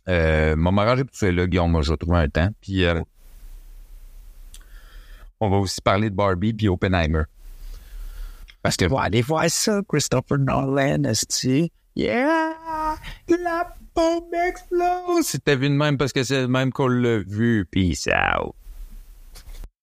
Euh, 0.08 0.54
m'a 0.56 0.70
m'arranger 0.70 1.04
pour 1.04 1.16
ça 1.16 1.32
là, 1.32 1.46
Guillaume. 1.46 1.70
Moi, 1.70 1.80
je 1.82 1.90
vais 1.90 1.96
trouver 1.96 2.18
un 2.18 2.28
temps. 2.28 2.50
Puis 2.60 2.84
euh, 2.84 3.00
on 5.40 5.48
va 5.48 5.56
aussi 5.56 5.80
parler 5.80 6.10
de 6.10 6.14
Barbie 6.14 6.52
puis 6.52 6.68
Oppenheimer. 6.68 7.22
Parce 8.62 8.76
que 8.76 8.84
aller 8.98 9.22
voir 9.22 9.48
ça, 9.48 9.80
Christopher 9.88 10.38
Nolan, 10.38 11.04
esti. 11.04 11.72
Yeah! 11.96 12.52
La 13.28 13.74
bombe 13.95 14.34
explose! 14.49 15.26
C'était 15.26 15.57
vu 15.57 15.68
de 15.68 15.74
même 15.74 15.99
parce 15.99 16.12
que 16.12 16.22
c'est 16.24 16.42
le 16.42 16.49
même 16.49 16.72
qu'on 16.72 16.88
l'a 16.88 17.18
vu. 17.18 17.66
Peace 17.70 18.09
out. 18.09 18.55